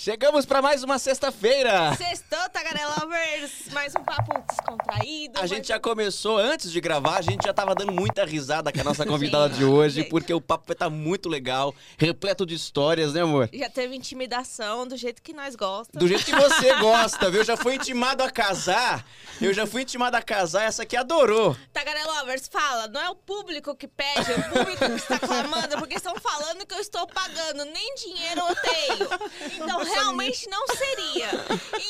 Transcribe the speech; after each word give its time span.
Chegamos 0.00 0.46
para 0.46 0.62
mais 0.62 0.84
uma 0.84 1.00
sexta-feira. 1.00 1.92
Sextou, 1.96 2.38
Tagarelovers! 2.52 3.70
Mais 3.72 3.92
um 3.96 4.04
papo 4.04 4.40
descontraído. 4.48 5.40
A 5.40 5.46
gente 5.48 5.62
um- 5.64 5.74
já 5.74 5.80
começou 5.80 6.38
antes 6.38 6.70
de 6.70 6.80
gravar, 6.80 7.16
a 7.18 7.22
gente 7.22 7.42
já 7.44 7.52
tava 7.52 7.74
dando 7.74 7.90
muita 7.90 8.24
risada 8.24 8.72
com 8.72 8.80
a 8.80 8.84
nossa 8.84 9.04
convidada 9.04 9.48
de 9.52 9.64
hoje, 9.64 10.04
porque 10.04 10.32
o 10.32 10.40
papo 10.40 10.62
vai 10.68 10.74
estar 10.74 10.88
muito 10.88 11.28
legal, 11.28 11.74
repleto 11.98 12.46
de 12.46 12.54
histórias, 12.54 13.14
né, 13.14 13.22
amor? 13.22 13.50
Já 13.52 13.68
teve 13.68 13.96
intimidação 13.96 14.86
do 14.86 14.96
jeito 14.96 15.20
que 15.20 15.32
nós 15.32 15.56
gostamos. 15.56 15.98
Do 15.98 16.06
jeito 16.06 16.24
que 16.24 16.36
você 16.36 16.72
gosta, 16.78 17.28
viu? 17.28 17.40
Eu 17.40 17.44
já 17.44 17.56
fui 17.56 17.74
intimado 17.74 18.22
a 18.22 18.30
casar. 18.30 19.04
Eu 19.40 19.52
já 19.52 19.66
fui 19.66 19.82
intimado 19.82 20.16
a 20.16 20.22
casar, 20.22 20.62
essa 20.66 20.84
aqui 20.84 20.96
adorou. 20.96 21.56
Tagarelovers, 21.72 22.46
fala, 22.46 22.86
não 22.86 23.00
é 23.00 23.10
o 23.10 23.16
público 23.16 23.74
que 23.74 23.88
pede, 23.88 24.30
é 24.30 24.36
o 24.36 24.50
público 24.50 24.86
que 24.86 24.92
está 24.92 25.18
clamando, 25.18 25.78
porque 25.78 25.96
estão 25.96 26.14
falando 26.14 26.64
que 26.64 26.74
eu 26.74 26.78
estou 26.78 27.08
pagando, 27.08 27.64
nem 27.64 27.92
dinheiro 27.96 28.40
eu 28.48 28.54
tenho. 28.54 29.08
Então, 29.64 29.79
realmente 29.84 30.48
não 30.48 30.66
seria. 30.68 31.28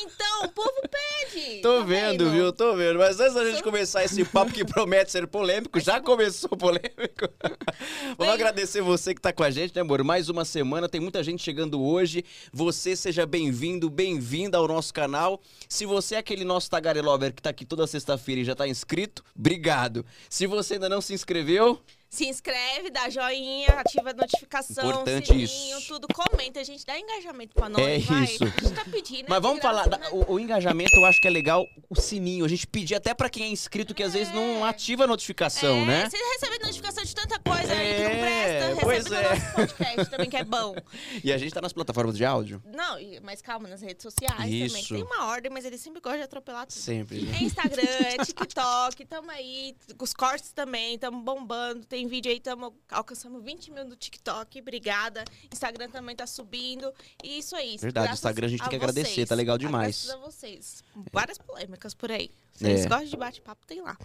Então, 0.03 0.43
o 0.45 0.49
povo 0.49 0.81
pede. 0.89 1.61
Tô 1.61 1.79
tá 1.79 1.85
vendo, 1.85 2.29
viu? 2.29 2.51
Tô 2.51 2.75
vendo. 2.75 2.99
Mas 2.99 3.19
antes 3.19 3.33
da 3.33 3.43
gente 3.45 3.55
Sou- 3.55 3.63
começar 3.63 4.03
esse 4.03 4.23
papo 4.25 4.51
que 4.51 4.63
promete 4.65 5.11
ser 5.11 5.27
polêmico, 5.27 5.79
já 5.79 5.99
começou 6.01 6.49
polêmico. 6.49 7.27
Vamos 8.17 8.17
Bem- 8.17 8.29
agradecer 8.29 8.81
você 8.81 9.13
que 9.13 9.21
tá 9.21 9.31
com 9.33 9.43
a 9.43 9.49
gente, 9.51 9.75
né, 9.75 9.81
amor? 9.81 10.03
Mais 10.03 10.29
uma 10.29 10.45
semana, 10.45 10.87
tem 10.89 10.99
muita 11.01 11.23
gente 11.23 11.43
chegando 11.43 11.81
hoje. 11.81 12.23
Você 12.51 12.95
seja 12.95 13.25
bem-vindo, 13.25 13.89
bem-vinda 13.89 14.57
ao 14.57 14.67
nosso 14.67 14.93
canal. 14.93 15.41
Se 15.67 15.85
você 15.85 16.15
é 16.15 16.17
aquele 16.19 16.43
nosso 16.43 16.69
tagarelover 16.69 17.33
que 17.33 17.41
tá 17.41 17.49
aqui 17.49 17.65
toda 17.65 17.85
sexta-feira 17.87 18.41
e 18.41 18.45
já 18.45 18.55
tá 18.55 18.67
inscrito, 18.67 19.23
obrigado. 19.37 20.05
Se 20.29 20.45
você 20.47 20.75
ainda 20.75 20.89
não 20.89 21.01
se 21.01 21.13
inscreveu, 21.13 21.81
Se 22.13 22.27
inscreve, 22.27 22.89
dá 22.89 23.09
joinha, 23.09 23.69
ativa 23.69 24.09
a 24.09 24.13
notificação, 24.13 24.83
Importante 24.89 25.27
sininho, 25.27 25.77
isso. 25.77 25.87
tudo. 25.87 26.09
Comenta, 26.13 26.61
gente, 26.61 26.85
dá 26.85 26.99
engajamento 26.99 27.53
pra 27.55 27.69
nós, 27.69 27.81
É 27.81 27.99
vai. 27.99 28.23
isso. 28.25 28.43
A 28.43 28.47
gente 28.47 28.73
tá 28.73 28.83
pedindo. 28.83 29.27
Mas 29.29 29.37
é 29.37 29.39
vamos 29.39 29.61
graça, 29.61 29.83
falar, 29.89 29.97
né? 29.97 30.09
o, 30.11 30.33
o 30.33 30.37
engajamento 30.39 30.93
eu 30.93 31.05
acho 31.05 31.21
que 31.21 31.27
é 31.29 31.31
legal, 31.31 31.65
o 31.89 31.95
sininho. 31.95 32.43
A 32.43 32.49
gente 32.49 32.67
pedir 32.67 32.95
até 32.95 33.13
pra 33.13 33.29
quem 33.29 33.43
é 33.45 33.47
inscrito 33.47 33.95
que 33.95 34.03
às 34.03 34.11
vezes 34.11 34.33
não 34.33 34.65
ativa 34.65 35.05
a 35.05 35.07
notificação, 35.07 35.77
é, 35.83 35.85
né? 35.85 36.09
Você 36.09 36.17
recebe 36.17 36.59
notificação 36.65 37.01
de 37.01 37.15
tanta 37.15 37.39
coisa 37.39 37.71
aí 37.73 37.95
que 37.95 38.03
não 38.03 38.09
É, 38.09 38.59
presta. 38.59 38.81
pois 38.81 39.03
Recebe 39.05 39.15
é. 39.25 39.29
no 39.29 39.39
nosso 39.39 39.55
podcast 39.55 40.11
também, 40.11 40.29
que 40.29 40.37
é 40.37 40.43
bom. 40.43 40.75
E 41.23 41.31
a 41.31 41.37
gente 41.37 41.53
tá 41.53 41.61
nas 41.61 41.71
plataformas 41.71 42.17
de 42.17 42.25
áudio? 42.25 42.61
Não, 42.65 42.97
mas 43.23 43.41
calma, 43.41 43.69
nas 43.69 43.81
redes 43.81 44.03
sociais 44.03 44.35
também. 44.37 44.65
Isso. 44.65 44.93
Tem 44.95 45.03
uma 45.03 45.27
ordem, 45.27 45.49
mas 45.49 45.63
eles 45.63 45.79
sempre 45.79 46.01
gostam 46.01 46.19
de 46.19 46.25
atropelar 46.25 46.65
tudo. 46.67 46.77
Sempre. 46.77 47.25
É 47.39 47.43
Instagram, 47.43 47.83
é 47.83 48.17
TikTok, 48.25 49.05
tamo 49.05 49.31
aí. 49.31 49.75
Os 49.97 50.13
cortes 50.13 50.51
também, 50.51 50.97
tamo 50.99 51.21
bombando. 51.21 51.85
Tem 51.85 52.00
vídeo 52.07 52.31
aí, 52.31 52.39
tamo, 52.39 52.75
alcançamos 52.89 53.43
20 53.43 53.71
mil 53.71 53.85
no 53.85 53.95
TikTok. 53.95 54.59
Obrigada. 54.59 55.23
Instagram 55.51 55.89
também 55.89 56.15
tá 56.15 56.25
subindo. 56.25 56.93
E 57.23 57.39
isso 57.39 57.55
aí. 57.55 57.77
Verdade, 57.77 58.07
graças 58.07 58.19
Instagram 58.19 58.47
a 58.47 58.49
gente 58.49 58.59
tem 58.61 58.69
que 58.69 58.75
agradecer, 58.75 59.13
vocês. 59.13 59.29
tá 59.29 59.35
legal 59.35 59.57
demais. 59.57 60.05
Graças 60.05 60.21
a 60.21 60.25
vocês. 60.25 60.83
Várias 61.11 61.37
polêmicas 61.37 61.93
por 61.93 62.11
aí. 62.11 62.31
Se 62.53 62.65
É. 62.65 62.69
vocês 62.69 62.85
gostam 62.85 63.05
de 63.07 63.17
bate-papo, 63.17 63.65
tem 63.65 63.81
lá. 63.81 63.97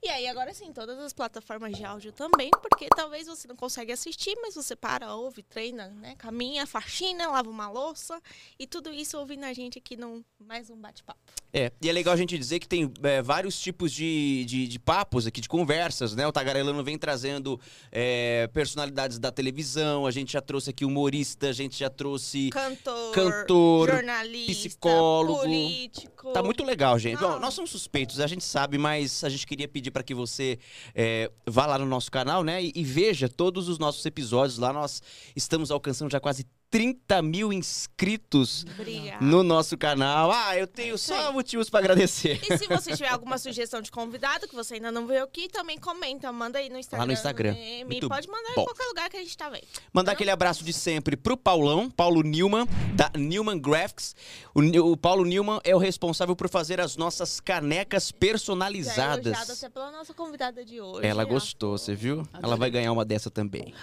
E 0.00 0.08
aí, 0.08 0.28
agora 0.28 0.54
sim, 0.54 0.72
todas 0.72 0.96
as 1.00 1.12
plataformas 1.12 1.76
de 1.76 1.84
áudio 1.84 2.12
também, 2.12 2.50
porque 2.62 2.86
talvez 2.94 3.26
você 3.26 3.48
não 3.48 3.56
consegue 3.56 3.90
assistir, 3.90 4.36
mas 4.40 4.54
você 4.54 4.76
para, 4.76 5.12
ouve, 5.12 5.42
treina, 5.42 5.88
né? 5.88 6.14
Caminha, 6.16 6.64
faxina, 6.68 7.26
lava 7.26 7.50
uma 7.50 7.68
louça 7.68 8.22
e 8.58 8.64
tudo 8.66 8.92
isso 8.92 9.18
ouvindo 9.18 9.42
a 9.44 9.52
gente 9.52 9.76
aqui 9.78 9.96
num 9.96 10.22
mais 10.38 10.70
um 10.70 10.76
bate-papo. 10.76 11.18
É, 11.52 11.72
e 11.82 11.88
é 11.88 11.92
legal 11.92 12.14
a 12.14 12.16
gente 12.16 12.38
dizer 12.38 12.60
que 12.60 12.68
tem 12.68 12.92
é, 13.02 13.20
vários 13.22 13.58
tipos 13.58 13.90
de, 13.90 14.44
de, 14.46 14.68
de 14.68 14.78
papos 14.78 15.26
aqui, 15.26 15.40
de 15.40 15.48
conversas, 15.48 16.14
né? 16.14 16.24
O 16.28 16.30
Tagarelano 16.32 16.84
vem 16.84 16.96
trazendo 16.96 17.60
é, 17.90 18.46
personalidades 18.52 19.18
da 19.18 19.32
televisão, 19.32 20.06
a 20.06 20.10
gente 20.12 20.32
já 20.34 20.40
trouxe 20.40 20.70
aqui 20.70 20.84
humorista, 20.84 21.48
a 21.48 21.52
gente 21.52 21.76
já 21.76 21.90
trouxe... 21.90 22.50
Cantor, 22.50 23.12
Cantor, 23.12 23.88
jornalista, 23.90 24.52
psicólogo. 24.52 25.40
político. 25.40 26.32
Tá 26.32 26.42
muito 26.42 26.62
legal, 26.62 26.96
gente. 26.98 27.18
Bom, 27.18 27.30
Não. 27.30 27.40
nós 27.40 27.54
somos 27.54 27.72
suspeitos, 27.88 28.20
a 28.20 28.26
gente 28.26 28.44
sabe, 28.44 28.76
mas 28.76 29.24
a 29.24 29.28
gente 29.28 29.46
queria 29.46 29.66
pedir 29.66 29.90
para 29.90 30.02
que 30.02 30.14
você 30.14 30.58
é, 30.94 31.30
vá 31.46 31.64
lá 31.64 31.78
no 31.78 31.86
nosso 31.86 32.10
canal, 32.10 32.44
né? 32.44 32.62
E, 32.62 32.72
e 32.74 32.84
veja 32.84 33.28
todos 33.28 33.68
os 33.68 33.78
nossos 33.78 34.04
episódios. 34.04 34.58
Lá 34.58 34.72
nós 34.72 35.02
estamos 35.34 35.70
alcançando 35.70 36.12
já 36.12 36.20
quase 36.20 36.44
30 36.70 37.22
mil 37.22 37.52
inscritos 37.52 38.64
Obrigada. 38.74 39.24
no 39.24 39.42
nosso 39.42 39.76
canal. 39.76 40.30
Ah, 40.30 40.56
eu 40.56 40.66
tenho 40.66 40.94
isso 40.94 41.06
só 41.06 41.32
motivos 41.32 41.70
para 41.70 41.80
agradecer. 41.80 42.40
E 42.48 42.58
se 42.58 42.66
você 42.66 42.94
tiver 42.94 43.08
alguma 43.08 43.38
sugestão 43.38 43.80
de 43.80 43.90
convidado 43.90 44.46
que 44.46 44.54
você 44.54 44.74
ainda 44.74 44.92
não 44.92 45.06
veio 45.06 45.24
aqui, 45.24 45.48
também 45.48 45.78
comenta, 45.78 46.30
manda 46.30 46.58
aí 46.58 46.68
no 46.68 46.78
Instagram. 46.78 47.06
no 47.06 47.12
Instagram. 47.12 47.54
Muito 47.86 48.08
pode 48.08 48.28
mandar 48.28 48.54
bom. 48.54 48.62
em 48.62 48.64
qualquer 48.66 48.84
lugar 48.86 49.10
que 49.10 49.16
a 49.16 49.20
gente 49.20 49.36
tá 49.36 49.48
vendo. 49.48 49.66
Mandar 49.92 50.12
aquele 50.12 50.30
abraço 50.30 50.62
de 50.62 50.72
sempre 50.72 51.16
pro 51.16 51.36
Paulão, 51.36 51.90
Paulo 51.90 52.22
Newman, 52.22 52.66
da 52.94 53.10
Newman 53.16 53.58
Graphics. 53.58 54.14
O, 54.54 54.60
o 54.92 54.96
Paulo 54.96 55.24
Newman 55.24 55.60
é 55.64 55.74
o 55.74 55.78
responsável 55.78 56.36
por 56.36 56.48
fazer 56.48 56.80
as 56.80 56.96
nossas 56.96 57.40
canecas 57.40 58.08
Já 58.08 58.16
personalizadas. 58.18 59.50
até 59.50 59.68
pela 59.68 59.90
nossa 59.90 60.12
convidada 60.12 60.64
de 60.64 60.80
hoje. 60.80 61.06
Ela 61.06 61.24
gostou, 61.24 61.78
você 61.78 61.94
viu? 61.94 62.26
Ela 62.42 62.56
vai 62.56 62.70
ganhar 62.70 62.92
uma 62.92 63.04
dessa 63.04 63.30
também. 63.30 63.74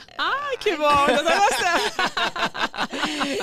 Ai, 0.55 0.57
que 0.57 0.75
bom, 0.77 1.05
eu 1.07 1.17
tô 1.17 1.23
gostando. 1.23 1.83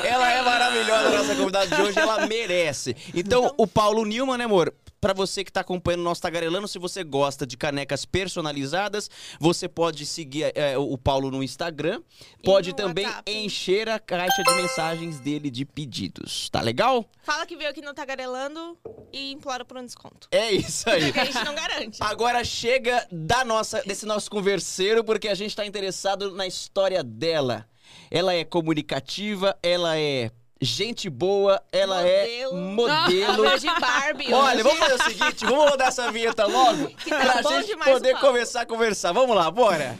Ela 0.04 0.32
é 0.32 0.42
maravilhosa, 0.42 1.10
nossa 1.10 1.34
convidada 1.34 1.66
de 1.66 1.82
hoje, 1.82 1.98
ela 1.98 2.26
merece. 2.26 2.96
Então, 3.14 3.52
o 3.58 3.66
Paulo 3.66 4.04
Newman, 4.04 4.38
né, 4.38 4.44
amor? 4.44 4.72
Pra 5.02 5.12
você 5.12 5.42
que 5.42 5.50
tá 5.50 5.62
acompanhando 5.62 6.02
o 6.02 6.04
nosso 6.04 6.22
Tagarelano, 6.22 6.68
se 6.68 6.78
você 6.78 7.02
gosta 7.02 7.44
de 7.44 7.56
canecas 7.56 8.04
personalizadas, 8.04 9.10
você 9.40 9.68
pode 9.68 10.06
seguir 10.06 10.52
é, 10.54 10.78
o 10.78 10.96
Paulo 10.96 11.28
no 11.28 11.42
Instagram. 11.42 12.00
Pode 12.44 12.70
no 12.70 12.76
também 12.76 13.04
WhatsApp. 13.04 13.32
encher 13.32 13.88
a 13.88 13.98
caixa 13.98 14.41
de 14.44 14.54
mensagens 14.54 15.18
dele 15.18 15.50
de 15.50 15.64
pedidos. 15.64 16.48
Tá 16.50 16.60
legal? 16.60 17.04
Fala 17.24 17.44
que 17.44 17.56
veio 17.56 17.68
aqui 17.68 17.82
no 17.82 17.92
Tagarelando 17.92 18.78
e 19.12 19.32
implora 19.32 19.64
por 19.64 19.76
um 19.76 19.84
desconto. 19.84 20.28
É 20.30 20.52
isso 20.52 20.88
aí. 20.88 21.12
A 21.18 21.24
gente 21.24 21.44
não 21.44 21.54
garante. 21.56 21.98
Agora 22.00 22.44
chega 22.44 23.04
da 23.10 23.44
nossa, 23.44 23.82
desse 23.82 24.06
nosso 24.06 24.30
converseiro, 24.30 25.02
porque 25.02 25.26
a 25.26 25.34
gente 25.34 25.56
tá 25.56 25.66
interessado 25.66 26.30
na 26.30 26.46
história 26.46 27.02
dela. 27.02 27.66
Ela 28.08 28.34
é 28.34 28.44
comunicativa, 28.44 29.58
ela 29.64 29.98
é 29.98 30.30
gente 30.62 31.10
boa, 31.10 31.60
ela 31.72 32.06
é 32.06 32.46
modelo. 32.52 33.44
É 33.46 33.58
de 33.58 33.66
Barbie. 33.66 34.32
Olha, 34.32 34.62
vamos 34.62 34.78
fazer 34.78 34.94
o 34.94 35.02
seguinte, 35.02 35.44
vamos 35.44 35.70
rodar 35.70 35.88
essa 35.88 36.10
vinheta 36.12 36.46
logo 36.46 36.88
tá 37.08 37.42
pra 37.42 37.42
gente 37.60 37.76
poder 37.76 38.16
começar 38.18 38.62
a 38.62 38.66
conversar. 38.66 39.12
Vamos 39.12 39.34
lá, 39.34 39.50
bora. 39.50 39.96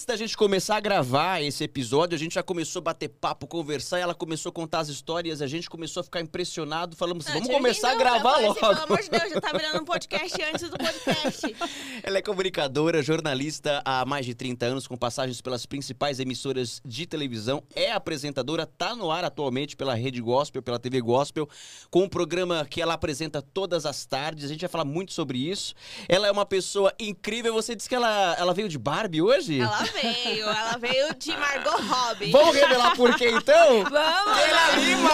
Antes 0.00 0.06
da 0.06 0.16
gente 0.16 0.34
começar 0.34 0.76
a 0.78 0.80
gravar 0.80 1.42
esse 1.42 1.62
episódio, 1.62 2.16
a 2.16 2.18
gente 2.18 2.32
já 2.32 2.42
começou 2.42 2.80
a 2.80 2.84
bater 2.84 3.06
papo, 3.06 3.46
conversar, 3.46 3.98
e 3.98 4.00
ela 4.00 4.14
começou 4.14 4.48
a 4.48 4.52
contar 4.52 4.78
as 4.80 4.88
histórias, 4.88 5.42
a 5.42 5.46
gente 5.46 5.68
começou 5.68 6.00
a 6.00 6.04
ficar 6.04 6.22
impressionado, 6.22 6.96
falamos 6.96 7.26
assim, 7.26 7.36
Ah, 7.36 7.40
vamos 7.42 7.54
começar 7.54 7.88
a 7.88 7.90
vindo, 7.90 8.00
eu 8.00 8.06
gravar 8.06 8.38
logo. 8.38 8.52
assim, 8.52 8.60
Pelo 8.60 8.82
amor 8.82 9.02
de 9.02 9.10
Deus, 9.10 9.30
já 9.30 9.40
tá 9.42 9.52
virando 9.52 9.82
um 9.82 9.84
podcast 9.84 10.42
antes 10.42 10.70
do 10.70 10.78
podcast. 10.78 11.54
Ela 12.02 12.16
é 12.16 12.22
comunicadora, 12.22 13.02
jornalista 13.02 13.82
há 13.84 14.06
mais 14.06 14.24
de 14.24 14.34
30 14.34 14.64
anos, 14.64 14.86
com 14.86 14.96
passagens 14.96 15.42
pelas 15.42 15.66
principais 15.66 16.18
emissoras 16.18 16.80
de 16.82 17.04
televisão. 17.04 17.62
É 17.76 17.92
apresentadora, 17.92 18.64
tá 18.64 18.96
no 18.96 19.10
ar 19.10 19.22
atualmente 19.22 19.76
pela 19.76 19.94
Rede 19.94 20.22
Gospel, 20.22 20.62
pela 20.62 20.78
TV 20.78 21.02
Gospel, 21.02 21.46
com 21.90 22.04
um 22.04 22.08
programa 22.08 22.64
que 22.64 22.80
ela 22.80 22.94
apresenta 22.94 23.42
todas 23.42 23.84
as 23.84 24.06
tardes. 24.06 24.46
A 24.46 24.48
gente 24.48 24.62
vai 24.62 24.70
falar 24.70 24.86
muito 24.86 25.12
sobre 25.12 25.36
isso. 25.36 25.74
Ela 26.08 26.26
é 26.26 26.30
uma 26.30 26.46
pessoa 26.46 26.90
incrível. 26.98 27.52
Você 27.52 27.76
disse 27.76 27.86
que 27.86 27.94
ela, 27.94 28.34
ela 28.38 28.54
veio 28.54 28.66
de 28.66 28.78
Barbie 28.78 29.20
hoje? 29.20 29.60
Ela 29.60 29.89
veio, 29.92 30.46
ela 30.48 30.76
veio 30.78 31.14
de 31.14 31.36
Margot 31.36 31.70
Robbie. 31.82 32.30
Vamos 32.30 32.54
revelar 32.54 32.94
por 32.96 33.14
quê, 33.16 33.30
então? 33.30 33.84
Vamos! 33.90 34.38
Keila 34.38 34.70
Lima! 34.78 35.10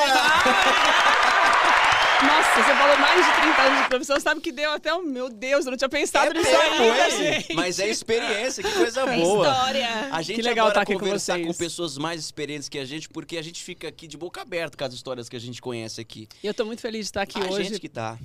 Nossa, 2.23 2.63
você 2.63 2.75
falou 2.75 2.99
mais 2.99 3.27
de 3.27 3.33
30 3.43 3.63
anos 3.63 3.83
de 3.83 3.89
profissão, 3.89 4.19
sabe 4.21 4.41
que 4.41 4.51
deu 4.51 4.73
até 4.73 4.93
um. 4.95 5.03
Meu 5.03 5.29
Deus, 5.29 5.67
eu 5.67 5.71
não 5.71 5.77
tinha 5.77 5.89
pensado 5.89 6.31
É 6.31 6.35
nisso 6.35 6.51
ainda, 6.57 7.11
gente. 7.11 7.55
Mas 7.55 7.79
é 7.79 7.89
experiência, 7.89 8.63
que 8.65 8.73
coisa 8.73 9.03
É 9.03 9.17
boa. 9.21 9.47
história. 9.47 10.09
A 10.11 10.23
gente 10.23 10.37
Que 10.37 10.43
legal 10.43 10.67
agora 10.67 10.75
tá 10.77 10.81
aqui 10.83 10.95
com 10.95 11.01
conversar 11.01 11.39
com, 11.39 11.45
vocês. 11.45 11.59
pessoas 11.59 11.99
mais 11.99 12.21
experientes 12.21 12.69
que 12.71 12.79
a 12.79 12.85
gente, 12.87 13.09
porque 13.11 13.37
a 13.37 13.43
gente 13.43 13.63
fica 13.63 13.87
aqui 13.89 14.07
de 14.09 14.17
boca 14.17 14.41
aberta 14.41 14.77
com 14.79 14.85
as 14.85 14.95
histórias 14.95 15.29
que 15.29 15.37
a 15.37 15.41
gente 15.41 15.61
conhece 15.61 16.01
aqui. 16.01 16.27
E 16.43 16.47
eu 16.47 16.55
tô 16.55 16.65
muito 16.65 16.81
feliz 16.81 17.01
de 17.01 17.11
estar 17.11 17.23
aqui 17.23 17.39
a 17.39 17.45
hoje. 17.51 17.65
gente 17.69 17.81
que 17.81 17.89
tá. 17.89 18.17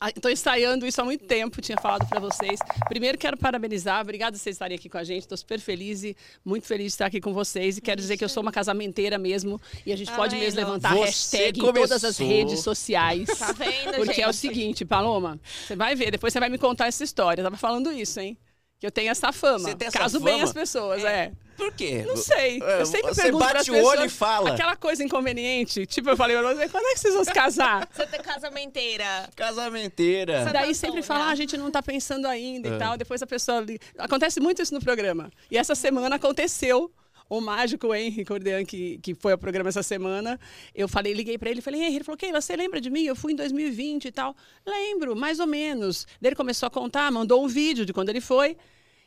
Ah, 0.00 0.10
tô 0.12 0.28
ensaiando 0.28 0.86
isso 0.86 1.00
há 1.00 1.04
muito 1.04 1.24
tempo, 1.24 1.60
tinha 1.60 1.78
falado 1.80 2.06
pra 2.08 2.20
vocês. 2.20 2.58
Primeiro 2.88 3.16
quero 3.18 3.36
parabenizar, 3.36 4.00
obrigada 4.00 4.32
por 4.32 4.38
vocês 4.38 4.54
estarem 4.56 4.76
aqui 4.76 4.88
com 4.88 4.98
a 4.98 5.04
gente. 5.04 5.26
Tô 5.28 5.36
super 5.36 5.60
feliz 5.60 6.02
e 6.02 6.16
muito 6.44 6.66
feliz 6.66 6.86
de 6.86 6.92
estar 6.92 7.06
aqui 7.06 7.20
com 7.20 7.32
vocês. 7.32 7.78
E 7.78 7.80
quero 7.80 8.00
dizer 8.00 8.16
que 8.16 8.24
eu 8.24 8.28
sou 8.28 8.42
uma 8.42 8.52
casamenteira 8.52 9.18
mesmo. 9.18 9.60
E 9.84 9.92
a 9.92 9.96
gente 9.96 10.08
Tá 10.10 10.16
pode 10.16 10.34
vendo? 10.34 10.44
mesmo 10.44 10.60
levantar 10.60 10.94
Você 10.94 11.04
hashtag 11.06 11.60
em 11.60 11.62
todas 11.62 11.92
as 12.04 12.16
começou. 12.16 12.26
redes 12.26 12.60
sociais. 12.60 13.28
Tá 13.38 13.52
vendo, 13.52 13.94
Porque 13.96 14.20
é 14.22 14.28
o 14.28 14.32
gente? 14.32 14.36
seguinte, 14.40 14.84
Paloma, 14.84 15.38
você 15.66 15.76
vai 15.76 15.94
ver, 15.94 16.10
depois 16.10 16.32
você 16.32 16.40
vai 16.40 16.48
me 16.48 16.58
contar 16.58 16.86
essa 16.86 17.04
história. 17.04 17.40
Eu 17.40 17.44
tava 17.44 17.56
falando 17.56 17.92
isso, 17.92 18.18
hein? 18.20 18.36
Que 18.80 18.86
eu 18.86 18.90
tenho 18.92 19.10
essa 19.10 19.32
fama. 19.32 19.58
Você 19.70 19.74
tem 19.74 19.88
essa 19.88 19.98
Caso 19.98 20.20
bem 20.20 20.34
fama? 20.34 20.44
as 20.44 20.52
pessoas, 20.52 21.02
é. 21.04 21.32
Por 21.56 21.72
quê? 21.72 22.04
Não 22.06 22.16
sei. 22.16 22.62
É, 22.62 22.80
Eu 22.82 22.86
sempre 22.86 23.12
você 23.12 23.22
pergunto 23.22 23.44
bate 23.44 23.68
o 23.72 23.84
olho 23.84 24.04
e 24.04 24.08
fala. 24.08 24.54
Aquela 24.54 24.76
coisa 24.76 25.02
inconveniente. 25.02 25.84
Tipo, 25.84 26.10
eu 26.10 26.16
falei, 26.16 26.36
pra 26.38 26.54
você, 26.54 26.68
quando 26.68 26.86
é 26.86 26.92
que 26.94 27.00
vocês 27.00 27.12
vão 27.14 27.24
se 27.24 27.32
casar? 27.32 27.88
Você 27.92 28.06
tem 28.06 28.20
casamenteira. 28.22 29.28
Casamenteira. 29.34 30.38
Você- 30.44 30.44
Daí 30.44 30.54
Antônia. 30.58 30.74
sempre 30.74 31.02
fala, 31.02 31.24
ah, 31.24 31.30
a 31.30 31.34
gente 31.34 31.56
não 31.56 31.68
tá 31.72 31.82
pensando 31.82 32.26
ainda 32.26 32.68
É. 32.68 32.76
e 32.76 32.78
tal. 32.78 32.96
Depois 32.96 33.20
a 33.20 33.26
pessoa. 33.26 33.64
Acontece 33.98 34.38
muito 34.38 34.62
isso 34.62 34.72
no 34.72 34.80
programa. 34.80 35.30
E 35.50 35.58
essa 35.58 35.74
semana 35.74 36.14
aconteceu. 36.14 36.88
O 37.28 37.40
mágico 37.40 37.94
Henry 37.94 38.24
Cordean, 38.24 38.64
que, 38.64 38.98
que 38.98 39.14
foi 39.14 39.32
ao 39.32 39.38
programa 39.38 39.68
essa 39.68 39.82
semana, 39.82 40.40
eu 40.74 40.88
falei, 40.88 41.12
liguei 41.12 41.36
pra 41.36 41.50
ele 41.50 41.58
e 41.58 41.62
falei, 41.62 41.82
Henry, 41.82 41.96
ele 41.96 42.04
falou, 42.04 42.16
Keila, 42.16 42.40
você 42.40 42.56
lembra 42.56 42.80
de 42.80 42.88
mim? 42.88 43.02
Eu 43.04 43.14
fui 43.14 43.32
em 43.32 43.36
2020 43.36 44.06
e 44.06 44.12
tal. 44.12 44.34
Lembro, 44.66 45.14
mais 45.14 45.38
ou 45.38 45.46
menos. 45.46 46.06
Daí 46.20 46.30
ele 46.30 46.36
começou 46.36 46.66
a 46.66 46.70
contar, 46.70 47.10
mandou 47.12 47.44
um 47.44 47.48
vídeo 47.48 47.84
de 47.84 47.92
quando 47.92 48.08
ele 48.08 48.20
foi. 48.20 48.56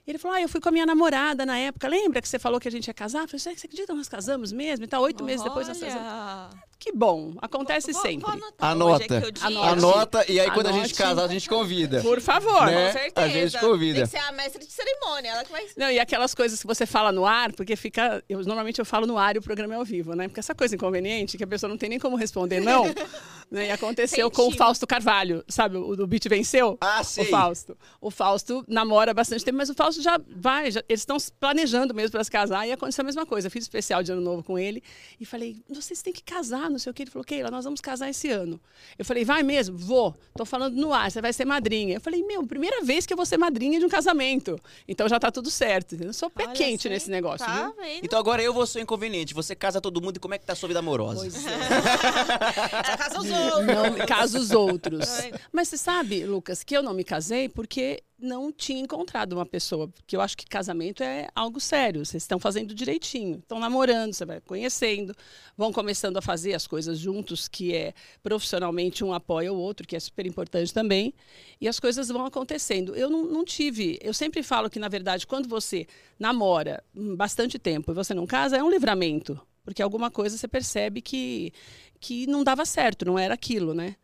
E 0.06 0.12
ele 0.12 0.18
falou, 0.18 0.38
ah, 0.38 0.42
eu 0.42 0.50
fui 0.50 0.60
com 0.60 0.70
a 0.70 0.72
minha 0.72 0.86
namorada 0.86 1.46
na 1.46 1.58
época. 1.58 1.88
Lembra 1.88 2.22
que 2.22 2.28
você 2.30 2.40
falou 2.40 2.60
que 2.60 2.68
a 2.68 2.72
gente 2.72 2.88
ia 2.88 2.94
casar? 2.94 3.24
Eu 3.24 3.28
falei, 3.28 3.40
você 3.40 3.50
acredita 3.50 3.88
que 3.88 3.94
nós 3.94 4.10
casamos 4.10 4.52
mesmo? 4.52 4.86
E 4.86 4.88
tal, 4.88 5.02
oito 5.04 5.24
meses 5.24 5.44
depois 5.44 5.68
nós 5.68 5.80
casamos. 5.80 6.71
Que 6.84 6.92
bom, 6.92 7.36
acontece 7.40 7.92
Vou- 7.92 8.02
sempre. 8.02 8.22
vou 8.22 8.32
anotar. 8.32 8.72
Anota. 8.72 8.96
Hoje 8.96 9.04
é 9.04 9.08
que 9.22 9.28
eu 9.28 9.32
digo. 9.32 9.46
Anote. 9.46 9.68
Anota 9.70 10.26
e 10.32 10.40
aí 10.40 10.50
quando 10.50 10.66
a 10.66 10.72
gente 10.72 10.80
Anote. 10.86 10.94
casar, 10.96 11.26
a 11.26 11.28
gente 11.28 11.48
convida. 11.48 12.02
Por 12.02 12.20
favor. 12.20 12.66
Né? 12.66 12.88
Com 12.88 12.94
certeza. 13.00 13.14
A 13.16 13.28
gente 13.30 13.60
convida. 13.60 13.94
Tem 14.00 14.04
que 14.06 14.10
ser 14.10 14.18
a 14.18 14.32
mestre 14.32 14.66
de 14.66 14.72
cerimônia. 14.72 15.30
Ela 15.30 15.44
que 15.46 15.52
vai... 15.52 15.64
Não, 15.78 15.92
e 15.92 16.00
aquelas 16.00 16.34
coisas 16.34 16.60
que 16.60 16.66
você 16.66 16.88
fala 16.88 17.12
no 17.12 17.24
ar, 17.24 17.52
porque 17.54 17.76
fica. 17.76 18.24
Eu, 18.28 18.40
normalmente 18.44 18.80
eu 18.80 18.86
falo 18.86 19.06
no 19.06 19.16
ar 19.16 19.36
e 19.36 19.38
o 19.38 19.44
programa 19.44 19.76
é 19.76 19.78
ao 19.78 19.86
vivo, 19.86 20.16
né? 20.16 20.28
Porque 20.28 20.40
essa 20.40 20.56
coisa 20.56 20.74
inconveniente 20.74 21.38
que 21.38 21.44
a 21.44 21.48
pessoa 21.48 21.70
não 21.70 21.78
tem 21.78 21.88
nem 21.88 22.00
como 22.00 22.16
responder, 22.16 22.60
não. 22.60 22.84
né? 23.52 23.68
E 23.68 23.72
aconteceu 23.72 24.32
com 24.32 24.48
o. 24.48 24.52
Fausto 24.52 24.88
Carvalho, 24.88 25.44
sabe? 25.48 25.78
O 25.78 25.96
do 25.96 26.08
Beat 26.08 26.28
Venceu. 26.28 26.80
Ah, 26.82 27.04
sei. 27.04 27.26
O 27.26 27.30
Fausto. 27.30 27.78
O 28.02 28.10
Fausto 28.10 28.66
namora 28.68 29.12
há 29.12 29.14
bastante 29.14 29.46
tempo, 29.46 29.58
mas 29.60 29.70
o 29.70 29.76
Fausto 29.76 30.02
já 30.02 30.20
vai, 30.36 30.72
já- 30.72 30.84
eles 30.90 31.02
estão 31.02 31.20
se 31.20 31.32
planejando 31.32 31.94
mesmo 31.94 32.12
para 32.12 32.24
se 32.24 32.32
casar 32.32 32.68
e 32.68 32.72
aconteceu 32.72 33.04
a 33.04 33.06
mesma 33.06 33.24
coisa. 33.24 33.46
Eu 33.48 33.52
fiz 33.52 33.64
especial 33.66 34.02
de 34.02 34.12
ano 34.12 34.22
novo 34.22 34.42
com 34.42 34.58
ele 34.58 34.82
e 35.20 35.26
falei: 35.28 35.62
vocês 35.70 36.02
têm 36.02 36.12
que 36.14 36.24
casar, 36.24 36.71
não 36.72 36.80
sei 36.80 36.92
o 36.92 36.94
que. 36.94 37.04
Ele 37.04 37.12
falou: 37.12 37.26
Keila, 37.26 37.52
nós 37.52 37.64
vamos 37.64 37.82
casar 37.82 38.10
esse 38.10 38.30
ano. 38.30 38.60
Eu 38.98 39.06
falei: 39.06 39.24
vai 39.26 39.44
mesmo? 39.44 39.78
Vou. 39.78 40.16
Tô 40.36 40.46
falando 40.46 40.76
no 40.76 40.94
ar, 40.94 41.12
você 41.12 41.22
vai 41.22 41.34
ser 41.34 41.46
madrinha. 41.46 41.96
Eu 41.96 42.02
falei: 42.02 42.24
meu, 42.24 42.46
primeira 42.46 42.84
vez 42.84 43.06
que 43.06 43.14
eu 43.14 43.18
vou 43.18 43.26
ser 43.26 43.38
madrinha 43.38 43.80
de 43.80 43.86
um 43.86 43.90
casamento. 43.90 44.60
Então 44.88 45.08
já 45.08 45.20
tá 45.20 45.32
tudo 45.32 45.52
certo. 45.52 45.96
Eu 46.02 46.14
sou 46.14 46.30
pé 46.30 46.46
Olha, 46.46 46.54
quente 46.54 46.84
você 46.84 46.90
nesse 46.90 47.10
negócio, 47.10 47.46
Tá? 47.46 47.74
Então 48.02 48.20
agora 48.20 48.42
eu 48.42 48.54
vou 48.54 48.66
ser 48.66 48.82
inconveniente. 48.82 49.34
Você 49.34 49.56
casa 49.56 49.82
todo 49.82 50.02
mundo 50.02 50.18
e 50.18 50.20
como 50.20 50.34
é 50.34 50.38
que 50.38 50.46
tá 50.46 50.54
a 50.54 50.56
sua 50.56 50.68
vida 50.68 50.80
amorosa? 50.80 51.20
Pois 51.22 51.46
é. 51.46 51.52
Ela 52.88 52.98
casa 52.98 53.20
os 53.20 53.32
outros. 53.32 53.66
Não, 53.66 54.06
caso 54.06 54.38
os 54.38 54.52
outros. 54.52 55.10
Mas 55.52 55.68
você 55.68 55.78
sabe, 55.78 56.26
Lucas, 56.26 56.64
que 56.64 56.76
eu 56.76 56.84
não 56.84 56.94
me 56.94 57.04
casei 57.04 57.50
porque 57.50 58.04
não 58.22 58.52
tinha 58.52 58.82
encontrado 58.82 59.34
uma 59.34 59.46
pessoa. 59.46 59.88
Porque 59.88 60.16
eu 60.16 60.22
acho 60.22 60.38
que 60.38 60.46
casamento 60.46 61.04
é 61.04 61.28
algo 61.36 61.60
sério. 61.60 62.06
Vocês 62.06 62.24
estão 62.24 62.40
fazendo 62.40 62.74
direitinho. 62.74 63.40
Estão 63.40 63.60
namorando, 63.60 64.14
você 64.14 64.26
vai 64.26 64.40
conhecendo, 64.42 65.16
vão 65.58 65.74
começando 65.74 66.18
a 66.18 66.22
fazer 66.22 66.54
as 66.54 66.68
coisas 66.68 67.00
juntos, 67.00 67.48
que 67.48 67.74
é 67.74 67.94
profissionalmente 68.22 69.04
um 69.04 69.14
apoia 69.14 69.52
o 69.52 69.58
outro, 69.58 69.88
que 69.88 69.96
é 69.96 70.00
super 70.00 70.26
importante 70.26 70.74
também. 70.74 71.14
E 71.60 71.68
as 71.68 71.80
coisas 71.80 72.08
vão 72.10 72.26
acontecendo. 72.26 72.96
Eu 72.96 73.10
não, 73.10 73.24
não 73.26 73.44
tive. 73.44 74.00
Eu 74.02 74.14
sempre 74.14 74.44
falo 74.44 74.70
que, 74.70 74.80
na 74.80 74.88
verdade, 74.88 75.28
quando 75.28 75.50
você 75.50 75.88
namora 76.20 76.84
bastante 76.94 77.58
tempo 77.58 77.92
e 77.92 77.96
você 77.96 78.14
não 78.14 78.26
casa, 78.28 78.58
é 78.58 78.64
um 78.64 78.70
livramento. 78.70 79.40
Porque 79.64 79.82
alguma 79.82 80.10
coisa 80.10 80.38
você 80.38 80.48
percebe 80.48 81.02
que, 81.02 81.54
que 82.00 82.26
não 82.28 82.44
dava 82.44 82.66
certo, 82.66 83.06
não 83.06 83.18
era 83.18 83.34
aquilo, 83.34 83.74
né? 83.74 83.96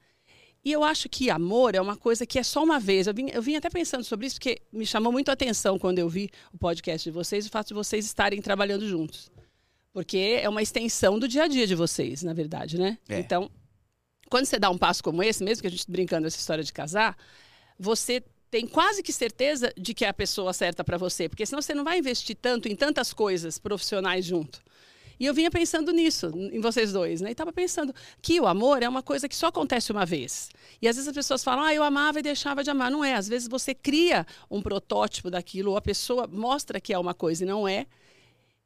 E 0.63 0.71
eu 0.71 0.83
acho 0.83 1.07
que 1.07 1.29
amor 1.29 1.75
é 1.75 1.81
uma 1.81 1.95
coisa 1.95 2.25
que 2.25 2.37
é 2.37 2.43
só 2.43 2.63
uma 2.63 2.79
vez. 2.79 3.07
Eu 3.07 3.13
vim, 3.13 3.29
eu 3.31 3.41
vim 3.41 3.55
até 3.55 3.69
pensando 3.69 4.03
sobre 4.03 4.27
isso, 4.27 4.35
porque 4.35 4.61
me 4.71 4.85
chamou 4.85 5.11
muito 5.11 5.29
a 5.29 5.33
atenção 5.33 5.79
quando 5.79 5.99
eu 5.99 6.09
vi 6.09 6.29
o 6.51 6.57
podcast 6.57 7.09
de 7.09 7.11
vocês, 7.11 7.45
o 7.45 7.49
fato 7.49 7.69
de 7.69 7.73
vocês 7.73 8.05
estarem 8.05 8.41
trabalhando 8.41 8.87
juntos. 8.87 9.31
Porque 9.93 10.39
é 10.41 10.47
uma 10.49 10.61
extensão 10.61 11.17
do 11.17 11.27
dia 11.27 11.43
a 11.43 11.47
dia 11.47 11.65
de 11.65 11.73
vocês, 11.73 12.21
na 12.21 12.33
verdade, 12.33 12.77
né? 12.77 12.97
É. 13.07 13.19
Então, 13.19 13.49
quando 14.29 14.45
você 14.45 14.59
dá 14.59 14.69
um 14.69 14.77
passo 14.77 15.03
como 15.03 15.23
esse, 15.23 15.43
mesmo 15.43 15.61
que 15.61 15.67
a 15.67 15.71
gente 15.71 15.89
brincando 15.89 16.27
essa 16.27 16.37
história 16.37 16.63
de 16.63 16.73
casar, 16.73 17.17
você 17.79 18.21
tem 18.49 18.65
quase 18.67 19.03
que 19.03 19.11
certeza 19.11 19.73
de 19.77 19.93
que 19.93 20.05
é 20.05 20.09
a 20.09 20.13
pessoa 20.13 20.53
certa 20.53 20.83
para 20.83 20.97
você, 20.97 21.27
porque 21.27 21.45
senão 21.45 21.61
você 21.61 21.73
não 21.73 21.83
vai 21.83 21.99
investir 21.99 22.35
tanto 22.35 22.67
em 22.67 22.75
tantas 22.75 23.13
coisas 23.13 23.57
profissionais 23.57 24.25
junto. 24.25 24.61
E 25.19 25.25
eu 25.25 25.33
vinha 25.33 25.49
pensando 25.49 25.91
nisso, 25.91 26.27
em 26.35 26.59
vocês 26.59 26.91
dois, 26.93 27.21
né? 27.21 27.29
E 27.29 27.31
estava 27.31 27.51
pensando 27.51 27.93
que 28.21 28.39
o 28.39 28.45
amor 28.45 28.83
é 28.83 28.87
uma 28.89 29.01
coisa 29.01 29.27
que 29.27 29.35
só 29.35 29.47
acontece 29.47 29.91
uma 29.91 30.05
vez. 30.05 30.49
E 30.81 30.87
às 30.87 30.95
vezes 30.95 31.07
as 31.07 31.15
pessoas 31.15 31.43
falam, 31.43 31.63
ah, 31.63 31.73
eu 31.73 31.83
amava 31.83 32.19
e 32.19 32.21
deixava 32.21 32.63
de 32.63 32.69
amar. 32.69 32.91
Não 32.91 33.03
é. 33.03 33.13
Às 33.15 33.27
vezes 33.27 33.47
você 33.47 33.73
cria 33.73 34.25
um 34.49 34.61
protótipo 34.61 35.31
daquilo, 35.31 35.71
ou 35.71 35.77
a 35.77 35.81
pessoa 35.81 36.27
mostra 36.27 36.79
que 36.79 36.93
é 36.93 36.99
uma 36.99 37.13
coisa 37.13 37.43
e 37.43 37.47
não 37.47 37.67
é. 37.67 37.85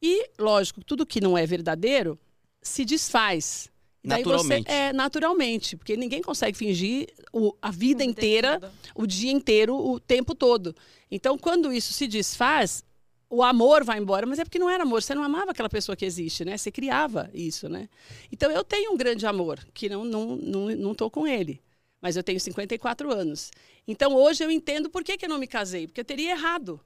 E, 0.01 0.29
lógico, 0.39 0.83
tudo 0.83 1.05
que 1.05 1.21
não 1.21 1.37
é 1.37 1.45
verdadeiro 1.45 2.19
se 2.61 2.83
desfaz. 2.83 3.69
E 4.03 4.07
daí 4.07 4.23
Naturalmente. 4.23 4.67
Você, 4.67 4.75
é, 4.75 4.93
naturalmente. 4.93 5.77
Porque 5.77 5.95
ninguém 5.95 6.21
consegue 6.21 6.57
fingir 6.57 7.07
o- 7.31 7.55
a 7.61 7.69
vida 7.71 8.03
inteira, 8.03 8.59
o 8.95 9.05
dia 9.05 9.31
inteiro, 9.31 9.75
o 9.75 9.99
tempo 9.99 10.33
todo. 10.33 10.75
Então, 11.09 11.37
quando 11.37 11.71
isso 11.71 11.93
se 11.93 12.07
desfaz, 12.07 12.83
o 13.31 13.41
amor 13.41 13.83
vai 13.85 13.97
embora, 13.97 14.25
mas 14.27 14.39
é 14.39 14.43
porque 14.43 14.59
não 14.59 14.69
era 14.69 14.83
amor, 14.83 15.01
você 15.01 15.15
não 15.15 15.23
amava 15.23 15.51
aquela 15.51 15.69
pessoa 15.69 15.95
que 15.95 16.05
existe, 16.05 16.43
né? 16.43 16.57
Você 16.57 16.69
criava 16.69 17.29
isso, 17.33 17.69
né? 17.69 17.87
Então 18.29 18.51
eu 18.51 18.63
tenho 18.63 18.91
um 18.91 18.97
grande 18.97 19.25
amor, 19.25 19.57
que 19.73 19.87
não 19.87 20.03
não 20.03 20.35
não, 20.35 20.67
não 20.75 20.95
com 21.09 21.25
ele, 21.25 21.61
mas 22.01 22.17
eu 22.17 22.23
tenho 22.23 22.39
54 22.39 23.09
anos. 23.11 23.49
Então 23.87 24.13
hoje 24.15 24.43
eu 24.43 24.51
entendo 24.51 24.89
por 24.89 25.01
que, 25.03 25.17
que 25.17 25.25
eu 25.25 25.29
não 25.29 25.39
me 25.39 25.47
casei, 25.47 25.87
porque 25.87 26.01
eu 26.01 26.05
teria 26.05 26.31
errado. 26.31 26.79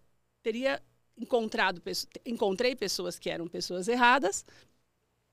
Teria 0.44 0.82
encontrado 1.18 1.82
encontrei 2.26 2.76
pessoas 2.76 3.18
que 3.18 3.30
eram 3.30 3.48
pessoas 3.48 3.88
erradas. 3.88 4.46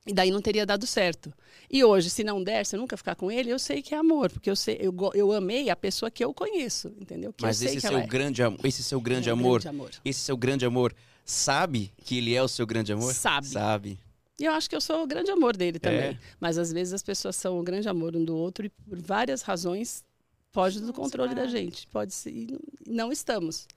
E 0.06 0.12
daí 0.12 0.31
não 0.31 0.40
teria 0.43 0.66
dado 0.66 0.87
certo. 0.87 1.32
E 1.70 1.84
hoje, 1.84 2.10
se 2.10 2.25
não 2.25 2.43
der, 2.43 2.66
se 2.66 2.75
eu 2.75 2.81
nunca 2.81 2.96
ficar 2.96 3.14
com 3.14 3.31
ele, 3.31 3.50
eu 3.50 3.58
sei 3.58 3.81
que 3.81 3.94
é 3.94 3.99
amor, 3.99 4.31
porque 4.32 4.50
eu 4.50 4.56
sei, 4.56 4.76
eu, 4.81 4.94
eu 5.14 5.32
amei 5.32 5.70
a 5.70 5.76
pessoa 5.76 6.10
que 6.10 6.25
eu 6.25 6.34
conheço, 6.34 6.88
entendeu? 7.00 7.32
Que 7.32 7.44
eu 7.44 7.46
Mas 7.46 7.58
sei 7.58 7.69
esse 7.69 7.76
que 7.76 7.81
seu 7.82 7.90
ela 7.93 8.00
é. 8.02 8.06
grande 8.06 8.43
amor, 8.43 8.60
esse 8.64 8.82
seu 8.82 9.00
grande 9.00 9.28
É 9.31 9.32
um 9.34 9.38
amor, 9.38 9.60
grande 9.60 9.69
amor. 9.69 9.90
esse 10.04 10.20
seu 10.20 10.37
grande 10.37 10.66
amor, 10.66 10.94
sabe 11.25 11.93
que 12.04 12.19
ele 12.19 12.34
é 12.34 12.43
o 12.43 12.49
seu 12.49 12.66
grande 12.66 12.93
amor? 12.93 13.14
Sabe. 13.14 13.46
Sabe. 13.46 13.99
E 14.40 14.44
eu 14.44 14.52
acho 14.52 14.69
que 14.69 14.75
eu 14.75 14.81
sou 14.81 15.04
o 15.04 15.06
grande 15.06 15.31
amor 15.31 15.56
dele 15.56 15.78
também. 15.78 16.00
É. 16.00 16.19
Mas 16.40 16.58
às 16.58 16.72
vezes 16.72 16.93
as 16.93 17.02
pessoas 17.02 17.37
são 17.37 17.60
o 17.60 17.62
grande 17.62 17.88
amor 17.88 18.16
um 18.16 18.25
do 18.25 18.37
outro 18.37 18.66
e 18.66 18.69
por 18.69 18.98
várias 19.00 19.43
razões 19.43 20.02
foge 20.50 20.81
do 20.81 20.93
controle 20.93 21.32
da 21.34 21.46
gente. 21.46 21.87
Pode 21.87 22.12
ser, 22.12 22.31
e 22.31 22.58
não 22.87 23.12
estamos. 23.12 23.69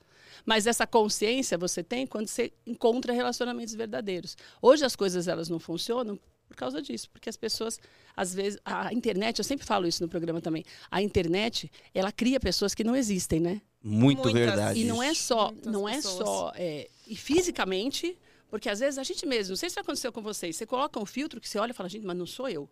Mas 0.45 0.67
essa 0.67 0.87
consciência 0.87 1.57
você 1.57 1.83
tem 1.83 2.07
quando 2.07 2.27
você 2.27 2.51
encontra 2.65 3.13
relacionamentos 3.13 3.73
verdadeiros. 3.75 4.35
Hoje 4.61 4.83
as 4.83 4.95
coisas 4.95 5.27
elas 5.27 5.49
não 5.49 5.59
funcionam 5.59 6.19
por 6.47 6.55
causa 6.55 6.81
disso, 6.81 7.09
porque 7.09 7.29
as 7.29 7.35
pessoas 7.35 7.79
às 8.15 8.33
vezes 8.33 8.59
a 8.63 8.93
internet, 8.93 9.39
eu 9.39 9.43
sempre 9.43 9.65
falo 9.65 9.87
isso 9.87 10.01
no 10.01 10.09
programa 10.09 10.41
também. 10.41 10.63
A 10.89 11.01
internet, 11.01 11.71
ela 11.93 12.11
cria 12.11 12.39
pessoas 12.39 12.73
que 12.73 12.83
não 12.83 12.95
existem, 12.95 13.39
né? 13.39 13.61
Muito 13.83 14.23
Muitas. 14.23 14.33
verdade. 14.33 14.79
E 14.79 14.85
não 14.85 15.03
é 15.03 15.13
só, 15.13 15.51
Muitas 15.51 15.71
não 15.71 15.87
é 15.89 15.95
pessoas. 15.95 16.27
só 16.27 16.51
é, 16.55 16.89
e 17.07 17.15
fisicamente, 17.15 18.17
porque 18.49 18.69
às 18.69 18.79
vezes 18.79 18.97
a 18.97 19.03
gente 19.03 19.25
mesmo, 19.25 19.51
não 19.51 19.57
sei 19.57 19.69
se 19.69 19.79
aconteceu 19.79 20.11
com 20.11 20.21
vocês, 20.21 20.55
você 20.55 20.65
coloca 20.65 20.99
um 20.99 21.05
filtro 21.05 21.41
que 21.41 21.49
você 21.49 21.59
olha 21.59 21.71
e 21.71 21.73
fala, 21.73 21.89
gente, 21.89 22.05
mas 22.05 22.17
não 22.17 22.25
sou 22.25 22.47
eu. 22.47 22.69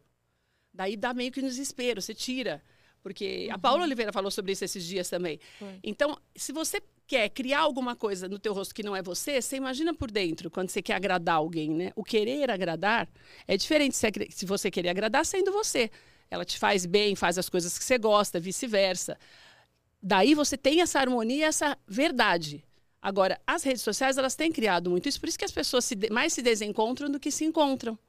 Daí 0.74 0.96
dá 0.96 1.14
meio 1.14 1.32
que 1.32 1.42
no 1.42 1.48
desespero, 1.48 2.02
você 2.02 2.16
tira. 2.16 2.64
Porque 3.04 3.50
a 3.52 3.58
Paula 3.58 3.84
Oliveira 3.84 4.14
falou 4.14 4.32
sobre 4.32 4.54
isso 4.54 4.64
esses 4.64 4.84
dias 4.86 5.10
também. 5.10 5.38
Então, 5.84 6.18
se 6.34 6.54
você 6.54 6.82
quer 7.06 7.28
criar 7.30 7.60
alguma 7.60 7.98
coisa 7.98 8.30
no 8.30 8.40
teu 8.40 8.54
rosto 8.54 8.74
que 8.74 8.82
não 8.82 8.96
é 8.96 9.02
você, 9.04 9.42
você 9.42 9.58
imagina 9.58 9.94
por 9.94 10.10
dentro, 10.10 10.50
quando 10.50 10.70
você 10.70 10.82
quer 10.82 10.96
agradar 10.96 11.36
alguém, 11.36 11.70
né? 11.70 11.92
O 11.98 12.04
querer 12.04 12.50
agradar 12.50 13.10
é 13.46 13.58
diferente 13.58 13.98
se, 13.98 14.08
acre- 14.08 14.30
se 14.32 14.46
você 14.46 14.72
querer 14.72 14.88
agradar 14.90 15.26
sendo 15.26 15.52
você. 15.52 15.92
Ela 16.32 16.46
te 16.46 16.58
faz 16.58 16.86
bem, 16.86 17.14
faz 17.14 17.38
as 17.38 17.50
coisas 17.50 17.78
que 17.78 17.84
você 17.84 17.98
gosta, 17.98 18.40
vice-versa. 18.40 19.18
Daí 20.02 20.34
você 20.34 20.58
tem 20.58 20.82
essa 20.82 20.98
harmonia, 21.00 21.48
essa 21.48 21.78
verdade. 21.86 22.64
Agora, 23.02 23.40
as 23.46 23.64
redes 23.64 23.82
sociais, 23.82 24.18
elas 24.18 24.34
têm 24.34 24.50
criado 24.50 24.90
muito 24.90 25.10
isso, 25.10 25.20
por 25.20 25.28
isso 25.28 25.38
que 25.38 25.44
as 25.46 25.52
pessoas 25.52 25.84
se 25.84 25.98
mais 26.10 26.32
se 26.32 26.42
desencontram 26.42 27.10
do 27.12 27.20
que 27.20 27.30
se 27.32 27.44
encontram. 27.44 28.00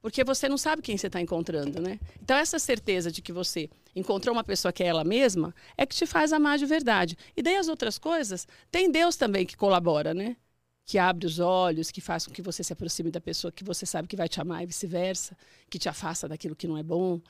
Porque 0.00 0.22
você 0.22 0.48
não 0.48 0.56
sabe 0.56 0.80
quem 0.80 0.96
você 0.96 1.08
está 1.08 1.20
encontrando, 1.20 1.80
né? 1.80 1.98
Então, 2.22 2.36
essa 2.36 2.58
certeza 2.58 3.10
de 3.10 3.20
que 3.20 3.32
você 3.32 3.68
encontrou 3.96 4.34
uma 4.34 4.44
pessoa 4.44 4.72
que 4.72 4.82
é 4.82 4.86
ela 4.86 5.02
mesma 5.02 5.54
é 5.76 5.84
que 5.84 5.94
te 5.94 6.06
faz 6.06 6.32
amar 6.32 6.56
de 6.56 6.66
verdade. 6.66 7.18
E 7.36 7.42
daí 7.42 7.56
as 7.56 7.68
outras 7.68 7.98
coisas, 7.98 8.46
tem 8.70 8.90
Deus 8.90 9.16
também 9.16 9.44
que 9.44 9.56
colabora, 9.56 10.14
né? 10.14 10.36
Que 10.84 10.98
abre 10.98 11.26
os 11.26 11.40
olhos, 11.40 11.90
que 11.90 12.00
faz 12.00 12.26
com 12.26 12.32
que 12.32 12.40
você 12.40 12.62
se 12.62 12.72
aproxime 12.72 13.10
da 13.10 13.20
pessoa 13.20 13.50
que 13.50 13.64
você 13.64 13.84
sabe 13.84 14.06
que 14.06 14.16
vai 14.16 14.28
te 14.28 14.40
amar 14.40 14.62
e 14.62 14.66
vice-versa, 14.66 15.36
que 15.68 15.78
te 15.78 15.88
afasta 15.88 16.28
daquilo 16.28 16.54
que 16.54 16.68
não 16.68 16.78
é 16.78 16.82
bom. 16.82 17.20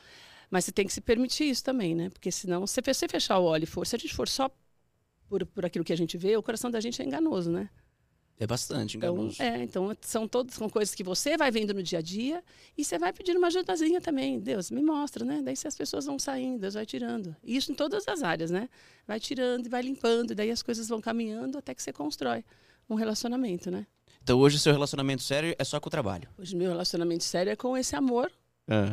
Mas 0.50 0.66
você 0.66 0.72
tem 0.72 0.86
que 0.86 0.92
se 0.92 1.00
permitir 1.00 1.44
isso 1.44 1.64
também, 1.64 1.94
né? 1.94 2.10
Porque 2.10 2.30
senão, 2.30 2.66
se 2.66 2.80
você 2.82 3.08
fechar 3.08 3.38
o 3.38 3.44
olho 3.44 3.64
e 3.64 3.66
for, 3.66 3.86
se 3.86 3.96
a 3.96 3.98
gente 3.98 4.14
for 4.14 4.28
só 4.28 4.50
por, 5.28 5.44
por 5.46 5.64
aquilo 5.64 5.84
que 5.84 5.92
a 5.92 5.96
gente 5.96 6.18
vê, 6.18 6.36
o 6.36 6.42
coração 6.42 6.70
da 6.70 6.80
gente 6.80 7.00
é 7.00 7.04
enganoso, 7.04 7.50
né? 7.50 7.70
É 8.40 8.46
bastante 8.46 8.96
Então, 8.96 9.14
enganoso. 9.14 9.42
é, 9.42 9.62
então 9.64 9.96
são 10.00 10.28
todas 10.28 10.54
são 10.54 10.68
coisas 10.68 10.94
que 10.94 11.02
você 11.02 11.36
vai 11.36 11.50
vendo 11.50 11.74
no 11.74 11.82
dia 11.82 11.98
a 11.98 12.02
dia 12.02 12.42
e 12.76 12.84
você 12.84 12.96
vai 12.98 13.12
pedindo 13.12 13.38
uma 13.38 13.48
ajudazinha 13.48 14.00
também. 14.00 14.38
Deus, 14.38 14.70
me 14.70 14.80
mostra, 14.82 15.24
né? 15.24 15.40
Daí 15.42 15.56
se 15.56 15.66
as 15.66 15.74
pessoas 15.76 16.06
vão 16.06 16.18
saindo, 16.18 16.60
Deus 16.60 16.74
vai 16.74 16.86
tirando. 16.86 17.34
Isso 17.42 17.72
em 17.72 17.74
todas 17.74 18.06
as 18.06 18.22
áreas, 18.22 18.50
né? 18.50 18.68
Vai 19.06 19.18
tirando 19.18 19.66
e 19.66 19.68
vai 19.68 19.82
limpando, 19.82 20.30
e 20.30 20.34
daí 20.34 20.50
as 20.52 20.62
coisas 20.62 20.88
vão 20.88 21.00
caminhando 21.00 21.58
até 21.58 21.74
que 21.74 21.82
você 21.82 21.92
constrói 21.92 22.44
um 22.88 22.94
relacionamento, 22.94 23.70
né? 23.70 23.86
Então 24.22 24.38
hoje 24.38 24.56
o 24.56 24.60
seu 24.60 24.72
relacionamento 24.72 25.22
sério 25.22 25.54
é 25.58 25.64
só 25.64 25.80
com 25.80 25.88
o 25.88 25.90
trabalho. 25.90 26.28
Hoje 26.38 26.54
meu 26.54 26.68
relacionamento 26.70 27.24
sério 27.24 27.50
é 27.50 27.56
com 27.56 27.76
esse 27.76 27.96
amor, 27.96 28.30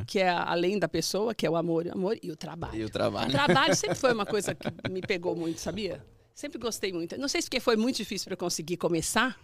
que 0.08 0.20
é 0.20 0.30
além 0.30 0.80
da 0.80 0.88
pessoa, 0.88 1.36
que 1.36 1.46
é 1.46 1.50
o 1.50 1.56
amor, 1.56 1.88
amor 1.90 2.18
e 2.24 2.32
o 2.32 2.36
trabalho. 2.36 2.76
E 2.80 2.84
o 2.84 2.88
O 2.88 2.90
trabalho. 2.90 3.32
trabalho 3.32 3.76
sempre 3.76 3.98
foi 3.98 4.14
uma 4.14 4.26
coisa 4.26 4.56
que 4.56 4.68
me 4.90 5.02
pegou 5.02 5.36
muito, 5.36 5.60
sabia? 5.60 6.02
Sempre 6.36 6.60
gostei 6.60 6.92
muito. 6.92 7.18
Não 7.18 7.30
sei 7.30 7.42
se 7.42 7.48
porque 7.48 7.62
foi 7.62 7.78
muito 7.78 7.96
difícil 7.96 8.26
para 8.26 8.36
conseguir 8.36 8.76
começar. 8.76 9.40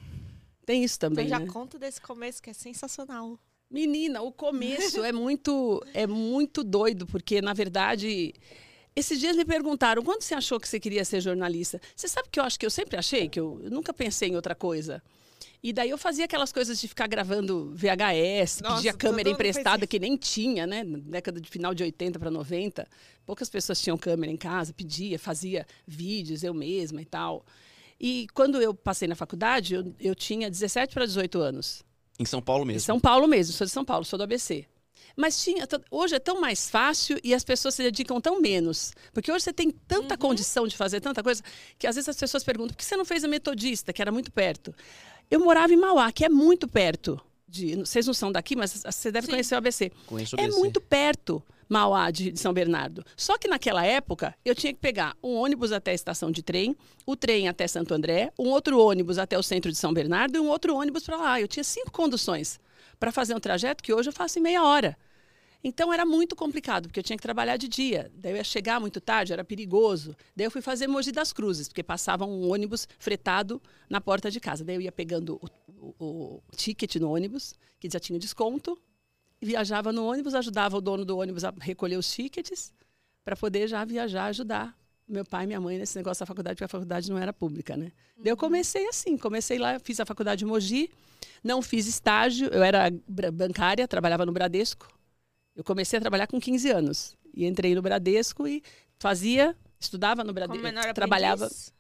Tem 0.66 0.84
isso 0.84 1.00
também, 1.00 1.26
Então 1.26 1.40
já 1.40 1.44
né? 1.44 1.52
conta 1.52 1.80
desse 1.80 2.02
começo 2.02 2.44
que 2.44 2.50
é 2.50 2.54
sensacional. 2.54 3.40
Menina, 3.70 4.22
o 4.22 4.32
começo 4.34 5.02
é 5.02 5.14
muito 5.14 5.82
é 5.94 6.06
muito 6.06 6.62
doido, 6.62 7.08
porque 7.08 7.42
na 7.42 7.54
verdade 7.54 8.34
esses 8.94 9.18
dias 9.18 9.38
me 9.38 9.46
perguntaram 9.46 10.04
quando 10.04 10.22
você 10.22 10.36
achou 10.36 10.60
que 10.60 10.68
você 10.68 10.78
queria 10.82 11.06
ser 11.06 11.22
jornalista. 11.22 11.80
Você 11.96 12.10
sabe 12.10 12.28
que 12.30 12.38
eu 12.38 12.44
acho 12.44 12.60
que 12.60 12.66
eu 12.66 12.70
sempre 12.70 12.98
achei 12.98 13.30
que 13.30 13.40
eu, 13.40 13.62
eu 13.64 13.72
nunca 13.72 13.94
pensei 13.94 14.28
em 14.30 14.36
outra 14.36 14.54
coisa. 14.54 15.02
E 15.64 15.72
daí 15.72 15.90
eu 15.90 15.98
fazia 15.98 16.26
aquelas 16.26 16.52
coisas 16.52 16.80
de 16.80 16.88
ficar 16.88 17.08
gravando 17.08 17.72
VHS, 17.76 18.62
Nossa, 18.62 18.76
pedia 18.76 18.94
câmera 18.94 19.30
emprestada 19.30 19.86
que 19.86 20.00
nem 20.00 20.18
tinha, 20.18 20.66
né? 20.66 20.84
Na 20.84 20.98
década 20.98 21.40
de 21.40 21.50
final 21.50 21.74
de 21.74 21.84
80 21.84 22.20
para 22.20 22.32
90, 22.32 22.88
poucas 23.26 23.50
pessoas 23.50 23.82
tinham 23.82 23.98
câmera 23.98 24.32
em 24.32 24.38
casa, 24.38 24.74
pedia, 24.74 25.20
fazia 25.20 25.66
vídeos 25.86 26.44
eu 26.44 26.54
mesma 26.54 27.02
e 27.02 27.06
tal. 27.06 27.46
E 28.00 28.28
quando 28.34 28.60
eu 28.62 28.74
passei 28.74 29.08
na 29.08 29.16
faculdade, 29.16 29.76
eu, 29.76 29.96
eu 30.00 30.16
tinha 30.16 30.50
17 30.50 30.94
para 30.94 31.06
18 31.06 31.40
anos. 31.40 31.84
Em 32.20 32.26
São 32.26 32.42
Paulo 32.42 32.64
Em 32.64 32.68
mesmo. 32.68 32.86
São 32.86 33.00
Paulo 33.00 33.28
mesmo, 33.28 33.54
sou 33.54 33.66
de 33.66 33.72
São 33.72 33.86
Paulo, 33.86 34.04
sou 34.06 34.18
do 34.18 34.24
ABC. 34.24 34.66
Mas 35.16 35.44
tinha, 35.44 35.68
hoje 35.90 36.16
é 36.16 36.20
tão 36.20 36.40
mais 36.40 36.70
fácil 36.70 37.20
e 37.24 37.34
as 37.34 37.44
pessoas 37.44 37.76
se 37.76 37.84
dedicam 37.84 38.20
tão 38.22 38.40
menos. 38.40 38.94
Porque 39.14 39.32
hoje 39.32 39.44
você 39.44 39.54
tem 39.54 39.70
tanta 39.70 40.18
condição 40.18 40.68
de 40.68 40.76
fazer 40.76 41.02
tanta 41.02 41.22
coisa 41.22 41.44
que 41.78 41.86
às 41.86 41.96
vezes 41.96 42.10
as 42.10 42.18
pessoas 42.18 42.44
perguntam: 42.44 42.74
por 42.74 42.78
que 42.78 42.86
você 42.86 42.96
não 42.96 43.06
fez 43.06 43.24
a 43.24 43.28
Metodista, 43.28 43.92
que 43.92 44.02
era 44.02 44.12
muito 44.12 44.32
perto? 44.32 44.74
Eu 45.32 45.40
morava 45.40 45.74
em 45.74 45.78
Mauá, 45.78 46.12
que 46.12 46.26
é 46.26 46.30
muito 46.30 46.68
perto. 46.68 47.20
De, 47.48 47.76
vocês 47.78 48.06
não 48.06 48.14
são 48.14 48.32
daqui, 48.32 48.56
mas 48.56 48.84
você 48.86 49.12
deve 49.12 49.26
Sim. 49.26 49.32
conhecer 49.32 49.56
o 49.56 49.58
ABC. 49.58 49.92
Conheço 50.06 50.36
o 50.36 50.40
É 50.40 50.44
ABC. 50.44 50.60
muito 50.60 50.80
perto, 50.80 51.42
Mauá 51.68 52.12
de, 52.12 52.32
de 52.32 52.40
São 52.40 52.54
Bernardo. 52.54 53.04
Só 53.18 53.38
que 53.38 53.48
naquela 53.48 53.86
época, 53.86 54.36
eu 54.46 54.54
tinha 54.54 54.74
que 54.74 54.80
pegar 54.80 55.16
um 55.24 55.36
ônibus 55.36 55.72
até 55.72 55.92
a 55.92 55.94
estação 55.94 56.32
de 56.32 56.42
trem, 56.44 56.76
o 57.06 57.16
trem 57.16 57.48
até 57.50 57.68
Santo 57.68 57.94
André, 57.94 58.32
um 58.38 58.50
outro 58.50 58.78
ônibus 58.80 59.18
até 59.18 59.38
o 59.38 59.44
centro 59.44 59.72
de 59.72 59.78
São 59.78 59.94
Bernardo 59.94 60.36
e 60.38 60.40
um 60.40 60.48
outro 60.50 60.76
ônibus 60.76 61.04
para 61.04 61.18
lá. 61.18 61.42
Eu 61.42 61.48
tinha 61.48 61.64
cinco 61.64 61.92
conduções 61.92 62.60
para 63.00 63.12
fazer 63.12 63.34
um 63.36 63.40
trajeto 63.40 63.84
que 63.84 63.94
hoje 63.94 64.10
eu 64.10 64.14
faço 64.14 64.38
em 64.40 64.42
meia 64.42 64.64
hora. 64.64 64.98
Então 65.64 65.94
era 65.94 66.06
muito 66.06 66.36
complicado, 66.36 66.88
porque 66.88 67.00
eu 67.00 67.04
tinha 67.04 67.16
que 67.18 67.22
trabalhar 67.22 67.56
de 67.58 67.68
dia. 67.68 68.12
Daí 68.16 68.32
eu 68.32 68.38
ia 68.38 68.44
chegar 68.44 68.80
muito 68.80 69.00
tarde, 69.00 69.32
era 69.32 69.44
perigoso. 69.44 70.16
Daí 70.36 70.46
eu 70.46 70.52
fui 70.52 70.62
fazer 70.62 70.88
Mogi 70.88 71.12
das 71.12 71.32
Cruzes, 71.32 71.68
porque 71.68 71.84
passava 71.84 72.26
um 72.26 72.52
ônibus 72.52 72.88
fretado 72.98 73.62
na 73.90 74.02
porta 74.02 74.32
de 74.32 74.40
casa. 74.40 74.64
Daí 74.64 74.76
eu 74.76 74.82
ia 74.82 74.92
pegando 74.92 75.40
o, 75.78 75.94
o- 76.00 76.42
o 76.52 76.56
ticket 76.56 76.96
no 76.96 77.12
ônibus, 77.14 77.54
que 77.80 77.88
já 77.90 78.00
tinha 78.00 78.18
desconto, 78.18 78.80
viajava 79.40 79.92
no 79.92 80.06
ônibus, 80.06 80.34
ajudava 80.34 80.78
o 80.78 80.82
dono 80.82 81.06
do 81.06 81.18
ônibus 81.18 81.44
a 81.44 81.54
recolher 81.60 81.98
os 81.98 82.12
tickets, 82.12 82.74
para 83.24 83.36
poder 83.36 83.68
já 83.68 83.86
viajar, 83.86 84.26
ajudar 84.26 84.76
meu 85.08 85.26
pai 85.26 85.44
e 85.44 85.48
minha 85.48 85.60
mãe 85.60 85.78
nesse 85.78 85.96
negócio 85.98 86.22
da 86.22 86.26
faculdade, 86.26 86.56
porque 86.56 86.64
a 86.64 86.68
faculdade 86.70 87.10
não 87.10 87.18
era 87.20 87.34
pública, 87.34 87.76
né? 87.76 87.92
Daí 88.18 88.32
eu 88.32 88.38
comecei 88.38 88.88
assim, 88.88 89.18
comecei 89.18 89.60
lá, 89.60 89.78
fiz 89.80 90.00
a 90.00 90.06
faculdade 90.06 90.40
de 90.40 90.46
Mogi, 90.46 90.90
não 91.44 91.62
fiz 91.62 91.86
estágio, 91.86 92.48
eu 92.48 92.64
era 92.64 92.90
bancária, 93.32 93.88
trabalhava 93.88 94.26
no 94.26 94.32
Bradesco. 94.32 94.88
Eu 95.62 95.64
comecei 95.64 95.98
a 95.98 96.02
trabalhar 96.02 96.26
com 96.26 96.40
15 96.40 96.72
anos. 96.72 97.16
E 97.36 97.46
entrei 97.46 97.76
no 97.76 97.84
Bradesco 97.84 98.48
e 98.48 98.64
fazia, 99.00 99.56
estudava 99.80 100.24
no 100.24 100.34
Bradesco, 100.34 100.62
menor 100.64 100.92
trabalhava. 100.92 101.46
aprendiz? 101.46 101.72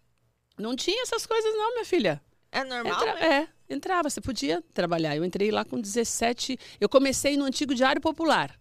Não 0.55 0.75
tinha 0.75 1.01
essas 1.01 1.25
coisas 1.25 1.51
não, 1.55 1.73
minha 1.73 1.85
filha. 1.85 2.21
É 2.51 2.63
normal, 2.63 2.93
Entra- 2.93 3.13
né? 3.15 3.47
é, 3.69 3.73
entrava, 3.73 4.07
você 4.07 4.21
podia 4.21 4.63
trabalhar. 4.71 5.15
Eu 5.15 5.25
entrei 5.25 5.49
lá 5.49 5.65
com 5.65 5.81
17. 5.81 6.59
Eu 6.79 6.87
comecei 6.87 7.35
no 7.35 7.43
antigo 7.43 7.73
Diário 7.73 7.99
Popular. 7.99 8.55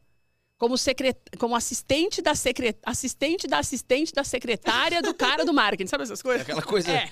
Como, 0.57 0.79
secret... 0.79 1.19
como 1.39 1.55
assistente 1.55 2.23
da 2.23 2.35
secret... 2.35 2.79
assistente 2.83 3.47
da 3.47 3.59
assistente 3.59 4.12
da 4.15 4.25
secretária 4.25 5.03
do 5.03 5.12
cara 5.12 5.45
do 5.45 5.53
marketing. 5.53 5.89
Sabe 5.89 6.05
essas 6.05 6.23
coisas? 6.23 6.43
Aquela 6.43 6.62
coisa 6.62 6.91
É. 6.91 7.11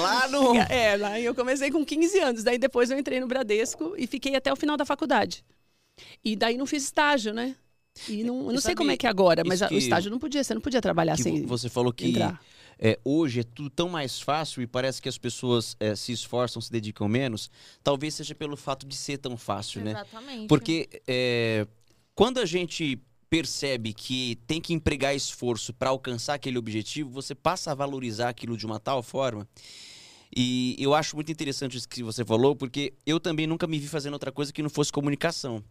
lá 0.00 0.26
no. 0.28 0.56
É, 0.56 0.96
lá 0.96 1.20
eu 1.20 1.34
comecei 1.36 1.70
com 1.70 1.84
15 1.84 2.18
anos. 2.18 2.42
Daí 2.42 2.58
depois 2.58 2.90
eu 2.90 2.98
entrei 2.98 3.20
no 3.20 3.28
Bradesco 3.28 3.94
e 3.96 4.08
fiquei 4.08 4.34
até 4.34 4.52
o 4.52 4.56
final 4.56 4.76
da 4.76 4.84
faculdade. 4.84 5.44
E 6.24 6.34
daí 6.36 6.56
não 6.56 6.66
fiz 6.66 6.84
estágio, 6.84 7.32
né? 7.32 7.56
E 8.08 8.24
não, 8.24 8.46
eu 8.48 8.52
não 8.52 8.60
sei 8.60 8.74
como 8.74 8.90
é 8.90 8.96
que 8.96 9.06
é 9.06 9.10
agora, 9.10 9.42
mas 9.44 9.60
que- 9.62 9.74
o 9.74 9.78
estágio 9.78 10.10
não 10.10 10.18
podia, 10.18 10.42
você 10.42 10.52
não 10.54 10.60
podia 10.60 10.80
trabalhar 10.80 11.16
sem 11.16 11.46
você 11.46 11.68
falou 11.68 11.92
que 11.92 12.06
entrar. 12.06 12.42
é, 12.78 12.98
hoje 13.04 13.40
é 13.40 13.42
tudo 13.44 13.70
tão 13.70 13.88
mais 13.88 14.20
fácil 14.20 14.62
e 14.62 14.66
parece 14.66 15.00
que 15.00 15.08
as 15.08 15.16
pessoas 15.16 15.76
é, 15.78 15.94
se 15.94 16.10
esforçam, 16.10 16.60
se 16.60 16.72
dedicam 16.72 17.06
menos. 17.08 17.48
Talvez 17.84 18.14
seja 18.14 18.34
pelo 18.34 18.56
fato 18.56 18.84
de 18.84 18.96
ser 18.96 19.18
tão 19.18 19.36
fácil, 19.36 19.80
né? 19.84 19.92
Exatamente. 19.92 20.48
Porque 20.48 20.88
é, 21.06 21.66
quando 22.16 22.38
a 22.38 22.46
gente 22.46 22.98
percebe 23.30 23.92
que 23.92 24.36
tem 24.46 24.60
que 24.60 24.72
empregar 24.74 25.14
esforço 25.14 25.72
para 25.72 25.90
alcançar 25.90 26.34
aquele 26.34 26.58
objetivo, 26.58 27.10
você 27.10 27.34
passa 27.34 27.70
a 27.70 27.74
valorizar 27.74 28.28
aquilo 28.28 28.56
de 28.56 28.66
uma 28.66 28.80
tal 28.80 29.02
forma. 29.04 29.48
E 30.36 30.74
eu 30.80 30.94
acho 30.94 31.14
muito 31.14 31.30
interessante 31.30 31.76
isso 31.76 31.88
que 31.88 32.02
você 32.02 32.24
falou, 32.24 32.56
porque 32.56 32.92
eu 33.06 33.20
também 33.20 33.46
nunca 33.46 33.68
me 33.68 33.78
vi 33.78 33.86
fazendo 33.86 34.14
outra 34.14 34.32
coisa 34.32 34.52
que 34.52 34.62
não 34.62 34.70
fosse 34.70 34.90
comunicação. 34.90 35.62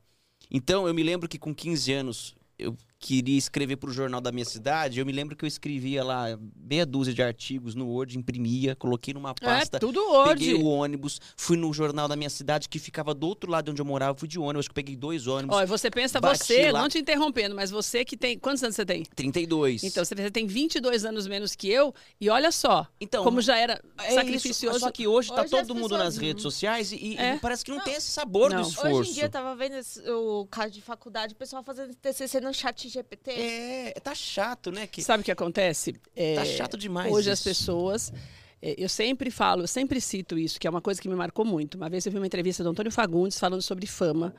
Então, 0.50 0.88
eu 0.88 0.94
me 0.94 1.04
lembro 1.04 1.28
que 1.28 1.40
com 1.40 1.54
15 1.54 1.94
anos 1.94 2.36
eu 2.58 2.76
queria 3.06 3.38
escrever 3.38 3.76
para 3.76 3.90
o 3.90 3.94
jornal 3.94 4.22
da 4.22 4.32
minha 4.32 4.46
cidade. 4.46 4.98
Eu 4.98 5.06
me 5.06 5.12
lembro 5.12 5.36
que 5.36 5.44
eu 5.44 5.48
escrevia 5.48 6.02
lá 6.06 6.40
meia 6.56 6.86
dúzia 6.86 7.14
de 7.14 7.22
artigos 7.22 7.76
no 7.76 7.86
Word, 7.86 8.18
imprimia, 8.18 8.78
coloquei 8.78 9.14
numa 9.14 9.36
pasta. 9.36 9.76
É, 9.76 9.80
tudo 9.80 10.00
Peguei 10.30 10.54
hoje. 10.54 10.64
o 10.64 10.68
ônibus, 10.68 11.20
fui 11.36 11.58
no 11.58 11.74
jornal 11.74 12.08
da 12.08 12.16
minha 12.16 12.30
cidade, 12.30 12.70
que 12.70 12.80
ficava 12.80 13.14
do 13.14 13.28
outro 13.28 13.52
lado 13.52 13.66
de 13.66 13.72
onde 13.72 13.82
eu 13.82 13.86
morava, 13.86 14.18
fui 14.18 14.28
de 14.28 14.40
ônibus, 14.40 14.60
acho 14.62 14.70
que 14.70 14.76
peguei 14.76 14.96
dois 14.96 15.28
ônibus, 15.28 15.58
Olha, 15.58 15.68
você 15.68 15.92
pensa, 15.92 16.22
você, 16.22 16.72
lá. 16.72 16.82
não 16.82 16.88
te 16.88 16.98
interrompendo, 16.98 17.54
mas 17.54 17.70
você 17.70 18.06
que 18.06 18.16
tem. 18.16 18.40
Quantos 18.40 18.64
anos 18.64 18.76
você 18.78 18.86
tem? 18.86 19.04
32. 19.04 19.84
Então, 19.84 20.06
você 20.06 20.16
tem 20.32 20.48
22 20.48 21.04
anos 21.04 21.28
menos 21.28 21.56
que 21.56 21.68
eu, 21.70 21.94
e 22.22 22.30
olha 22.30 22.52
só, 22.54 22.88
Então, 23.02 23.24
como 23.26 23.42
já 23.42 23.58
era 23.58 23.82
é 24.00 24.06
isso, 24.08 24.16
sacrificioso. 24.16 24.80
só 24.80 24.92
que 24.92 25.06
hoje, 25.08 25.28
tá 25.28 25.42
Hoje 25.42 25.50
todo 25.52 25.74
as 25.74 25.78
mundo 25.80 25.98
nas 25.98 26.16
redes 26.18 26.42
sociais 26.42 26.94
e, 26.94 26.96
e 26.96 27.18
É. 27.18 27.38
parece 27.38 27.66
que 27.66 27.72
não, 27.72 27.82
tem 27.84 27.96
esse 27.96 28.10
sabor 28.12 28.50
Não. 28.50 28.58
do 28.58 28.62
Hoje 28.62 28.70
esforço. 28.76 28.96
Hoje 28.98 29.10
em 29.10 29.14
dia 29.14 29.24
eu 29.26 29.30
tava 29.30 29.54
vendo 29.56 29.76
esse- 29.76 30.02
o 30.10 30.46
caso 30.50 30.72
de 30.72 30.82
faculdade, 30.82 31.34
o 31.34 31.36
pessoal 31.38 31.62
fazendo 31.64 31.94
TCC 31.96 32.40
no 32.40 32.54
chat 32.54 32.93
GPT. 32.94 33.32
É, 33.32 33.94
tá 34.02 34.14
chato, 34.16 34.72
né? 34.72 34.88
Que 34.88 35.02
Sabe 35.02 35.22
o 35.22 35.24
que 35.24 35.32
acontece? 35.32 35.96
É, 36.16 36.36
tá 36.36 36.46
chato 36.46 36.78
demais 36.78 37.12
Hoje 37.12 37.32
isso. 37.32 37.34
as 37.34 37.44
pessoas. 37.44 38.14
é, 38.62 38.76
Eu 38.78 38.88
sempre 38.90 39.30
falo, 39.32 39.64
eu 39.64 39.68
sempre 39.68 40.00
cito 40.00 40.38
isso, 40.38 40.60
que 40.60 40.68
é 40.68 40.70
uma 40.70 40.82
coisa 40.82 41.02
que 41.02 41.10
me 41.10 41.16
marcou 41.16 41.44
muito. 41.44 41.76
Uma 41.76 41.90
vez 41.90 42.06
eu 42.06 42.12
vi 42.12 42.18
uma 42.18 42.28
entrevista 42.28 42.64
do 42.64 42.70
Antônio 42.70 42.92
Fagundes 42.92 43.40
falando 43.40 43.62
sobre 43.62 43.88
fama 43.88 44.34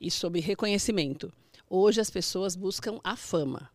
e 0.00 0.10
sobre 0.10 0.40
reconhecimento. 0.40 1.32
Hoje 1.68 2.00
as 2.00 2.10
pessoas 2.10 2.54
buscam 2.54 3.00
a 3.02 3.16
fama. 3.16 3.70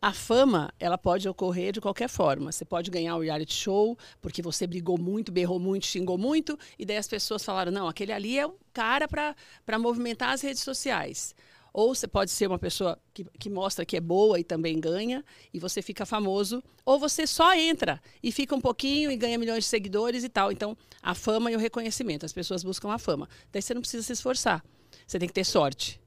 A 0.00 0.12
fama, 0.12 0.72
ela 0.78 0.96
pode 0.96 1.28
ocorrer 1.28 1.72
de 1.72 1.80
qualquer 1.80 2.08
forma. 2.08 2.52
Você 2.52 2.64
pode 2.64 2.88
ganhar 2.90 3.16
o 3.16 3.20
reality 3.20 3.52
show 3.52 3.98
porque 4.20 4.40
você 4.40 4.64
brigou 4.66 4.96
muito, 4.96 5.32
berrou 5.32 5.58
muito, 5.58 5.86
xingou 5.86 6.16
muito, 6.16 6.56
e 6.78 6.84
daí 6.86 6.96
as 6.96 7.08
pessoas 7.08 7.44
falaram: 7.44 7.72
não, 7.72 7.88
aquele 7.88 8.12
ali 8.12 8.38
é 8.38 8.46
o 8.46 8.54
cara 8.72 9.08
para 9.08 9.78
movimentar 9.78 10.30
as 10.30 10.40
redes 10.40 10.62
sociais. 10.62 11.34
Ou 11.72 11.94
você 11.94 12.08
pode 12.08 12.30
ser 12.30 12.46
uma 12.46 12.58
pessoa 12.58 12.98
que, 13.12 13.24
que 13.38 13.50
mostra 13.50 13.84
que 13.84 13.96
é 13.96 14.00
boa 14.00 14.38
e 14.40 14.44
também 14.44 14.80
ganha, 14.80 15.24
e 15.52 15.58
você 15.58 15.82
fica 15.82 16.06
famoso. 16.06 16.62
Ou 16.84 16.98
você 16.98 17.26
só 17.26 17.54
entra 17.54 18.00
e 18.22 18.32
fica 18.32 18.54
um 18.54 18.60
pouquinho 18.60 19.10
e 19.10 19.16
ganha 19.16 19.38
milhões 19.38 19.64
de 19.64 19.70
seguidores 19.70 20.24
e 20.24 20.28
tal. 20.28 20.50
Então, 20.50 20.76
a 21.02 21.14
fama 21.14 21.50
e 21.50 21.56
o 21.56 21.58
reconhecimento. 21.58 22.26
As 22.26 22.32
pessoas 22.32 22.64
buscam 22.64 22.90
a 22.90 22.98
fama. 22.98 23.28
Daí 23.52 23.62
você 23.62 23.74
não 23.74 23.80
precisa 23.80 24.02
se 24.02 24.12
esforçar. 24.12 24.64
Você 25.06 25.18
tem 25.18 25.28
que 25.28 25.34
ter 25.34 25.44
sorte. 25.44 26.00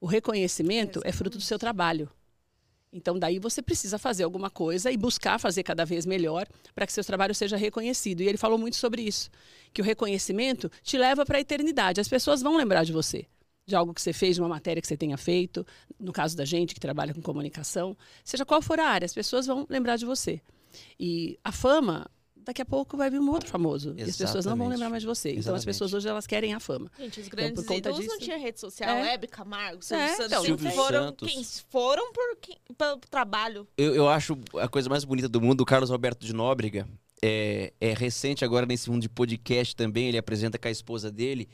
O 0.00 0.06
reconhecimento 0.06 1.00
é 1.04 1.12
fruto 1.12 1.38
do 1.38 1.44
seu 1.44 1.58
trabalho. 1.58 2.10
Então, 2.94 3.18
daí 3.18 3.40
você 3.40 3.60
precisa 3.60 3.98
fazer 3.98 4.22
alguma 4.22 4.48
coisa 4.48 4.88
e 4.88 4.96
buscar 4.96 5.40
fazer 5.40 5.64
cada 5.64 5.84
vez 5.84 6.06
melhor 6.06 6.46
para 6.76 6.86
que 6.86 6.92
seu 6.92 7.02
trabalho 7.02 7.34
seja 7.34 7.56
reconhecido. 7.56 8.20
E 8.20 8.28
ele 8.28 8.38
falou 8.38 8.56
muito 8.56 8.76
sobre 8.76 9.02
isso, 9.02 9.30
que 9.72 9.82
o 9.82 9.84
reconhecimento 9.84 10.70
te 10.80 10.96
leva 10.96 11.26
para 11.26 11.38
a 11.38 11.40
eternidade. 11.40 12.00
As 12.00 12.06
pessoas 12.06 12.40
vão 12.40 12.56
lembrar 12.56 12.84
de 12.84 12.92
você, 12.92 13.26
de 13.66 13.74
algo 13.74 13.94
que 13.94 14.00
você 14.02 14.12
fez, 14.12 14.36
de 14.36 14.42
uma 14.42 14.48
matéria 14.48 14.80
que 14.80 14.86
você 14.86 14.96
tenha 14.96 15.16
feito. 15.16 15.66
No 15.98 16.12
caso 16.12 16.36
da 16.36 16.44
gente 16.44 16.74
que 16.74 16.80
trabalha 16.80 17.14
com 17.14 17.22
comunicação, 17.22 17.96
seja 18.24 18.44
qual 18.44 18.60
for 18.60 18.78
a 18.78 18.86
área, 18.86 19.06
as 19.06 19.14
pessoas 19.14 19.46
vão 19.46 19.66
lembrar 19.68 19.96
de 19.96 20.04
você. 20.04 20.40
E 21.00 21.38
a 21.42 21.50
fama, 21.50 22.06
daqui 22.36 22.60
a 22.60 22.64
pouco 22.64 22.96
vai 22.96 23.08
vir 23.08 23.18
um 23.20 23.30
outro 23.30 23.48
famoso. 23.48 23.94
E 23.96 24.02
as 24.02 24.16
pessoas 24.16 24.44
não 24.44 24.50
vão 24.56 24.66
Exatamente. 24.66 24.70
lembrar 24.72 24.90
mais 24.90 25.02
de 25.02 25.06
você. 25.06 25.28
Então, 25.30 25.38
as 25.38 25.46
Exatamente. 25.46 25.66
pessoas 25.66 25.94
hoje 25.94 26.08
elas 26.08 26.26
querem 26.26 26.52
a 26.52 26.60
fama. 26.60 26.90
Gente, 26.98 27.20
os 27.20 27.26
Então, 27.26 27.36
grandes 27.38 27.54
por 27.62 27.68
conta 27.68 27.78
ídolos 27.78 27.98
não 28.06 28.06
disso- 28.18 28.20
tinham 28.24 28.40
rede 28.40 28.60
social. 28.60 28.90
É. 28.90 29.14
Hebe 29.14 29.26
Camargo, 29.28 29.82
Silvio 29.82 30.04
É, 30.04 30.08
Santos. 30.10 30.26
então, 30.26 30.44
Silvio 30.44 30.70
foram, 30.72 31.04
Santos. 31.06 31.32
quem 31.32 31.44
foram 31.70 32.12
por, 32.12 32.36
quem- 32.40 32.58
pelo 32.76 32.96
trabalho. 32.98 33.66
Eu, 33.78 33.94
eu 33.94 34.08
acho 34.08 34.36
a 34.58 34.68
coisa 34.68 34.90
mais 34.90 35.04
bonita 35.04 35.28
do 35.28 35.40
mundo, 35.40 35.62
o 35.62 35.64
Carlos 35.64 35.90
Alberto 35.90 36.26
de 36.26 36.34
Nóbrega, 36.34 36.86
é, 37.22 37.72
é 37.80 37.94
recente 37.94 38.44
agora 38.44 38.66
nesse 38.66 38.90
mundo 38.90 39.00
de 39.00 39.08
podcast 39.08 39.74
também, 39.74 40.08
ele 40.08 40.18
apresenta 40.18 40.58
com 40.58 40.68
a 40.68 40.70
esposa 40.70 41.10
dele, 41.10 41.48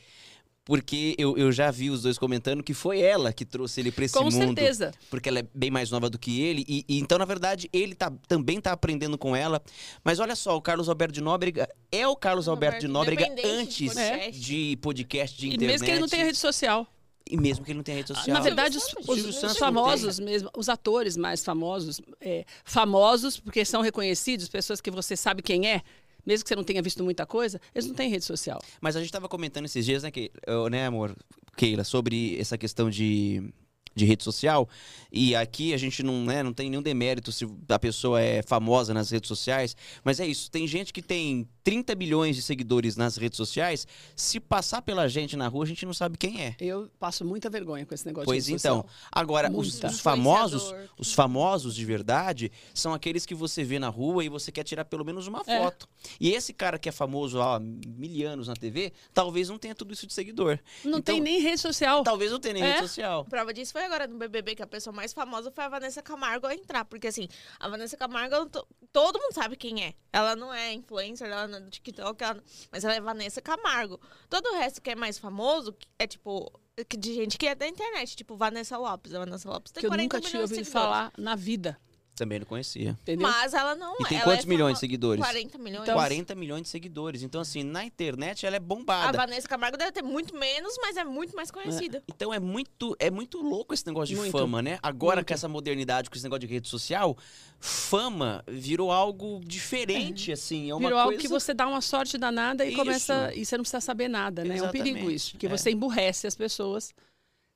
porque 0.71 1.17
eu, 1.19 1.37
eu 1.37 1.51
já 1.51 1.69
vi 1.69 1.91
os 1.91 2.03
dois 2.03 2.17
comentando 2.17 2.63
que 2.63 2.73
foi 2.73 3.01
ela 3.01 3.33
que 3.33 3.45
trouxe 3.45 3.81
ele 3.81 3.91
pra 3.91 4.05
esse 4.05 4.15
Com 4.15 4.23
mundo. 4.31 4.37
certeza. 4.37 4.93
Porque 5.11 5.29
ela 5.29 5.41
é 5.41 5.45
bem 5.53 5.69
mais 5.69 5.91
nova 5.91 6.09
do 6.09 6.17
que 6.17 6.41
ele. 6.41 6.65
E, 6.69 6.85
e 6.89 7.01
então, 7.01 7.19
na 7.19 7.25
verdade, 7.25 7.69
ele 7.73 7.93
tá, 7.93 8.13
também 8.29 8.61
tá 8.61 8.71
aprendendo 8.71 9.19
com 9.19 9.35
ela. 9.35 9.61
Mas 10.05 10.21
olha 10.21 10.37
só, 10.37 10.57
o 10.57 10.63
Carlos 10.63 10.89
Alberto 10.89 11.13
de 11.13 11.21
Nóbrega 11.21 11.69
é 11.91 12.07
o 12.07 12.15
Carlos 12.15 12.47
Alberto 12.47 12.79
de 12.79 12.87
Nóbrega 12.87 13.27
independente 13.27 13.83
de 13.83 13.91
antes 13.91 13.95
podcast. 13.95 14.41
de 14.41 14.77
podcast, 14.81 15.37
de 15.37 15.47
E 15.47 15.49
internet. 15.49 15.71
mesmo 15.73 15.85
que 15.87 15.91
ele 15.91 16.01
não 16.01 16.09
tenha 16.09 16.25
rede 16.25 16.39
social. 16.39 16.87
E 17.29 17.37
mesmo 17.37 17.65
que 17.65 17.73
ele 17.73 17.79
não 17.79 17.83
tenha 17.85 17.97
rede 17.97 18.09
social. 18.09 18.33
Na 18.33 18.41
verdade, 18.41 18.79
os, 18.79 18.85
os- 19.09 19.25
os 19.25 19.35
Santos 19.41 19.59
famosos 19.59 20.21
mesmo, 20.21 20.49
os 20.57 20.69
atores 20.69 21.17
mais 21.17 21.45
famosos, 21.45 22.01
é, 22.21 22.45
famosos 22.65 23.41
porque 23.41 23.65
são 23.65 23.83
reconhecidos, 23.83 24.49
pessoas 24.49 24.81
que 24.81 24.91
você 24.93 25.17
sabe 25.17 25.43
quem 25.43 25.69
é, 25.69 25.83
mesmo 26.25 26.45
que 26.45 26.49
você 26.49 26.57
não 26.57 26.65
tenha 26.65 26.83
visto 26.83 27.03
muita 27.03 27.27
coisa, 27.27 27.61
eles 27.75 27.87
não 27.87 27.95
têm 27.95 28.11
rede 28.11 28.25
social. 28.25 28.61
Mas 28.81 28.97
a 28.97 29.01
gente 29.01 29.13
tava 29.13 29.29
comentando 29.29 29.65
esses 29.65 29.85
dias, 29.85 30.03
né, 30.03 30.11
que, 30.11 30.31
né, 30.71 30.87
amor, 30.87 31.15
Keila, 31.57 31.85
sobre 31.85 32.39
essa 32.39 32.57
questão 32.57 32.89
de, 32.91 33.53
de 33.95 34.05
rede 34.05 34.23
social. 34.25 34.69
E 35.13 35.35
aqui 35.35 35.75
a 35.75 35.77
gente 35.77 36.03
não, 36.03 36.25
né, 36.25 36.43
não 36.43 36.53
tem 36.53 36.71
nenhum 36.71 36.83
demérito 36.83 37.33
se 37.33 37.47
a 37.69 37.79
pessoa 37.79 38.21
é 38.21 38.43
famosa 38.43 38.95
nas 38.95 39.11
redes 39.11 39.29
sociais. 39.29 39.77
Mas 40.05 40.21
é 40.21 40.27
isso, 40.27 40.51
tem 40.51 40.67
gente 40.67 40.93
que 40.93 41.03
tem 41.03 41.49
30 41.65 41.95
milhões 41.97 42.37
de 42.37 42.43
seguidores 42.43 42.97
nas 42.97 43.17
redes 43.17 43.37
sociais. 43.37 43.87
Se 44.15 44.39
passar 44.39 44.83
pela 44.83 45.09
gente 45.09 45.37
na 45.37 45.49
rua, 45.49 45.65
a 45.65 45.67
gente 45.67 45.85
não 45.85 45.93
sabe 45.93 46.17
quem 46.17 46.41
é. 46.43 46.55
Eu 46.61 46.89
passo 46.99 47.25
muita 47.25 47.51
vergonha 47.51 47.85
com 47.85 47.93
esse 47.95 48.07
negócio 48.07 48.27
Pois 48.27 48.45
de 48.47 48.55
então, 48.55 48.77
social. 48.83 48.95
agora 49.13 49.51
os, 49.53 49.83
os 49.83 50.01
famosos, 50.01 50.75
os 50.97 51.13
famosos 51.13 51.75
de 51.75 51.85
verdade 51.85 52.51
são 52.73 52.95
aqueles 52.95 53.27
que 53.27 53.35
você 53.35 53.65
vê 53.65 53.79
na 53.79 53.89
rua 53.89 54.25
e 54.25 54.29
você 54.29 54.53
quer 54.53 54.63
tirar 54.65 54.85
pelo 54.85 55.05
menos 55.05 55.27
uma 55.27 55.43
É. 55.47 55.59
foto. 55.59 55.89
E 56.21 56.31
esse 56.31 56.53
cara 56.53 56.79
que 56.79 56.89
é 56.89 56.93
famoso 56.93 57.41
há 57.41 57.59
mil 57.61 58.29
anos 58.29 58.47
na 58.49 58.55
TV, 58.55 58.93
talvez 59.13 59.49
não 59.49 59.59
tenha 59.59 59.75
tudo 59.75 59.93
isso 59.93 60.07
de 60.07 60.13
seguidor. 60.13 60.59
Não 60.85 60.99
Então, 60.99 61.15
tem 61.15 61.21
nem 61.21 61.41
rede 61.41 61.61
social. 61.61 62.03
Talvez 62.05 62.31
não 62.31 62.39
tenha 62.41 62.55
nem 62.55 62.63
É. 62.63 62.67
rede 62.75 62.83
social. 62.89 63.25
Prova 63.25 63.53
disso 63.53 63.73
foi 63.73 63.80
agora 63.85 64.07
no 64.07 64.17
BBB, 64.19 64.55
que 64.55 64.63
a 64.63 64.67
pessoa 64.67 64.95
mais 64.95 65.13
famosa 65.13 65.51
foi 65.51 65.65
a 65.65 65.69
Vanessa 65.69 66.03
Camargo 66.03 66.47
a 66.47 66.55
entrar. 66.55 66.85
Porque, 66.85 67.07
assim, 67.09 67.29
a 67.59 67.69
Vanessa 67.69 67.97
Camargo, 67.97 68.47
to- 68.47 68.67
todo 68.93 69.19
mundo 69.21 69.33
sabe 69.35 69.57
quem 69.57 69.85
é. 69.85 69.95
Ela 70.13 70.35
não 70.37 70.53
é 70.53 70.73
influencer, 70.73 71.27
ela 71.29 71.47
não 71.47 71.59
é 71.59 71.61
do 71.61 71.71
TikTok, 71.71 72.23
ela 72.25 72.35
não- 72.35 72.43
mas 72.71 72.85
ela 72.85 72.95
é 72.95 73.01
Vanessa 73.01 73.41
Camargo. 73.41 74.01
Todo 74.29 74.47
o 74.51 74.55
resto 74.59 74.81
que 74.81 74.91
é 74.91 74.95
mais 74.95 75.19
famoso 75.19 75.77
é, 75.99 76.07
tipo, 76.07 76.51
de 76.99 77.15
gente 77.15 77.37
que 77.39 77.47
é 77.47 77.55
da 77.55 77.67
internet. 77.67 78.17
Tipo, 78.17 78.37
Vanessa 78.37 78.77
Lopes. 78.79 79.15
A 79.15 79.19
Vanessa 79.21 79.49
Lopes 79.49 79.73
tem 79.73 79.81
que 79.81 79.87
eu 79.87 79.91
40 79.91 80.17
nunca 80.17 80.29
tinha 80.29 80.41
ouvido 80.43 80.65
falar 80.71 81.13
na 81.19 81.35
vida. 81.37 81.79
Também 82.21 82.39
não 82.39 82.47
conhecia. 82.47 82.91
Entendeu? 83.01 83.27
Mas 83.27 83.55
ela 83.55 83.75
não 83.75 83.95
E 83.99 84.05
tem 84.05 84.19
ela 84.19 84.27
quantos 84.27 84.45
é 84.45 84.49
milhões 84.49 84.75
de 84.75 84.81
seguidores? 84.81 85.25
40 85.25 85.57
milhões. 85.57 85.83
Então, 85.85 85.95
40 85.95 86.35
milhões 86.35 86.63
de 86.65 86.69
seguidores. 86.69 87.23
Então, 87.23 87.41
assim, 87.41 87.63
na 87.63 87.83
internet 87.83 88.45
ela 88.45 88.57
é 88.57 88.59
a 88.59 88.61
bombada. 88.61 89.17
Vanessa 89.17 89.49
Camargo 89.49 89.79
deve 89.79 89.91
ter 89.91 90.03
muito 90.03 90.37
menos, 90.37 90.77
mas 90.83 90.99
é 90.99 91.05
muito 91.05 91.35
mais 91.35 91.51
conhecida. 91.51 92.03
Então 92.07 92.35
é 92.35 92.39
muito, 92.39 92.95
é 92.99 93.11
muito 93.11 93.41
louco 93.41 93.73
esse 93.73 93.87
negócio 93.87 94.15
de 94.15 94.21
Muito. 94.21 94.33
fama, 94.33 94.61
né? 94.61 94.79
Agora 94.83 95.17
Muito. 95.17 95.29
com 95.29 95.35
essa 95.35 95.49
modernidade, 95.49 96.11
com 96.11 96.17
esse 96.17 96.25
negócio 96.25 96.47
de 96.47 96.53
rede 96.53 96.69
social, 96.69 97.17
fama 97.59 98.45
virou 98.47 98.93
algo 98.93 99.41
diferente, 99.43 100.31
assim. 100.31 100.69
É 100.69 100.75
uma 100.75 100.89
Virou 100.89 100.99
algo 100.99 101.13
coisa... 101.13 101.23
que 101.23 101.29
você 101.29 101.55
dá 101.55 101.67
uma 101.67 101.81
sorte 101.81 102.19
danada 102.19 102.67
e 102.67 102.69
Isso. 102.69 102.77
começa. 102.77 103.33
E 103.35 103.47
você 103.47 103.57
não 103.57 103.63
precisa 103.63 103.81
saber 103.81 104.09
nada, 104.09 104.45
né? 104.45 104.59
É 104.59 104.63
um 104.63 104.69
perigo 104.69 104.89
Exatamente, 104.99 105.15
isso. 105.15 105.31
Porque 105.33 105.47
é. 105.47 105.49
você 105.49 105.71
emburrece 105.71 106.27
as 106.27 106.37
pessoas 106.37 106.93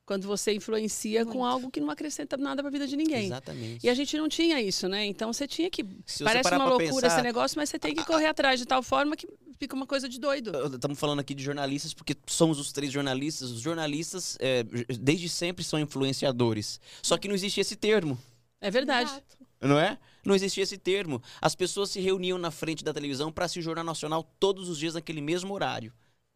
quando 0.05 0.27
você 0.27 0.53
influencia 0.53 1.25
com 1.25 1.39
Muito. 1.39 1.45
algo 1.45 1.71
que 1.71 1.79
não 1.79 1.89
acrescenta 1.89 2.37
nada 2.37 2.61
pra 2.61 2.69
vida 2.69 2.85
de 2.87 2.95
ninguém. 2.95 3.25
Exatamente. 3.25 3.85
E 3.85 3.89
a 3.89 3.93
gente 3.93 4.15
não 4.17 4.29
tinha 4.29 4.61
isso, 4.61 4.87
né? 4.87 5.05
Então 5.05 5.33
você 5.33 5.47
tinha 5.47 5.69
que. 5.69 5.83
Se 6.05 6.23
Parece 6.23 6.49
uma 6.53 6.65
loucura 6.65 6.89
pensar- 7.01 7.07
esse 7.07 7.21
negócio, 7.21 7.57
mas 7.57 7.69
você 7.69 7.79
tem 7.79 7.95
que 7.95 8.05
correr 8.05 8.27
atrás 8.27 8.59
de 8.59 8.65
tal 8.65 8.83
forma 8.83 9.15
que 9.15 9.27
fica 9.59 9.75
uma 9.75 9.87
coisa 9.87 10.07
de 10.07 10.19
doido. 10.19 10.51
Estamos 10.75 10.99
falando 10.99 11.19
aqui 11.21 11.33
de 11.33 11.43
jornalistas 11.43 11.93
porque 11.93 12.15
somos 12.27 12.59
os 12.59 12.71
três 12.71 12.91
jornalistas. 12.91 13.49
Os 13.51 13.61
jornalistas, 13.61 14.37
é, 14.39 14.63
desde 14.99 15.27
sempre, 15.27 15.63
são 15.63 15.79
influenciadores. 15.79 16.79
Só 17.01 17.17
que 17.17 17.27
não 17.27 17.35
existia 17.35 17.61
esse 17.61 17.75
termo, 17.75 18.17
É 18.61 18.69
verdade. 18.69 19.09
Exato. 19.09 19.37
não 19.61 19.79
é? 19.79 19.97
Não 20.23 20.35
existia 20.35 20.63
esse 20.63 20.77
termo. 20.77 21.21
As 21.41 21.55
pessoas 21.55 21.89
se 21.91 21.99
reuniam 21.99 22.37
na 22.37 22.51
frente 22.51 22.83
da 22.83 22.93
televisão 22.93 23.31
para 23.31 23.45
assistir 23.45 23.59
o 23.59 23.63
Jornal 23.63 23.83
Nacional 23.85 24.23
todos 24.39 24.69
os 24.69 24.77
dias 24.77 24.93
naquele 24.95 25.21
mesmo 25.21 25.53
horário. 25.53 25.91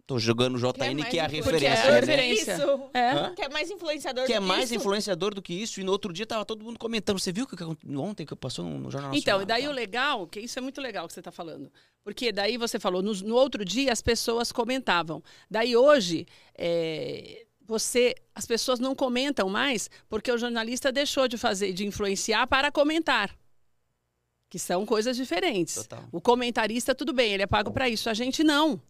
Tô 0.10 0.18
jogando 0.18 0.56
o 0.56 0.58
JN, 0.58 1.04
que 1.08 1.20
é 1.20 1.22
a 1.22 1.26
influenciador 1.28 1.54
referência, 1.54 1.68
é 1.68 1.88
a 1.88 1.92
né? 1.92 2.00
referência. 2.00 2.54
Isso. 2.56 2.90
É. 2.96 3.30
Que 3.36 3.42
é 3.44 3.50
mais 3.50 3.70
influenciador 3.70 4.26
Que 4.26 4.34
é 4.34 4.40
do 4.40 4.46
mais 4.48 4.64
isso. 4.64 4.74
influenciador 4.74 5.36
do 5.36 5.40
que 5.40 5.54
isso. 5.54 5.80
E 5.80 5.84
no 5.84 5.92
outro 5.92 6.12
dia 6.12 6.26
tava 6.26 6.44
todo 6.44 6.66
mundo 6.66 6.80
comentando. 6.80 7.20
Você 7.20 7.32
viu 7.32 7.44
o 7.44 7.48
que 7.48 7.56
que 7.56 7.64
ontem 7.96 8.26
que 8.26 8.36
passou 8.36 8.66
no 8.66 8.90
Jornal 8.90 9.12
Nacional? 9.14 9.16
Então, 9.16 9.40
e 9.44 9.46
daí 9.46 9.66
Tá. 9.66 9.70
o 9.70 9.72
legal, 9.72 10.26
que 10.26 10.40
isso 10.40 10.58
é 10.58 10.64
muito 10.64 10.82
legal 10.82 11.06
que 11.06 11.14
você 11.14 11.20
está 11.20 11.32
falando. 11.32 11.72
Porque 12.04 12.32
daí 12.32 12.58
você 12.58 12.80
falou, 12.80 13.04
no, 13.04 13.14
no 13.14 13.36
outro 13.36 13.64
dia 13.64 13.94
as 13.94 14.02
pessoas 14.02 14.52
comentavam. 14.52 15.22
Daí 15.48 15.78
hoje, 15.78 16.26
é, 16.58 17.46
você, 17.64 18.16
as 18.34 18.48
pessoas 18.48 18.80
não 18.80 18.96
comentam 18.96 19.48
mais 19.48 19.92
porque 20.10 20.32
o 20.32 20.40
jornalista 20.40 20.92
deixou 20.92 21.28
de 21.28 21.38
fazer, 21.38 21.72
de 21.72 21.86
influenciar 21.86 22.48
para 22.48 22.72
comentar. 22.72 23.30
Que 24.50 24.58
são 24.58 24.88
coisas 24.88 25.16
diferentes. 25.16 25.76
Total. 25.76 26.04
O 26.12 26.20
comentarista, 26.20 26.96
tudo 26.96 27.14
bem, 27.14 27.32
ele 27.32 27.44
é 27.44 27.48
pago 27.48 27.72
para 27.72 27.88
isso. 27.88 28.10
A 28.10 28.16
gente 28.16 28.44
não. 28.44 28.82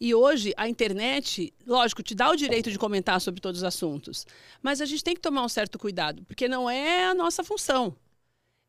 E 0.00 0.14
hoje 0.14 0.54
a 0.56 0.66
internet, 0.66 1.52
lógico, 1.66 2.02
te 2.02 2.14
dá 2.14 2.30
o 2.30 2.36
direito 2.36 2.70
de 2.70 2.78
comentar 2.78 3.20
sobre 3.20 3.38
todos 3.38 3.60
os 3.60 3.64
assuntos. 3.64 4.26
Mas 4.62 4.80
a 4.80 4.86
gente 4.86 5.04
tem 5.04 5.14
que 5.14 5.20
tomar 5.20 5.44
um 5.44 5.48
certo 5.48 5.78
cuidado, 5.78 6.24
porque 6.24 6.48
não 6.48 6.70
é 6.70 7.04
a 7.04 7.14
nossa 7.14 7.44
função. 7.44 7.94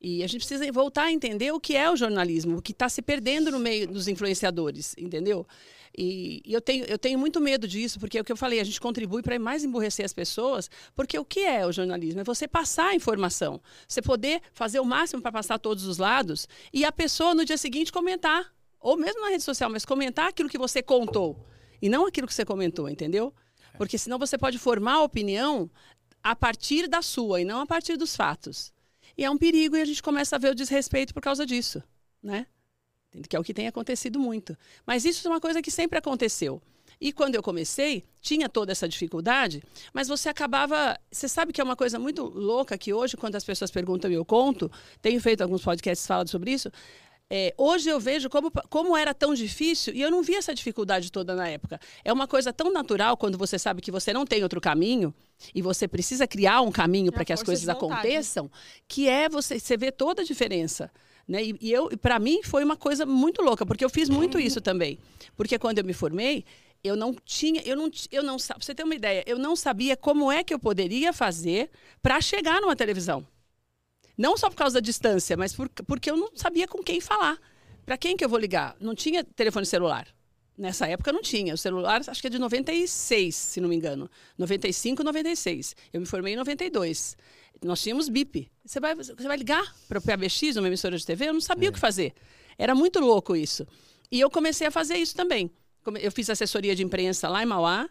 E 0.01 0.23
a 0.23 0.27
gente 0.27 0.41
precisa 0.41 0.69
voltar 0.71 1.03
a 1.03 1.11
entender 1.11 1.53
o 1.53 1.59
que 1.59 1.75
é 1.75 1.89
o 1.89 1.95
jornalismo, 1.95 2.57
o 2.57 2.61
que 2.61 2.73
está 2.73 2.89
se 2.89 3.01
perdendo 3.01 3.49
no 3.49 3.59
meio 3.59 3.87
dos 3.87 4.07
influenciadores, 4.09 4.93
entendeu? 4.97 5.47
E, 5.97 6.41
e 6.43 6.53
eu, 6.53 6.59
tenho, 6.59 6.85
eu 6.85 6.97
tenho 6.97 7.19
muito 7.19 7.39
medo 7.39 7.67
disso, 7.67 7.99
porque 7.99 8.17
é 8.17 8.21
o 8.21 8.23
que 8.23 8.31
eu 8.31 8.37
falei, 8.37 8.59
a 8.59 8.63
gente 8.63 8.81
contribui 8.81 9.21
para 9.21 9.37
mais 9.37 9.63
emburrecer 9.63 10.03
as 10.03 10.13
pessoas, 10.13 10.69
porque 10.95 11.17
o 11.17 11.23
que 11.23 11.41
é 11.41 11.65
o 11.65 11.71
jornalismo? 11.71 12.21
É 12.21 12.23
você 12.23 12.47
passar 12.47 12.87
a 12.87 12.95
informação, 12.95 13.61
você 13.87 14.01
poder 14.01 14.41
fazer 14.53 14.79
o 14.79 14.85
máximo 14.85 15.21
para 15.21 15.31
passar 15.31 15.59
todos 15.59 15.85
os 15.85 15.97
lados 15.97 16.47
e 16.73 16.83
a 16.83 16.91
pessoa 16.91 17.35
no 17.35 17.45
dia 17.45 17.57
seguinte 17.57 17.91
comentar, 17.91 18.51
ou 18.81 18.97
mesmo 18.97 19.21
na 19.21 19.29
rede 19.29 19.43
social, 19.43 19.69
mas 19.69 19.85
comentar 19.85 20.29
aquilo 20.29 20.49
que 20.49 20.57
você 20.57 20.81
contou 20.81 21.45
e 21.81 21.87
não 21.87 22.05
aquilo 22.05 22.27
que 22.27 22.33
você 22.33 22.43
comentou, 22.43 22.89
entendeu? 22.89 23.33
Porque 23.77 23.97
senão 23.97 24.19
você 24.19 24.37
pode 24.37 24.57
formar 24.57 24.95
a 24.95 25.03
opinião 25.03 25.69
a 26.23 26.35
partir 26.35 26.87
da 26.87 27.01
sua 27.01 27.41
e 27.41 27.45
não 27.45 27.61
a 27.61 27.65
partir 27.65 27.97
dos 27.97 28.15
fatos. 28.15 28.73
E 29.17 29.23
é 29.23 29.29
um 29.29 29.37
perigo 29.37 29.75
e 29.75 29.81
a 29.81 29.85
gente 29.85 30.01
começa 30.01 30.35
a 30.35 30.39
ver 30.39 30.51
o 30.51 30.55
desrespeito 30.55 31.13
por 31.13 31.21
causa 31.21 31.45
disso, 31.45 31.81
né? 32.21 32.47
Que 33.27 33.35
é 33.35 33.39
o 33.39 33.43
que 33.43 33.53
tem 33.53 33.67
acontecido 33.67 34.19
muito. 34.19 34.57
Mas 34.85 35.03
isso 35.03 35.27
é 35.27 35.31
uma 35.31 35.41
coisa 35.41 35.61
que 35.61 35.69
sempre 35.69 35.97
aconteceu. 35.97 36.61
E 36.99 37.11
quando 37.11 37.35
eu 37.35 37.41
comecei, 37.41 38.05
tinha 38.21 38.47
toda 38.47 38.71
essa 38.71 38.87
dificuldade, 38.87 39.63
mas 39.91 40.07
você 40.07 40.29
acabava. 40.29 40.97
Você 41.11 41.27
sabe 41.27 41.51
que 41.51 41.59
é 41.59 41.63
uma 41.63 41.75
coisa 41.75 41.97
muito 41.97 42.23
louca 42.23 42.77
que 42.77 42.93
hoje, 42.93 43.17
quando 43.17 43.35
as 43.35 43.43
pessoas 43.43 43.71
perguntam 43.71 44.09
e 44.11 44.13
eu 44.13 44.23
conto, 44.23 44.71
tenho 45.01 45.19
feito 45.19 45.41
alguns 45.41 45.63
podcasts 45.63 46.05
falando 46.05 46.29
sobre 46.29 46.51
isso. 46.51 46.71
É, 47.33 47.53
hoje 47.57 47.89
eu 47.89 47.97
vejo 47.97 48.29
como, 48.29 48.51
como 48.69 48.97
era 48.97 49.13
tão 49.13 49.33
difícil 49.33 49.93
e 49.93 50.01
eu 50.01 50.11
não 50.11 50.21
vi 50.21 50.35
essa 50.35 50.53
dificuldade 50.53 51.09
toda 51.09 51.33
na 51.33 51.47
época. 51.47 51.79
É 52.03 52.11
uma 52.11 52.27
coisa 52.27 52.51
tão 52.51 52.73
natural 52.73 53.15
quando 53.15 53.37
você 53.37 53.57
sabe 53.57 53.81
que 53.81 53.89
você 53.89 54.11
não 54.11 54.25
tem 54.25 54.43
outro 54.43 54.59
caminho 54.59 55.13
e 55.55 55.61
você 55.61 55.87
precisa 55.87 56.27
criar 56.27 56.59
um 56.59 56.73
caminho 56.73 57.07
É 57.07 57.11
para 57.11 57.23
que 57.23 57.31
as 57.31 57.41
coisas 57.41 57.69
aconteçam, 57.69 58.51
que 58.85 59.07
é 59.07 59.29
você, 59.29 59.57
você 59.57 59.77
vê 59.77 59.93
toda 59.93 60.23
a 60.23 60.25
diferença. 60.25 60.91
Né? 61.25 61.45
E, 61.45 61.55
e 61.61 61.71
eu, 61.71 61.97
para 61.97 62.19
mim, 62.19 62.41
foi 62.43 62.65
uma 62.65 62.75
coisa 62.75 63.05
muito 63.05 63.41
louca, 63.41 63.65
porque 63.65 63.85
eu 63.85 63.89
fiz 63.89 64.09
muito 64.09 64.37
isso 64.37 64.59
também. 64.59 64.99
Porque 65.37 65.57
quando 65.57 65.77
eu 65.77 65.85
me 65.85 65.93
formei, 65.93 66.43
eu 66.83 66.97
não 66.97 67.15
tinha, 67.23 67.61
eu 67.63 67.77
não, 67.77 67.89
eu 68.11 68.23
não, 68.23 68.35
pra 68.35 68.57
você 68.59 68.75
ter 68.75 68.83
uma 68.83 68.95
ideia, 68.95 69.23
eu 69.25 69.39
não 69.39 69.55
sabia 69.55 69.95
como 69.95 70.29
é 70.29 70.43
que 70.43 70.53
eu 70.53 70.59
poderia 70.59 71.13
fazer 71.13 71.69
para 72.01 72.19
chegar 72.19 72.59
numa 72.59 72.75
televisão. 72.75 73.25
Não 74.21 74.37
só 74.37 74.49
por 74.51 74.55
causa 74.55 74.75
da 74.75 74.79
distância, 74.79 75.35
mas 75.35 75.51
por- 75.51 75.67
porque 75.87 76.11
eu 76.11 76.15
não 76.15 76.29
sabia 76.35 76.67
com 76.67 76.83
quem 76.83 77.01
falar. 77.01 77.39
Para 77.83 77.97
quem 77.97 78.15
que 78.15 78.23
eu 78.23 78.29
vou 78.29 78.37
ligar? 78.37 78.75
Não 78.79 78.93
tinha 78.93 79.23
telefone 79.23 79.65
celular. 79.65 80.07
Nessa 80.55 80.85
época 80.87 81.11
não 81.11 81.23
tinha. 81.23 81.55
O 81.55 81.57
celular 81.57 82.01
acho 82.07 82.21
que 82.21 82.27
é 82.27 82.29
de 82.29 82.37
96, 82.37 83.35
se 83.35 83.59
não 83.59 83.67
me 83.67 83.75
engano. 83.75 84.07
95, 84.37 85.03
96. 85.03 85.75
Eu 85.91 85.99
me 85.99 86.05
formei 86.05 86.33
em 86.33 86.35
92. 86.35 87.17
Nós 87.63 87.81
tínhamos 87.81 88.09
BIP. 88.09 88.51
Você 88.63 88.79
vai, 88.79 88.93
você 88.93 89.13
vai 89.15 89.37
ligar 89.37 89.75
para 89.87 89.97
o 89.97 90.01
PABX, 90.01 90.55
uma 90.55 90.67
emissora 90.67 90.95
de 90.99 91.03
TV? 91.05 91.29
Eu 91.29 91.33
não 91.33 91.41
sabia 91.41 91.69
o 91.69 91.73
que 91.73 91.79
fazer. 91.79 92.13
Era 92.59 92.75
muito 92.75 92.99
louco 92.99 93.35
isso. 93.35 93.67
E 94.11 94.19
eu 94.19 94.29
comecei 94.29 94.67
a 94.67 94.71
fazer 94.71 94.97
isso 94.97 95.15
também. 95.15 95.49
Eu 95.99 96.11
fiz 96.11 96.29
assessoria 96.29 96.75
de 96.75 96.83
imprensa 96.83 97.27
lá 97.27 97.41
em 97.41 97.45
Mauá, 97.47 97.89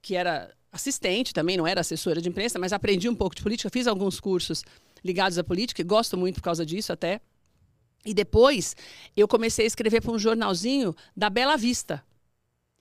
que 0.00 0.14
era 0.14 0.54
assistente 0.70 1.34
também, 1.34 1.56
não 1.56 1.66
era 1.66 1.80
assessora 1.80 2.20
de 2.20 2.28
imprensa, 2.28 2.56
mas 2.56 2.72
aprendi 2.72 3.08
um 3.08 3.14
pouco 3.16 3.34
de 3.34 3.42
política, 3.42 3.68
fiz 3.68 3.88
alguns 3.88 4.20
cursos 4.20 4.62
ligados 5.04 5.38
à 5.38 5.44
política 5.44 5.80
e 5.80 5.84
gosto 5.84 6.16
muito 6.16 6.36
por 6.36 6.42
causa 6.42 6.64
disso 6.64 6.92
até. 6.92 7.20
E 8.04 8.12
depois 8.12 8.74
eu 9.16 9.28
comecei 9.28 9.64
a 9.64 9.68
escrever 9.68 10.00
para 10.00 10.12
um 10.12 10.18
jornalzinho 10.18 10.94
da 11.16 11.30
Bela 11.30 11.56
Vista. 11.56 12.02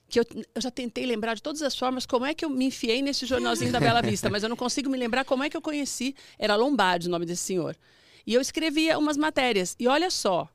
Que 0.09 0.19
eu, 0.19 0.25
eu 0.55 0.61
já 0.61 0.69
tentei 0.71 1.05
lembrar 1.05 1.35
de 1.35 1.41
todas 1.41 1.61
as 1.61 1.75
formas 1.75 2.05
como 2.05 2.25
é 2.25 2.33
que 2.33 2.43
eu 2.43 2.49
me 2.49 2.65
enfiei 2.65 3.01
nesse 3.01 3.25
jornalzinho 3.25 3.71
da 3.71 3.79
Bela 3.79 4.01
Vista, 4.03 4.29
mas 4.29 4.43
eu 4.43 4.49
não 4.49 4.57
consigo 4.57 4.89
me 4.89 4.97
lembrar 4.97 5.23
como 5.23 5.43
é 5.43 5.49
que 5.49 5.55
eu 5.55 5.61
conheci. 5.61 6.15
Era 6.37 6.55
Lombardi 6.55 7.07
o 7.07 7.11
nome 7.11 7.25
desse 7.25 7.43
senhor. 7.43 7.77
E 8.25 8.33
eu 8.33 8.41
escrevia 8.41 8.97
umas 8.97 9.15
matérias. 9.15 9.75
E 9.79 9.87
olha 9.87 10.09
só, 10.11 10.49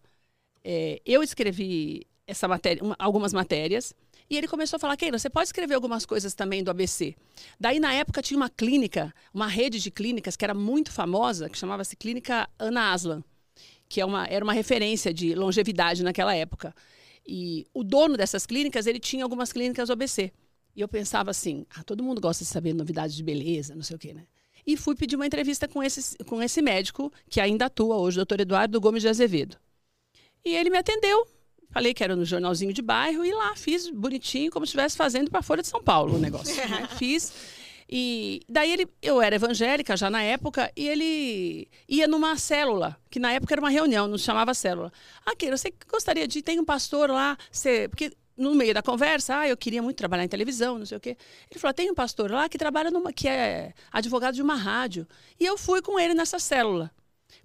é, 0.64 1.00
eu 1.07 1.22
escrevi 1.22 2.07
essa 2.26 2.46
matéria, 2.48 2.83
uma- 2.83 2.96
algumas 2.98 3.33
matérias, 3.33 3.94
E 4.28 4.36
ele 4.36 4.48
começou 4.48 4.76
a 4.76 4.80
falar, 4.80 4.96
Keila, 4.96 5.18
você 5.18 5.30
pode 5.30 5.48
escrever 5.48 5.74
algumas 5.74 6.04
coisas 6.04 6.34
também 6.34 6.62
do 6.62 6.70
ABC. 6.70 7.14
Daí, 7.60 7.78
na 7.78 7.94
época, 7.94 8.20
tinha 8.20 8.36
uma 8.36 8.50
clínica, 8.50 9.14
uma 9.32 9.46
rede 9.46 9.80
de 9.80 9.90
clínicas 9.90 10.36
que 10.36 10.44
era 10.44 10.54
muito 10.54 10.90
famosa, 10.90 11.48
que 11.48 11.56
chamava-se 11.56 11.94
Clínica 11.94 12.48
Ana 12.58 12.92
Aslan, 12.92 13.22
que 13.88 14.00
é 14.00 14.04
uma, 14.04 14.26
era 14.26 14.44
uma 14.44 14.52
referência 14.52 15.14
de 15.14 15.34
longevidade 15.34 16.02
naquela 16.02 16.34
época. 16.34 16.74
E 17.26 17.66
o 17.72 17.84
dono 17.84 18.16
dessas 18.16 18.46
clínicas, 18.46 18.86
ele 18.86 18.98
tinha 18.98 19.24
algumas 19.24 19.52
clínicas 19.52 19.88
do 19.88 19.92
ABC. 19.92 20.32
E 20.74 20.80
eu 20.80 20.88
pensava 20.88 21.30
assim, 21.30 21.64
ah, 21.74 21.82
todo 21.84 22.02
mundo 22.02 22.20
gosta 22.20 22.44
de 22.44 22.50
saber 22.50 22.74
novidades 22.74 23.16
de 23.16 23.22
beleza, 23.22 23.74
não 23.74 23.82
sei 23.82 23.96
o 23.96 23.98
quê, 23.98 24.12
né? 24.12 24.26
E 24.66 24.76
fui 24.76 24.96
pedir 24.96 25.14
uma 25.14 25.26
entrevista 25.26 25.68
com 25.68 25.82
esse, 25.82 26.18
com 26.24 26.42
esse 26.42 26.60
médico, 26.60 27.12
que 27.30 27.40
ainda 27.40 27.66
atua 27.66 27.96
hoje, 27.96 28.16
o 28.16 28.20
doutor 28.20 28.40
Eduardo 28.40 28.80
Gomes 28.80 29.02
de 29.02 29.08
Azevedo. 29.08 29.56
E 30.44 30.54
ele 30.54 30.70
me 30.70 30.76
atendeu, 30.76 31.26
Falei 31.76 31.92
que 31.92 32.02
era 32.02 32.16
no 32.16 32.24
jornalzinho 32.24 32.72
de 32.72 32.80
bairro 32.80 33.22
e 33.22 33.30
lá 33.30 33.54
fiz 33.54 33.90
bonitinho, 33.90 34.50
como 34.50 34.64
se 34.64 34.70
estivesse 34.70 34.96
fazendo 34.96 35.30
para 35.30 35.42
Folha 35.42 35.60
de 35.60 35.68
São 35.68 35.82
Paulo 35.82 36.14
o 36.14 36.18
negócio. 36.18 36.56
né? 36.56 36.88
Fiz. 36.96 37.30
E 37.86 38.40
daí 38.48 38.72
ele, 38.72 38.88
eu 39.02 39.20
era 39.20 39.36
evangélica 39.36 39.94
já 39.94 40.08
na 40.08 40.22
época, 40.22 40.72
e 40.74 40.88
ele 40.88 41.68
ia 41.86 42.08
numa 42.08 42.34
célula, 42.38 42.96
que 43.10 43.20
na 43.20 43.30
época 43.30 43.52
era 43.52 43.60
uma 43.60 43.68
reunião, 43.68 44.08
não 44.08 44.16
se 44.16 44.24
chamava 44.24 44.54
célula. 44.54 44.90
Ah, 45.26 45.36
Keira, 45.36 45.54
você 45.54 45.70
gostaria 45.86 46.26
de. 46.26 46.40
Tem 46.40 46.58
um 46.58 46.64
pastor 46.64 47.10
lá, 47.10 47.36
você, 47.52 47.88
porque 47.90 48.10
no 48.38 48.54
meio 48.54 48.72
da 48.72 48.80
conversa, 48.80 49.40
ah, 49.40 49.46
eu 49.46 49.56
queria 49.58 49.82
muito 49.82 49.98
trabalhar 49.98 50.24
em 50.24 50.28
televisão, 50.28 50.78
não 50.78 50.86
sei 50.86 50.96
o 50.96 51.00
quê. 51.00 51.14
Ele 51.50 51.60
falou: 51.60 51.74
tem 51.74 51.90
um 51.90 51.94
pastor 51.94 52.30
lá 52.30 52.48
que 52.48 52.56
trabalha 52.56 52.90
numa, 52.90 53.12
que 53.12 53.28
é 53.28 53.74
advogado 53.92 54.34
de 54.34 54.40
uma 54.40 54.54
rádio. 54.54 55.06
E 55.38 55.44
eu 55.44 55.58
fui 55.58 55.82
com 55.82 56.00
ele 56.00 56.14
nessa 56.14 56.38
célula. 56.38 56.90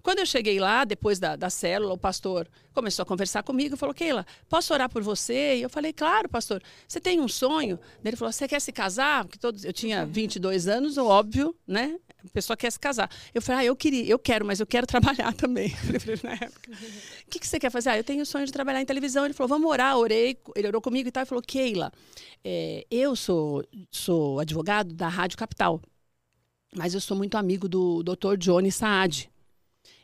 Quando 0.02 0.18
eu 0.18 0.26
cheguei 0.26 0.58
lá, 0.58 0.84
depois 0.84 1.20
da, 1.20 1.36
da 1.36 1.48
célula, 1.48 1.94
o 1.94 1.98
pastor 1.98 2.48
começou 2.74 3.04
a 3.04 3.06
conversar 3.06 3.42
comigo 3.44 3.76
e 3.76 3.78
falou: 3.78 3.94
Keila, 3.94 4.26
posso 4.48 4.74
orar 4.74 4.88
por 4.90 5.02
você? 5.02 5.56
E 5.56 5.62
eu 5.62 5.70
falei: 5.70 5.92
Claro, 5.92 6.28
pastor. 6.28 6.60
Você 6.88 7.00
tem 7.00 7.20
um 7.20 7.28
sonho? 7.28 7.78
Ele 8.04 8.16
falou: 8.16 8.32
Você 8.32 8.48
quer 8.48 8.60
se 8.60 8.72
casar? 8.72 9.24
Porque 9.24 9.38
todos, 9.38 9.64
eu 9.64 9.72
tinha 9.72 10.04
22 10.04 10.66
anos, 10.66 10.98
óbvio, 10.98 11.54
né? 11.66 11.98
A 12.24 12.28
pessoa 12.30 12.56
quer 12.56 12.72
se 12.72 12.80
casar. 12.80 13.08
Eu 13.32 13.40
falei: 13.40 13.60
Ah, 13.60 13.64
eu 13.66 13.76
queria, 13.76 14.04
eu 14.04 14.18
quero, 14.18 14.44
mas 14.44 14.58
eu 14.58 14.66
quero 14.66 14.86
trabalhar 14.88 15.32
também. 15.34 15.70
falei 15.70 16.18
na 16.22 16.32
época: 16.32 16.72
O 16.72 17.30
que, 17.30 17.38
que 17.38 17.46
você 17.46 17.60
quer 17.60 17.70
fazer? 17.70 17.90
Ah, 17.90 17.96
eu 17.96 18.04
tenho 18.04 18.22
o 18.22 18.26
sonho 18.26 18.46
de 18.46 18.52
trabalhar 18.52 18.80
em 18.80 18.86
televisão. 18.86 19.24
Ele 19.24 19.34
falou: 19.34 19.48
Vamos 19.48 19.70
orar. 19.70 19.96
Orei. 19.96 20.36
Ele 20.56 20.66
orou 20.66 20.80
comigo 20.80 21.08
e 21.08 21.12
tal. 21.12 21.22
Ele 21.22 21.28
falou: 21.28 21.42
Keila, 21.42 21.92
é, 22.44 22.84
eu 22.90 23.14
sou, 23.14 23.64
sou 23.88 24.40
advogado 24.40 24.92
da 24.94 25.06
Rádio 25.06 25.38
Capital, 25.38 25.80
mas 26.74 26.92
eu 26.92 27.00
sou 27.00 27.16
muito 27.16 27.36
amigo 27.36 27.68
do 27.68 28.02
Dr. 28.02 28.36
Johnny 28.36 28.72
Saad. 28.72 29.31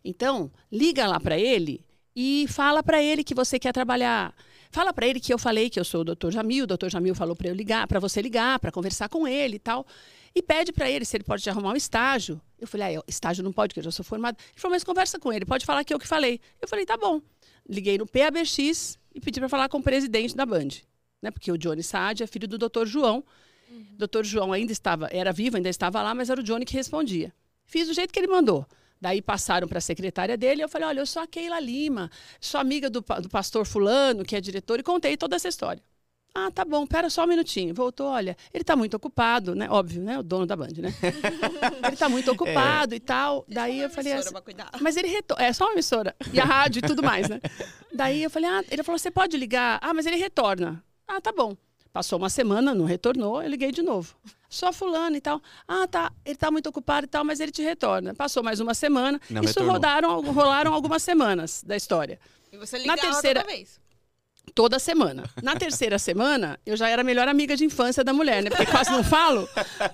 Então, 0.05 0.51
liga 0.71 1.07
lá 1.07 1.21
para 1.21 1.39
ele 1.39 1.85
e 2.15 2.47
fala 2.49 2.83
para 2.83 3.03
ele 3.03 3.23
que 3.23 3.35
você 3.35 3.59
quer 3.59 3.73
trabalhar. 3.73 4.35
Fala 4.71 4.93
para 4.93 5.07
ele 5.07 5.21
que 5.21 5.33
eu 5.33 5.39
falei 5.39 5.71
que 5.71 5.81
eu 5.81 5.85
sou 5.85 6.03
o 6.03 6.05
Dr. 6.05 6.31
Jamil, 6.31 6.65
o 6.65 6.67
Dr. 6.67 6.89
Jamil 6.89 7.15
falou 7.15 7.35
para 7.35 7.49
eu 7.49 7.55
ligar, 7.55 7.87
para 7.87 8.01
você 8.01 8.21
ligar, 8.21 8.59
para 8.59 8.71
conversar 8.71 9.09
com 9.09 9.27
ele 9.27 9.57
e 9.57 9.59
tal. 9.59 9.87
E 10.35 10.43
pede 10.43 10.73
para 10.73 10.91
ele 10.91 11.05
se 11.05 11.17
ele 11.17 11.25
pode 11.25 11.43
te 11.43 11.51
arrumar 11.51 11.73
um 11.73 11.77
estágio. 11.77 12.41
Eu 12.59 12.67
falei: 12.67 12.97
"Ah, 12.97 13.03
estágio 13.09 13.43
não 13.43 13.53
pode, 13.53 13.71
porque 13.71 13.81
eu 13.81 13.85
já 13.85 13.91
sou 13.91 14.05
formado". 14.05 14.37
Ele 14.39 14.61
falou: 14.61 14.75
"Mas 14.75 14.85
conversa 14.85 15.19
com 15.19 15.33
ele, 15.33 15.45
pode 15.47 15.65
falar 15.65 15.85
que 15.85 15.95
eu 15.95 15.99
que 15.99 16.07
falei". 16.07 16.41
Eu 16.61 16.69
falei: 16.69 16.85
"Tá 16.85 16.97
bom". 16.97 17.23
Liguei 17.69 17.99
no 17.99 18.07
PABX 18.07 18.99
e 19.15 19.21
pedi 19.21 19.41
para 19.41 19.49
falar 19.49 19.69
com 19.69 19.79
o 19.79 19.83
presidente 19.83 20.35
da 20.37 20.45
Band, 20.45 20.69
né? 21.23 21.31
Porque 21.31 21.51
o 21.51 21.59
Johnny 21.59 21.83
Saad 21.83 22.23
é 22.23 22.27
filho 22.27 22.49
do 22.49 22.59
Dr. 22.59 22.87
João. 22.87 23.25
Uhum. 23.71 23.97
Dr. 23.97 24.25
João 24.25 24.53
ainda 24.53 24.73
estava, 24.73 25.09
era 25.13 25.33
vivo, 25.33 25.57
ainda 25.57 25.69
estava 25.69 26.03
lá, 26.03 26.15
mas 26.15 26.31
era 26.31 26.41
o 26.41 26.43
Johnny 26.43 26.65
que 26.65 26.75
respondia. 26.75 27.33
Fiz 27.65 27.87
do 27.87 27.95
jeito 27.95 28.13
que 28.13 28.19
ele 28.19 28.29
mandou. 28.29 28.67
Daí 29.01 29.23
passaram 29.23 29.69
para 29.69 29.79
a 29.79 29.81
secretária 29.81 30.37
dele. 30.37 30.63
Eu 30.63 30.69
falei: 30.69 30.89
olha, 30.89 31.01
eu 31.01 31.07
sou 31.07 31.23
a 31.23 31.27
Keila 31.27 31.61
Lima, 31.61 32.11
sou 32.41 32.61
amiga 32.61 32.91
do, 32.91 33.01
do 33.01 33.29
pastor 33.29 33.67
Fulano, 33.67 34.25
que 34.25 34.37
é 34.37 34.41
diretor, 34.41 34.81
e 34.81 34.83
contei 34.83 35.17
toda 35.17 35.37
essa 35.37 35.49
história. 35.49 35.83
Ah, 36.35 36.51
tá 36.53 36.65
bom, 36.65 36.87
pera 36.87 37.11
só 37.11 37.25
um 37.25 37.27
minutinho. 37.27 37.75
Voltou, 37.75 38.07
olha, 38.07 38.37
ele 38.53 38.63
está 38.63 38.77
muito 38.77 38.95
ocupado, 38.95 39.55
né? 39.55 39.69
Óbvio, 39.69 40.03
né? 40.03 40.19
O 40.19 40.23
dono 40.23 40.47
da 40.47 40.55
Band, 40.55 40.69
né? 40.79 40.95
ele 41.85 41.95
está 41.95 42.09
muito 42.09 42.31
ocupado 42.31 42.95
é. 42.95 42.97
e 42.97 43.01
tal. 43.01 43.45
Deixa 43.49 43.61
Daí 43.61 43.81
eu 43.81 43.91
falei 43.91 44.13
assim, 44.13 44.35
mas 44.81 44.97
ele 44.97 45.09
retorna. 45.09 45.45
É 45.45 45.53
só 45.53 45.65
uma 45.65 45.73
emissora. 45.73 46.15
E 46.33 46.39
a 46.39 46.45
rádio 46.47 46.81
e 46.81 46.87
tudo 46.87 47.03
mais, 47.03 47.29
né? 47.29 47.41
Daí 47.93 48.23
eu 48.23 48.31
falei, 48.31 48.49
ah, 48.49 48.63
ele 48.71 48.83
falou, 48.85 48.99
você 48.99 49.11
pode 49.11 49.37
ligar? 49.37 49.81
Ah, 49.83 49.93
mas 49.93 50.07
ele 50.07 50.17
retorna. 50.17 50.83
Ah, 51.09 51.21
tá 51.21 51.33
bom. 51.33 51.57
Passou 51.93 52.19
uma 52.19 52.31
semana, 52.31 52.75
não 52.75 52.85
retornou, 52.85 53.43
eu 53.43 53.49
liguei 53.49 53.73
de 53.73 53.83
novo. 53.83 54.15
Só 54.49 54.73
fulano 54.73 55.17
e 55.17 55.21
tal. 55.21 55.43
Ah, 55.67 55.87
tá, 55.87 56.11
ele 56.25 56.37
tá 56.37 56.51
muito 56.51 56.69
ocupado 56.69 57.05
e 57.05 57.09
tal, 57.09 57.25
mas 57.25 57.39
ele 57.39 57.53
te 57.53 57.63
retorna. 57.63 58.15
Passou 58.15 58.43
mais 58.43 58.61
uma 58.61 58.73
semana. 58.73 59.21
Não 59.29 59.43
Isso 59.43 59.63
rodaram, 59.63 60.21
rolaram 60.33 60.73
algumas 60.73 61.03
semanas 61.03 61.63
da 61.63 61.77
história. 61.77 62.19
E 62.51 62.57
você 62.57 62.79
ligava 62.79 62.97
Na 62.97 63.03
terceira 63.03 63.43
toda 63.43 63.53
vez? 63.53 63.81
Toda 64.55 64.79
semana. 64.79 65.25
Na 65.43 65.55
terceira 65.57 65.99
semana, 65.99 66.59
eu 66.65 66.77
já 66.77 66.89
era 66.89 67.03
a 67.03 67.05
melhor 67.05 67.29
amiga 67.29 67.55
de 67.55 67.65
infância 67.65 68.03
da 68.03 68.13
mulher, 68.15 68.43
né? 68.43 68.49
Porque 68.49 68.65
quase 68.67 68.91
não 68.91 69.05
falo. 69.05 69.49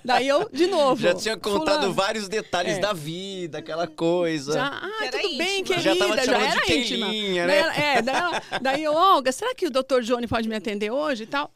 Daí 0.05 0.29
eu, 0.29 0.49
de 0.53 0.67
novo. 0.67 1.03
Já 1.03 1.15
tinha 1.15 1.37
contado 1.37 1.75
fulano. 1.75 1.93
vários 1.93 2.29
detalhes 2.29 2.77
é. 2.77 2.81
da 2.81 2.93
vida, 2.93 3.59
aquela 3.59 3.87
coisa. 3.87 4.53
Já, 4.53 4.67
ah, 4.67 5.11
tudo 5.11 5.27
íntima. 5.27 5.45
bem, 5.45 5.65
querida. 5.65 5.95
Já, 5.95 5.97
tava 5.97 6.25
já 6.25 6.39
era 6.39 6.65
de 6.65 6.79
íntima. 6.79 7.09
Né? 7.09 7.97
é, 7.97 8.03
daí, 8.03 8.41
daí 8.63 8.85
eu, 8.85 8.95
Olga, 8.95 9.33
será 9.33 9.55
que 9.55 9.67
o 9.67 9.71
doutor 9.71 10.03
Johnny 10.03 10.29
pode 10.29 10.49
me 10.49 10.55
atender 10.55 10.91
hoje 10.91 11.25
e 11.25 11.27
tal? 11.27 11.53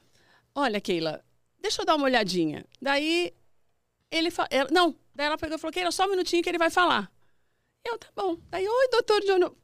Olha, 0.55 0.81
Keila, 0.81 1.23
deixa 1.61 1.83
eu 1.83 1.87
dar 1.87 1.97
uma 1.97 2.05
olhadinha. 2.05 2.65
Daí 2.81 3.33
ele 4.11 4.31
falou, 4.31 4.49
não, 4.71 4.97
daí 5.15 5.27
ela 5.27 5.39
pegou 5.39 5.57
e 5.57 5.61
falou, 5.61 5.73
Keila, 5.73 5.91
só 5.91 6.07
um 6.07 6.11
minutinho 6.11 6.43
que 6.43 6.49
ele 6.49 6.59
vai 6.59 6.71
falar. 6.71 7.11
Eu, 7.85 7.99
tá 7.99 8.09
bom. 8.15 8.37
Daí, 8.51 8.67
oi, 8.67 8.89
doutor 8.91 9.21
John. 9.23 9.55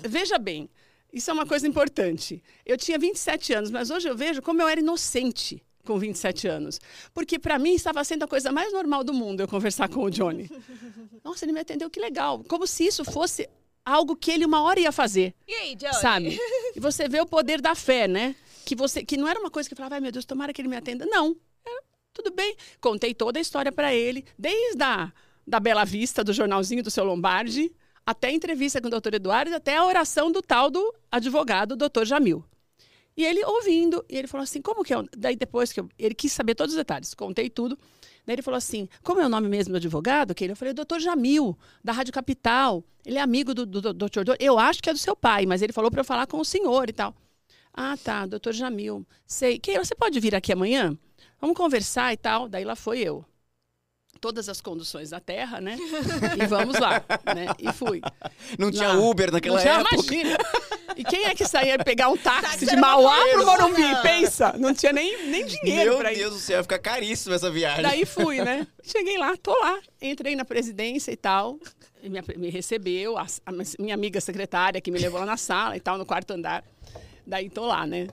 Veja 0.00 0.38
bem, 0.38 0.68
isso 1.12 1.30
é 1.30 1.34
uma 1.34 1.46
coisa 1.46 1.66
importante. 1.66 2.42
Eu 2.64 2.76
tinha 2.76 2.98
27 2.98 3.52
anos, 3.52 3.70
mas 3.70 3.90
hoje 3.90 4.08
eu 4.08 4.16
vejo 4.16 4.42
como 4.42 4.60
eu 4.60 4.68
era 4.68 4.80
inocente 4.80 5.62
com 5.84 5.98
27 5.98 6.46
anos. 6.48 6.80
Porque 7.14 7.38
para 7.38 7.58
mim 7.58 7.74
estava 7.74 8.04
sendo 8.04 8.24
a 8.24 8.28
coisa 8.28 8.52
mais 8.52 8.72
normal 8.72 9.02
do 9.02 9.14
mundo 9.14 9.40
eu 9.40 9.48
conversar 9.48 9.88
com 9.88 10.02
o 10.02 10.10
Johnny. 10.10 10.50
Nossa, 11.24 11.44
ele 11.44 11.52
me 11.52 11.60
atendeu, 11.60 11.88
que 11.88 11.98
legal. 11.98 12.44
Como 12.44 12.66
se 12.66 12.86
isso 12.86 13.04
fosse 13.04 13.48
algo 13.84 14.14
que 14.14 14.30
ele 14.30 14.44
uma 14.44 14.62
hora 14.62 14.78
ia 14.80 14.92
fazer. 14.92 15.34
E 15.46 15.54
aí, 15.54 15.74
Johnny? 15.74 15.94
Sabe? 15.94 16.38
E 16.76 16.80
você 16.80 17.08
vê 17.08 17.20
o 17.20 17.26
poder 17.26 17.60
da 17.60 17.74
fé, 17.74 18.06
né? 18.06 18.36
Que 18.68 18.76
você 18.76 19.02
que 19.02 19.16
não 19.16 19.26
era 19.26 19.40
uma 19.40 19.50
coisa 19.50 19.66
que 19.66 19.74
falava, 19.74 19.94
ai 19.94 20.00
meu 20.00 20.12
Deus, 20.12 20.26
tomara 20.26 20.52
que 20.52 20.60
ele 20.60 20.68
me 20.68 20.76
atenda. 20.76 21.06
Não. 21.06 21.34
Era, 21.66 21.82
tudo 22.12 22.30
bem. 22.30 22.54
Contei 22.82 23.14
toda 23.14 23.38
a 23.38 23.40
história 23.40 23.72
para 23.72 23.94
ele, 23.94 24.26
desde 24.38 24.82
a 24.82 25.10
da 25.46 25.58
Bela 25.58 25.86
Vista, 25.86 26.22
do 26.22 26.34
jornalzinho 26.34 26.82
do 26.82 26.90
seu 26.90 27.02
Lombardi, 27.02 27.72
até 28.04 28.28
a 28.28 28.32
entrevista 28.32 28.78
com 28.78 28.88
o 28.88 28.90
doutor 28.90 29.14
Eduardo, 29.14 29.54
até 29.54 29.78
a 29.78 29.84
oração 29.86 30.30
do 30.30 30.42
tal 30.42 30.70
do 30.70 30.94
advogado, 31.10 31.76
doutor 31.76 32.04
Jamil. 32.04 32.44
E 33.16 33.24
ele 33.24 33.42
ouvindo, 33.42 34.04
e 34.06 34.18
ele 34.18 34.28
falou 34.28 34.44
assim: 34.44 34.60
como 34.60 34.84
que 34.84 34.92
é? 34.92 35.02
Daí 35.16 35.34
depois 35.34 35.72
que 35.72 35.80
eu, 35.80 35.88
ele 35.98 36.14
quis 36.14 36.30
saber 36.30 36.54
todos 36.54 36.74
os 36.74 36.78
detalhes, 36.78 37.14
contei 37.14 37.48
tudo. 37.48 37.78
Daí 38.26 38.34
ele 38.34 38.42
falou 38.42 38.58
assim: 38.58 38.86
como 39.02 39.22
é 39.22 39.24
o 39.24 39.30
nome 39.30 39.48
mesmo 39.48 39.72
do 39.72 39.78
advogado? 39.78 40.34
Que 40.34 40.44
ele, 40.44 40.52
eu 40.52 40.56
falei: 40.56 40.74
doutor 40.74 41.00
Jamil, 41.00 41.56
da 41.82 41.92
Rádio 41.92 42.12
Capital. 42.12 42.84
Ele 43.06 43.16
é 43.16 43.22
amigo 43.22 43.54
do, 43.54 43.64
do, 43.64 43.80
do 43.80 43.94
doutor. 43.94 44.36
Eu 44.38 44.58
acho 44.58 44.82
que 44.82 44.90
é 44.90 44.92
do 44.92 44.98
seu 44.98 45.16
pai, 45.16 45.46
mas 45.46 45.62
ele 45.62 45.72
falou 45.72 45.90
para 45.90 46.00
eu 46.00 46.04
falar 46.04 46.26
com 46.26 46.38
o 46.38 46.44
senhor 46.44 46.90
e 46.90 46.92
tal. 46.92 47.14
Ah, 47.80 47.96
tá, 47.96 48.26
doutor 48.26 48.52
Jamil. 48.52 49.06
Sei. 49.24 49.56
Que 49.56 49.78
você 49.78 49.94
pode 49.94 50.18
vir 50.18 50.34
aqui 50.34 50.52
amanhã? 50.52 50.98
Vamos 51.40 51.56
conversar 51.56 52.12
e 52.12 52.16
tal. 52.16 52.48
Daí 52.48 52.64
lá 52.64 52.74
foi 52.74 52.98
eu. 52.98 53.24
Todas 54.20 54.48
as 54.48 54.60
conduções 54.60 55.10
da 55.10 55.20
terra, 55.20 55.60
né? 55.60 55.76
E 56.36 56.44
vamos 56.48 56.76
lá, 56.76 57.04
né? 57.32 57.46
E 57.56 57.72
fui. 57.72 58.00
Não 58.58 58.72
tinha 58.72 58.88
lá. 58.88 58.98
Uber 58.98 59.30
naquela 59.30 59.62
não 59.62 59.70
época. 59.70 59.94
Imagina. 59.94 60.36
E 60.96 61.04
quem 61.04 61.26
é 61.26 61.34
que 61.36 61.46
saía 61.46 61.78
pegar 61.78 62.08
um 62.08 62.16
táxi 62.16 62.66
de 62.66 62.74
Mauá 62.74 63.16
pro 63.32 63.46
Morumbi? 63.46 64.02
Pensa, 64.02 64.56
não 64.58 64.74
tinha 64.74 64.92
nem, 64.92 65.28
nem 65.28 65.46
dinheiro 65.46 66.00
Meu 66.02 66.14
Deus 66.14 66.34
do 66.34 66.40
céu, 66.40 66.56
ia 66.56 66.62
ficar 66.64 66.80
caríssimo 66.80 67.32
essa 67.32 67.48
viagem. 67.48 67.82
Daí 67.84 68.04
fui, 68.04 68.42
né? 68.42 68.66
Cheguei 68.82 69.16
lá, 69.18 69.36
tô 69.36 69.56
lá. 69.56 69.78
Entrei 70.02 70.34
na 70.34 70.44
presidência 70.44 71.12
e 71.12 71.16
tal. 71.16 71.60
E 72.02 72.08
me, 72.08 72.20
me 72.36 72.50
recebeu, 72.50 73.16
a, 73.16 73.26
a 73.46 73.52
minha 73.78 73.94
amiga 73.94 74.20
secretária 74.20 74.80
que 74.80 74.90
me 74.90 74.98
levou 74.98 75.20
lá 75.20 75.26
na 75.26 75.36
sala 75.36 75.76
e 75.76 75.80
tal, 75.80 75.96
no 75.96 76.04
quarto 76.04 76.32
andar. 76.32 76.64
Daí 77.28 77.50
tô 77.50 77.66
lá, 77.66 77.86
né? 77.86 78.08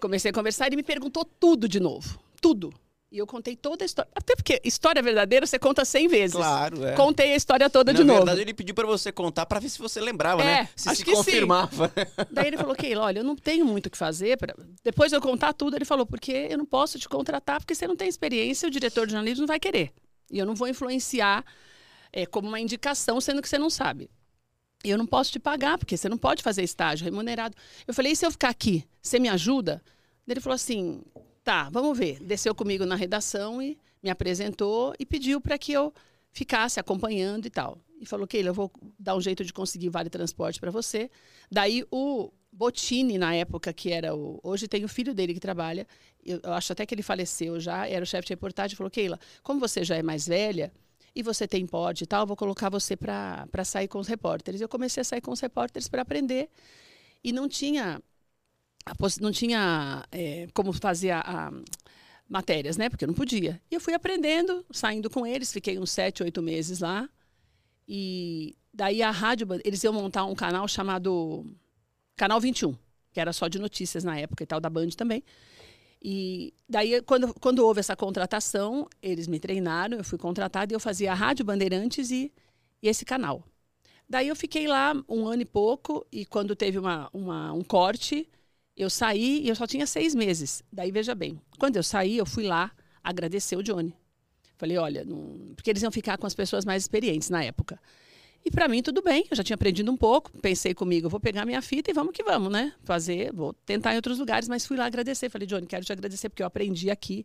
Comecei 0.00 0.32
a 0.32 0.34
conversar 0.34 0.64
e 0.64 0.68
ele 0.70 0.76
me 0.76 0.82
perguntou 0.82 1.24
tudo 1.24 1.68
de 1.68 1.78
novo. 1.78 2.18
Tudo. 2.42 2.74
E 3.12 3.18
eu 3.18 3.28
contei 3.28 3.54
toda 3.54 3.84
a 3.84 3.86
história. 3.86 4.10
Até 4.12 4.34
porque 4.34 4.60
história 4.64 5.00
verdadeira 5.00 5.46
você 5.46 5.56
conta 5.56 5.84
100 5.84 6.08
vezes. 6.08 6.36
Claro, 6.36 6.84
é. 6.84 6.94
Contei 6.96 7.32
a 7.32 7.36
história 7.36 7.70
toda 7.70 7.92
Na 7.92 7.98
de 8.00 8.02
novo. 8.04 8.18
Na 8.18 8.24
verdade, 8.24 8.40
ele 8.40 8.52
pediu 8.52 8.74
para 8.74 8.88
você 8.88 9.12
contar 9.12 9.46
para 9.46 9.60
ver 9.60 9.68
se 9.68 9.78
você 9.78 10.00
lembrava, 10.00 10.42
né? 10.42 10.52
é, 10.52 10.62
né? 10.62 10.68
Se 10.74 10.96
se 10.96 11.04
confirmava. 11.04 11.86
Sim. 11.86 12.26
Daí 12.28 12.48
ele 12.48 12.56
falou: 12.56 12.74
Keila, 12.74 13.04
olha, 13.04 13.20
eu 13.20 13.24
não 13.24 13.36
tenho 13.36 13.64
muito 13.64 13.86
o 13.86 13.90
que 13.90 13.96
fazer. 13.96 14.36
Pra... 14.36 14.52
Depois 14.82 15.12
de 15.12 15.16
eu 15.16 15.20
contar 15.20 15.52
tudo, 15.52 15.76
ele 15.76 15.84
falou: 15.84 16.04
porque 16.04 16.48
eu 16.50 16.58
não 16.58 16.66
posso 16.66 16.98
te 16.98 17.08
contratar, 17.08 17.60
porque 17.60 17.72
você 17.72 17.86
não 17.86 17.94
tem 17.94 18.08
experiência, 18.08 18.66
o 18.66 18.70
diretor 18.70 19.06
de 19.06 19.12
jornalismo 19.12 19.42
não 19.42 19.46
vai 19.46 19.60
querer. 19.60 19.92
E 20.28 20.40
eu 20.40 20.44
não 20.44 20.56
vou 20.56 20.66
influenciar 20.66 21.44
é, 22.12 22.26
como 22.26 22.48
uma 22.48 22.58
indicação, 22.58 23.20
sendo 23.20 23.40
que 23.40 23.48
você 23.48 23.58
não 23.58 23.70
sabe 23.70 24.10
eu 24.90 24.98
não 24.98 25.06
posso 25.06 25.32
te 25.32 25.38
pagar, 25.38 25.78
porque 25.78 25.96
você 25.96 26.08
não 26.08 26.18
pode 26.18 26.42
fazer 26.42 26.62
estágio 26.62 27.04
remunerado. 27.04 27.56
Eu 27.86 27.94
falei, 27.94 28.12
e 28.12 28.16
se 28.16 28.26
eu 28.26 28.30
ficar 28.30 28.50
aqui, 28.50 28.84
você 29.00 29.18
me 29.18 29.28
ajuda? 29.28 29.82
Ele 30.26 30.40
falou 30.40 30.54
assim, 30.54 31.02
tá, 31.42 31.68
vamos 31.70 31.96
ver. 31.96 32.18
Desceu 32.20 32.54
comigo 32.54 32.84
na 32.86 32.94
redação 32.94 33.60
e 33.60 33.78
me 34.02 34.10
apresentou 34.10 34.94
e 34.98 35.06
pediu 35.06 35.40
para 35.40 35.58
que 35.58 35.72
eu 35.72 35.92
ficasse 36.32 36.80
acompanhando 36.80 37.46
e 37.46 37.50
tal. 37.50 37.78
E 38.00 38.06
falou, 38.06 38.26
Keila, 38.26 38.50
eu 38.50 38.54
vou 38.54 38.70
dar 38.98 39.14
um 39.14 39.20
jeito 39.20 39.44
de 39.44 39.52
conseguir 39.52 39.88
vale 39.88 40.10
transporte 40.10 40.60
para 40.60 40.70
você. 40.70 41.10
Daí 41.50 41.84
o 41.90 42.30
Botini, 42.52 43.18
na 43.18 43.34
época, 43.34 43.72
que 43.72 43.90
era 43.90 44.14
o. 44.14 44.40
Hoje 44.42 44.68
tem 44.68 44.84
o 44.84 44.88
filho 44.88 45.14
dele 45.14 45.34
que 45.34 45.40
trabalha. 45.40 45.86
Eu, 46.24 46.40
eu 46.42 46.52
acho 46.52 46.72
até 46.72 46.84
que 46.86 46.94
ele 46.94 47.02
faleceu 47.02 47.58
já, 47.58 47.88
era 47.88 48.02
o 48.02 48.06
chefe 48.06 48.26
de 48.26 48.32
reportagem, 48.32 48.76
falou: 48.76 48.90
Keila, 48.90 49.18
como 49.42 49.58
você 49.58 49.82
já 49.82 49.96
é 49.96 50.02
mais 50.02 50.26
velha 50.26 50.72
e 51.14 51.22
você 51.22 51.46
tem 51.46 51.66
pod 51.66 52.02
e 52.02 52.06
tal, 52.06 52.26
vou 52.26 52.36
colocar 52.36 52.68
você 52.68 52.96
para 52.96 53.64
sair 53.64 53.86
com 53.86 53.98
os 53.98 54.08
repórteres. 54.08 54.60
Eu 54.60 54.68
comecei 54.68 55.00
a 55.00 55.04
sair 55.04 55.20
com 55.20 55.30
os 55.30 55.40
repórteres 55.40 55.88
para 55.88 56.02
aprender. 56.02 56.50
E 57.22 57.32
não 57.32 57.48
tinha. 57.48 58.02
Não 59.20 59.32
tinha 59.32 60.04
é, 60.12 60.46
como 60.52 60.72
fazer 60.72 61.10
a, 61.10 61.20
a 61.20 61.52
matérias, 62.28 62.76
né? 62.76 62.90
Porque 62.90 63.04
eu 63.04 63.08
não 63.08 63.14
podia. 63.14 63.60
E 63.70 63.74
eu 63.74 63.80
fui 63.80 63.94
aprendendo, 63.94 64.64
saindo 64.70 65.08
com 65.08 65.26
eles, 65.26 65.52
fiquei 65.52 65.78
uns 65.78 65.90
sete, 65.90 66.22
oito 66.22 66.42
meses 66.42 66.80
lá. 66.80 67.08
E 67.88 68.54
daí 68.72 69.02
a 69.02 69.10
rádio, 69.10 69.46
eles 69.64 69.82
iam 69.84 69.92
montar 69.92 70.24
um 70.24 70.34
canal 70.34 70.66
chamado 70.66 71.46
Canal 72.16 72.40
21, 72.40 72.76
que 73.12 73.20
era 73.20 73.32
só 73.32 73.48
de 73.48 73.58
notícias 73.58 74.04
na 74.04 74.18
época 74.18 74.42
e 74.42 74.46
tal, 74.46 74.60
da 74.60 74.68
Band 74.68 74.90
também. 74.90 75.22
E 76.06 76.52
daí, 76.68 77.00
quando, 77.00 77.32
quando 77.40 77.60
houve 77.60 77.80
essa 77.80 77.96
contratação, 77.96 78.86
eles 79.00 79.26
me 79.26 79.40
treinaram, 79.40 79.96
eu 79.96 80.04
fui 80.04 80.18
contratada 80.18 80.70
e 80.70 80.76
eu 80.76 80.80
fazia 80.80 81.10
a 81.10 81.14
Rádio 81.14 81.46
Bandeirantes 81.46 82.10
e, 82.10 82.30
e 82.82 82.88
esse 82.88 83.06
canal. 83.06 83.42
Daí 84.06 84.28
eu 84.28 84.36
fiquei 84.36 84.68
lá 84.68 84.94
um 85.08 85.26
ano 85.26 85.40
e 85.40 85.46
pouco, 85.46 86.06
e 86.12 86.26
quando 86.26 86.54
teve 86.54 86.78
uma, 86.78 87.08
uma, 87.10 87.54
um 87.54 87.64
corte, 87.64 88.28
eu 88.76 88.90
saí 88.90 89.40
e 89.42 89.48
eu 89.48 89.56
só 89.56 89.66
tinha 89.66 89.86
seis 89.86 90.14
meses. 90.14 90.62
Daí, 90.70 90.92
veja 90.92 91.14
bem, 91.14 91.40
quando 91.58 91.76
eu 91.76 91.82
saí, 91.82 92.18
eu 92.18 92.26
fui 92.26 92.44
lá 92.44 92.70
agradecer 93.02 93.56
o 93.56 93.62
Johnny. 93.62 93.96
Falei, 94.58 94.76
olha, 94.76 95.06
não... 95.06 95.54
porque 95.56 95.70
eles 95.70 95.82
iam 95.82 95.90
ficar 95.90 96.18
com 96.18 96.26
as 96.26 96.34
pessoas 96.34 96.66
mais 96.66 96.82
experientes 96.82 97.30
na 97.30 97.42
época. 97.42 97.80
E 98.44 98.50
para 98.50 98.68
mim 98.68 98.82
tudo 98.82 99.00
bem, 99.00 99.26
eu 99.30 99.36
já 99.36 99.42
tinha 99.42 99.54
aprendido 99.54 99.90
um 99.90 99.96
pouco, 99.96 100.30
pensei 100.42 100.74
comigo, 100.74 101.08
vou 101.08 101.18
pegar 101.18 101.46
minha 101.46 101.62
fita 101.62 101.90
e 101.90 101.94
vamos 101.94 102.12
que 102.12 102.22
vamos, 102.22 102.52
né? 102.52 102.74
Fazer, 102.82 103.32
vou 103.32 103.54
tentar 103.54 103.94
em 103.94 103.96
outros 103.96 104.18
lugares, 104.18 104.48
mas 104.48 104.66
fui 104.66 104.76
lá 104.76 104.84
agradecer. 104.84 105.30
Falei, 105.30 105.46
Johnny, 105.46 105.66
quero 105.66 105.84
te 105.84 105.92
agradecer 105.92 106.28
porque 106.28 106.42
eu 106.42 106.46
aprendi 106.46 106.90
aqui, 106.90 107.24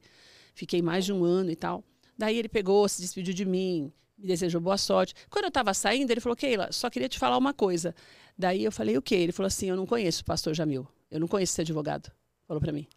fiquei 0.54 0.82
mais 0.82 1.04
de 1.04 1.12
um 1.12 1.26
ano 1.26 1.52
e 1.52 1.56
tal. 1.58 1.84
Daí 2.18 2.38
ele 2.38 2.48
pegou, 2.48 2.88
se 2.88 3.02
despediu 3.02 3.34
de 3.34 3.44
mim, 3.44 3.92
me 4.18 4.28
desejou 4.28 4.62
boa 4.62 4.78
sorte. 4.78 5.14
Quando 5.30 5.46
eu 5.46 5.50
estava 5.50 5.74
saindo, 5.74 6.10
ele 6.10 6.22
falou, 6.22 6.38
Keila, 6.38 6.72
só 6.72 6.90
queria 6.90 7.10
te 7.10 7.20
falar 7.20 7.38
uma 7.38 7.54
coisa. 7.54 7.94
Daí 8.38 8.64
eu 8.64 8.72
falei, 8.72 8.98
o 8.98 9.02
quê? 9.02 9.16
Ele 9.16 9.34
falou 9.34 9.48
assim, 9.48 9.68
eu 9.68 9.76
não 9.76 9.86
conheço 9.86 10.22
o 10.22 10.26
pastor 10.26 10.54
Jamil, 10.54 10.88
eu 11.12 11.20
não 11.20 11.28
conheço 11.28 11.52
esse 11.52 11.62
advogado. 11.62 12.10
Falou 12.48 12.62
para 12.62 12.72
mim. 12.72 12.88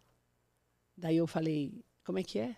Daí 0.95 1.17
eu 1.17 1.27
falei, 1.27 1.83
como 2.05 2.19
é 2.19 2.23
que 2.23 2.39
é? 2.39 2.55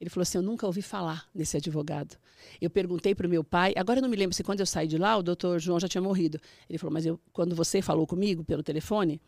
Ele 0.00 0.10
falou 0.10 0.22
assim: 0.22 0.38
Eu 0.38 0.42
nunca 0.42 0.66
ouvi 0.66 0.82
falar 0.82 1.28
desse 1.34 1.56
advogado. 1.56 2.16
Eu 2.60 2.68
perguntei 2.70 3.14
para 3.14 3.26
o 3.26 3.30
meu 3.30 3.42
pai, 3.42 3.72
agora 3.76 3.98
eu 3.98 4.02
não 4.02 4.08
me 4.08 4.16
lembro 4.16 4.34
se 4.34 4.42
quando 4.42 4.60
eu 4.60 4.66
saí 4.66 4.86
de 4.86 4.98
lá, 4.98 5.16
o 5.16 5.22
doutor 5.22 5.58
João 5.58 5.80
já 5.80 5.88
tinha 5.88 6.02
morrido. 6.02 6.40
Ele 6.68 6.78
falou: 6.78 6.92
Mas 6.92 7.06
eu, 7.06 7.20
quando 7.32 7.54
você 7.54 7.80
falou 7.80 8.06
comigo 8.06 8.44
pelo 8.44 8.62
telefone, 8.62 9.20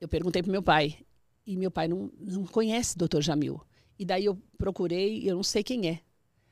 eu 0.00 0.08
perguntei 0.08 0.42
para 0.42 0.48
o 0.48 0.52
meu 0.52 0.62
pai. 0.62 0.98
E 1.46 1.56
meu 1.56 1.70
pai 1.70 1.88
não, 1.88 2.10
não 2.18 2.44
conhece 2.44 2.94
o 2.94 2.98
doutor 2.98 3.22
Jamil. 3.22 3.60
E 3.98 4.04
daí 4.04 4.24
eu 4.24 4.38
procurei, 4.56 5.28
eu 5.28 5.34
não 5.34 5.42
sei 5.42 5.62
quem 5.62 5.88
é. 5.88 6.00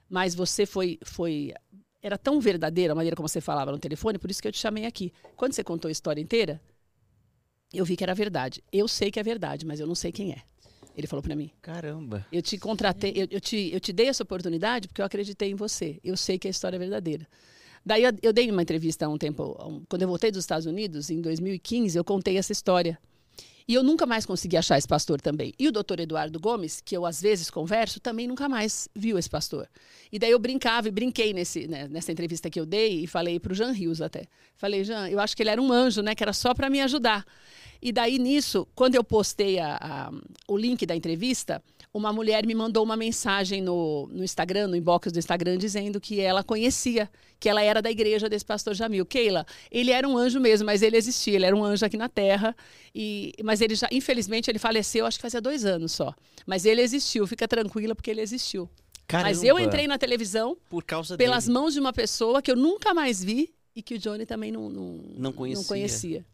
Mas 0.08 0.34
você 0.34 0.66
foi, 0.66 0.98
foi. 1.02 1.52
Era 2.02 2.18
tão 2.18 2.40
verdadeira 2.40 2.92
a 2.92 2.96
maneira 2.96 3.16
como 3.16 3.28
você 3.28 3.40
falava 3.40 3.70
no 3.70 3.78
telefone, 3.78 4.18
por 4.18 4.30
isso 4.30 4.40
que 4.40 4.48
eu 4.48 4.52
te 4.52 4.58
chamei 4.58 4.86
aqui. 4.86 5.12
Quando 5.36 5.52
você 5.52 5.62
contou 5.62 5.88
a 5.88 5.92
história 5.92 6.20
inteira, 6.20 6.60
eu 7.72 7.84
vi 7.84 7.96
que 7.96 8.04
era 8.04 8.14
verdade. 8.14 8.62
Eu 8.72 8.88
sei 8.88 9.10
que 9.10 9.20
é 9.20 9.22
verdade, 9.22 9.66
mas 9.66 9.80
eu 9.80 9.86
não 9.86 9.94
sei 9.94 10.12
quem 10.12 10.32
é. 10.32 10.42
Ele 10.98 11.06
falou 11.06 11.22
para 11.22 11.36
mim. 11.36 11.48
Caramba. 11.62 12.26
Eu 12.32 12.42
te 12.42 12.58
contratei, 12.58 13.12
eu, 13.14 13.28
eu, 13.30 13.40
te, 13.40 13.70
eu 13.72 13.78
te 13.78 13.92
dei 13.92 14.08
essa 14.08 14.24
oportunidade 14.24 14.88
porque 14.88 15.00
eu 15.00 15.06
acreditei 15.06 15.48
em 15.48 15.54
você. 15.54 16.00
Eu 16.02 16.16
sei 16.16 16.40
que 16.40 16.48
a 16.48 16.50
história 16.50 16.74
é 16.74 16.78
verdadeira. 16.78 17.24
Daí 17.86 18.02
eu, 18.02 18.10
eu 18.20 18.32
dei 18.32 18.50
uma 18.50 18.60
entrevista 18.60 19.06
há 19.06 19.08
um 19.08 19.16
tempo, 19.16 19.56
um, 19.64 19.84
quando 19.88 20.02
eu 20.02 20.08
voltei 20.08 20.32
dos 20.32 20.42
Estados 20.42 20.66
Unidos, 20.66 21.08
em 21.08 21.20
2015, 21.20 21.96
eu 21.96 22.02
contei 22.02 22.36
essa 22.36 22.50
história. 22.50 22.98
E 23.68 23.74
eu 23.74 23.82
nunca 23.84 24.06
mais 24.06 24.26
consegui 24.26 24.56
achar 24.56 24.76
esse 24.76 24.88
pastor 24.88 25.20
também. 25.20 25.54
E 25.56 25.68
o 25.68 25.72
doutor 25.72 26.00
Eduardo 26.00 26.40
Gomes, 26.40 26.80
que 26.80 26.96
eu 26.96 27.06
às 27.06 27.22
vezes 27.22 27.48
converso, 27.48 28.00
também 28.00 28.26
nunca 28.26 28.48
mais 28.48 28.88
viu 28.92 29.16
esse 29.16 29.30
pastor. 29.30 29.68
E 30.10 30.18
daí 30.18 30.32
eu 30.32 30.38
brincava 30.40 30.88
e 30.88 30.90
brinquei 30.90 31.32
nesse, 31.32 31.68
né, 31.68 31.86
nessa 31.86 32.10
entrevista 32.10 32.50
que 32.50 32.58
eu 32.58 32.66
dei 32.66 33.04
e 33.04 33.06
falei 33.06 33.38
para 33.38 33.52
o 33.52 33.54
Jean 33.54 33.70
Rios 33.70 34.02
até. 34.02 34.24
Falei, 34.56 34.82
Jean, 34.82 35.08
eu 35.08 35.20
acho 35.20 35.36
que 35.36 35.44
ele 35.44 35.50
era 35.50 35.62
um 35.62 35.70
anjo, 35.70 36.02
né? 36.02 36.14
Que 36.16 36.24
era 36.24 36.32
só 36.32 36.54
para 36.54 36.68
me 36.68 36.80
ajudar. 36.80 37.24
E 37.80 37.92
daí 37.92 38.18
nisso, 38.18 38.66
quando 38.74 38.94
eu 38.94 39.04
postei 39.04 39.58
a, 39.58 39.76
a, 39.80 40.12
o 40.48 40.56
link 40.56 40.84
da 40.84 40.96
entrevista, 40.96 41.62
uma 41.92 42.12
mulher 42.12 42.46
me 42.46 42.54
mandou 42.54 42.84
uma 42.84 42.96
mensagem 42.96 43.62
no, 43.62 44.08
no 44.12 44.22
Instagram, 44.22 44.68
no 44.68 44.76
inbox 44.76 45.12
do 45.12 45.18
Instagram, 45.18 45.56
dizendo 45.56 46.00
que 46.00 46.20
ela 46.20 46.42
conhecia, 46.42 47.08
que 47.38 47.48
ela 47.48 47.62
era 47.62 47.80
da 47.80 47.90
igreja 47.90 48.28
desse 48.28 48.44
pastor 48.44 48.74
Jamil. 48.74 49.06
Keila, 49.06 49.46
ele 49.70 49.90
era 49.90 50.06
um 50.06 50.16
anjo 50.16 50.40
mesmo, 50.40 50.66
mas 50.66 50.82
ele 50.82 50.96
existia, 50.96 51.36
ele 51.36 51.46
era 51.46 51.56
um 51.56 51.64
anjo 51.64 51.86
aqui 51.86 51.96
na 51.96 52.08
Terra. 52.08 52.54
E, 52.94 53.32
mas 53.42 53.60
ele 53.60 53.74
já, 53.74 53.88
infelizmente, 53.90 54.50
ele 54.50 54.58
faleceu, 54.58 55.06
acho 55.06 55.18
que 55.18 55.22
fazia 55.22 55.40
dois 55.40 55.64
anos 55.64 55.92
só. 55.92 56.14
Mas 56.46 56.64
ele 56.64 56.82
existiu, 56.82 57.26
fica 57.26 57.46
tranquila, 57.46 57.94
porque 57.94 58.10
ele 58.10 58.20
existiu. 58.20 58.68
Caramba. 59.06 59.30
Mas 59.30 59.42
eu 59.42 59.58
entrei 59.58 59.86
na 59.86 59.96
televisão 59.96 60.56
por 60.68 60.84
causa 60.84 61.16
pelas 61.16 61.44
dele. 61.46 61.54
mãos 61.54 61.72
de 61.72 61.80
uma 61.80 61.92
pessoa 61.92 62.42
que 62.42 62.50
eu 62.50 62.56
nunca 62.56 62.92
mais 62.92 63.24
vi 63.24 63.54
e 63.74 63.82
que 63.82 63.94
o 63.94 63.98
Johnny 63.98 64.26
também 64.26 64.52
não, 64.52 64.68
não, 64.68 65.00
não 65.16 65.32
conhecia. 65.32 65.62
Não 65.62 65.68
conhecia. 65.68 66.26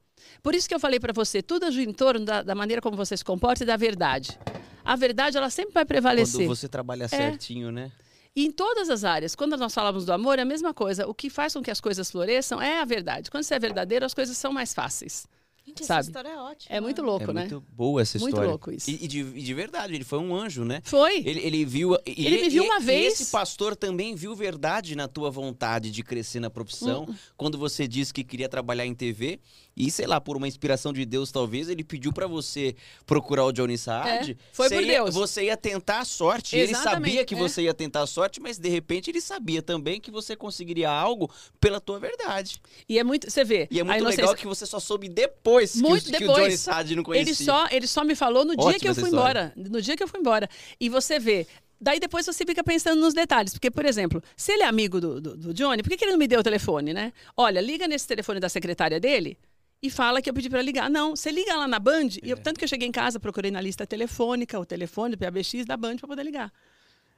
Por 0.42 0.54
isso 0.54 0.68
que 0.68 0.74
eu 0.74 0.80
falei 0.80 1.00
para 1.00 1.12
você, 1.12 1.42
tudo 1.42 1.70
gira 1.70 1.90
em 1.90 1.94
torno 1.94 2.24
da, 2.24 2.42
da, 2.42 2.54
maneira 2.54 2.80
como 2.82 2.96
você 2.96 3.16
se 3.16 3.24
comporta 3.24 3.62
e 3.62 3.66
da 3.66 3.76
verdade. 3.76 4.38
A 4.84 4.96
verdade, 4.96 5.36
ela 5.36 5.50
sempre 5.50 5.72
vai 5.72 5.84
prevalecer. 5.84 6.46
Quando 6.46 6.56
você 6.56 6.68
trabalha 6.68 7.04
é. 7.04 7.08
certinho, 7.08 7.72
né? 7.72 7.90
E 8.36 8.46
em 8.46 8.50
todas 8.50 8.90
as 8.90 9.04
áreas. 9.04 9.34
Quando 9.34 9.56
nós 9.56 9.72
falamos 9.72 10.04
do 10.04 10.12
amor, 10.12 10.38
é 10.38 10.42
a 10.42 10.44
mesma 10.44 10.74
coisa. 10.74 11.06
O 11.06 11.14
que 11.14 11.30
faz 11.30 11.54
com 11.54 11.62
que 11.62 11.70
as 11.70 11.80
coisas 11.80 12.10
floresçam 12.10 12.60
é 12.60 12.80
a 12.80 12.84
verdade. 12.84 13.30
Quando 13.30 13.44
você 13.44 13.54
é 13.54 13.58
verdadeiro, 13.58 14.04
as 14.04 14.12
coisas 14.12 14.36
são 14.36 14.52
mais 14.52 14.74
fáceis. 14.74 15.26
Gente, 15.66 15.82
sabe? 15.86 16.00
essa 16.00 16.10
história 16.10 16.28
é 16.28 16.36
ótima. 16.36 16.76
É 16.76 16.80
muito 16.80 17.00
louco, 17.00 17.30
é 17.30 17.32
né? 17.32 17.40
muito 17.40 17.64
boa 17.72 18.02
essa 18.02 18.18
história. 18.18 18.36
Muito 18.36 18.48
louco 18.50 18.70
isso. 18.70 18.90
E, 18.90 19.04
e, 19.04 19.08
de, 19.08 19.20
e, 19.20 19.42
de, 19.42 19.54
verdade, 19.54 19.94
ele 19.94 20.04
foi 20.04 20.18
um 20.18 20.36
anjo, 20.36 20.62
né? 20.62 20.82
Foi. 20.84 21.18
Ele, 21.24 21.40
ele 21.40 21.64
viu. 21.64 21.96
Ele 22.04 22.42
me 22.42 22.48
viu 22.50 22.64
uma 22.64 22.80
vez. 22.80 23.18
E 23.18 23.22
esse 23.22 23.32
pastor 23.32 23.74
também 23.74 24.14
viu 24.14 24.34
verdade 24.34 24.94
na 24.94 25.08
tua 25.08 25.30
vontade 25.30 25.90
de 25.90 26.02
crescer 26.02 26.38
na 26.38 26.50
profissão. 26.50 27.06
Hum. 27.08 27.14
Quando 27.34 27.56
você 27.56 27.88
disse 27.88 28.12
que 28.12 28.22
queria 28.22 28.48
trabalhar 28.48 28.84
em 28.84 28.94
TV. 28.94 29.40
E, 29.76 29.90
sei 29.90 30.06
lá, 30.06 30.20
por 30.20 30.36
uma 30.36 30.46
inspiração 30.46 30.92
de 30.92 31.04
Deus, 31.04 31.32
talvez, 31.32 31.68
ele 31.68 31.82
pediu 31.82 32.12
para 32.12 32.26
você 32.26 32.76
procurar 33.04 33.44
o 33.44 33.52
Johnny 33.52 33.76
Saad. 33.76 34.32
É, 34.32 34.36
foi 34.52 34.68
por 34.68 34.82
ia, 34.82 34.92
Deus. 34.94 35.14
Você 35.14 35.44
ia 35.44 35.56
tentar 35.56 36.00
a 36.00 36.04
sorte. 36.04 36.56
Exatamente, 36.56 36.84
ele 36.84 36.94
sabia 36.94 37.24
que 37.24 37.34
é. 37.34 37.38
você 37.38 37.62
ia 37.62 37.74
tentar 37.74 38.02
a 38.02 38.06
sorte, 38.06 38.40
mas 38.40 38.58
de 38.58 38.68
repente 38.68 39.10
ele 39.10 39.20
sabia 39.20 39.62
também 39.62 40.00
que 40.00 40.10
você 40.10 40.36
conseguiria 40.36 40.90
algo 40.90 41.30
pela 41.60 41.80
tua 41.80 41.98
verdade. 41.98 42.60
E 42.88 42.98
é 42.98 43.04
muito. 43.04 43.28
Você 43.28 43.42
vê. 43.42 43.66
E 43.70 43.80
é 43.80 43.82
muito 43.82 44.04
legal 44.04 44.34
que 44.34 44.46
você 44.46 44.64
só 44.64 44.78
soube 44.78 45.08
depois, 45.08 45.74
muito 45.76 46.04
que, 46.04 46.12
depois. 46.12 46.28
que 46.28 46.40
o 46.40 46.44
Johnny 46.44 46.56
Saad 46.56 46.94
não 46.94 47.02
conhecia. 47.02 47.32
Ele 47.32 47.34
só, 47.34 47.66
ele 47.70 47.86
só 47.86 48.04
me 48.04 48.14
falou 48.14 48.44
no 48.44 48.52
Ótima 48.52 48.70
dia 48.70 48.80
que 48.80 48.88
eu 48.88 48.94
fui 48.94 49.08
embora. 49.08 49.52
No 49.56 49.82
dia 49.82 49.96
que 49.96 50.02
eu 50.02 50.08
fui 50.08 50.20
embora. 50.20 50.48
E 50.78 50.88
você 50.88 51.18
vê, 51.18 51.46
Daí 51.80 51.98
depois 52.00 52.24
você 52.24 52.46
fica 52.46 52.62
pensando 52.62 53.00
nos 53.00 53.12
detalhes. 53.12 53.52
Porque, 53.52 53.70
por 53.70 53.84
exemplo, 53.84 54.22
se 54.36 54.52
ele 54.52 54.62
é 54.62 54.66
amigo 54.66 55.00
do, 55.00 55.20
do, 55.20 55.36
do 55.36 55.54
Johnny, 55.54 55.82
por 55.82 55.90
que, 55.90 55.96
que 55.96 56.04
ele 56.04 56.12
não 56.12 56.18
me 56.18 56.26
deu 56.26 56.40
o 56.40 56.42
telefone, 56.42 56.94
né? 56.94 57.12
Olha, 57.36 57.60
liga 57.60 57.86
nesse 57.86 58.06
telefone 58.06 58.40
da 58.40 58.48
secretária 58.48 58.98
dele 58.98 59.36
e 59.84 59.90
fala 59.90 60.22
que 60.22 60.30
eu 60.30 60.32
pedi 60.32 60.48
para 60.48 60.62
ligar. 60.62 60.88
Não, 60.88 61.14
você 61.14 61.30
liga 61.30 61.54
lá 61.54 61.68
na 61.68 61.78
Band. 61.78 62.06
É. 62.22 62.26
E 62.26 62.30
eu, 62.30 62.38
tanto 62.38 62.58
que 62.58 62.64
eu 62.64 62.68
cheguei 62.68 62.88
em 62.88 62.92
casa, 62.92 63.20
procurei 63.20 63.50
na 63.50 63.60
lista 63.60 63.86
telefônica, 63.86 64.58
o 64.58 64.64
telefone 64.64 65.14
do 65.14 65.18
PABX 65.18 65.66
da 65.66 65.76
Band 65.76 65.96
para 65.96 66.08
poder 66.08 66.22
ligar. 66.22 66.50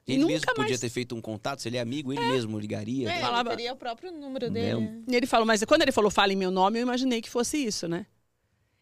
Ele 0.04 0.18
nunca 0.18 0.32
mesmo 0.32 0.46
podia 0.46 0.64
mais... 0.70 0.80
ter 0.80 0.88
feito 0.88 1.14
um 1.14 1.20
contato, 1.20 1.62
se 1.62 1.68
ele 1.68 1.76
é 1.76 1.80
amigo, 1.80 2.12
ele 2.12 2.20
é. 2.20 2.28
mesmo 2.28 2.58
ligaria. 2.58 3.08
É, 3.08 3.20
falava... 3.20 3.50
ele 3.50 3.56
teria 3.58 3.72
o 3.72 3.76
próprio 3.76 4.10
número 4.10 4.50
dele. 4.50 4.80
Né? 4.80 5.02
E 5.08 5.14
ele 5.14 5.26
falou, 5.26 5.46
mas 5.46 5.62
quando 5.64 5.82
ele 5.82 5.92
falou 5.92 6.10
fala 6.10 6.32
em 6.32 6.36
meu 6.36 6.50
nome, 6.50 6.80
eu 6.80 6.82
imaginei 6.82 7.22
que 7.22 7.30
fosse 7.30 7.56
isso, 7.56 7.86
né? 7.86 8.04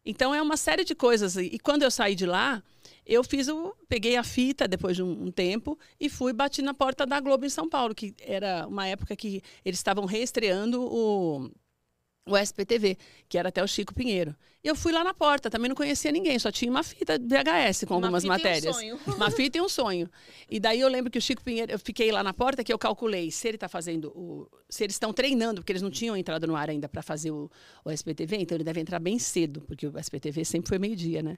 Então 0.02 0.34
é 0.34 0.40
uma 0.40 0.56
série 0.56 0.82
de 0.82 0.94
coisas. 0.94 1.36
E 1.36 1.58
quando 1.58 1.82
eu 1.82 1.90
saí 1.90 2.14
de 2.14 2.24
lá, 2.24 2.62
eu 3.06 3.22
fiz 3.22 3.48
o. 3.48 3.74
peguei 3.86 4.16
a 4.16 4.22
fita 4.22 4.66
depois 4.66 4.96
de 4.96 5.02
um, 5.02 5.26
um, 5.26 5.30
tempo 5.30 5.78
e 6.00 6.08
fui 6.08 6.32
bati 6.32 6.62
na 6.62 6.72
porta 6.72 7.04
da 7.04 7.20
Globo 7.20 7.44
em 7.44 7.50
São 7.50 7.68
Paulo, 7.68 7.94
que 7.94 8.14
era 8.20 8.66
uma 8.66 8.86
época 8.86 9.14
que 9.14 9.42
eles 9.64 9.78
estavam 9.78 10.04
reestreando 10.04 10.82
o, 10.82 11.50
o 12.26 12.36
SPTV, 12.36 12.96
que 13.28 13.36
era 13.36 13.50
até 13.50 13.62
o 13.62 13.66
Chico 13.66 13.94
Pinheiro. 13.94 14.34
E 14.62 14.68
eu 14.68 14.74
fui 14.74 14.92
lá 14.92 15.04
na 15.04 15.12
porta, 15.12 15.50
também 15.50 15.68
não 15.68 15.76
conhecia 15.76 16.10
ninguém, 16.10 16.38
só 16.38 16.50
tinha 16.50 16.70
uma 16.70 16.82
fita 16.82 17.18
VHS 17.18 17.84
com 17.86 17.94
algumas 17.94 18.24
uma 18.24 18.34
matérias. 18.34 18.64
E 18.64 18.68
um 18.92 18.98
sonho. 18.98 19.00
Uma 19.16 19.30
fita 19.30 19.58
e 19.58 19.60
um 19.60 19.68
sonho. 19.68 20.10
E 20.48 20.58
daí 20.58 20.80
eu 20.80 20.88
lembro 20.88 21.10
que 21.10 21.18
o 21.18 21.20
Chico 21.20 21.42
Pinheiro, 21.42 21.70
eu 21.70 21.78
fiquei 21.78 22.10
lá 22.10 22.22
na 22.22 22.32
porta 22.32 22.64
que 22.64 22.72
eu 22.72 22.78
calculei 22.78 23.30
se 23.30 23.46
ele 23.46 23.56
está 23.56 23.68
fazendo 23.68 24.08
o. 24.16 24.48
se 24.70 24.82
eles 24.82 24.94
estão 24.94 25.12
treinando, 25.12 25.60
porque 25.60 25.72
eles 25.72 25.82
não 25.82 25.90
tinham 25.90 26.16
entrado 26.16 26.46
no 26.46 26.56
ar 26.56 26.70
ainda 26.70 26.88
para 26.88 27.02
fazer 27.02 27.30
o, 27.30 27.50
o 27.84 27.90
SPTV, 27.90 28.38
então 28.38 28.56
ele 28.56 28.64
deve 28.64 28.80
entrar 28.80 28.98
bem 28.98 29.18
cedo, 29.18 29.60
porque 29.60 29.86
o 29.86 29.98
SPTV 29.98 30.44
sempre 30.46 30.70
foi 30.70 30.78
meio-dia, 30.78 31.22
né? 31.22 31.36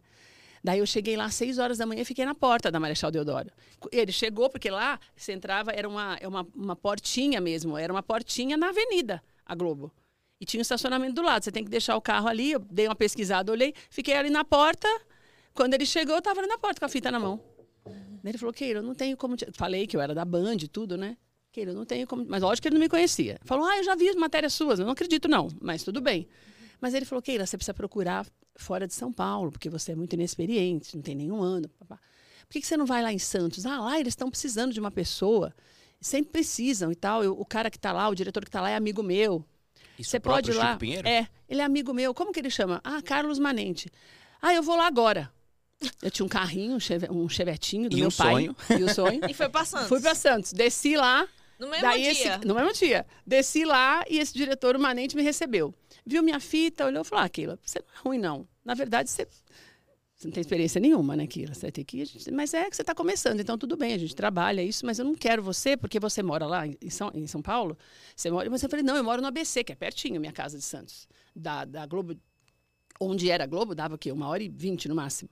Daí 0.63 0.79
eu 0.79 0.87
cheguei 0.87 1.17
lá 1.17 1.27
às 1.27 1.35
6 1.35 1.59
horas 1.59 1.79
da 1.79 1.87
manhã 1.87 2.03
e 2.03 2.05
fiquei 2.05 2.25
na 2.25 2.35
porta 2.35 2.71
da 2.71 2.81
Marechal 2.81 3.11
Deodoro. 3.11 3.51
Ele 3.93 4.13
chegou, 4.13 4.49
porque 4.49 4.71
lá 4.71 4.99
você 5.17 5.33
entrava, 5.33 5.73
era 5.73 5.89
uma, 5.89 6.17
é 6.21 6.27
uma, 6.27 6.47
uma 6.55 6.77
portinha 6.77 7.41
mesmo, 7.41 7.77
era 7.77 7.93
uma 7.93 8.03
portinha 8.03 8.57
na 8.57 8.69
Avenida, 8.69 9.23
a 9.45 9.55
Globo. 9.55 9.93
E 10.41 10.45
tinha 10.45 10.61
um 10.61 10.63
estacionamento 10.63 11.15
do 11.15 11.23
lado. 11.23 11.45
Você 11.45 11.53
tem 11.53 11.65
que 11.65 11.71
deixar 11.71 11.97
o 11.97 12.01
carro 12.01 12.29
ali. 12.29 12.53
Eu 12.53 12.61
dei 12.61 12.87
uma 12.87 12.95
pesquisada, 12.95 13.51
olhei, 13.51 13.75
fiquei 13.91 14.15
ali 14.15 14.31
na 14.31 14.45
porta. 14.45 14.89
Quando 15.55 15.75
ele 15.75 15.87
chegou, 15.87 16.15
eu 16.15 16.19
estava 16.19 16.41
ali 16.41 16.49
na 16.49 16.59
porta 16.59 16.79
com 16.79 16.87
a 16.87 16.89
fita 16.89 17.11
na 17.11 17.19
mão. 17.19 17.41
Ele 18.25 18.39
falou, 18.39 18.53
Keira, 18.53 18.81
eu 18.81 18.83
não 18.83 18.95
tenho 18.95 19.17
como. 19.17 19.37
Te... 19.37 19.47
Falei 19.53 19.87
que 19.87 19.97
eu 19.97 20.01
era 20.01 20.15
da 20.15 20.25
Band 20.25 20.57
e 20.57 20.69
tudo, 20.69 20.97
né? 20.97 21.17
Keira, 21.53 21.71
eu 21.71 21.75
não 21.75 21.85
tenho 21.85 22.07
como. 22.07 22.25
Mas 22.29 22.43
lógico 22.43 22.63
que 22.63 22.69
ele 22.69 22.75
não 22.75 22.81
me 22.81 22.89
conhecia. 22.89 23.39
Falou, 23.45 23.65
ah, 23.65 23.79
eu 23.79 23.85
já 23.85 23.95
vi 23.95 24.15
matérias 24.17 24.53
suas. 24.53 24.79
Eu 24.79 24.85
não 24.85 24.93
acredito, 24.93 25.29
não, 25.29 25.49
mas 25.61 25.85
tudo 25.85 26.01
bem. 26.01 26.29
Mas 26.81 26.93
ele 26.93 27.07
falou, 27.07 27.23
Keila, 27.23 27.47
você 27.47 27.57
precisa 27.57 27.73
procurar 27.73 28.27
fora 28.57 28.87
de 28.87 28.95
São 28.95 29.13
Paulo, 29.13 29.51
porque 29.51 29.71
você 29.71 29.93
é 29.93 29.95
muito 29.95 30.13
inexperiente, 30.15 30.95
não 30.95 31.03
tem 31.03 31.15
nenhum 31.15 31.41
ano. 31.41 31.69
Papá. 31.69 31.99
Por 32.47 32.53
que, 32.53 32.61
que 32.61 32.67
você 32.67 32.77
não 32.77 32.87
vai 32.87 33.03
lá 33.03 33.13
em 33.13 33.19
Santos? 33.19 33.65
Ah, 33.65 33.81
lá 33.81 33.99
eles 33.99 34.13
estão 34.13 34.29
precisando 34.29 34.73
de 34.73 34.81
uma 34.81 34.91
pessoa. 34.91 35.55
Sempre 36.01 36.33
precisam 36.33 36.93
e 36.93 36.95
tal. 36.95 37.25
Eu, 37.25 37.39
o 37.39 37.45
cara 37.45 37.71
que 37.71 37.77
está 37.77 37.93
lá, 37.93 38.09
o 38.09 38.15
diretor 38.15 38.45
que 38.45 38.49
está 38.49 38.61
lá 38.61 38.71
é 38.71 38.77
amigo 38.77 39.03
meu. 39.03 39.45
Isso 39.99 40.11
Você 40.11 40.21
pode 40.21 40.51
ir 40.51 40.55
lá. 40.55 40.69
Chico 40.69 40.79
Pinheiro? 40.81 41.09
É, 41.09 41.29
ele 41.49 41.61
é 41.61 41.65
amigo 41.65 41.93
meu. 41.95 42.13
Como 42.15 42.33
que 42.33 42.41
ele 42.41 42.51
chama? 42.51 42.81
Ah, 42.85 43.01
Carlos 43.03 43.39
Manente. 43.39 43.91
Ah, 44.41 44.55
eu 44.55 44.63
vou 44.63 44.77
lá 44.77 44.87
agora. 44.87 45.31
Eu 46.03 46.11
tinha 46.11 46.25
um 46.25 46.29
carrinho, 46.29 46.77
um, 46.77 46.81
cheve, 46.81 47.07
chevetinho 47.29 47.89
do 47.91 47.97
E 47.97 48.01
meu 48.01 48.09
um 48.09 48.13
pai. 48.13 48.33
sonho. 48.33 48.57
E 48.79 48.83
o 48.83 48.95
sonho. 48.95 49.21
E 49.29 49.35
foi 49.35 49.49
passando. 49.49 49.89
Fui 49.89 50.01
para 50.01 50.15
Santos. 50.15 50.53
Desci 50.53 50.97
lá. 50.97 51.29
No 51.59 51.69
mesmo 51.69 51.83
daí 51.83 52.03
dia. 52.03 52.11
Esse, 52.13 52.47
no 52.47 52.55
mesmo 52.55 52.73
dia. 52.73 53.07
Desci 53.27 53.65
lá 53.65 54.05
e 54.09 54.19
esse 54.19 54.35
diretor, 54.35 54.77
o 54.77 54.81
Manente, 54.81 55.17
me 55.17 55.23
recebeu. 55.23 55.75
Viu 56.05 56.23
minha 56.23 56.39
fita, 56.41 56.85
olhou 56.87 57.03
e 57.03 57.05
falou: 57.05 57.25
Ah, 57.25 57.29
Keila, 57.29 57.59
você 57.65 57.79
não 57.79 57.89
é 57.95 57.99
ruim, 58.09 58.19
não. 58.19 58.47
Na 58.65 58.75
verdade, 58.75 59.11
você, 59.11 59.27
você 60.17 60.29
não 60.29 60.33
tem 60.33 60.41
experiência 60.41 60.81
nenhuma, 60.81 61.15
né, 61.15 61.27
Keila? 61.27 61.53
Você 61.53 61.71
vai 61.71 61.85
que. 61.85 62.05
gente- 62.07 62.31
Mas 62.31 62.55
é 62.55 62.71
que 62.71 62.75
você 62.75 62.81
está 62.81 62.95
começando, 62.95 63.39
então 63.39 63.59
tudo 63.59 63.77
bem, 63.77 63.93
a 63.93 63.99
gente 63.99 64.17
trabalha 64.17 64.63
isso, 64.63 64.87
mas 64.87 64.99
eu 64.99 65.05
não 65.05 65.15
quero 65.15 65.43
você, 65.43 65.77
porque 65.77 66.01
você 66.01 66.23
mora 66.23 66.47
lá 66.47 66.67
em 66.67 66.89
São, 66.89 67.11
em 67.15 67.27
São 67.27 67.43
Paulo. 67.43 67.77
Você 68.15 68.31
mora. 68.31 68.49
Mas 68.49 68.63
eu 68.63 68.71
falei: 68.71 68.83
Não, 68.83 68.97
eu 68.97 69.05
moro 69.05 69.21
no 69.21 69.29
ABC, 69.29 69.63
que 69.63 69.73
é 69.73 69.75
pertinho, 69.75 70.19
minha 70.19 70.33
casa 70.33 70.57
de 70.57 70.65
Santos. 70.65 71.07
Da, 71.35 71.67
da 71.67 71.85
Globo. 71.85 72.17
Onde 72.99 73.31
era 73.31 73.45
a 73.45 73.47
Globo, 73.47 73.75
dava 73.75 73.95
o 73.95 73.99
quê? 73.99 74.11
Uma 74.11 74.27
hora 74.29 74.43
e 74.43 74.49
vinte 74.49 74.89
no 74.89 74.95
máximo. 74.95 75.29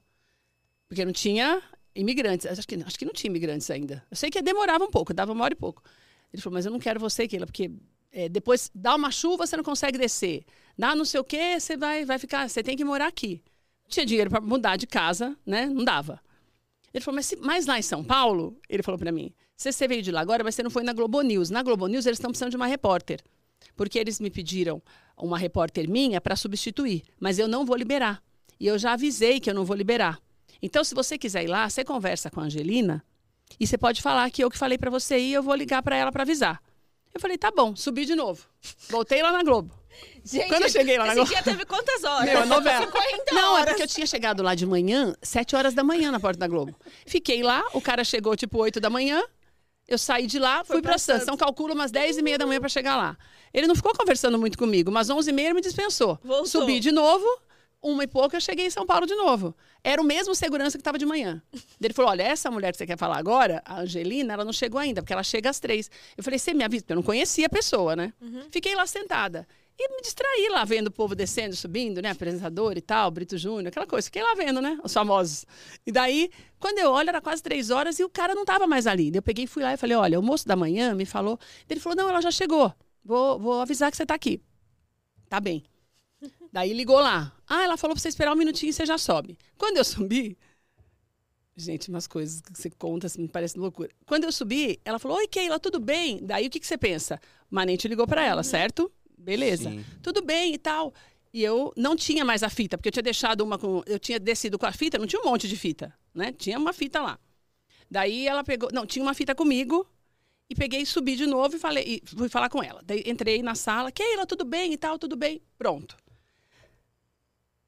Porque 0.87 1.03
não 1.03 1.12
tinha 1.14 1.62
imigrantes. 1.94 2.47
Acho 2.47 2.68
que, 2.68 2.75
acho 2.75 2.99
que 2.99 3.07
não 3.07 3.12
tinha 3.14 3.31
imigrantes 3.31 3.70
ainda. 3.70 4.05
Eu 4.11 4.16
sei 4.18 4.31
que 4.31 4.42
demorava 4.42 4.85
um 4.85 4.90
pouco, 4.90 5.14
dava 5.14 5.33
uma 5.33 5.44
hora 5.44 5.55
e 5.55 5.57
pouco. 5.57 5.83
Ele 6.31 6.42
falou, 6.42 6.55
mas 6.55 6.66
eu 6.66 6.73
não 6.73 6.79
quero 6.79 7.01
você, 7.01 7.27
Keila, 7.27 7.47
porque 7.47 7.70
é, 8.12 8.29
depois 8.29 8.70
dá 8.75 8.94
uma 8.94 9.11
chuva, 9.11 9.47
você 9.47 9.57
não 9.57 9.64
consegue 9.64 9.97
descer. 9.97 10.44
Dá 10.77 10.94
não 10.94 11.07
sei 11.07 11.20
o 11.20 11.25
quê, 11.25 11.59
você 11.59 11.75
vai, 11.75 12.05
vai 12.05 12.18
ficar, 12.18 12.51
você 12.51 12.62
tem 12.62 12.77
que 12.77 12.85
morar 12.85 13.07
aqui. 13.07 13.42
Tinha 13.88 14.07
dinheiro 14.07 14.31
para 14.31 14.40
mudar 14.40 14.77
de 14.77 14.87
casa, 14.87 15.37
né? 15.44 15.66
Não 15.66 15.85
dava. 15.85 16.20
Ele 16.92 17.03
falou, 17.03 17.16
mas, 17.16 17.35
mas 17.40 17.66
lá 17.66 17.79
em 17.79 17.83
São 17.83 18.05
Paulo, 18.05 18.57
ele 18.68 18.83
falou 18.83 18.99
para 18.99 19.11
mim, 19.11 19.33
você, 19.57 19.73
você 19.73 19.88
veio 19.88 20.03
de 20.03 20.12
lá 20.12 20.20
agora, 20.20 20.44
mas 20.44 20.55
você 20.55 20.62
não 20.62 20.70
foi 20.70 20.83
na 20.83 20.92
Globo 20.92 21.20
News. 21.23 21.51
Na 21.51 21.62
Globo 21.62 21.87
News 21.87 22.07
eles 22.07 22.18
estão 22.18 22.31
precisando 22.31 22.51
de 22.51 22.57
uma 22.57 22.66
repórter. 22.66 23.20
Porque 23.77 23.99
eles 23.99 24.20
me 24.20 24.31
pediram 24.31 24.83
uma 25.16 25.38
repórter 25.38 25.88
minha 25.88 26.20
para 26.20 26.37
substituir, 26.37 27.03
mas 27.18 27.38
eu 27.38 27.49
não 27.49 27.64
vou 27.64 27.77
liberar. 27.77 28.23
E 28.59 28.66
eu 28.66 28.79
já 28.79 28.92
avisei 28.92 29.40
que 29.40 29.51
eu 29.51 29.55
não 29.55 29.64
vou 29.64 29.77
liberar. 29.77 30.20
Então, 30.62 30.83
se 30.85 30.94
você 30.94 31.18
quiser 31.18 31.44
ir 31.44 31.49
lá, 31.49 31.68
você 31.68 31.85
conversa 31.85 32.31
com 32.31 32.40
a 32.40 32.44
Angelina 32.44 33.05
e 33.59 33.66
você 33.66 33.77
pode 33.77 34.01
falar 34.01 34.31
que 34.31 34.42
eu 34.42 34.51
que 34.51 34.59
falei 34.59 34.79
para 34.79 34.90
você 34.90 35.18
ir, 35.18 35.33
eu 35.33 35.42
vou 35.42 35.55
ligar 35.55 35.83
para 35.83 35.97
ela 35.97 36.12
para 36.12 36.23
avisar. 36.23 36.62
Eu 37.12 37.20
falei, 37.20 37.38
tá 37.38 37.51
bom, 37.51 37.77
subi 37.77 38.05
de 38.05 38.14
novo. 38.14 38.47
Voltei 38.88 39.23
lá 39.23 39.31
na 39.31 39.42
Globo. 39.42 39.73
Gente, 40.25 40.49
Quando 40.49 40.63
eu 40.63 40.69
cheguei 40.71 40.97
lá 40.99 41.05
na 41.05 41.13
esse 41.13 41.17
Globo- 41.17 41.31
dia 41.33 41.43
teve 41.43 41.65
quantas 41.67 42.03
horas? 42.05 42.25
Meu, 42.25 42.41
é 42.43 42.45
novela. 42.47 42.87
50 42.87 43.35
Não, 43.35 43.41
é 43.43 43.51
horas. 43.61 43.67
porque 43.67 43.83
eu 43.83 43.89
tinha 43.89 44.07
chegado 44.07 44.43
lá 44.43 44.55
de 44.55 44.65
manhã, 44.67 45.15
sete 45.23 45.55
horas 45.55 45.75
da 45.75 45.85
manhã 45.85 46.11
na 46.11 46.19
porta 46.21 46.39
da 46.39 46.49
Globo. 46.49 46.75
Fiquei 47.07 47.43
lá, 47.43 47.63
o 47.73 47.81
cara 47.81 48.03
chegou 48.05 48.35
tipo 48.37 48.59
oito 48.59 48.81
da 48.81 48.89
manhã. 48.89 49.23
Eu 49.87 49.99
saí 49.99 50.27
de 50.27 50.39
lá, 50.39 50.65
fui 50.65 50.81
pra 50.81 50.93
para 50.93 50.99
Santos. 50.99 51.25
Então 51.25 51.37
calculo 51.37 51.75
umas 51.75 51.91
dez 51.91 52.17
e 52.17 52.23
meia 52.23 52.39
da 52.39 52.47
manhã 52.47 52.59
para 52.59 52.71
chegar 52.71 52.97
lá. 52.97 53.19
Ele 53.53 53.67
não 53.67 53.75
ficou 53.75 53.93
conversando 53.95 54.39
muito 54.39 54.57
comigo, 54.57 54.91
mas 54.91 55.11
onze 55.11 55.29
e 55.31 55.33
meia 55.33 55.49
ele 55.49 55.55
me 55.55 55.61
dispensou. 55.61 56.19
Voltou. 56.25 56.47
Subi 56.47 56.81
de 56.81 56.91
novo, 56.91 57.27
uma 57.83 58.03
e 58.03 58.07
pouca 58.07 58.39
eu 58.39 58.41
cheguei 58.41 58.65
em 58.67 58.71
São 58.71 58.87
Paulo 58.87 59.05
de 59.07 59.15
novo. 59.15 59.55
Era 59.87 60.01
o 60.01 60.05
mesmo 60.05 60.35
segurança 60.35 60.79
que 60.79 60.81
estava 60.81 60.97
de 60.97 61.05
manhã. 61.05 61.43
Ele 61.79 61.93
falou: 61.93 62.11
olha, 62.13 62.23
essa 62.23 62.51
mulher 62.51 62.73
que 62.73 62.79
você 62.79 62.87
quer 62.87 62.97
falar 62.97 63.19
agora, 63.19 63.61
a 63.67 63.81
Angelina, 63.81 64.33
ela 64.33 64.43
não 64.47 64.55
chegou 64.55 64.81
ainda, 64.81 65.03
porque 65.03 65.13
ela 65.13 65.23
chega 65.23 65.51
às 65.51 65.61
três. 65.61 65.91
Eu 66.17 66.25
falei, 66.25 66.39
você 66.39 66.55
me 66.55 66.65
avisa, 66.65 66.83
porque 66.83 66.93
eu 66.95 66.97
não 66.97 67.03
conhecia 67.03 67.45
a 67.45 67.51
pessoa, 67.51 67.95
né? 67.95 68.15
Fiquei 68.51 68.75
lá 68.75 68.87
sentada. 68.87 69.47
E 69.77 69.89
me 69.89 70.01
distraí 70.03 70.49
lá, 70.51 70.65
vendo 70.65 70.87
o 70.87 70.91
povo 70.91 71.17
descendo, 71.17 71.57
subindo, 71.57 72.01
né? 72.01 72.11
Apresentador 72.11 72.77
e 72.79 72.81
tal, 72.81 73.11
Brito 73.11 73.37
Júnior, 73.37 73.69
aquela 73.69 73.87
coisa. 73.87 74.05
Fiquei 74.07 74.23
lá 74.23 74.35
vendo, 74.35 74.61
né? 74.61 74.79
Os 74.85 74.93
famosos. 74.93 75.45
E 75.85 75.91
daí, 75.91 76.31
quando 76.61 76.79
eu 76.79 76.91
olho, 76.91 77.09
era 77.09 77.21
quase 77.21 77.43
três 77.43 77.71
horas 77.71 77.99
e 77.99 78.05
o 78.05 78.09
cara 78.09 78.35
não 78.35 78.43
estava 78.43 78.69
mais 78.69 78.87
ali. 78.87 79.11
Eu 79.13 79.23
peguei 79.23 79.49
fui 79.49 79.65
lá 79.65 79.75
e 79.75 79.77
falei, 79.77 79.97
olha, 79.97 80.19
o 80.19 80.23
moço 80.23 80.47
da 80.47 80.55
manhã 80.55 80.95
me 80.95 81.05
falou... 81.05 81.39
Ele 81.69 81.81
falou, 81.81 81.97
não, 81.97 82.09
ela 82.09 82.23
já 82.23 82.31
chegou. 82.31 82.73
Vou, 83.05 83.39
vou 83.39 83.61
avisar 83.61 83.91
que 83.91 83.97
você 83.97 84.05
está 84.05 84.15
aqui. 84.15 84.41
Tá 85.29 85.41
bem. 85.41 85.65
Daí 86.53 86.73
ligou 86.73 87.01
lá. 87.01 87.37
Ah, 87.47 87.65
ela 87.65 87.77
falou 87.77 87.97
pra 87.97 88.01
você 88.01 88.09
esperar 88.09 88.33
um 88.33 88.37
minutinho 88.37 88.71
e 88.71 88.73
você 88.73 88.87
já 88.87 88.97
sobe. 88.97 89.37
Quando 89.59 89.77
eu 89.77 89.85
subi... 89.85 90.39
Gente, 91.57 91.89
umas 91.89 92.07
coisas 92.07 92.41
que 92.41 92.53
você 92.53 92.69
conta, 92.71 93.07
assim, 93.07 93.23
me 93.23 93.29
parece 93.29 93.57
loucura. 93.59 93.89
Quando 94.07 94.25
eu 94.25 94.33
subi, 94.33 94.81
ela 94.85 94.99
falou, 94.99 95.19
oi, 95.19 95.29
Keila, 95.29 95.59
tudo 95.61 95.79
bem? 95.79 96.19
Daí, 96.21 96.47
o 96.47 96.51
que, 96.51 96.59
que 96.59 96.67
você 96.67 96.77
pensa? 96.77 97.21
Manente 97.49 97.87
ligou 97.87 98.07
para 98.09 98.25
ela, 98.25 98.43
certo? 98.43 98.91
Beleza. 99.25 99.71
Sim. 99.71 99.85
Tudo 100.03 100.23
bem 100.23 100.55
e 100.55 100.59
tal. 100.59 100.93
E 101.33 101.43
eu 101.43 101.73
não 101.77 101.97
tinha 101.97 102.25
mais 102.25 102.43
a 102.43 102.49
fita, 102.49 102.79
porque 102.79 102.89
eu 102.89 102.93
tinha 102.93 103.03
deixado 103.03 103.41
uma 103.41 103.59
com... 103.59 103.83
Eu 103.87 103.99
tinha 103.99 104.21
descido 104.21 104.59
com 104.59 104.67
a 104.67 104.73
fita, 104.73 104.99
não 104.99 105.07
tinha 105.07 105.21
um 105.21 105.25
monte 105.25 105.49
de 105.49 105.57
fita, 105.57 105.93
né? 106.15 106.33
Tinha 106.33 106.59
uma 106.59 106.73
fita 106.73 107.01
lá. 107.01 107.19
Daí 107.91 108.29
ela 108.29 108.45
pegou... 108.45 108.69
Não, 108.73 108.87
tinha 108.87 109.03
uma 109.03 109.15
fita 109.15 109.35
comigo. 109.35 109.87
E 110.49 110.55
peguei 110.55 110.83
e 110.83 110.87
subi 110.87 111.17
de 111.17 111.27
novo 111.27 111.57
e, 111.57 111.59
falei, 111.59 111.85
e 111.85 112.03
fui 112.07 112.29
falar 112.29 112.51
com 112.51 112.63
ela. 112.63 112.83
Daí 112.85 113.03
entrei 113.07 113.43
na 113.43 113.55
sala. 113.55 113.91
Keila, 113.91 114.27
tudo 114.27 114.45
bem 114.45 114.73
e 114.73 114.77
tal, 114.77 114.99
tudo 114.99 115.17
bem. 115.17 115.41
Pronto. 115.59 115.97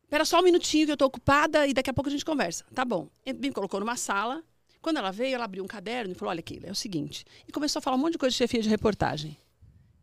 Espera 0.05 0.25
só 0.25 0.38
um 0.38 0.42
minutinho 0.42 0.87
que 0.87 0.92
eu 0.92 0.97
tô 0.97 1.07
ocupada 1.07 1.66
e 1.66 1.75
daqui 1.75 1.90
a 1.90 1.95
pouco 1.95 2.09
a 2.09 2.12
gente 2.12 2.25
conversa. 2.25 2.64
Tá 2.73 2.85
bom. 2.85 3.09
Me 3.40 3.51
colocou 3.51 3.81
numa 3.81 3.97
sala. 3.97 4.45
Quando 4.81 4.99
ela 4.99 5.11
veio, 5.11 5.35
ela 5.35 5.45
abriu 5.45 5.64
um 5.64 5.66
caderno 5.66 6.12
e 6.12 6.14
falou: 6.14 6.31
Olha, 6.31 6.42
Keila, 6.42 6.69
é 6.69 6.71
o 6.71 6.77
seguinte. 6.77 7.25
E 7.49 7.51
começou 7.51 7.81
a 7.81 7.83
falar 7.83 7.97
um 7.97 7.99
monte 7.99 8.12
de 8.12 8.19
coisa 8.19 8.33
de 8.33 8.37
chefia 8.37 8.62
de 8.62 8.69
reportagem. 8.69 9.37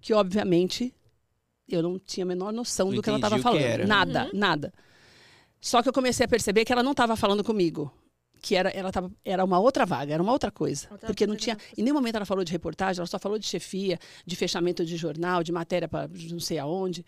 Que, 0.01 0.13
obviamente, 0.13 0.93
eu 1.69 1.81
não 1.81 1.97
tinha 1.99 2.25
a 2.25 2.27
menor 2.27 2.51
noção 2.51 2.87
Não 2.87 2.95
do 2.95 3.01
que 3.01 3.09
ela 3.09 3.17
estava 3.17 3.39
falando. 3.39 3.61
era. 3.61 3.87
Nada, 3.87 4.29
nada. 4.33 4.73
Só 5.61 5.81
que 5.81 5.87
eu 5.87 5.93
comecei 5.93 6.25
a 6.25 6.27
perceber 6.27 6.65
que 6.65 6.73
ela 6.73 6.83
não 6.83 6.91
estava 6.91 7.15
falando 7.15 7.43
comigo. 7.43 7.91
Que 8.41 8.55
era, 8.55 8.69
ela 8.71 8.91
tava, 8.91 9.09
era 9.23 9.43
uma 9.45 9.57
outra 9.57 9.85
vaga, 9.85 10.13
era 10.13 10.21
uma 10.21 10.33
outra 10.33 10.51
coisa. 10.51 10.87
Outra 10.91 11.07
porque 11.07 11.25
não 11.25 11.37
tinha. 11.37 11.55
coisa. 11.55 11.71
Em 11.77 11.81
nenhum 11.81 11.95
momento 11.95 12.15
ela 12.15 12.25
falou 12.25 12.43
de 12.43 12.51
reportagem, 12.51 12.99
ela 12.99 13.07
só 13.07 13.17
falou 13.17 13.39
de 13.39 13.47
chefia, 13.47 13.97
de 14.25 14.35
fechamento 14.35 14.85
de 14.85 14.97
jornal, 14.97 15.41
de 15.41 15.53
matéria 15.53 15.87
para 15.87 16.09
não 16.29 16.41
sei 16.41 16.59
aonde. 16.59 17.05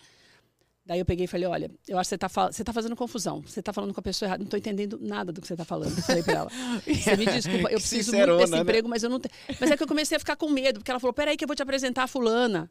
Daí 0.85 0.99
eu 0.99 1.05
peguei 1.05 1.25
e 1.25 1.27
falei: 1.27 1.47
olha, 1.47 1.71
eu 1.87 1.97
acho 1.97 2.07
que 2.07 2.09
você 2.09 2.15
está 2.15 2.27
você 2.27 2.63
tá 2.63 2.71
fazendo 2.71 2.95
confusão. 2.95 3.41
Você 3.41 3.59
está 3.59 3.73
falando 3.73 3.93
com 3.93 3.99
a 3.99 4.03
pessoa 4.03 4.27
errada. 4.27 4.39
Não 4.39 4.45
estou 4.45 4.57
entendendo 4.57 4.99
nada 5.01 5.33
do 5.33 5.41
que 5.41 5.47
você 5.47 5.55
está 5.55 5.65
falando. 5.65 5.99
Falei 6.03 6.21
para 6.21 6.33
ela. 6.33 6.51
Você 6.85 7.17
me 7.17 7.25
desculpa, 7.25 7.69
eu 7.71 7.79
preciso 7.79 8.11
sincerona, 8.11 8.33
muito 8.33 8.41
desse 8.41 8.51
né? 8.53 8.59
emprego, 8.59 8.87
mas 8.87 9.03
eu 9.03 9.09
não 9.09 9.19
tenho. 9.19 9.33
Mas 9.59 9.71
é 9.71 9.75
que 9.75 9.81
eu 9.81 9.87
comecei 9.87 10.15
a 10.15 10.19
ficar 10.19 10.35
com 10.35 10.47
medo, 10.47 10.79
porque 10.79 10.91
ela 10.91 10.99
falou: 10.99 11.13
peraí, 11.13 11.35
que 11.35 11.43
eu 11.43 11.47
vou 11.47 11.55
te 11.55 11.63
apresentar 11.63 12.03
a 12.03 12.07
fulana. 12.07 12.69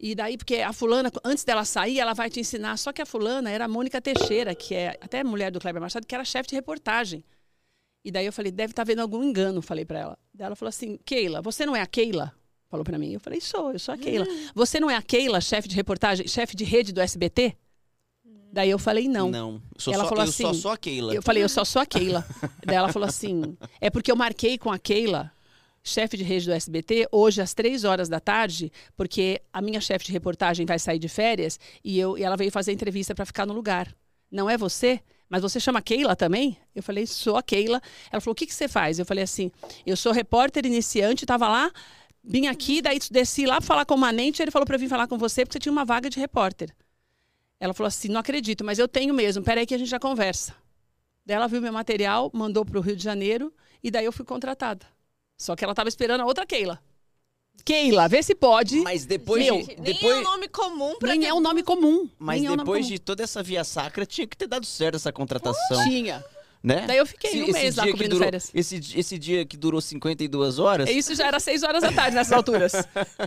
E 0.00 0.14
daí, 0.14 0.36
porque 0.36 0.56
a 0.56 0.72
fulana, 0.72 1.10
antes 1.24 1.42
dela 1.44 1.64
sair, 1.64 1.98
ela 1.98 2.14
vai 2.14 2.30
te 2.30 2.38
ensinar. 2.38 2.76
Só 2.76 2.92
que 2.92 3.02
a 3.02 3.06
fulana 3.06 3.50
era 3.50 3.64
a 3.64 3.68
Mônica 3.68 4.00
Teixeira, 4.00 4.54
que 4.54 4.74
é 4.74 4.90
até 5.00 5.24
mulher 5.24 5.50
do 5.50 5.58
Kleber 5.58 5.82
Machado, 5.82 6.06
que 6.06 6.14
era 6.14 6.24
chefe 6.24 6.50
de 6.50 6.54
reportagem. 6.54 7.24
E 8.04 8.10
daí 8.12 8.24
eu 8.24 8.32
falei, 8.32 8.52
deve 8.52 8.72
estar 8.72 8.84
vendo 8.84 9.00
algum 9.00 9.22
engano, 9.24 9.60
falei 9.60 9.84
para 9.84 9.98
ela. 9.98 10.18
Daí 10.32 10.46
ela 10.46 10.56
falou 10.56 10.68
assim, 10.68 10.98
Keila, 11.04 11.42
você 11.42 11.66
não 11.66 11.74
é 11.74 11.80
a 11.80 11.86
Keila? 11.86 12.32
Falou 12.68 12.84
para 12.84 12.96
mim. 12.96 13.12
Eu 13.12 13.20
falei, 13.20 13.40
sou, 13.40 13.72
eu 13.72 13.78
sou 13.78 13.92
a 13.92 13.98
Keila. 13.98 14.26
Você 14.54 14.78
não 14.78 14.88
é 14.88 14.94
a 14.94 15.02
Keila, 15.02 15.40
chefe 15.40 15.66
de 15.68 15.74
reportagem, 15.74 16.28
chefe 16.28 16.54
de 16.54 16.64
rede 16.64 16.92
do 16.92 17.00
SBT? 17.00 17.56
Daí 18.52 18.70
eu 18.70 18.78
falei, 18.78 19.08
não. 19.08 19.30
Não. 19.30 19.62
Eu 19.74 19.80
sou, 19.80 19.92
Ela 19.92 20.04
só, 20.04 20.08
falou 20.08 20.24
eu 20.24 20.32
sou 20.32 20.50
assim, 20.50 20.60
só 20.60 20.72
a 20.72 20.76
Keila. 20.78 21.14
Eu 21.14 21.22
falei, 21.22 21.42
eu 21.42 21.48
só 21.48 21.64
sou 21.64 21.82
a 21.82 21.86
Keila. 21.86 22.24
Daí 22.64 22.76
ela 22.76 22.92
falou 22.92 23.08
assim: 23.08 23.56
é 23.80 23.90
porque 23.90 24.10
eu 24.10 24.16
marquei 24.16 24.56
com 24.56 24.70
a 24.70 24.78
Keila, 24.78 25.30
chefe 25.88 26.16
de 26.16 26.24
rede 26.24 26.46
do 26.46 26.52
SBT, 26.52 27.08
hoje 27.10 27.40
às 27.40 27.54
três 27.54 27.84
horas 27.84 28.08
da 28.08 28.20
tarde, 28.20 28.70
porque 28.96 29.40
a 29.52 29.60
minha 29.60 29.80
chefe 29.80 30.06
de 30.06 30.12
reportagem 30.12 30.64
vai 30.64 30.78
sair 30.78 30.98
de 30.98 31.08
férias 31.08 31.58
e, 31.82 31.98
eu, 31.98 32.16
e 32.16 32.22
ela 32.22 32.36
veio 32.36 32.52
fazer 32.52 32.72
entrevista 32.72 33.14
para 33.14 33.26
ficar 33.26 33.46
no 33.46 33.52
lugar. 33.52 33.94
Não 34.30 34.48
é 34.48 34.56
você? 34.56 35.00
Mas 35.28 35.42
você 35.42 35.60
chama 35.60 35.82
Keila 35.82 36.16
também? 36.16 36.56
Eu 36.74 36.82
falei, 36.82 37.06
sou 37.06 37.36
a 37.36 37.42
Keila. 37.42 37.80
Ela 38.10 38.20
falou, 38.20 38.32
o 38.32 38.36
que, 38.36 38.46
que 38.46 38.54
você 38.54 38.68
faz? 38.68 38.98
Eu 38.98 39.04
falei 39.04 39.24
assim, 39.24 39.50
eu 39.84 39.96
sou 39.96 40.12
repórter 40.12 40.64
iniciante, 40.64 41.24
estava 41.24 41.48
lá, 41.48 41.70
vim 42.22 42.46
aqui, 42.46 42.80
daí 42.80 42.98
desci 43.10 43.46
lá 43.46 43.56
para 43.56 43.66
falar 43.66 43.84
com 43.84 43.94
o 43.94 43.98
Manente, 43.98 44.42
ele 44.42 44.50
falou 44.50 44.66
para 44.66 44.76
vir 44.76 44.88
falar 44.88 45.06
com 45.06 45.18
você 45.18 45.44
porque 45.44 45.54
você 45.54 45.60
tinha 45.60 45.72
uma 45.72 45.84
vaga 45.84 46.08
de 46.08 46.18
repórter. 46.18 46.74
Ela 47.60 47.74
falou 47.74 47.88
assim, 47.88 48.08
não 48.08 48.20
acredito, 48.20 48.64
mas 48.64 48.78
eu 48.78 48.86
tenho 48.86 49.12
mesmo, 49.12 49.42
peraí 49.42 49.66
que 49.66 49.74
a 49.74 49.78
gente 49.78 49.90
já 49.90 49.98
conversa. 49.98 50.54
Daí 51.26 51.36
ela 51.36 51.48
viu 51.48 51.60
meu 51.60 51.72
material, 51.72 52.30
mandou 52.32 52.64
para 52.64 52.78
o 52.78 52.80
Rio 52.80 52.96
de 52.96 53.02
Janeiro 53.02 53.52
e 53.82 53.90
daí 53.90 54.04
eu 54.04 54.12
fui 54.12 54.24
contratada. 54.24 54.86
Só 55.38 55.54
que 55.54 55.64
ela 55.64 55.72
estava 55.72 55.88
esperando 55.88 56.20
a 56.22 56.26
outra 56.26 56.44
Keila. 56.44 56.82
Keila, 57.64 58.08
vê 58.08 58.22
se 58.22 58.34
pode. 58.34 58.80
Mas 58.80 59.04
depois 59.04 59.44
Meu, 59.44 59.58
de. 59.62 59.66
Nem 59.80 59.94
Depois, 59.94 60.16
é 60.16 60.20
um 60.20 60.22
nome 60.22 60.48
comum 60.48 60.96
pra 60.98 61.10
Nem 61.10 61.20
que- 61.20 61.26
é 61.26 61.34
um 61.34 61.40
nome 61.40 61.62
comum. 61.62 62.08
mas 62.18 62.40
nem 62.40 62.48
é 62.48 62.52
um 62.52 62.56
depois 62.56 62.84
comum. 62.86 62.94
de 62.94 62.98
toda 62.98 63.22
essa 63.22 63.42
via 63.42 63.62
sacra, 63.62 64.04
tinha 64.06 64.26
que 64.26 64.36
ter 64.36 64.46
dado 64.46 64.64
certo 64.66 64.96
essa 64.96 65.12
contratação. 65.12 65.84
Tinha. 65.84 66.24
Né? 66.60 66.86
Daí 66.88 66.96
eu 66.98 67.06
fiquei 67.06 67.30
Esse- 67.30 67.38
um 67.40 67.42
esse 67.44 67.52
mês 67.52 67.76
lá 67.76 67.82
dia 67.84 67.92
que 67.92 67.98
cobrindo 67.98 68.14
durou- 68.16 68.26
férias. 68.26 68.50
Esse, 68.52 68.80
esse 68.98 69.16
dia 69.16 69.46
que 69.46 69.56
durou 69.56 69.80
52 69.80 70.58
horas. 70.58 70.90
Isso 70.90 71.14
já 71.14 71.28
era 71.28 71.38
seis 71.38 71.62
horas 71.62 71.82
da 71.82 71.92
tarde 71.92 72.16
nessas 72.16 72.32
alturas. 72.32 72.72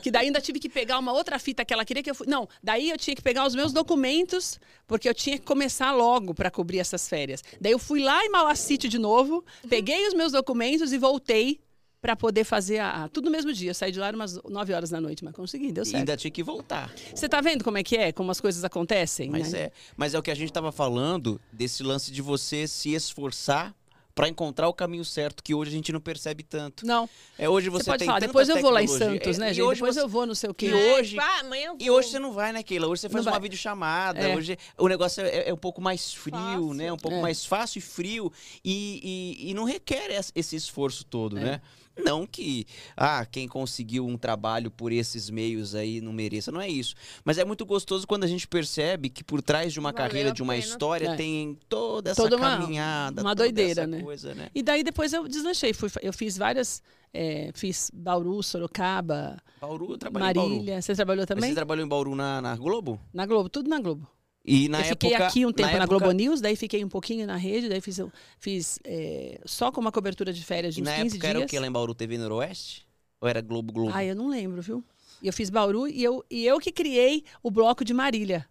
Que 0.02 0.12
daí 0.12 0.26
ainda 0.26 0.42
tive 0.42 0.60
que 0.60 0.68
pegar 0.68 1.00
uma 1.00 1.14
outra 1.14 1.40
fita 1.40 1.64
que 1.64 1.74
ela 1.74 1.86
queria 1.86 2.04
que 2.04 2.12
eu. 2.12 2.16
Não, 2.28 2.48
daí 2.62 2.90
eu 2.90 2.98
tinha 2.98 3.16
que 3.16 3.22
pegar 3.22 3.46
os 3.48 3.56
meus 3.56 3.72
documentos, 3.72 4.60
porque 4.86 5.08
eu 5.08 5.14
tinha 5.14 5.38
que 5.40 5.46
começar 5.46 5.94
logo 5.94 6.34
para 6.34 6.52
cobrir 6.52 6.80
essas 6.80 7.08
férias. 7.08 7.42
Daí 7.60 7.72
eu 7.72 7.80
fui 7.80 8.02
lá 8.04 8.22
em 8.26 8.30
Mauá 8.30 8.54
City 8.56 8.90
de 8.90 8.98
novo, 9.00 9.46
peguei 9.70 10.06
os 10.10 10.14
meus 10.14 10.34
documentos 10.34 10.92
e 10.92 10.98
voltei 10.98 11.62
para 12.02 12.16
poder 12.16 12.44
fazer 12.44 12.80
a, 12.80 13.04
a- 13.04 13.10
tudo 13.10 13.26
no 13.26 13.32
mesmo 13.32 13.54
dia. 13.54 13.70
Eu 13.70 13.76
saí 13.76 13.92
de 13.92 14.00
lá 14.00 14.10
umas 14.10 14.42
9 14.44 14.74
horas 14.74 14.90
da 14.90 15.00
noite, 15.00 15.24
mas 15.24 15.34
consegui, 15.36 15.72
deu 15.72 15.84
E 15.84 15.86
certo. 15.86 15.98
ainda 16.00 16.18
tinha 16.18 16.32
que 16.32 16.42
voltar. 16.42 16.92
Você 17.14 17.30
tá 17.30 17.40
vendo 17.40 17.64
como 17.64 17.78
é 17.78 17.84
que 17.84 17.96
é? 17.96 18.12
Como 18.12 18.32
as 18.32 18.42
coisas 18.42 18.64
acontecem? 18.64 19.30
Mas 19.30 19.54
né? 19.54 19.60
é, 19.60 19.72
mas 19.96 20.14
é 20.16 20.20
o 20.20 20.24
que 20.24 20.32
a 20.32 20.36
gente 20.36 20.52
tava 20.52 20.72
falando 20.72 21.40
desse 21.54 21.84
lance 21.84 22.12
de 22.12 22.22
você 22.22 22.68
se 22.68 22.94
esforçar 22.94 23.76
pra 24.16 24.28
encontrar 24.28 24.68
o 24.68 24.74
caminho 24.74 25.06
certo 25.06 25.42
que 25.42 25.54
hoje 25.54 25.72
a 25.72 25.74
gente 25.74 25.92
não 25.94 26.02
percebe 26.02 26.44
tanto. 26.44 26.86
Não, 26.86 27.08
É 27.40 27.48
hoje 27.48 27.70
você, 27.70 27.86
você, 27.86 27.92
pode 27.92 28.00
tem 28.00 28.08
falar, 28.08 28.20
depois 28.20 28.50
eu 28.50 28.60
vou 28.60 28.70
lá 28.72 28.84
em. 28.84 28.88
Santos, 28.88 29.38
É, 29.38 29.40
né, 29.40 29.52
e 29.52 29.54
gente? 29.54 29.62
hoje 29.64 29.76
Depois 29.80 29.96
você- 29.96 30.02
eu 30.02 30.10
vou, 30.10 30.26
não 30.26 30.36
sei 30.36 30.50
o 30.50 30.54
quê. 30.54 30.66
E 30.68 30.74
hoje- 30.74 31.18
Ah, 31.20 31.40
amanhã 31.40 31.68
eu 31.68 31.78
E 31.80 31.90
hoje 31.90 32.10
você 32.10 32.20
não 32.20 32.34
vai, 32.34 32.52
né, 32.52 32.62
Keila? 32.62 32.88
Hoje 32.88 33.02
você 33.02 33.10
faz 33.10 33.24
Não 33.26 33.32
uma 33.32 33.40
vai. 33.40 33.48
videochamada. 33.48 34.20
É. 34.20 34.36
Hoje 34.36 34.58
o 34.78 34.88
negócio 34.90 35.24
é, 35.24 35.48
é 35.50 35.54
um 35.54 35.58
pouco 35.58 35.80
mais 35.82 36.14
frio, 36.14 36.36
Fácil. 36.36 36.74
né? 36.74 36.92
Um 36.92 36.98
pouco 36.98 37.18
É. 37.18 37.22
mais 37.22 37.46
fácil 37.46 37.78
e 37.80 37.82
frio. 37.82 38.32
E, 38.66 39.38
e- 39.44 39.50
e 39.52 39.54
não 39.54 39.64
requer 39.64 40.12
es- 40.12 40.32
esse 40.36 40.56
esforço 40.58 41.06
todo, 41.06 41.38
É. 41.38 41.44
né? 41.44 41.62
Não 42.04 42.26
que, 42.26 42.66
ah, 42.96 43.26
quem 43.26 43.48
conseguiu 43.48 44.06
um 44.06 44.18
trabalho 44.18 44.70
por 44.72 44.92
esses 44.92 45.30
meios 45.30 45.76
aí 45.76 46.02
não 46.02 46.12
mereça, 46.14 46.52
não 46.52 46.60
é 46.62 46.68
isso. 46.68 46.96
Mas 47.24 47.38
é 47.38 47.46
muito 47.46 47.66
gostoso 47.66 48.06
quando 48.08 48.24
a 48.24 48.28
gente 48.28 48.48
percebe 48.48 49.10
que 49.10 49.24
por 49.24 49.42
trás 49.42 49.72
de 49.74 49.80
uma 49.80 49.92
Valeu 49.92 50.08
carreira, 50.08 50.32
de 50.32 50.42
uma 50.44 50.54
pena. 50.54 50.66
história, 50.66 51.08
É. 51.10 51.16
tem 51.16 51.58
toda 51.70 52.12
essa 52.12 52.22
Toda 52.24 52.38
uma- 52.38 52.58
caminhada. 52.58 53.22
uma 53.22 53.32
toda 53.32 53.44
doideira, 53.44 53.82
essa 53.84 53.88
né? 53.88 54.02
Coisa, 54.02 54.34
né? 54.36 54.50
E 54.54 54.62
daí 54.64 54.84
depois 54.84 55.14
eu 55.14 55.28
deslanchei. 55.28 55.74
Fui, 55.74 55.90
eu 56.02 56.14
fiz 56.14 56.38
várias. 56.38 56.82
é, 57.14 57.52
fiz 57.54 57.92
Bauru, 57.94 58.42
Sorocaba, 58.42 59.38
Bauru, 59.60 59.92
eu 59.92 59.98
trabalhei 59.98 60.30
em 60.30 60.34
Bauru. 60.34 60.50
Marília. 60.56 60.82
Você 60.82 60.96
trabalhou 60.96 61.24
Mas 61.24 61.28
também? 61.28 61.50
Você 61.50 61.56
trabalhou 61.56 61.86
em 61.86 61.90
Bauru 61.90 62.16
na, 62.16 62.42
na 62.42 62.56
Globo? 62.56 63.02
Na 63.14 63.26
Globo, 63.26 63.50
tudo 63.50 63.70
na 63.70 63.82
Globo. 63.82 64.08
E 64.44 64.68
na 64.70 64.80
eu 64.80 64.86
fiquei 64.86 65.10
época, 65.14 65.28
aqui 65.28 65.46
um 65.46 65.52
tempo 65.52 65.68
na, 65.70 65.84
época- 65.84 65.88
Globo 65.88 66.12
News, 66.12 66.42
daí 66.42 66.56
fiquei 66.56 66.84
um 66.84 66.90
pouquinho 66.90 67.28
na 67.28 67.36
rede, 67.36 67.70
daí 67.70 67.80
fiz, 67.80 68.00
fiz 68.40 68.80
é, 68.84 69.40
só 69.46 69.72
com 69.72 69.80
uma 69.80 69.92
cobertura 69.92 70.34
de 70.34 70.44
férias 70.44 70.74
de 70.74 70.82
E 70.82 70.84
uns 70.84 70.86
na 70.88 70.96
15 70.96 71.16
época 71.18 71.28
dias. 71.28 71.36
era 71.36 71.46
o 71.46 71.48
que 71.48 71.60
lá 71.60 71.68
em 71.68 71.72
Bauru? 71.72 71.94
TV 71.94 72.18
Noroeste? 72.18 72.88
Ou 73.20 73.28
era 73.30 73.40
Globo 73.40 73.72
Globo? 73.72 73.92
Ah, 73.94 74.04
eu 74.04 74.16
não 74.16 74.28
lembro, 74.28 74.62
viu? 74.62 74.84
E 75.22 75.28
eu 75.28 75.34
fiz 75.34 75.52
Bauru 75.52 75.88
e 75.88 76.04
eu, 76.04 76.26
e 76.32 76.44
eu 76.46 76.60
que 76.60 76.72
criei 76.72 77.24
o 77.44 77.52
bloco 77.52 77.86
de 77.86 77.94
Marília. 77.94 78.48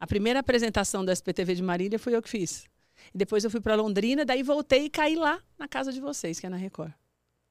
A 0.00 0.06
primeira 0.06 0.40
apresentação 0.40 1.04
da 1.04 1.12
SPTV 1.12 1.54
de 1.56 1.62
Marília 1.62 1.98
foi 1.98 2.14
eu 2.16 2.22
que 2.22 2.28
fiz. 2.30 2.64
E 3.14 3.18
depois 3.18 3.44
eu 3.44 3.50
fui 3.50 3.60
para 3.60 3.74
Londrina, 3.74 4.24
daí 4.24 4.42
voltei 4.42 4.86
e 4.86 4.90
caí 4.90 5.14
lá 5.14 5.38
na 5.58 5.68
casa 5.68 5.92
de 5.92 6.00
vocês, 6.00 6.40
que 6.40 6.46
é 6.46 6.48
na 6.48 6.56
Record. 6.56 6.92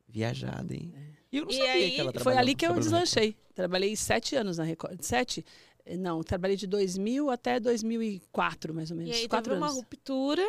Viajada, 0.07 0.73
hein? 0.73 0.93
E 1.31 1.37
eu 1.37 1.45
não 1.45 1.51
E 1.51 1.55
sabia 1.55 1.71
aí, 1.71 1.91
que 1.91 1.99
ela 2.01 2.13
Foi 2.19 2.37
ali 2.37 2.55
que 2.55 2.65
eu 2.65 2.73
na 2.73 2.79
deslanchei. 2.79 3.35
Trabalhei 3.55 3.95
sete 3.95 4.35
anos 4.35 4.57
na 4.57 4.63
Record. 4.63 4.99
Sete? 5.01 5.45
Não, 5.99 6.23
trabalhei 6.23 6.55
de 6.55 6.65
2000 6.65 7.29
até 7.29 7.59
2004, 7.59 8.73
mais 8.73 8.89
ou 8.91 8.97
E 8.97 8.99
menos. 9.01 9.15
aí 9.17 9.27
Quatro 9.27 9.51
teve 9.51 9.57
uma 9.61 9.67
anos. 9.67 9.77
ruptura 9.77 10.45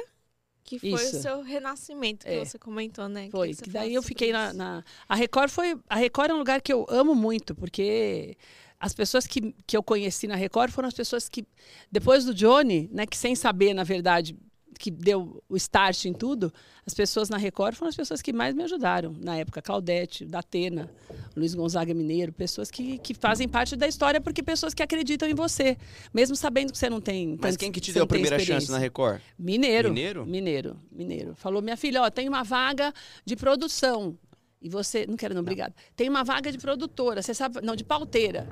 que 0.63 0.79
foi 0.79 0.91
Isso. 0.91 1.19
o 1.19 1.23
seu 1.23 1.43
renascimento 1.43 2.25
que 2.25 2.33
É. 2.33 2.45
você 2.45 2.59
comentou, 2.59 3.09
né? 3.09 3.29
Foi. 3.31 3.53
Que 3.55 3.63
Que 3.65 3.71
daí 3.71 3.93
eu 3.95 4.03
fiquei 4.03 4.33
na, 4.33 4.53
na- 4.53 4.85
A 5.09 5.15
Record 5.15 5.51
foi. 5.51 5.77
A 5.89 5.97
Record 5.97 6.31
é 6.31 6.35
um 6.35 6.39
lugar 6.39 6.63
que 6.63 6.73
eu 6.73 6.87
amo 6.89 7.15
muito, 7.15 7.55
porque 7.55 8.37
as 8.81 8.95
pessoas 8.95 9.27
que, 9.27 9.55
que 9.67 9.77
eu 9.77 9.83
conheci 9.83 10.27
na 10.27 10.37
Record 10.37 10.71
foram 10.71 10.89
as 10.89 10.95
pessoas 10.95 11.29
que, 11.29 11.45
depois 11.91 12.25
do 12.25 12.33
Johnny, 12.33 12.89
né, 12.93 13.05
que 13.07 13.17
sem 13.17 13.35
saber, 13.35 13.75
na 13.75 13.83
verdade, 13.85 14.37
que 14.79 14.91
deu 14.91 15.43
o 15.49 15.57
start 15.57 16.05
em 16.05 16.13
tudo, 16.13 16.53
as 16.87 16.95
pessoas 16.95 17.29
na 17.29 17.37
Record 17.37 17.75
foram 17.75 17.89
as 17.89 17.97
pessoas 17.97 18.21
que 18.21 18.33
mais 18.33 18.55
me 18.55 18.63
ajudaram. 18.63 19.15
Na 19.21 19.37
época, 19.37 19.63
Claudete, 19.63 20.25
Datena, 20.25 20.91
Luiz 21.37 21.55
Gonzaga 21.55 21.95
Mineiro, 21.95 22.33
pessoas 22.33 22.71
que, 22.71 22.99
que 22.99 23.15
fazem 23.15 23.49
parte 23.49 23.77
da 23.77 23.87
história, 23.87 24.21
porque 24.21 24.43
pessoas 24.43 24.75
que 24.75 24.83
acreditam 24.83 25.29
em 25.29 25.35
você, 25.35 25.77
mesmo 26.13 26.37
sabendo 26.37 26.73
que 26.73 26.79
você 26.79 26.91
não 26.91 27.01
tem. 27.01 27.39
Mas 27.41 27.57
quem 27.57 27.73
que 27.73 27.81
te 27.81 27.93
deu 27.93 28.05
a 28.05 28.07
primeira 28.07 28.39
chance 28.39 28.71
na 28.71 28.79
Record? 28.79 29.21
Mineiro. 29.39 29.89
Mineiro? 29.89 30.27
Mineiro, 30.27 30.77
mineiro. 30.93 31.35
Falou, 31.37 31.63
minha 31.63 31.77
filha, 31.77 32.03
ó, 32.03 32.11
tem 32.11 32.29
uma 32.29 32.43
vaga 32.43 32.93
de 33.25 33.37
produção. 33.37 34.19
E 34.61 34.69
você. 34.69 35.07
Não 35.07 35.17
quero, 35.17 35.35
não, 35.35 35.43
obrigada. 35.43 35.75
Tem 35.95 36.09
uma 36.09 36.25
vaga 36.25 36.51
de 36.51 36.57
produtora. 36.57 37.21
Você 37.21 37.35
sabe. 37.35 37.61
Não, 37.61 37.77
de 37.77 37.85
pauteira. 37.85 38.49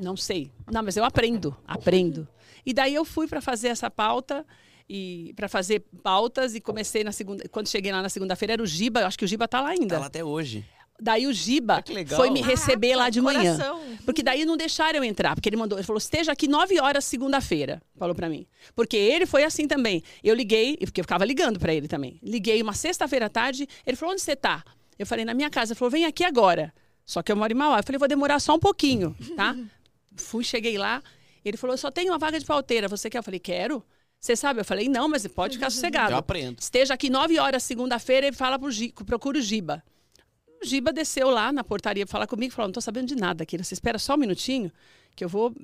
Não 0.00 0.16
sei. 0.16 0.50
Não, 0.70 0.82
mas 0.82 0.96
eu 0.96 1.04
aprendo, 1.04 1.56
aprendo. 1.66 2.26
E 2.64 2.72
daí 2.72 2.94
eu 2.94 3.04
fui 3.04 3.26
para 3.26 3.40
fazer 3.40 3.68
essa 3.68 3.90
pauta 3.90 4.46
e 4.92 5.32
para 5.34 5.48
fazer 5.48 5.84
pautas 6.02 6.56
e 6.56 6.60
comecei 6.60 7.04
na 7.04 7.12
segunda. 7.12 7.48
Quando 7.48 7.68
cheguei 7.68 7.92
lá 7.92 8.02
na 8.02 8.08
segunda-feira 8.08 8.54
era 8.54 8.62
o 8.62 8.66
Giba, 8.66 9.02
eu 9.02 9.06
acho 9.06 9.16
que 9.16 9.24
o 9.24 9.28
Giba 9.28 9.46
tá 9.46 9.60
lá 9.60 9.68
ainda. 9.68 9.94
Tá 9.94 10.00
lá 10.00 10.06
até 10.06 10.24
hoje. 10.24 10.64
Daí 11.00 11.28
o 11.28 11.32
Giba 11.32 11.78
Ah, 11.78 12.16
foi 12.16 12.28
me 12.28 12.42
receber 12.42 12.96
lá 12.96 13.08
de 13.08 13.20
manhã. 13.20 13.56
Coração. 13.56 13.80
Porque 14.04 14.20
daí 14.20 14.44
não 14.44 14.56
deixaram 14.56 14.98
eu 14.98 15.04
entrar, 15.04 15.36
porque 15.36 15.48
ele 15.48 15.56
mandou, 15.56 15.78
ele 15.78 15.86
falou: 15.86 15.98
"Esteja 15.98 16.32
aqui 16.32 16.48
9 16.48 16.80
horas 16.80 17.04
segunda-feira", 17.04 17.80
falou 17.96 18.16
pra 18.16 18.28
mim. 18.28 18.46
Porque 18.74 18.96
ele 18.96 19.26
foi 19.26 19.44
assim 19.44 19.68
também. 19.68 20.02
Eu 20.24 20.34
liguei, 20.34 20.76
e 20.80 20.84
porque 20.84 21.00
eu 21.00 21.04
ficava 21.04 21.24
ligando 21.24 21.60
pra 21.60 21.72
ele 21.72 21.86
também. 21.86 22.18
Liguei 22.20 22.60
uma 22.60 22.74
sexta-feira 22.74 23.26
à 23.26 23.30
tarde, 23.30 23.68
ele 23.86 23.96
falou: 23.96 24.12
"Onde 24.12 24.22
você 24.22 24.34
tá?" 24.34 24.64
Eu 24.98 25.06
falei: 25.06 25.24
"Na 25.24 25.32
minha 25.34 25.48
casa". 25.48 25.72
Ele 25.72 25.78
falou: 25.78 25.90
"Vem 25.92 26.04
aqui 26.04 26.24
agora". 26.24 26.74
Só 27.06 27.22
que 27.22 27.30
eu 27.30 27.36
moro 27.36 27.52
em 27.52 27.56
Mauá. 27.56 27.78
Eu 27.78 27.84
falei: 27.84 27.98
"Vou 27.98 28.08
demorar 28.08 28.40
só 28.40 28.56
um 28.56 28.60
pouquinho, 28.60 29.16
tá?" 29.36 29.56
Fui, 30.16 30.42
cheguei 30.44 30.76
lá, 30.76 31.00
ele 31.44 31.56
falou: 31.56 31.76
"Só 31.78 31.90
tem 31.92 32.10
uma 32.10 32.18
vaga 32.18 32.38
de 32.40 32.44
pauteira, 32.44 32.88
você 32.88 33.08
quer?" 33.08 33.18
Eu 33.18 33.22
falei: 33.22 33.40
"Quero". 33.40 33.82
Você 34.20 34.36
sabe? 34.36 34.60
Eu 34.60 34.64
falei: 34.64 34.88
"Não, 34.88 35.08
mas 35.08 35.26
pode 35.26 35.56
ficar 35.56 35.70
sossegado". 35.70 36.12
Eu 36.12 36.18
aprendo. 36.18 36.58
Esteja 36.60 36.94
aqui 36.94 37.08
9 37.08 37.38
horas 37.38 37.62
segunda-feira 37.62 38.28
e 38.28 38.32
fala 38.32 38.58
pro 38.58 38.70
Gi, 38.70 38.92
procura 39.06 39.38
o 39.38 39.40
Giba. 39.40 39.82
O 40.62 40.66
Giba 40.66 40.92
desceu 40.92 41.30
lá 41.30 41.50
na 41.50 41.64
portaria 41.64 42.04
para 42.04 42.12
falar 42.12 42.26
comigo 42.26 42.52
e 42.52 42.54
falou: 42.54 42.68
não 42.68 42.72
tô 42.74 42.80
sabendo 42.82 43.08
de 43.08 43.16
nada 43.16 43.42
aqui. 43.44 43.56
Você 43.56 43.72
espera 43.74 43.98
só 43.98 44.14
um 44.14 44.18
minutinho 44.18 44.70
que 45.16 45.24
eu 45.24 45.28
vou 45.28 45.54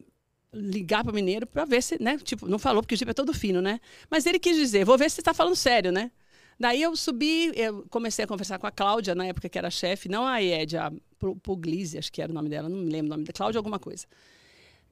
ligar 0.54 1.04
pro 1.04 1.12
mineiro 1.12 1.46
para 1.46 1.66
ver 1.66 1.82
se, 1.82 2.02
né? 2.02 2.16
Tipo, 2.16 2.48
não 2.48 2.58
falou 2.58 2.82
porque 2.82 2.94
o 2.94 2.98
Giba 2.98 3.10
é 3.10 3.14
todo 3.14 3.34
fino, 3.34 3.60
né? 3.60 3.78
Mas 4.10 4.24
ele 4.24 4.38
quis 4.38 4.56
dizer: 4.56 4.84
vou 4.86 4.96
ver 4.96 5.10
se 5.10 5.16
você 5.16 5.22
tá 5.22 5.34
falando 5.34 5.54
sério, 5.56 5.92
né? 5.92 6.10
Daí 6.58 6.80
eu 6.80 6.96
subi, 6.96 7.52
eu 7.54 7.84
comecei 7.90 8.24
a 8.24 8.26
conversar 8.28 8.58
com 8.58 8.66
a 8.66 8.70
Cláudia, 8.70 9.14
na 9.14 9.26
época 9.26 9.46
que 9.46 9.58
era 9.58 9.70
chefe, 9.70 10.08
não 10.08 10.26
a 10.26 10.42
Ed, 10.42 10.78
a 10.78 10.90
Pu- 11.18 11.36
Puglisi, 11.36 11.98
acho 11.98 12.10
que 12.10 12.22
era 12.22 12.32
o 12.32 12.34
nome 12.34 12.48
dela, 12.48 12.66
não 12.66 12.78
me 12.78 12.90
lembro 12.90 13.08
o 13.08 13.10
nome 13.10 13.24
da 13.24 13.32
Cláudia, 13.34 13.58
alguma 13.58 13.78
coisa. 13.78 14.06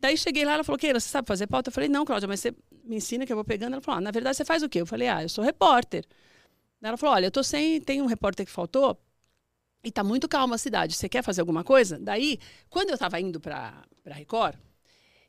Daí 0.01 0.17
cheguei 0.17 0.45
lá, 0.45 0.55
ela 0.55 0.65
falou, 0.65 0.79
Keila, 0.79 1.01
você 1.01 1.09
sabe 1.09 1.27
fazer 1.27 1.47
pauta? 1.47 1.69
Eu 1.71 1.73
falei, 1.73 1.89
não, 1.89 2.05
Cláudia, 2.05 2.29
mas 2.29 2.41
você 2.41 2.55
me 2.85 2.97
ensina 2.97 3.25
que 3.25 3.33
eu 3.33 3.37
vou 3.37 3.45
pegando. 3.45 3.73
Ela 3.73 3.83
falou, 3.83 3.99
ah, 3.99 4.01
na 4.01 4.11
verdade 4.11 4.37
você 4.37 4.45
faz 4.45 4.63
o 4.63 4.69
quê? 4.69 4.81
Eu 4.81 4.87
falei, 4.87 5.09
ah, 5.09 5.23
eu 5.23 5.29
sou 5.29 5.43
repórter. 5.43 6.05
Daí 6.81 6.89
ela 6.91 6.97
falou, 6.97 7.15
olha, 7.15 7.27
eu 7.27 7.31
tô 7.31 7.43
sem, 7.43 7.81
tem 7.81 8.03
um 8.03 8.07
repórter 8.07 8.45
que 8.45 8.53
faltou 8.53 8.99
e 9.83 9.91
tá 9.91 10.05
muito 10.05 10.29
calma 10.29 10.55
a 10.55 10.59
cidade. 10.59 10.95
Você 10.95 11.09
quer 11.09 11.23
fazer 11.23 11.41
alguma 11.41 11.65
coisa? 11.65 11.99
Daí, 11.99 12.39
quando 12.69 12.91
eu 12.91 12.99
tava 12.99 13.21
indo 13.21 13.41
para 13.41 13.85
para 14.05 14.15
Record, 14.15 14.57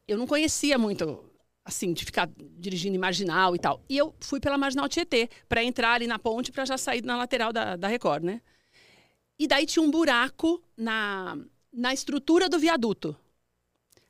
eu 0.06 0.18
não 0.18 0.28
conhecia 0.28 0.78
muito 0.78 1.32
assim 1.64 1.94
de 1.94 2.06
ficar 2.06 2.30
dirigindo 2.60 2.96
em 2.96 3.00
marginal 3.00 3.56
e 3.56 3.60
tal. 3.60 3.82
E 3.90 3.98
eu 3.98 4.14
fui 4.20 4.40
pela 4.40 4.58
marginal 4.58 4.88
Tietê 4.88 5.30
para 5.50 5.64
entrar 5.64 5.94
ali 5.94 6.06
na 6.06 6.20
ponte 6.20 6.52
para 6.52 6.66
já 6.66 6.78
sair 6.78 7.04
na 7.04 7.18
lateral 7.18 7.52
da, 7.52 7.76
da 7.76 7.88
Record, 7.88 8.24
né? 8.24 8.42
E 9.40 9.48
daí 9.48 9.66
tinha 9.66 9.84
um 9.84 9.90
buraco 9.90 10.62
na, 10.78 11.38
na 11.74 11.94
estrutura 11.94 12.48
do 12.48 12.60
viaduto. 12.60 13.18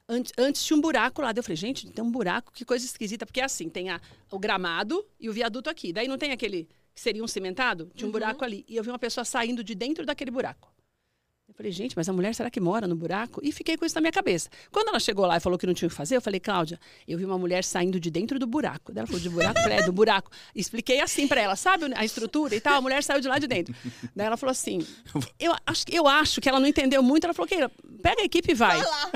Antes, 0.08 0.32
antes 0.38 0.64
tinha 0.64 0.78
um 0.78 0.82
buraco 0.82 1.22
lá. 1.22 1.32
Daí 1.32 1.40
eu 1.40 1.44
falei, 1.44 1.56
gente, 1.56 1.90
tem 1.90 2.04
um 2.04 2.12
buraco, 2.12 2.52
que 2.54 2.64
coisa 2.64 2.86
esquisita. 2.86 3.26
Porque 3.26 3.42
é 3.42 3.44
assim, 3.44 3.70
tem 3.70 3.90
a- 3.90 4.00
o 4.32 4.38
gramado 4.38 5.06
e 5.20 5.30
o 5.30 5.34
viaduto 5.34 5.70
aqui. 5.70 5.92
Daí 5.92 6.08
não 6.08 6.18
tem 6.18 6.32
aquele 6.32 6.68
que 6.94 7.02
seria 7.02 7.24
um 7.24 7.28
cimentado? 7.28 7.92
Tinha 7.96 8.08
um 8.08 8.12
buraco 8.12 8.44
ali. 8.46 8.64
E 8.68 8.76
eu 8.76 8.84
vi 8.84 8.90
uma 8.90 9.00
pessoa 9.00 9.26
saindo 9.26 9.64
de 9.64 9.74
dentro 9.74 10.06
daquele 10.06 10.32
buraco. 10.32 10.72
Eu 11.56 11.60
falei, 11.60 11.72
gente, 11.72 11.96
mas 11.96 12.10
a 12.10 12.12
mulher 12.12 12.36
será 12.36 12.50
que 12.50 12.60
mora 12.60 12.86
no 12.86 12.98
buraco? 12.98 13.40
E 13.42 13.50
fiquei 13.50 13.78
com 13.78 13.86
isso 13.86 13.96
na 13.96 14.02
minha 14.02 14.12
cabeça. 14.12 14.50
Quando 14.70 14.90
ela 14.90 15.00
chegou 15.00 15.26
lá 15.26 15.38
e 15.38 15.40
falou 15.40 15.58
que 15.58 15.66
não 15.66 15.74
tinha 15.74 15.88
o 15.88 15.90
que 15.90 15.96
fazer, 15.96 16.18
eu 16.18 16.22
falei, 16.22 16.38
Cláudia, 16.38 16.78
eu 17.08 17.18
vi 17.18 17.24
uma 17.24 17.38
mulher 17.38 17.64
saindo 17.64 17.98
de 17.98 18.12
dentro 18.12 18.38
do 18.38 18.46
buraco. 18.46 18.92
Daí 18.92 19.00
ela 19.00 19.08
falou, 19.08 19.22
de 19.22 19.30
buraco? 19.30 19.58
Eu 19.58 19.64
falei, 19.64 19.78
é, 19.78 19.84
do 19.84 19.94
buraco. 19.94 20.30
Expliquei 20.54 21.00
assim 21.00 21.30
pra 21.30 21.40
ela, 21.40 21.56
sabe 21.56 21.86
a 21.96 22.04
estrutura 22.04 22.54
e 22.54 22.60
tal? 22.60 22.74
A 22.74 22.82
mulher 22.82 23.02
saiu 23.04 23.22
de 23.22 23.30
lá 23.30 23.40
de 23.40 23.48
dentro. 23.48 23.74
Daí 24.14 24.28
ela 24.28 24.36
falou 24.36 24.52
assim, 24.52 24.86
eu 25.40 25.54
acho, 25.66 25.86
eu 25.90 26.06
acho 26.10 26.42
que 26.42 26.50
ela 26.50 26.60
não 26.60 26.68
entendeu 26.68 27.02
muito. 27.02 27.24
Ela 27.24 27.34
falou, 27.34 27.48
Keila, 27.48 27.72
pega 28.02 28.22
a 28.22 28.26
equipe 28.26 28.52
e 28.52 28.54
vai. 28.54 28.78
Vai 28.78 28.86
lá. 28.86 29.12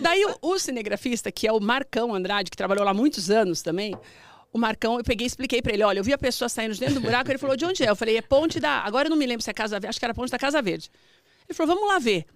Daí 0.00 0.24
o, 0.24 0.36
o 0.42 0.58
cinegrafista, 0.58 1.30
que 1.30 1.46
é 1.46 1.52
o 1.52 1.60
Marcão 1.60 2.12
Andrade, 2.12 2.50
que 2.50 2.56
trabalhou 2.56 2.84
lá 2.84 2.92
muitos 2.92 3.30
anos 3.30 3.62
também, 3.62 3.96
o 4.52 4.58
Marcão, 4.58 4.98
eu 4.98 5.04
peguei 5.04 5.26
e 5.26 5.28
expliquei 5.28 5.62
pra 5.62 5.72
ele, 5.72 5.84
olha, 5.84 6.00
eu 6.00 6.04
vi 6.04 6.12
a 6.12 6.18
pessoa 6.18 6.48
saindo 6.48 6.74
de 6.74 6.80
dentro 6.80 6.96
do 6.96 7.00
buraco, 7.00 7.30
ele 7.30 7.38
falou, 7.38 7.56
de 7.56 7.64
onde 7.64 7.84
é? 7.84 7.88
Eu 7.88 7.96
falei, 7.96 8.16
é 8.16 8.22
Ponte 8.22 8.58
da... 8.58 8.80
Agora 8.80 9.06
eu 9.06 9.10
não 9.10 9.16
me 9.16 9.26
lembro 9.26 9.44
se 9.44 9.50
é 9.50 9.54
Casa 9.54 9.74
Verde, 9.78 9.88
acho 9.90 9.98
que 10.00 10.04
era 10.04 10.14
Ponte 10.14 10.30
da 10.30 10.38
Casa 10.38 10.60
Verde. 10.60 10.90
Ele 11.48 11.54
falou, 11.56 11.74
vamos 11.74 11.88
lá 11.88 11.98
ver. 11.98 12.26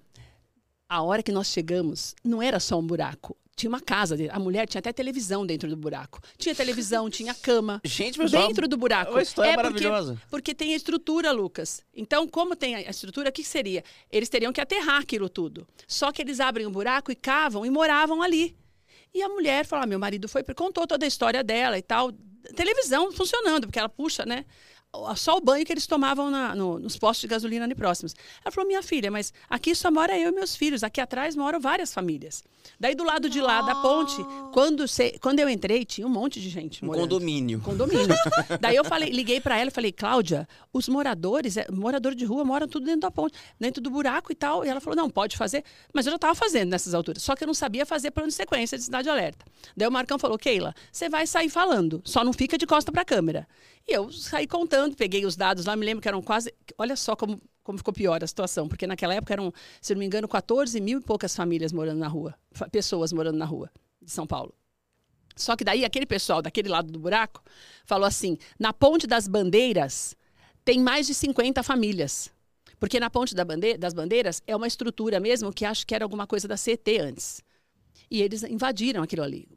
A 0.88 1.02
hora 1.02 1.22
que 1.22 1.32
nós 1.32 1.48
chegamos, 1.48 2.14
não 2.24 2.42
era 2.42 2.58
só 2.58 2.78
um 2.78 2.86
buraco. 2.86 3.36
Tinha 3.54 3.68
uma 3.68 3.80
casa, 3.80 4.16
a 4.30 4.38
mulher 4.38 4.68
tinha 4.68 4.78
até 4.78 4.92
televisão 4.92 5.44
dentro 5.44 5.68
do 5.68 5.76
buraco. 5.76 6.20
Tinha 6.38 6.54
televisão, 6.54 7.10
tinha 7.10 7.34
cama. 7.34 7.80
Gente, 7.84 8.16
pessoal, 8.16 8.46
Dentro 8.46 8.68
do 8.68 8.76
buraco. 8.76 9.10
é 9.10 9.14
uma 9.16 9.22
história 9.22 9.52
porque- 9.54 9.64
maravilhosa. 9.84 10.22
Porque 10.30 10.54
tem 10.54 10.72
a 10.72 10.76
estrutura, 10.76 11.32
Lucas. 11.32 11.82
Então, 11.92 12.28
como 12.28 12.54
tem 12.54 12.76
a 12.76 12.88
estrutura, 12.88 13.30
o 13.30 13.32
que 13.32 13.42
seria? 13.42 13.82
Eles 14.12 14.28
teriam 14.28 14.52
que 14.52 14.60
aterrar 14.60 15.00
aquilo 15.02 15.28
tudo. 15.28 15.66
Só 15.88 16.12
que 16.12 16.22
eles 16.22 16.38
abrem 16.38 16.66
um 16.66 16.70
buraco 16.70 17.10
e 17.10 17.16
cavam 17.16 17.66
e 17.66 17.70
moravam 17.70 18.22
ali. 18.22 18.56
E 19.12 19.20
a 19.22 19.28
mulher 19.28 19.66
falou: 19.66 19.82
ah, 19.82 19.86
meu 19.88 19.98
marido 19.98 20.28
foi, 20.28 20.44
contou 20.54 20.86
toda 20.86 21.04
a 21.04 21.08
história 21.08 21.42
dela 21.42 21.76
e 21.76 21.82
tal. 21.82 22.12
Televisão 22.54 23.10
funcionando, 23.10 23.66
porque 23.66 23.78
ela 23.80 23.88
puxa, 23.88 24.24
né? 24.24 24.44
Só 25.16 25.36
o 25.36 25.40
banho 25.40 25.66
que 25.66 25.72
eles 25.72 25.86
tomavam 25.86 26.30
na, 26.30 26.54
no, 26.54 26.78
nos 26.78 26.96
postos 26.96 27.20
de 27.22 27.28
gasolina 27.28 27.64
ali 27.64 27.74
próximos. 27.74 28.14
Ela 28.42 28.50
falou, 28.50 28.66
minha 28.66 28.82
filha, 28.82 29.10
mas 29.10 29.32
aqui 29.48 29.74
só 29.74 29.90
mora 29.90 30.18
eu 30.18 30.30
e 30.30 30.34
meus 30.34 30.56
filhos, 30.56 30.82
aqui 30.82 31.00
atrás 31.00 31.36
moram 31.36 31.60
várias 31.60 31.92
famílias. 31.92 32.42
Daí 32.80 32.94
do 32.94 33.04
lado 33.04 33.28
de 33.28 33.40
lá 33.40 33.60
da 33.60 33.74
ponte, 33.76 34.16
quando, 34.52 34.88
cê, 34.88 35.18
quando 35.20 35.40
eu 35.40 35.48
entrei, 35.48 35.84
tinha 35.84 36.06
um 36.06 36.10
monte 36.10 36.40
de 36.40 36.48
gente 36.48 36.82
Um 36.82 36.88
morando. 36.88 37.02
condomínio. 37.02 37.60
Condomínio. 37.60 38.16
Daí 38.60 38.76
eu 38.76 38.84
falei, 38.84 39.10
liguei 39.10 39.40
para 39.40 39.58
ela 39.58 39.68
e 39.68 39.72
falei, 39.72 39.92
Cláudia, 39.92 40.48
os 40.72 40.88
moradores, 40.88 41.56
é, 41.56 41.66
morador 41.70 42.14
de 42.14 42.24
rua, 42.24 42.44
moram 42.44 42.66
tudo 42.66 42.86
dentro 42.86 43.00
da 43.02 43.10
ponte, 43.10 43.38
dentro 43.60 43.82
do 43.82 43.90
buraco 43.90 44.32
e 44.32 44.34
tal. 44.34 44.64
E 44.64 44.68
ela 44.68 44.80
falou, 44.80 44.96
não, 44.96 45.10
pode 45.10 45.36
fazer. 45.36 45.64
Mas 45.92 46.06
eu 46.06 46.12
já 46.12 46.16
estava 46.16 46.34
fazendo 46.34 46.70
nessas 46.70 46.94
alturas. 46.94 47.22
Só 47.22 47.36
que 47.36 47.44
eu 47.44 47.46
não 47.46 47.54
sabia 47.54 47.84
fazer 47.84 48.10
plano 48.10 48.28
de 48.28 48.34
sequência 48.34 48.78
de 48.78 48.84
cidade 48.84 49.08
alerta. 49.08 49.44
Daí 49.76 49.86
o 49.86 49.92
Marcão 49.92 50.18
falou, 50.18 50.38
Keila, 50.38 50.74
você 50.90 51.08
vai 51.08 51.26
sair 51.26 51.50
falando, 51.50 52.00
só 52.04 52.24
não 52.24 52.32
fica 52.32 52.56
de 52.56 52.66
costa 52.66 52.90
para 52.90 53.02
a 53.02 53.04
câmera. 53.04 53.46
E 53.88 53.94
eu 53.94 54.12
saí 54.12 54.46
contando, 54.46 54.94
peguei 54.94 55.24
os 55.24 55.34
dados 55.34 55.64
lá, 55.64 55.74
me 55.74 55.86
lembro 55.86 56.02
que 56.02 56.08
eram 56.08 56.20
quase. 56.20 56.52
Olha 56.76 56.94
só 56.94 57.16
como, 57.16 57.40
como 57.62 57.78
ficou 57.78 57.94
pior 57.94 58.22
a 58.22 58.26
situação, 58.26 58.68
porque 58.68 58.86
naquela 58.86 59.14
época 59.14 59.32
eram, 59.32 59.50
se 59.80 59.94
não 59.94 60.00
me 60.00 60.04
engano, 60.04 60.28
14 60.28 60.78
mil 60.78 60.98
e 60.98 61.02
poucas 61.02 61.34
famílias 61.34 61.72
morando 61.72 61.98
na 61.98 62.06
rua, 62.06 62.34
pessoas 62.70 63.14
morando 63.14 63.38
na 63.38 63.46
rua 63.46 63.70
de 64.02 64.10
São 64.10 64.26
Paulo. 64.26 64.54
Só 65.34 65.56
que 65.56 65.64
daí 65.64 65.86
aquele 65.86 66.04
pessoal 66.04 66.42
daquele 66.42 66.68
lado 66.68 66.92
do 66.92 66.98
buraco 66.98 67.42
falou 67.86 68.06
assim: 68.06 68.36
na 68.58 68.74
Ponte 68.74 69.06
das 69.06 69.26
Bandeiras 69.26 70.14
tem 70.64 70.78
mais 70.80 71.06
de 71.06 71.14
50 71.14 71.62
famílias. 71.62 72.30
Porque 72.78 73.00
na 73.00 73.08
Ponte 73.08 73.34
das 73.34 73.94
Bandeiras 73.94 74.42
é 74.46 74.54
uma 74.54 74.66
estrutura 74.66 75.18
mesmo 75.18 75.52
que 75.52 75.64
acho 75.64 75.86
que 75.86 75.94
era 75.94 76.04
alguma 76.04 76.26
coisa 76.26 76.46
da 76.46 76.56
CT 76.56 76.98
antes. 77.00 77.42
E 78.10 78.22
eles 78.22 78.42
invadiram 78.42 79.02
aquilo 79.02 79.22
ali. 79.22 79.48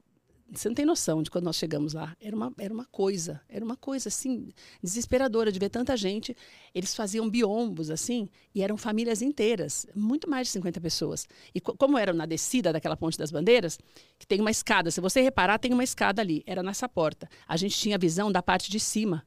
Você 0.53 0.67
não 0.67 0.75
tem 0.75 0.85
noção 0.85 1.23
de 1.23 1.31
quando 1.31 1.45
nós 1.45 1.55
chegamos 1.55 1.93
lá. 1.93 2.13
Era 2.19 2.35
uma, 2.35 2.53
era 2.57 2.73
uma 2.73 2.83
coisa, 2.85 3.39
era 3.47 3.63
uma 3.63 3.77
coisa 3.77 4.09
assim, 4.09 4.49
desesperadora 4.83 5.49
de 5.51 5.57
ver 5.57 5.69
tanta 5.69 5.95
gente. 5.95 6.35
Eles 6.75 6.93
faziam 6.93 7.29
biombos 7.29 7.89
assim, 7.89 8.27
e 8.53 8.61
eram 8.61 8.75
famílias 8.75 9.21
inteiras, 9.21 9.85
muito 9.95 10.29
mais 10.29 10.47
de 10.47 10.53
50 10.53 10.81
pessoas. 10.81 11.25
E 11.55 11.61
co- 11.61 11.75
como 11.77 11.97
era 11.97 12.11
na 12.11 12.25
descida 12.25 12.73
daquela 12.73 12.97
Ponte 12.97 13.17
das 13.17 13.31
Bandeiras, 13.31 13.79
que 14.19 14.27
tem 14.27 14.41
uma 14.41 14.51
escada, 14.51 14.91
se 14.91 14.99
você 14.99 15.21
reparar, 15.21 15.57
tem 15.57 15.71
uma 15.73 15.83
escada 15.85 16.21
ali, 16.21 16.43
era 16.45 16.61
nessa 16.61 16.89
porta. 16.89 17.29
A 17.47 17.55
gente 17.55 17.77
tinha 17.77 17.97
visão 17.97 18.29
da 18.31 18.43
parte 18.43 18.69
de 18.69 18.79
cima. 18.79 19.25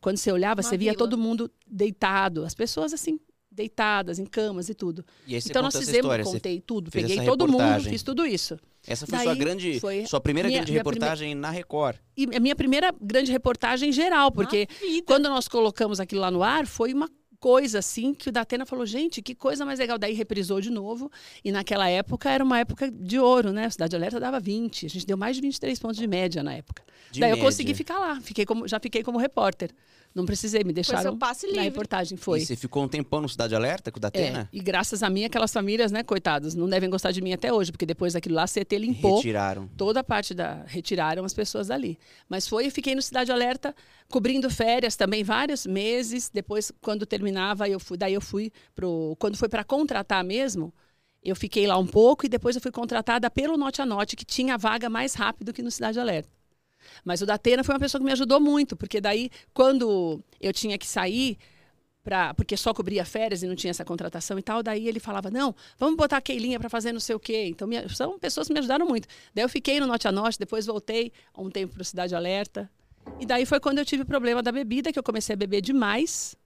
Quando 0.00 0.16
você 0.16 0.32
olhava, 0.32 0.60
Uma 0.60 0.68
você 0.68 0.78
via 0.78 0.92
vila. 0.92 0.98
todo 0.98 1.18
mundo 1.18 1.50
deitado, 1.66 2.44
as 2.44 2.54
pessoas 2.54 2.92
assim, 2.94 3.18
deitadas 3.54 4.18
em 4.18 4.26
camas 4.26 4.68
e 4.68 4.74
tudo. 4.74 5.04
E 5.26 5.34
aí 5.34 5.40
você 5.40 5.48
então 5.50 5.62
nós 5.62 5.74
fizemos, 5.74 5.98
história. 6.00 6.24
você- 6.24 6.32
contei 6.32 6.60
tudo, 6.60 6.90
peguei 6.90 7.24
todo 7.24 7.46
mundo, 7.48 7.80
fiz 7.84 8.02
tudo 8.02 8.26
isso. 8.26 8.58
Essa 8.86 9.06
foi 9.06 9.16
Daí 9.16 9.24
sua 9.24 9.34
grande, 9.34 9.80
foi 9.80 10.04
sua 10.06 10.20
primeira 10.20 10.46
minha- 10.48 10.58
grande 10.58 10.72
minha 10.72 10.80
reportagem 10.80 11.34
na 11.34 11.50
Record. 11.50 11.96
E 12.16 12.24
a 12.36 12.40
minha 12.40 12.54
primeira 12.54 12.94
grande 13.00 13.32
reportagem 13.32 13.90
geral, 13.92 14.30
porque 14.30 14.68
quando 15.06 15.28
nós 15.28 15.48
colocamos 15.48 16.00
aquilo 16.00 16.20
lá 16.20 16.30
no 16.30 16.42
ar, 16.42 16.66
foi 16.66 16.92
uma 16.92 17.08
coisa 17.40 17.78
assim 17.78 18.14
que 18.14 18.30
o 18.30 18.32
Datena 18.32 18.64
falou, 18.64 18.86
gente, 18.86 19.20
que 19.20 19.34
coisa 19.34 19.66
mais 19.66 19.78
legal. 19.78 19.98
Daí 19.98 20.14
reprisou 20.14 20.60
de 20.62 20.70
novo. 20.70 21.10
E 21.44 21.52
naquela 21.52 21.86
época 21.88 22.30
era 22.30 22.42
uma 22.42 22.58
época 22.58 22.90
de 22.90 23.18
ouro, 23.18 23.52
né? 23.52 23.66
A 23.66 23.70
Cidade 23.70 23.94
Alerta 23.94 24.18
dava 24.18 24.40
20. 24.40 24.86
A 24.86 24.88
gente 24.88 25.04
deu 25.06 25.16
mais 25.16 25.36
de 25.36 25.42
23 25.42 25.78
pontos 25.78 25.98
de 25.98 26.06
média 26.06 26.42
na 26.42 26.54
época. 26.54 26.82
De 27.10 27.20
Daí 27.20 27.30
média. 27.30 27.42
eu 27.42 27.44
consegui 27.44 27.74
ficar 27.74 27.98
lá. 27.98 28.18
Fiquei 28.22 28.46
como, 28.46 28.66
já 28.66 28.80
fiquei 28.80 29.02
como 29.02 29.18
repórter. 29.18 29.70
Não 30.14 30.24
precisei, 30.24 30.62
me 30.62 30.72
deixaram 30.72 31.02
seu 31.02 31.16
passe 31.16 31.44
na 31.46 31.52
livre. 31.54 31.64
reportagem. 31.70 32.16
Foi. 32.16 32.38
E 32.38 32.46
você 32.46 32.54
ficou 32.54 32.84
um 32.84 32.88
tempão 32.88 33.20
no 33.20 33.28
Cidade 33.28 33.52
Alerta 33.54 33.90
com 33.90 33.98
o 33.98 33.98
É, 33.98 34.00
Datena? 34.02 34.48
e 34.52 34.60
graças 34.60 35.02
a 35.02 35.10
mim, 35.10 35.24
aquelas 35.24 35.52
famílias, 35.52 35.90
né, 35.90 36.04
coitadas, 36.04 36.54
não 36.54 36.68
devem 36.68 36.88
gostar 36.88 37.10
de 37.10 37.20
mim 37.20 37.32
até 37.32 37.52
hoje, 37.52 37.72
porque 37.72 37.84
depois 37.84 38.12
daquilo 38.12 38.36
lá, 38.36 38.44
a 38.44 38.46
CT 38.46 38.78
limpou 38.78 39.16
Retiraram. 39.16 39.68
toda 39.76 40.00
a 40.00 40.04
parte 40.04 40.32
da. 40.32 40.62
Retiraram 40.66 41.24
as 41.24 41.34
pessoas 41.34 41.66
dali. 41.66 41.98
Mas 42.28 42.46
foi, 42.46 42.66
eu 42.66 42.70
fiquei 42.70 42.94
no 42.94 43.02
Cidade 43.02 43.32
Alerta, 43.32 43.74
cobrindo 44.08 44.48
férias 44.48 44.94
também, 44.94 45.24
vários 45.24 45.66
meses. 45.66 46.30
Depois, 46.32 46.70
quando 46.80 47.04
terminava, 47.04 47.68
eu 47.68 47.80
fui. 47.80 47.96
Daí 47.98 48.14
eu 48.14 48.20
fui 48.20 48.52
pro. 48.72 49.16
Quando 49.18 49.36
foi 49.36 49.48
para 49.48 49.64
contratar 49.64 50.22
mesmo, 50.22 50.72
eu 51.24 51.34
fiquei 51.34 51.66
lá 51.66 51.76
um 51.76 51.86
pouco 51.86 52.24
e 52.24 52.28
depois 52.28 52.54
eu 52.54 52.62
fui 52.62 52.70
contratada 52.70 53.28
pelo 53.28 53.56
Note 53.56 53.82
a 53.82 53.86
Note, 53.86 54.14
que 54.14 54.24
tinha 54.24 54.56
vaga 54.56 54.88
mais 54.88 55.14
rápido 55.14 55.52
que 55.52 55.60
no 55.62 55.72
Cidade 55.72 55.98
Alerta. 55.98 56.28
Mas 57.04 57.20
o 57.22 57.26
Datena 57.26 57.62
foi 57.64 57.74
uma 57.74 57.80
pessoa 57.80 58.00
que 58.00 58.04
me 58.06 58.12
ajudou 58.12 58.40
muito, 58.40 58.76
porque 58.76 59.00
daí, 59.00 59.30
quando 59.52 60.20
eu 60.40 60.52
tinha 60.52 60.76
que 60.78 60.86
sair, 60.86 61.38
pra, 62.02 62.34
porque 62.34 62.56
só 62.56 62.74
cobria 62.74 63.04
férias 63.04 63.42
e 63.42 63.46
não 63.46 63.56
tinha 63.56 63.70
essa 63.70 63.84
contratação 63.84 64.38
e 64.38 64.42
tal, 64.42 64.62
daí 64.62 64.86
ele 64.86 65.00
falava, 65.00 65.30
não, 65.30 65.54
vamos 65.78 65.96
botar 65.96 66.18
a 66.18 66.20
Keilinha 66.20 66.60
para 66.60 66.68
fazer 66.68 66.92
não 66.92 67.00
sei 67.00 67.16
o 67.16 67.20
quê. 67.20 67.46
Então, 67.48 67.66
me- 67.66 67.88
são 67.88 68.18
pessoas 68.18 68.46
que 68.46 68.52
me 68.52 68.58
ajudaram 68.58 68.86
muito. 68.86 69.08
Daí 69.34 69.44
eu 69.44 69.48
fiquei 69.48 69.80
no 69.80 69.86
Norte 69.86 70.06
a 70.06 70.12
Norte, 70.12 70.38
depois 70.38 70.66
voltei 70.66 71.12
um 71.36 71.50
tempo 71.50 71.74
para 71.74 71.84
Cidade 71.84 72.14
Alerta. 72.14 72.70
E 73.18 73.26
daí 73.26 73.44
foi 73.46 73.60
quando 73.60 73.78
eu 73.78 73.84
tive 73.84 74.02
o 74.02 74.06
problema 74.06 74.42
da 74.42 74.52
bebida, 74.52 74.92
que 74.92 74.98
eu 74.98 75.02
comecei 75.02 75.32
a 75.34 75.36
beber 75.36 75.60
demais. 75.60 76.36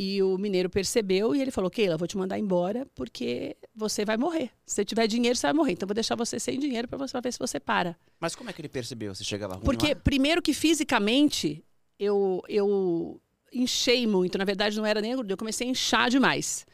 E 0.00 0.22
o 0.22 0.38
mineiro 0.38 0.70
percebeu 0.70 1.34
e 1.34 1.42
ele 1.42 1.50
falou, 1.50 1.68
Keila, 1.68 1.96
vou 1.96 2.06
te 2.06 2.16
mandar 2.16 2.38
embora 2.38 2.86
porque 2.94 3.56
você 3.74 4.04
vai 4.04 4.16
morrer. 4.16 4.52
Se 4.64 4.76
você 4.76 4.84
tiver 4.84 5.08
dinheiro, 5.08 5.36
você 5.36 5.48
vai 5.48 5.52
morrer. 5.52 5.72
Então, 5.72 5.88
vou 5.88 5.94
deixar 5.94 6.14
você 6.14 6.38
sem 6.38 6.56
dinheiro 6.56 6.86
para 6.86 6.96
você 6.96 7.10
pra 7.10 7.20
ver 7.20 7.32
se 7.32 7.38
você 7.40 7.58
para. 7.58 7.96
Mas 8.20 8.36
como 8.36 8.48
é 8.48 8.52
que 8.52 8.60
ele 8.60 8.68
percebeu? 8.68 9.12
Você 9.12 9.24
chegava 9.24 9.54
ruim 9.54 9.64
Porque, 9.64 9.88
lá? 9.88 9.96
primeiro 9.96 10.40
que 10.40 10.54
fisicamente, 10.54 11.64
eu, 11.98 12.40
eu 12.48 13.20
inchei 13.52 14.06
muito. 14.06 14.38
Na 14.38 14.44
verdade, 14.44 14.76
não 14.76 14.86
era 14.86 15.00
nem 15.00 15.16
gordura, 15.16 15.32
eu 15.32 15.36
comecei 15.36 15.66
a 15.66 15.70
inchar 15.72 16.08
demais. 16.08 16.64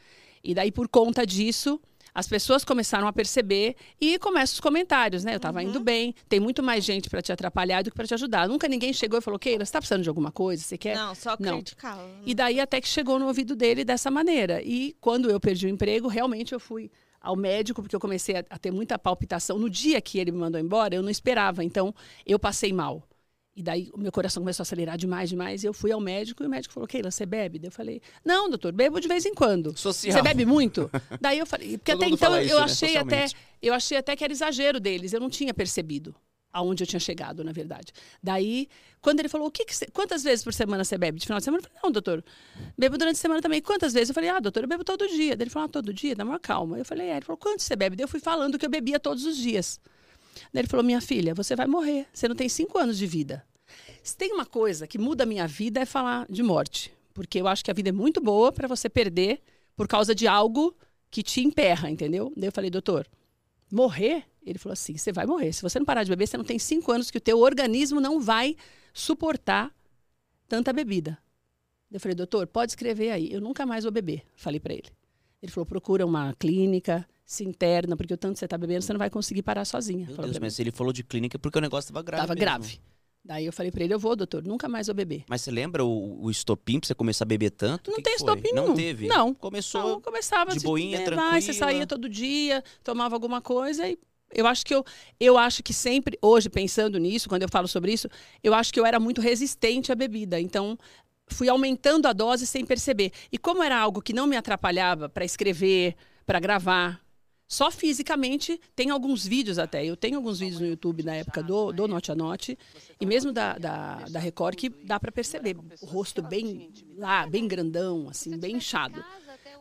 E 0.43 0.53
daí, 0.53 0.71
por 0.71 0.87
conta 0.87 1.25
disso, 1.25 1.81
as 2.15 2.27
pessoas 2.27 2.63
começaram 2.63 3.07
a 3.07 3.13
perceber 3.13 3.75
e 3.99 4.17
começam 4.17 4.53
os 4.53 4.59
comentários, 4.61 5.25
né? 5.25 5.33
Eu 5.33 5.37
estava 5.37 5.61
indo 5.61 5.81
bem, 5.81 6.15
tem 6.29 6.39
muito 6.39 6.63
mais 6.63 6.85
gente 6.85 7.09
para 7.09 7.21
te 7.21 7.33
atrapalhar 7.33 7.83
do 7.83 7.91
que 7.91 7.97
para 7.97 8.07
te 8.07 8.13
ajudar. 8.13 8.47
Nunca 8.47 8.69
ninguém 8.69 8.93
chegou 8.93 9.19
e 9.19 9.21
falou, 9.21 9.37
Keila, 9.37 9.59
você 9.59 9.63
está 9.63 9.79
precisando 9.79 10.01
de 10.03 10.07
alguma 10.07 10.31
coisa? 10.31 10.63
Você 10.63 10.77
quer? 10.77 10.95
Não, 10.95 11.13
só 11.13 11.35
Não. 11.37 11.55
criticava. 11.57 12.09
E 12.25 12.33
daí 12.33 12.61
até 12.61 12.79
que 12.79 12.87
chegou 12.87 13.19
no 13.19 13.27
ouvido 13.27 13.53
dele 13.53 13.83
dessa 13.83 14.09
maneira. 14.09 14.61
E 14.63 14.95
quando 15.01 15.29
eu 15.29 15.39
perdi 15.41 15.65
o 15.65 15.69
emprego, 15.69 16.07
realmente 16.07 16.53
eu 16.53 16.59
fui 16.59 16.89
ao 17.19 17.35
médico, 17.35 17.81
porque 17.81 17.95
eu 17.95 17.99
comecei 17.99 18.37
a, 18.37 18.45
a 18.49 18.57
ter 18.57 18.71
muita 18.71 18.97
palpitação. 18.97 19.59
No 19.59 19.69
dia 19.69 19.99
que 19.99 20.17
ele 20.17 20.31
me 20.31 20.37
mandou 20.37 20.61
embora, 20.61 20.95
eu 20.95 21.01
não 21.01 21.09
esperava. 21.09 21.63
Então, 21.65 21.93
eu 22.25 22.39
passei 22.39 22.71
mal. 22.71 23.03
E 23.55 23.63
daí 23.63 23.89
o 23.93 23.97
meu 23.97 24.11
coração 24.11 24.43
começou 24.43 24.63
a 24.63 24.65
acelerar 24.65 24.97
demais, 24.97 25.29
demais. 25.29 25.63
E 25.63 25.67
eu 25.67 25.73
fui 25.73 25.91
ao 25.91 25.99
médico 26.01 26.43
e 26.43 26.45
o 26.45 26.49
médico 26.49 26.73
falou: 26.73 26.85
Keila, 26.87 27.09
você 27.09 27.25
bebe? 27.25 27.57
Daí 27.57 27.67
eu 27.69 27.71
falei: 27.71 28.01
Não, 28.23 28.49
doutor, 28.49 28.73
bebo 28.73 28.99
de 28.99 29.07
vez 29.07 29.25
em 29.25 29.33
quando. 29.33 29.77
Social. 29.77 30.11
Você 30.13 30.21
bebe 30.21 30.45
muito? 30.45 30.91
Daí 31.21 31.39
eu 31.39 31.45
falei, 31.45 31.77
porque 31.77 31.93
Todo 31.93 32.03
até 32.03 32.11
então 32.13 32.41
isso, 32.41 32.51
eu 32.53 32.57
né? 32.57 32.63
achei 32.65 32.97
até, 32.97 33.25
eu 33.61 33.73
achei 33.73 33.97
até 33.97 34.13
que 34.15 34.23
era 34.25 34.33
exagero 34.33 34.77
deles, 34.79 35.13
eu 35.13 35.21
não 35.21 35.29
tinha 35.29 35.53
percebido 35.53 36.13
aonde 36.51 36.83
eu 36.83 36.87
tinha 36.87 36.99
chegado, 37.01 37.43
na 37.43 37.51
verdade. 37.51 37.91
Daí, 38.23 38.69
quando 39.01 39.19
ele 39.19 39.27
falou, 39.27 39.47
o 39.47 39.51
que, 39.51 39.65
que 39.65 39.75
você- 39.75 39.87
quantas 39.87 40.23
vezes 40.23 40.41
por 40.41 40.53
semana 40.53 40.85
você 40.85 40.97
bebe? 40.97 41.19
De 41.19 41.25
final 41.25 41.37
de 41.39 41.43
semana? 41.43 41.59
Eu 41.61 41.67
falei, 41.67 41.79
não, 41.83 41.91
doutor, 41.91 42.23
bebo 42.77 42.97
durante 42.97 43.15
a 43.17 43.19
semana 43.19 43.41
também. 43.41 43.61
Quantas 43.61 43.91
vezes? 43.93 44.07
Eu 44.09 44.15
falei, 44.15 44.29
ah, 44.29 44.39
doutor, 44.39 44.63
eu 44.63 44.67
bebo 44.69 44.83
todo 44.83 45.05
dia. 45.07 45.35
Daí 45.35 45.43
ele 45.43 45.49
falou, 45.49 45.65
ah, 45.65 45.69
todo 45.69 45.93
dia? 45.93 46.15
Dá 46.15 46.23
uma 46.23 46.39
calma. 46.39 46.77
Eu 46.77 46.85
falei, 46.85 47.07
é. 47.07 47.17
Ele 47.17 47.25
falou, 47.25 47.37
quanto 47.37 47.61
você 47.61 47.75
bebe? 47.75 47.95
Daí 47.97 48.03
eu 48.05 48.07
fui 48.07 48.21
falando 48.21 48.57
que 48.57 48.65
eu 48.65 48.69
bebia 48.69 48.99
todos 48.99 49.25
os 49.25 49.35
dias. 49.37 49.79
Daí 50.51 50.61
ele 50.61 50.67
falou, 50.67 50.83
minha 50.83 51.01
filha, 51.01 51.33
você 51.33 51.55
vai 51.55 51.67
morrer. 51.67 52.07
Você 52.13 52.27
não 52.27 52.35
tem 52.35 52.49
cinco 52.49 52.77
anos 52.77 52.97
de 52.97 53.07
vida. 53.07 53.45
Se 54.03 54.15
tem 54.15 54.33
uma 54.33 54.45
coisa 54.45 54.85
que 54.85 54.97
muda 54.97 55.23
a 55.23 55.25
minha 55.25 55.47
vida 55.47 55.79
é 55.79 55.85
falar 55.85 56.25
de 56.29 56.43
morte. 56.43 56.93
Porque 57.13 57.39
eu 57.39 57.47
acho 57.47 57.63
que 57.63 57.71
a 57.71 57.73
vida 57.73 57.89
é 57.89 57.91
muito 57.91 58.21
boa 58.21 58.51
para 58.51 58.67
você 58.67 58.89
perder 58.89 59.41
por 59.75 59.87
causa 59.87 60.13
de 60.13 60.27
algo 60.27 60.75
que 61.09 61.23
te 61.23 61.41
emperra, 61.41 61.89
entendeu? 61.89 62.31
Daí 62.35 62.49
eu 62.49 62.51
falei, 62.51 62.69
doutor, 62.69 63.07
morrer? 63.71 64.25
Ele 64.45 64.59
falou 64.59 64.73
assim, 64.73 64.97
você 64.97 65.11
vai 65.11 65.25
morrer. 65.25 65.53
Se 65.53 65.61
você 65.61 65.79
não 65.79 65.85
parar 65.85 66.03
de 66.03 66.09
beber, 66.09 66.27
você 66.27 66.37
não 66.37 66.43
tem 66.43 66.59
cinco 66.59 66.91
anos 66.91 67.09
que 67.09 67.17
o 67.17 67.21
teu 67.21 67.39
organismo 67.39 67.99
não 67.99 68.19
vai 68.19 68.55
suportar 68.93 69.73
tanta 70.47 70.71
bebida. 70.71 71.17
Eu 71.91 71.99
falei, 71.99 72.15
doutor, 72.15 72.47
pode 72.47 72.73
escrever 72.73 73.11
aí. 73.11 73.31
Eu 73.31 73.41
nunca 73.41 73.65
mais 73.65 73.83
vou 73.83 73.91
beber. 73.91 74.23
Falei 74.35 74.59
para 74.59 74.73
ele. 74.73 74.89
Ele 75.41 75.51
falou, 75.51 75.65
procura 75.65 76.05
uma 76.05 76.33
clínica, 76.33 77.07
se 77.25 77.43
interna, 77.43 77.97
porque 77.97 78.13
o 78.13 78.17
tanto 78.17 78.33
que 78.33 78.39
você 78.39 78.45
está 78.45 78.57
bebendo, 78.57 78.83
você 78.83 78.93
não 78.93 78.99
vai 78.99 79.09
conseguir 79.09 79.41
parar 79.41 79.65
sozinha. 79.65 80.05
Meu 80.07 80.17
Deus, 80.17 80.37
mas 80.39 80.59
ele 80.59 80.71
falou 80.71 80.93
de 80.93 81.03
clínica 81.03 81.39
porque 81.39 81.57
o 81.57 81.61
negócio 81.61 81.91
tava 81.91 82.03
grave. 82.03 82.21
Tava 82.21 82.33
mesmo. 82.35 82.41
grave. 82.41 82.79
Daí 83.23 83.47
eu 83.47 83.51
falei 83.51 83.71
para 83.71 83.83
ele, 83.83 83.91
eu 83.91 83.97
vou, 83.97 84.15
doutor, 84.15 84.43
nunca 84.43 84.69
mais 84.69 84.85
vou 84.85 84.93
beber. 84.93 85.23
Mas 85.27 85.41
você 85.41 85.49
lembra 85.49 85.83
o, 85.83 86.25
o 86.25 86.29
estopim 86.29 86.79
pra 86.79 86.85
você 86.87 86.93
começar 86.93 87.23
a 87.23 87.25
beber 87.25 87.49
tanto? 87.49 87.89
Não 87.89 87.97
Que 87.97 88.03
tem 88.03 88.13
que 88.13 88.19
estopim 88.19 88.51
Não 88.53 88.75
teve? 88.75 89.07
Não. 89.07 89.33
Começou. 89.33 89.81
Não, 89.81 90.01
começava 90.01 90.51
de 90.51 90.57
assim, 90.57 90.67
boinha, 90.67 90.99
né, 90.99 91.09
vai, 91.15 91.41
Você 91.41 91.47
tranquila. 91.47 91.71
saía 91.71 91.87
todo 91.87 92.07
dia, 92.07 92.63
tomava 92.83 93.15
alguma 93.15 93.41
coisa 93.41 93.87
e 93.89 93.97
eu 94.31 94.45
acho 94.45 94.63
que 94.63 94.75
eu, 94.75 94.85
eu 95.19 95.37
acho 95.39 95.63
que 95.63 95.73
sempre, 95.73 96.19
hoje, 96.21 96.49
pensando 96.49 96.99
nisso, 96.99 97.27
quando 97.27 97.41
eu 97.41 97.49
falo 97.49 97.67
sobre 97.67 97.93
isso, 97.93 98.07
eu 98.43 98.53
acho 98.53 98.71
que 98.71 98.79
eu 98.79 98.85
era 98.85 98.99
muito 98.99 99.21
resistente 99.21 99.91
à 99.91 99.95
bebida. 99.95 100.39
Então, 100.39 100.77
fui 101.27 101.49
aumentando 101.49 102.07
a 102.07 102.13
dose 102.13 102.45
sem 102.45 102.63
perceber. 102.63 103.11
E 103.31 103.37
como 103.39 103.63
era 103.63 103.75
algo 103.77 104.01
que 104.03 104.13
não 104.13 104.27
me 104.27 104.35
atrapalhava 104.35 105.09
para 105.09 105.25
escrever, 105.25 105.95
para 106.25 106.39
gravar, 106.39 107.01
só 107.47 107.69
fisicamente, 107.69 108.59
tem 108.75 108.89
alguns 108.89 109.25
vídeos 109.25 109.59
até. 109.59 109.85
Eu 109.85 109.95
tenho 109.95 110.17
alguns 110.17 110.39
vídeos 110.39 110.59
no 110.59 110.67
YouTube 110.67 111.03
na 111.03 111.15
época 111.15 111.43
do, 111.43 111.71
do 111.71 111.87
Note 111.87 112.11
a 112.11 112.15
Note, 112.15 112.57
e 112.99 113.05
mesmo 113.05 113.31
da, 113.31 113.57
da, 113.57 113.95
da 114.09 114.19
Record, 114.19 114.55
que 114.55 114.69
dá 114.69 114.99
para 114.99 115.11
perceber. 115.11 115.55
O 115.81 115.85
rosto 115.85 116.21
bem 116.21 116.71
lá, 116.97 117.27
bem 117.27 117.47
grandão, 117.47 118.09
assim, 118.09 118.37
bem 118.37 118.55
inchado. 118.55 119.03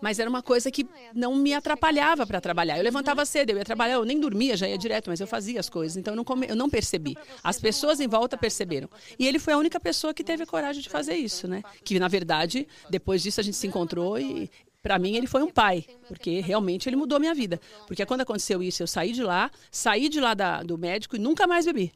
Mas 0.01 0.19
era 0.19 0.29
uma 0.29 0.43
coisa 0.43 0.71
que 0.71 0.87
não 1.15 1.35
me 1.37 1.53
atrapalhava 1.55 2.27
para 2.27 2.41
trabalhar. 2.41 2.79
Eu 2.79 2.85
levantava 2.85 3.25
cedo, 3.25 3.51
eu 3.51 3.59
ia 3.59 3.65
trabalhar, 3.65 3.95
eu 3.95 4.05
nem 4.05 4.19
dormia, 4.19 4.57
já 4.57 4.69
ia 4.69 4.79
direto, 4.79 5.09
mas 5.09 5.21
eu 5.21 5.27
fazia 5.27 5.61
as 5.61 5.69
coisas. 5.69 5.97
Então 5.97 6.13
eu 6.13 6.17
não, 6.17 6.25
come, 6.25 6.47
eu 6.49 6.57
não 6.57 6.69
percebi. 6.69 7.17
As 7.43 7.59
pessoas 7.59 8.01
em 8.01 8.09
volta 8.09 8.37
perceberam. 8.37 8.89
E 9.19 9.27
ele 9.27 9.39
foi 9.39 9.53
a 9.53 9.59
única 9.59 9.79
pessoa 9.79 10.13
que 10.13 10.25
teve 10.25 10.43
a 10.43 10.47
coragem 10.47 10.83
de 10.83 10.89
fazer 10.89 11.15
isso, 11.15 11.47
né? 11.47 11.63
Que 11.85 11.99
na 11.99 12.09
verdade, 12.09 12.67
depois 12.91 13.23
disso 13.23 13.41
a 13.41 13.45
gente 13.45 13.57
se 13.57 13.67
encontrou 13.67 14.19
e 14.19 14.51
para 14.85 14.99
mim 14.99 15.17
ele 15.17 15.27
foi 15.27 15.43
um 15.43 15.51
pai, 15.51 15.87
porque 16.07 16.41
realmente 16.41 16.87
ele 16.87 16.95
mudou 16.95 17.17
a 17.17 17.19
minha 17.19 17.35
vida. 17.35 17.59
Porque 17.87 18.05
quando 18.05 18.21
aconteceu 18.21 18.63
isso, 18.63 18.83
eu 18.83 18.87
saí 18.87 19.13
de 19.13 19.23
lá, 19.23 19.51
saí 19.71 20.11
de 20.11 20.21
lá 20.21 20.35
da, 20.35 20.63
do 20.63 20.77
médico 20.77 21.17
e 21.17 21.19
nunca 21.19 21.47
mais 21.47 21.65
bebi. 21.65 21.91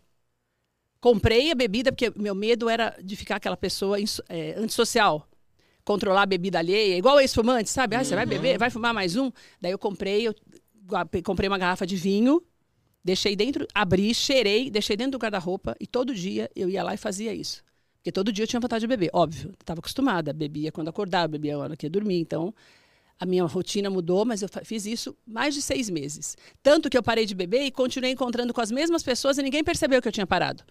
Comprei 0.99 1.51
a 1.51 1.55
bebida 1.55 1.93
porque 1.93 2.11
meu 2.17 2.35
medo 2.35 2.67
era 2.67 2.97
de 3.05 3.15
ficar 3.15 3.37
aquela 3.37 3.59
pessoa 3.59 3.99
é, 4.31 4.55
antissocial 4.57 5.29
controlar 5.85 6.23
a 6.23 6.27
bebida 6.27 6.59
alheia, 6.59 6.99
igual 6.99 7.19
ex-fumante, 7.19 7.71
sabe? 7.71 7.97
Ah, 7.97 8.05
você 8.05 8.15
vai 8.15 8.27
beber, 8.27 8.59
vai 8.59 8.69
fumar 8.69 8.93
mais 8.93 9.17
um? 9.17 9.31
Daí 9.59 9.73
eu 9.73 9.79
comprei, 9.79 10.27
eu 10.27 10.35
comprei 11.25 11.49
uma 11.49 11.57
garrafa 11.57 11.87
de 11.87 11.97
vinho, 11.97 12.43
deixei 13.03 13.35
dentro, 13.35 13.67
abri, 13.75 14.15
cheirei, 14.15 14.71
deixei 14.71 14.99
dentro 14.99 15.13
do 15.13 15.19
guarda-roupa 15.19 15.75
e 15.81 15.87
todo 15.87 16.15
dia 16.15 16.51
eu 16.55 16.69
ia 16.69 16.83
lá 16.83 16.93
e 16.93 16.99
fazia 16.99 17.33
isso. 17.33 17.65
Porque 17.99 18.13
todo 18.13 18.31
dia 18.31 18.45
eu 18.45 18.47
tinha 18.47 18.61
vontade 18.61 18.83
de 18.83 18.87
beber, 18.87 19.09
óbvio, 19.15 19.55
estava 19.59 19.81
acostumada, 19.81 20.33
bebia 20.33 20.71
quando 20.71 20.89
acordava, 20.89 21.29
bebia 21.29 21.57
a 21.57 21.59
hora 21.59 21.77
que 21.77 21.87
ia 21.87 21.91
dormir, 21.91 22.21
então 22.21 22.55
a 23.19 23.27
minha 23.27 23.45
rotina 23.45 23.91
mudou, 23.91 24.25
mas 24.25 24.43
eu 24.43 24.49
fiz 24.65 24.87
isso 24.87 25.17
mais 25.27 25.55
de 25.55 25.61
seis 25.61 25.91
meses. 25.91 26.37
Tanto 26.63 26.89
que 26.89 26.97
eu 26.97 27.03
parei 27.03 27.27
de 27.27 27.35
beber 27.35 27.63
e 27.63 27.71
continuei 27.71 28.13
encontrando 28.13 28.55
com 28.55 28.61
as 28.61 28.71
mesmas 28.71 29.03
pessoas 29.03 29.39
e 29.39 29.43
ninguém 29.43 29.65
percebeu 29.65 30.01
que 30.01 30.07
eu 30.07 30.13
tinha 30.13 30.27
parado. 30.27 30.63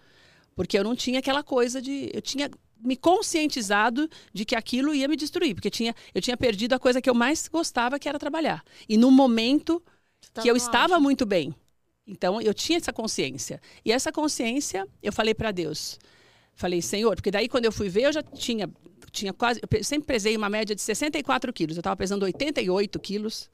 Porque 0.54 0.78
eu 0.78 0.82
não 0.82 0.96
tinha 0.96 1.18
aquela 1.18 1.42
coisa 1.42 1.80
de. 1.80 2.10
Eu 2.12 2.22
tinha 2.22 2.50
me 2.80 2.96
conscientizado 2.96 4.08
de 4.32 4.44
que 4.44 4.54
aquilo 4.54 4.94
ia 4.94 5.08
me 5.08 5.16
destruir, 5.16 5.54
porque 5.54 5.70
tinha, 5.70 5.94
eu 6.14 6.22
tinha 6.22 6.36
perdido 6.36 6.74
a 6.74 6.78
coisa 6.78 7.02
que 7.02 7.10
eu 7.10 7.14
mais 7.14 7.48
gostava, 7.48 7.98
que 7.98 8.08
era 8.08 8.18
trabalhar. 8.18 8.64
E 8.88 8.96
no 8.96 9.10
momento 9.10 9.82
que 10.40 10.48
eu 10.48 10.56
estava 10.56 10.98
muito 10.98 11.26
bem. 11.26 11.54
Então 12.06 12.40
eu 12.40 12.54
tinha 12.54 12.78
essa 12.78 12.92
consciência. 12.92 13.60
E 13.84 13.92
essa 13.92 14.10
consciência, 14.10 14.88
eu 15.02 15.12
falei 15.12 15.34
para 15.34 15.50
Deus. 15.50 15.98
Falei, 16.58 16.82
Senhor, 16.82 17.14
porque 17.14 17.30
daí 17.30 17.48
quando 17.48 17.66
eu 17.66 17.72
fui 17.72 17.88
ver, 17.88 18.06
eu 18.06 18.12
já 18.12 18.20
tinha, 18.20 18.68
tinha 19.12 19.32
quase. 19.32 19.60
Eu 19.70 19.84
sempre 19.84 20.08
pesei 20.08 20.36
uma 20.36 20.50
média 20.50 20.74
de 20.74 20.82
64 20.82 21.52
quilos. 21.52 21.76
Eu 21.76 21.80
estava 21.80 21.96
pesando 21.96 22.24
88 22.24 22.98
quilos. 22.98 23.48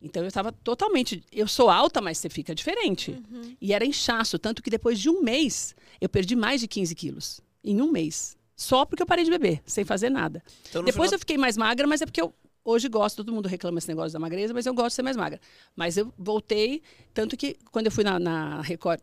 Então 0.00 0.22
eu 0.22 0.28
estava 0.28 0.52
totalmente. 0.52 1.24
Eu 1.32 1.48
sou 1.48 1.68
alta, 1.68 2.00
mas 2.00 2.18
você 2.18 2.28
fica 2.28 2.54
diferente. 2.54 3.10
Uhum. 3.10 3.56
E 3.60 3.72
era 3.72 3.84
inchaço, 3.84 4.38
tanto 4.38 4.62
que 4.62 4.70
depois 4.70 5.00
de 5.00 5.10
um 5.10 5.24
mês 5.24 5.74
eu 6.00 6.08
perdi 6.08 6.36
mais 6.36 6.60
de 6.60 6.68
15 6.68 6.94
quilos. 6.94 7.40
Em 7.64 7.82
um 7.82 7.90
mês. 7.90 8.36
Só 8.54 8.84
porque 8.84 9.02
eu 9.02 9.06
parei 9.06 9.24
de 9.24 9.30
beber, 9.32 9.60
sem 9.66 9.84
fazer 9.84 10.08
nada. 10.08 10.40
Então, 10.68 10.84
Depois 10.84 11.08
final... 11.08 11.14
eu 11.14 11.18
fiquei 11.18 11.36
mais 11.36 11.56
magra, 11.56 11.84
mas 11.84 12.00
é 12.00 12.06
porque 12.06 12.22
eu 12.22 12.32
hoje 12.64 12.88
gosto, 12.88 13.16
todo 13.16 13.32
mundo 13.32 13.48
reclama 13.48 13.78
esse 13.78 13.88
negócio 13.88 14.12
da 14.12 14.20
magreza, 14.20 14.54
mas 14.54 14.66
eu 14.66 14.74
gosto 14.74 14.90
de 14.90 14.94
ser 14.94 15.02
mais 15.02 15.16
magra. 15.16 15.40
Mas 15.74 15.96
eu 15.96 16.14
voltei, 16.16 16.80
tanto 17.12 17.36
que 17.36 17.56
quando 17.72 17.86
eu 17.86 17.92
fui 17.92 18.04
na, 18.04 18.20
na 18.20 18.60
Record 18.60 19.00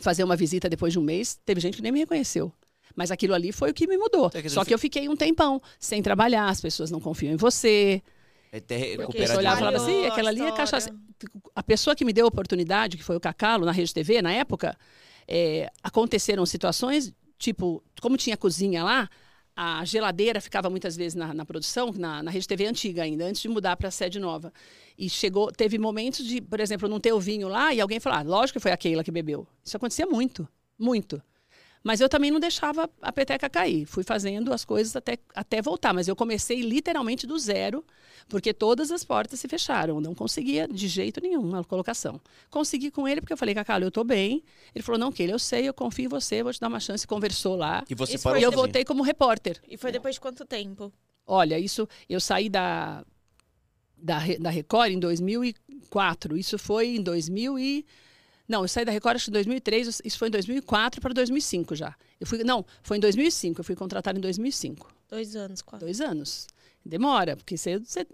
fazer 0.00 0.24
uma 0.24 0.36
visita 0.36 0.68
depois 0.68 0.92
de 0.92 0.98
um 0.98 1.02
mês, 1.02 1.38
teve 1.44 1.60
gente 1.60 1.76
que 1.76 1.82
nem 1.82 1.92
me 1.92 1.98
reconheceu. 2.00 2.52
Mas 2.96 3.10
aquilo 3.10 3.34
ali 3.34 3.52
foi 3.52 3.70
o 3.70 3.74
que 3.74 3.86
me 3.86 3.96
mudou. 3.96 4.30
Então, 4.34 4.50
Só 4.50 4.64
que 4.64 4.72
eu 4.72 4.78
fiquei 4.78 5.08
um 5.08 5.16
tempão 5.16 5.60
sem 5.78 6.02
trabalhar, 6.02 6.48
as 6.48 6.60
pessoas 6.60 6.90
não 6.90 7.00
confiam 7.00 7.32
em 7.32 7.36
você. 7.36 8.02
É 8.50 8.58
até 8.58 8.96
Você 8.96 9.36
olhava 9.36 9.56
e 9.56 9.58
falava 9.58 9.76
assim, 9.76 10.06
aquela 10.06 10.30
ali 10.30 10.40
é 10.40 10.52
cachaça. 10.52 10.90
A 11.54 11.62
pessoa 11.62 11.94
que 11.94 12.04
me 12.04 12.12
deu 12.12 12.24
a 12.24 12.28
oportunidade, 12.28 12.96
que 12.96 13.04
foi 13.04 13.16
o 13.16 13.20
Cacalo, 13.20 13.66
na 13.66 13.72
Rede 13.72 13.92
TV, 13.92 14.22
na 14.22 14.32
época, 14.32 14.76
é, 15.26 15.70
aconteceram 15.82 16.44
situações 16.46 17.12
tipo, 17.38 17.82
como 18.00 18.16
tinha 18.16 18.36
cozinha 18.36 18.82
lá, 18.82 19.08
a 19.60 19.84
geladeira 19.84 20.40
ficava 20.40 20.70
muitas 20.70 20.94
vezes 20.94 21.16
na, 21.16 21.34
na 21.34 21.44
produção, 21.44 21.92
na, 21.92 22.22
na, 22.22 22.30
rede 22.30 22.46
TV 22.46 22.64
antiga 22.64 23.02
ainda, 23.02 23.24
antes 23.24 23.42
de 23.42 23.48
mudar 23.48 23.76
para 23.76 23.88
a 23.88 23.90
sede 23.90 24.20
nova. 24.20 24.52
E 24.96 25.10
chegou, 25.10 25.50
teve 25.50 25.78
momentos 25.78 26.24
de, 26.24 26.40
por 26.40 26.60
exemplo, 26.60 26.88
não 26.88 27.00
ter 27.00 27.12
o 27.12 27.18
vinho 27.18 27.48
lá 27.48 27.74
e 27.74 27.80
alguém 27.80 27.98
falar, 27.98 28.20
ah, 28.20 28.22
lógico 28.22 28.60
que 28.60 28.62
foi 28.62 28.70
a 28.70 28.76
Keila 28.76 29.02
que 29.02 29.10
bebeu. 29.10 29.48
Isso 29.64 29.76
acontecia 29.76 30.06
muito, 30.06 30.46
muito. 30.78 31.20
Mas 31.82 32.00
eu 32.00 32.08
também 32.08 32.30
não 32.30 32.40
deixava 32.40 32.88
a 33.00 33.12
peteca 33.12 33.48
cair. 33.48 33.86
Fui 33.86 34.02
fazendo 34.02 34.52
as 34.52 34.64
coisas 34.64 34.94
até, 34.96 35.18
até 35.34 35.62
voltar. 35.62 35.94
Mas 35.94 36.08
eu 36.08 36.16
comecei 36.16 36.60
literalmente 36.60 37.26
do 37.26 37.38
zero, 37.38 37.84
porque 38.28 38.52
todas 38.52 38.90
as 38.90 39.04
portas 39.04 39.40
se 39.40 39.48
fecharam. 39.48 40.00
Não 40.00 40.14
conseguia 40.14 40.66
de 40.66 40.88
jeito 40.88 41.20
nenhum 41.20 41.56
a 41.56 41.64
colocação. 41.64 42.20
Consegui 42.50 42.90
com 42.90 43.06
ele, 43.06 43.20
porque 43.20 43.32
eu 43.32 43.36
falei, 43.36 43.54
Cacau, 43.54 43.80
eu 43.80 43.88
estou 43.88 44.04
bem. 44.04 44.42
Ele 44.74 44.82
falou, 44.82 44.98
não, 44.98 45.12
que 45.12 45.22
ele 45.22 45.32
eu 45.32 45.38
sei, 45.38 45.68
eu 45.68 45.74
confio 45.74 46.06
em 46.06 46.08
você, 46.08 46.42
vou 46.42 46.52
te 46.52 46.60
dar 46.60 46.68
uma 46.68 46.80
chance. 46.80 47.06
Conversou 47.06 47.56
lá. 47.56 47.84
E 47.88 47.94
você 47.94 48.18
parou 48.18 48.38
E 48.38 48.42
eu 48.42 48.52
voltei 48.52 48.84
como 48.84 49.02
repórter. 49.02 49.60
E 49.68 49.76
foi 49.76 49.92
depois 49.92 50.14
de 50.16 50.20
quanto 50.20 50.44
tempo? 50.44 50.92
Olha, 51.26 51.58
isso, 51.58 51.86
eu 52.08 52.20
saí 52.20 52.48
da, 52.48 53.04
da, 53.96 54.20
da 54.40 54.50
Record 54.50 54.92
em 54.92 54.98
2004. 54.98 56.36
Isso 56.36 56.58
foi 56.58 56.96
em 56.96 57.02
2000 57.02 57.58
e... 57.58 57.86
Não, 58.48 58.62
eu 58.62 58.68
saí 58.68 58.84
da 58.84 58.90
Record 58.90 59.16
acho 59.16 59.26
que 59.26 59.30
em 59.30 59.34
2003, 59.34 60.00
isso 60.04 60.18
foi 60.18 60.28
em 60.28 60.30
2004 60.30 61.00
para 61.00 61.12
2005 61.12 61.76
já. 61.76 61.94
Eu 62.18 62.26
fui, 62.26 62.42
não, 62.42 62.64
foi 62.82 62.96
em 62.96 63.00
2005, 63.00 63.60
eu 63.60 63.64
fui 63.64 63.76
contratada 63.76 64.18
em 64.18 64.22
2005. 64.22 64.90
Dois 65.08 65.36
anos, 65.36 65.60
quase. 65.60 65.84
Dois 65.84 66.00
anos. 66.00 66.46
Demora, 66.84 67.36
porque 67.36 67.58
você, 67.58 67.78
você, 67.78 68.06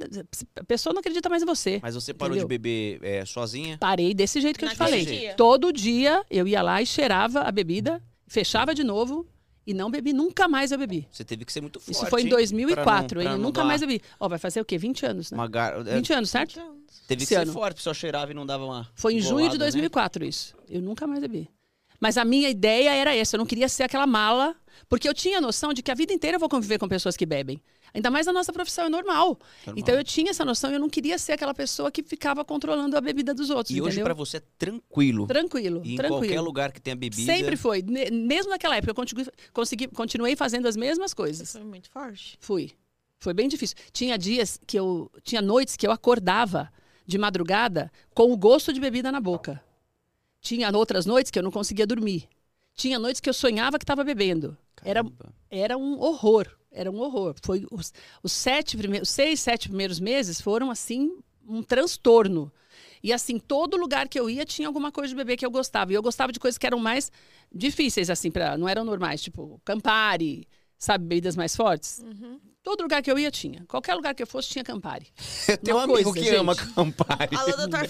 a 0.57 0.65
pessoa 0.65 0.93
não 0.93 0.99
acredita 0.99 1.29
mais 1.29 1.43
em 1.43 1.47
você. 1.47 1.79
Mas 1.81 1.95
você 1.95 2.13
parou 2.13 2.37
entendeu? 2.37 2.49
de 2.49 2.59
beber 2.59 3.05
é, 3.05 3.25
sozinha? 3.25 3.79
Parei 3.79 4.13
desse 4.13 4.41
jeito 4.41 4.59
que 4.59 4.65
eu 4.65 4.71
te 4.71 4.77
falei. 4.77 5.05
Dia. 5.05 5.35
Todo 5.35 5.73
dia 5.73 6.25
eu 6.29 6.49
ia 6.49 6.61
lá 6.61 6.83
e 6.83 6.87
cheirava 6.87 7.43
a 7.43 7.53
bebida, 7.53 8.03
fechava 8.27 8.75
de 8.75 8.83
novo 8.83 9.25
e 9.67 9.73
não 9.73 9.91
bebi, 9.91 10.13
nunca 10.13 10.47
mais 10.47 10.73
eu 10.73 10.79
bebi. 10.79 11.09
Você 11.11 11.25
teve 11.25 11.45
que 11.45 11.53
ser 11.53 11.61
muito 11.61 11.81
forte. 11.81 11.93
Isso 11.93 12.07
foi 12.07 12.23
em 12.23 12.29
2004, 12.29 13.23
hein? 13.23 13.39
Nunca 13.39 13.63
dar... 13.63 13.67
mais 13.67 13.83
eu 13.83 13.89
bebi. 13.89 14.03
Ó, 14.21 14.29
vai 14.29 14.39
fazer 14.39 14.61
o 14.61 14.65
quê? 14.65 14.77
20 14.77 15.07
anos, 15.07 15.31
né? 15.31 15.49
Gar... 15.49 15.83
20 15.83 16.13
é, 16.13 16.17
anos, 16.17 16.31
certo? 16.31 16.55
20 16.55 16.61
anos. 16.61 16.85
Teve 17.07 17.19
que 17.19 17.25
Esse 17.25 17.35
ser 17.35 17.41
ano. 17.41 17.53
forte, 17.53 17.83
só 17.83 17.93
cheirava 17.93 18.31
e 18.31 18.35
não 18.35 18.47
dava 18.47 18.65
uma. 18.65 18.89
Foi 18.95 19.15
em 19.15 19.21
junho 19.21 19.49
de 19.49 19.59
2004 19.59 20.23
né? 20.23 20.29
isso. 20.29 20.55
Eu 20.69 20.81
nunca 20.81 21.07
mais 21.07 21.21
bebi. 21.21 21.51
Mas 22.01 22.17
a 22.19 22.25
minha 22.25 22.49
ideia 22.49 22.95
era 22.95 23.15
essa, 23.15 23.37
eu 23.37 23.39
não 23.39 23.47
queria 23.47 23.69
ser 23.69 23.83
aquela 23.83 24.07
mala, 24.07 24.55
porque 24.89 25.09
eu 25.09 25.15
tinha 25.15 25.39
a 25.39 25.41
noção 25.41 25.73
de 25.73 25.83
que 25.83 25.91
a 25.91 25.95
vida 25.95 26.13
inteira 26.13 26.37
eu 26.37 26.41
vou 26.41 26.49
conviver 26.49 26.79
com 26.79 26.89
pessoas 26.89 27.17
que 27.17 27.25
bebem. 27.25 27.63
Ainda 27.95 28.11
mais 28.11 28.27
a 28.27 28.33
nossa 28.33 28.53
profissão 28.53 28.87
é 28.87 28.89
normal. 28.89 29.39
normal. 29.65 29.79
Então 29.79 29.95
eu 29.95 30.03
tinha 30.03 30.31
essa 30.31 30.45
noção 30.45 30.71
e 30.71 30.75
eu 30.75 30.81
não 30.81 30.91
queria 30.91 31.17
ser 31.17 31.33
aquela 31.33 31.55
pessoa 31.55 31.93
que 31.93 32.03
ficava 32.03 32.45
controlando 32.45 32.97
a 32.97 33.01
bebida 33.01 33.33
dos 33.33 33.51
outros. 33.51 33.71
E 33.71 33.75
entendeu? 33.75 33.89
hoje 33.89 34.03
para 34.03 34.15
você 34.15 34.39
é 34.39 34.43
tranquilo. 34.59 35.29
Tranquilo. 35.29 35.81
E 35.85 35.95
em 35.95 35.97
tranquilo. 35.97 36.23
qualquer 36.23 36.41
lugar 36.41 36.73
que 36.73 36.81
tenha 36.81 36.97
bebida. 36.97 37.23
Sempre 37.23 37.57
foi. 37.57 37.83
Mesmo 37.83 38.51
naquela 38.51 38.77
época, 38.77 38.91
eu 38.91 38.95
consegui, 38.97 39.27
consegui, 39.53 39.87
continuei 39.87 40.35
fazendo 40.35 40.67
as 40.67 40.77
mesmas 40.77 41.15
coisas. 41.15 41.53
Foi 41.53 41.63
muito 41.63 41.89
forte. 41.89 42.37
Fui. 42.41 42.73
Foi 43.21 43.33
bem 43.33 43.47
difícil. 43.47 43.77
Tinha 43.93 44.19
dias 44.19 44.61
que 44.67 44.77
eu. 44.77 45.09
Tinha 45.23 45.41
noites 45.41 45.77
que 45.77 45.87
eu 45.87 45.93
acordava 45.93 46.73
de 47.07 47.17
madrugada 47.17 47.93
com 48.13 48.33
o 48.33 48.37
gosto 48.37 48.73
de 48.73 48.81
bebida 48.81 49.13
na 49.13 49.21
boca. 49.21 49.63
Tinha 50.41 50.71
outras 50.77 51.07
noites 51.07 51.31
que 51.31 51.39
eu 51.39 51.43
não 51.45 51.51
conseguia 51.53 51.87
dormir. 51.87 52.29
Tinha 52.75 52.99
noites 52.99 53.21
que 53.21 53.29
eu 53.29 53.35
sonhava 53.35 53.79
que 53.79 53.85
estava 53.85 54.03
bebendo. 54.03 54.59
Era, 54.83 55.03
era 55.49 55.79
um 55.79 56.01
horror. 56.01 56.49
Era 56.75 56.91
um 56.91 56.99
horror. 57.01 57.35
Foi 57.43 57.65
os, 57.71 57.93
os 58.23 58.33
sete 58.33 58.77
primeiros, 58.77 59.09
seis, 59.09 59.41
sete 59.41 59.69
primeiros 59.69 60.01
meses 60.01 60.41
foram 60.41 60.71
assim 60.71 61.17
um 61.47 61.63
transtorno. 61.63 62.53
E 63.03 63.13
assim, 63.13 63.39
todo 63.39 63.77
lugar 63.77 64.09
que 64.09 64.19
eu 64.19 64.29
ia 64.29 64.45
tinha 64.45 64.67
alguma 64.67 64.91
coisa 64.91 65.09
de 65.09 65.15
beber 65.15 65.37
que 65.37 65.45
eu 65.45 65.51
gostava. 65.51 65.93
E 65.93 65.95
eu 65.95 66.03
gostava 66.03 66.33
de 66.33 66.41
coisas 66.41 66.59
que 66.59 66.67
eram 66.67 66.79
mais 66.79 67.13
difíceis, 67.55 68.11
assim, 68.11 68.31
para 68.31 68.57
não 68.57 68.69
eram 68.69 68.85
normais, 68.85 69.23
tipo 69.23 69.61
Campari, 69.65 70.49
sabe, 70.79 71.05
bebidas 71.07 71.37
mais 71.37 71.55
fortes. 71.55 72.01
Uhum. 72.01 72.41
Todo 72.63 72.81
lugar 72.83 73.03
que 73.03 73.11
eu 73.11 73.19
ia 73.19 73.31
tinha. 73.31 73.63
Qualquer 73.69 73.95
lugar 73.95 74.15
que 74.15 74.23
eu 74.23 74.27
fosse 74.27 74.49
tinha 74.49 74.65
Campari. 74.65 75.07
Eu 75.47 75.59
tenho 75.59 75.77
Uma 75.77 75.83
um 75.83 75.85
amigo 75.85 76.13
coisa, 76.13 76.19
que 76.19 76.25
gente. 76.25 76.41
ama 76.41 76.57
Campari. 76.57 77.37
Alô, 77.37 77.57
doutor 77.59 77.87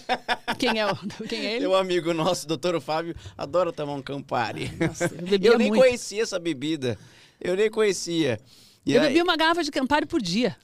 Quem 0.58 0.80
é, 0.80 0.90
o, 0.90 0.96
quem 1.28 1.40
é 1.40 1.52
ele? 1.52 1.60
Meu 1.60 1.76
amigo 1.76 2.14
nosso, 2.14 2.48
doutor 2.48 2.80
Fábio, 2.80 3.14
adora 3.36 3.70
tomar 3.70 3.92
um 3.92 4.00
Campari. 4.00 4.72
Nossa, 4.80 5.04
eu, 5.14 5.52
eu 5.52 5.58
nem 5.58 5.68
muito. 5.68 5.82
conhecia 5.82 6.22
essa 6.22 6.38
bebida. 6.38 6.98
Eu 7.44 7.54
nem 7.54 7.70
conhecia. 7.70 8.40
E 8.86 8.94
eu 8.94 9.02
aí... 9.02 9.08
bebi 9.08 9.22
uma 9.22 9.36
garrafa 9.36 9.62
de 9.62 9.70
Campari 9.70 10.06
por 10.06 10.20
dia. 10.20 10.56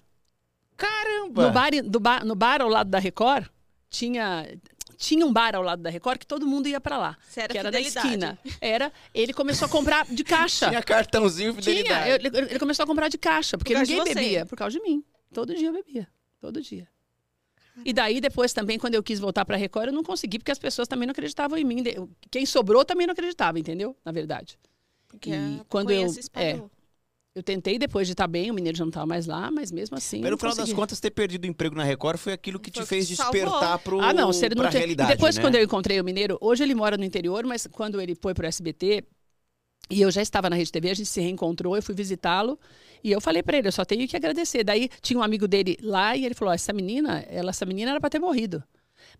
Caramba! 0.76 1.46
No 1.46 1.52
bar, 1.52 1.70
do 1.84 2.00
bar, 2.00 2.24
no 2.24 2.34
bar 2.34 2.62
ao 2.62 2.68
lado 2.68 2.90
da 2.90 2.98
Record, 2.98 3.46
tinha 3.90 4.48
tinha 4.96 5.24
um 5.24 5.32
bar 5.32 5.54
ao 5.54 5.62
lado 5.62 5.82
da 5.82 5.90
Record 5.90 6.18
que 6.18 6.26
todo 6.26 6.46
mundo 6.46 6.68
ia 6.68 6.80
para 6.80 6.96
lá. 6.98 7.16
Era 7.36 7.48
que 7.48 7.58
era 7.58 7.70
da 7.70 7.80
esquina. 7.80 8.38
Era, 8.60 8.92
ele 9.14 9.32
começou 9.32 9.66
a 9.66 9.68
comprar 9.68 10.06
de 10.06 10.24
caixa. 10.24 10.68
tinha 10.68 10.82
cartãozinho 10.82 11.54
fidelidade. 11.54 12.04
Tinha, 12.04 12.14
ele, 12.14 12.50
ele, 12.50 12.58
começou 12.58 12.84
a 12.84 12.86
comprar 12.86 13.08
de 13.08 13.16
caixa, 13.18 13.56
porque 13.56 13.74
ninguém 13.74 14.02
bebia. 14.04 14.46
Por 14.46 14.56
causa 14.56 14.78
de 14.78 14.82
mim. 14.82 15.04
Todo 15.32 15.54
dia 15.54 15.68
eu 15.68 15.72
bebia. 15.72 16.08
Todo 16.40 16.60
dia. 16.60 16.88
E 17.82 17.92
daí, 17.92 18.20
depois 18.20 18.52
também, 18.52 18.78
quando 18.78 18.94
eu 18.94 19.02
quis 19.02 19.18
voltar 19.18 19.44
para 19.44 19.56
a 19.56 19.58
Record, 19.58 19.88
eu 19.88 19.92
não 19.92 20.02
consegui, 20.02 20.38
porque 20.38 20.52
as 20.52 20.58
pessoas 20.58 20.86
também 20.86 21.06
não 21.06 21.12
acreditavam 21.12 21.56
em 21.56 21.64
mim. 21.64 21.82
Quem 22.30 22.44
sobrou 22.44 22.84
também 22.84 23.06
não 23.06 23.12
acreditava, 23.12 23.58
entendeu? 23.58 23.96
Na 24.04 24.12
verdade. 24.12 24.58
Porque 25.10 25.30
e 25.30 25.60
quando 25.68 25.90
eu. 25.90 26.06
É, 26.34 26.62
eu 27.32 27.42
tentei 27.44 27.78
depois 27.78 28.08
de 28.08 28.12
estar 28.12 28.26
bem, 28.26 28.50
o 28.50 28.54
Mineiro 28.54 28.76
já 28.76 28.84
não 28.84 28.88
estava 28.90 29.06
mais 29.06 29.26
lá, 29.26 29.50
mas 29.50 29.70
mesmo 29.70 29.96
assim. 29.96 30.20
No 30.20 30.36
final 30.36 30.54
das 30.54 30.72
contas, 30.72 30.98
ter 30.98 31.10
perdido 31.10 31.44
o 31.44 31.46
emprego 31.46 31.76
na 31.76 31.84
Record 31.84 32.18
foi 32.18 32.32
aquilo 32.32 32.58
que 32.58 32.72
foi 32.72 32.82
te 32.82 32.88
fez 32.88 33.06
despertar 33.06 33.78
para 33.78 33.96
Ah, 34.04 34.12
não, 34.12 34.32
se 34.32 34.46
ele 34.46 34.54
não 34.56 34.68
tinha... 34.68 34.80
realidade. 34.80 35.12
E 35.12 35.14
depois, 35.14 35.36
né? 35.36 35.42
quando 35.42 35.54
eu 35.54 35.62
encontrei 35.62 36.00
o 36.00 36.04
Mineiro, 36.04 36.36
hoje 36.40 36.62
ele 36.62 36.74
mora 36.74 36.96
no 36.96 37.04
interior, 37.04 37.44
mas 37.44 37.66
quando 37.68 38.00
ele 38.00 38.14
foi 38.14 38.34
para 38.34 38.46
o 38.46 38.48
SBT, 38.48 39.04
E 39.90 40.02
eu 40.02 40.10
já 40.10 40.22
estava 40.22 40.48
na 40.48 40.56
Rede 40.56 40.70
TV, 40.70 40.90
a 40.90 40.94
gente 40.94 41.08
se 41.08 41.20
reencontrou, 41.20 41.74
eu 41.76 41.82
fui 41.82 41.94
visitá-lo 41.94 42.58
e 43.02 43.10
eu 43.10 43.20
falei 43.20 43.42
para 43.42 43.58
ele, 43.58 43.68
eu 43.68 43.72
só 43.72 43.84
tenho 43.84 44.06
que 44.06 44.16
agradecer. 44.16 44.62
Daí 44.64 44.88
tinha 45.02 45.18
um 45.18 45.22
amigo 45.22 45.48
dele 45.48 45.76
lá 45.82 46.16
e 46.16 46.24
ele 46.24 46.34
falou: 46.34 46.54
essa 46.54 46.72
menina, 46.72 47.20
ela, 47.28 47.50
essa 47.50 47.66
menina 47.66 47.90
era 47.92 48.00
para 48.00 48.10
ter 48.10 48.18
morrido. 48.20 48.62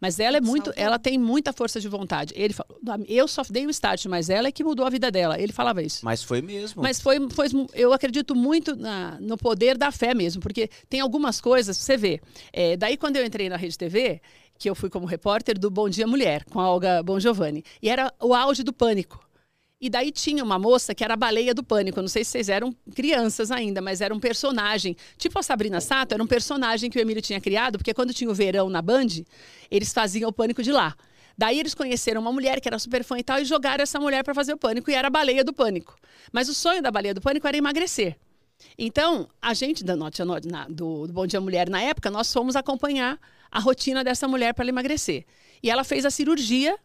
Mas 0.01 0.21
ela 0.21 0.37
é 0.37 0.41
muito, 0.41 0.67
Salvou. 0.67 0.83
ela 0.85 0.99
tem 0.99 1.19
muita 1.19 1.53
força 1.53 1.81
de 1.81 1.89
vontade. 1.89 2.35
Ele 2.37 2.53
falou, 2.53 2.79
eu 3.09 3.27
só 3.27 3.43
dei 3.49 3.67
o 3.67 3.71
start, 3.71 4.07
mas 4.07 4.29
ela 4.29 4.49
é 4.49 4.53
que 4.53 4.63
mudou 4.63 4.85
a 4.87 4.91
vida 4.91 5.11
dela. 5.11 5.41
Ele 5.41 5.53
falava 5.53 5.83
isso. 5.83 6.05
Mas 6.05 6.23
foi 6.23 6.43
mesmo. 6.43 6.83
Mas 6.83 7.01
foi, 7.01 7.19
foi 7.31 7.47
eu 7.75 7.93
acredito 7.93 8.35
muito 8.35 8.77
na- 8.77 9.19
no 9.21 9.37
poder 9.37 9.77
da 9.79 9.91
fé 9.91 10.15
mesmo, 10.15 10.41
porque 10.43 10.69
tem 10.89 11.01
algumas 11.01 11.41
coisas, 11.41 11.77
você 11.77 11.97
vê. 11.97 12.21
é, 12.53 12.77
daí 12.77 12.97
quando 12.97 13.17
eu 13.17 13.25
entrei 13.25 13.49
na 13.49 13.57
Rede 13.57 13.77
TV, 13.79 14.21
que 14.59 14.69
eu 14.69 14.75
fui 14.75 14.91
como 14.91 15.07
repórter 15.07 15.59
do 15.59 15.71
Bom 15.71 15.89
Dia 15.89 16.07
Mulher, 16.07 16.45
com 16.45 16.61
a 16.61 16.71
Olga 16.71 17.03
Bon 17.03 17.19
Giovanni, 17.19 17.65
e 17.83 17.89
era 17.89 18.13
o 18.21 18.35
auge 18.35 18.63
do 18.63 18.73
pânico. 18.73 19.19
E 19.81 19.89
daí 19.89 20.13
tinha 20.13 20.45
uma 20.45 20.59
moça 20.59 20.95
que 20.95 21.03
era 21.03 21.15
a 21.15 21.17
baleia 21.17 21.55
do 21.55 21.65
pânico. 21.65 22.03
Não 22.03 22.09
sei 22.09 22.23
se 22.23 22.33
vocês 22.33 22.51
eram 22.51 22.75
crianças 22.95 23.51
ainda, 23.51 23.81
mas 23.81 24.03
era 24.03 24.15
um 24.15 24.21
personagem. 24.21 24.95
Tipo 25.17 25.39
a 25.39 25.43
Sabrina 25.43 25.81
Sato, 25.81 26.13
era 26.13 26.23
um 26.23 26.27
personagem 26.27 26.91
que 26.91 26.99
o 26.99 27.01
Emílio 27.01 27.23
tinha 27.23 27.41
criado, 27.41 27.79
porque 27.79 27.95
quando 27.95 28.13
tinha 28.13 28.31
o 28.31 28.35
verão 28.35 28.69
na 28.69 28.83
Band, 28.83 29.07
eles 29.71 29.91
faziam 29.93 30.29
o 30.29 30.33
pânico 30.33 30.63
de 30.63 30.71
lá. 30.71 30.95
Daí 31.37 31.59
eles 31.59 31.75
conheceram 31.75 32.21
uma 32.21 32.31
mulher 32.31 32.61
que 32.61 32.69
era 32.69 32.79
super 32.79 33.03
fã 33.03 33.19
e 33.19 33.23
tal, 33.23 33.41
e 33.41 33.47
jogaram 33.47 33.83
essa 33.83 33.99
mulher 33.99 34.23
para 34.23 34.35
fazer 34.35 34.53
o 34.53 34.59
pânico, 34.59 34.91
e 34.91 34.95
era 34.95 35.09
a 35.09 35.11
baleia 35.11 35.43
do 35.43 35.55
pânico. 35.55 35.97
Mas 36.31 36.51
o 36.51 36.55
sonho 36.55 36.83
da 36.83 36.91
baleia 36.91 37.15
do 37.15 37.21
pânico 37.23 37.49
era 37.49 37.57
emagrecer. 37.57 38.19
Então, 38.77 39.27
a 39.41 39.55
gente 39.55 39.83
da 39.83 39.95
do, 40.69 41.07
do 41.07 41.13
Bom 41.15 41.27
Dia 41.27 41.41
Mulher, 41.41 41.71
na 41.71 41.81
época, 41.81 42.11
nós 42.11 42.31
fomos 42.31 42.55
acompanhar 42.55 43.19
a 43.51 43.59
rotina 43.59 44.05
dessa 44.05 44.29
mulher 44.29 44.53
para 44.53 44.65
ela 44.65 44.71
emagrecer. 44.71 45.25
E 45.63 45.71
ela 45.71 45.83
fez 45.83 46.05
a 46.05 46.11
cirurgia 46.11 46.79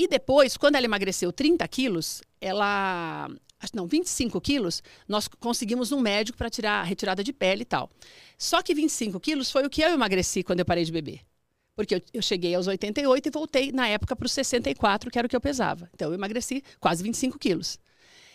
e 0.00 0.08
depois, 0.08 0.56
quando 0.56 0.76
ela 0.76 0.86
emagreceu 0.86 1.30
30 1.30 1.68
quilos, 1.68 2.22
ela. 2.40 3.28
Não, 3.74 3.86
25 3.86 4.40
quilos, 4.40 4.82
nós 5.06 5.28
conseguimos 5.28 5.92
um 5.92 6.00
médico 6.00 6.38
para 6.38 6.48
tirar 6.48 6.80
a 6.80 6.82
retirada 6.82 7.22
de 7.22 7.34
pele 7.34 7.60
e 7.60 7.64
tal. 7.66 7.90
Só 8.38 8.62
que 8.62 8.74
25 8.74 9.20
quilos 9.20 9.50
foi 9.50 9.66
o 9.66 9.68
que 9.68 9.82
eu 9.82 9.90
emagreci 9.90 10.42
quando 10.42 10.60
eu 10.60 10.64
parei 10.64 10.86
de 10.86 10.90
beber. 10.90 11.20
Porque 11.76 11.96
eu, 11.96 12.02
eu 12.14 12.22
cheguei 12.22 12.54
aos 12.54 12.66
88 12.66 13.28
e 13.28 13.30
voltei, 13.30 13.72
na 13.72 13.86
época, 13.88 14.16
para 14.16 14.24
os 14.24 14.32
64, 14.32 15.10
que 15.10 15.18
era 15.18 15.26
o 15.26 15.28
que 15.28 15.36
eu 15.36 15.40
pesava. 15.40 15.90
Então, 15.92 16.08
eu 16.08 16.14
emagreci 16.14 16.64
quase 16.80 17.02
25 17.02 17.38
quilos. 17.38 17.78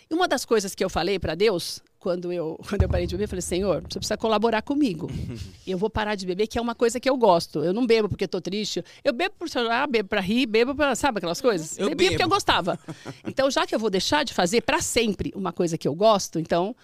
E 0.07 0.13
uma 0.13 0.27
das 0.27 0.45
coisas 0.45 0.75
que 0.75 0.85
eu 0.85 0.89
falei 0.91 1.17
para 1.17 1.33
Deus, 1.33 1.81
quando 2.05 2.31
eu, 2.31 2.55
quando 2.69 2.83
eu 2.83 2.87
parei 2.87 3.07
de 3.07 3.15
beber, 3.15 3.23
eu 3.23 3.27
falei, 3.29 3.41
Senhor, 3.41 3.81
você 3.81 3.97
precisa 3.97 4.15
colaborar 4.15 4.61
comigo. 4.61 5.09
Eu 5.65 5.79
vou 5.79 5.89
parar 5.89 6.13
de 6.13 6.27
beber, 6.27 6.45
que 6.45 6.59
é 6.59 6.61
uma 6.61 6.75
coisa 6.75 6.99
que 6.99 7.09
eu 7.09 7.17
gosto. 7.17 7.63
Eu 7.63 7.73
não 7.73 7.87
bebo 7.87 8.07
porque 8.07 8.25
estou 8.25 8.39
triste. 8.39 8.83
Eu 9.03 9.11
bebo 9.11 9.33
por 9.39 9.49
chorar, 9.49 9.87
bebo 9.87 10.07
para 10.07 10.21
rir, 10.21 10.45
bebo 10.45 10.75
para, 10.75 10.95
sabe 10.95 11.17
aquelas 11.17 11.41
coisas? 11.41 11.75
Eu 11.79 11.89
Bebia 11.89 12.11
porque 12.11 12.21
eu 12.23 12.27
bebo. 12.27 12.35
gostava. 12.35 12.77
Então, 13.27 13.49
já 13.49 13.65
que 13.65 13.73
eu 13.73 13.79
vou 13.79 13.89
deixar 13.89 14.23
de 14.23 14.31
fazer 14.31 14.61
para 14.61 14.79
sempre 14.79 15.31
uma 15.35 15.51
coisa 15.51 15.75
que 15.75 15.87
eu 15.87 15.95
gosto, 15.95 16.37
então 16.37 16.75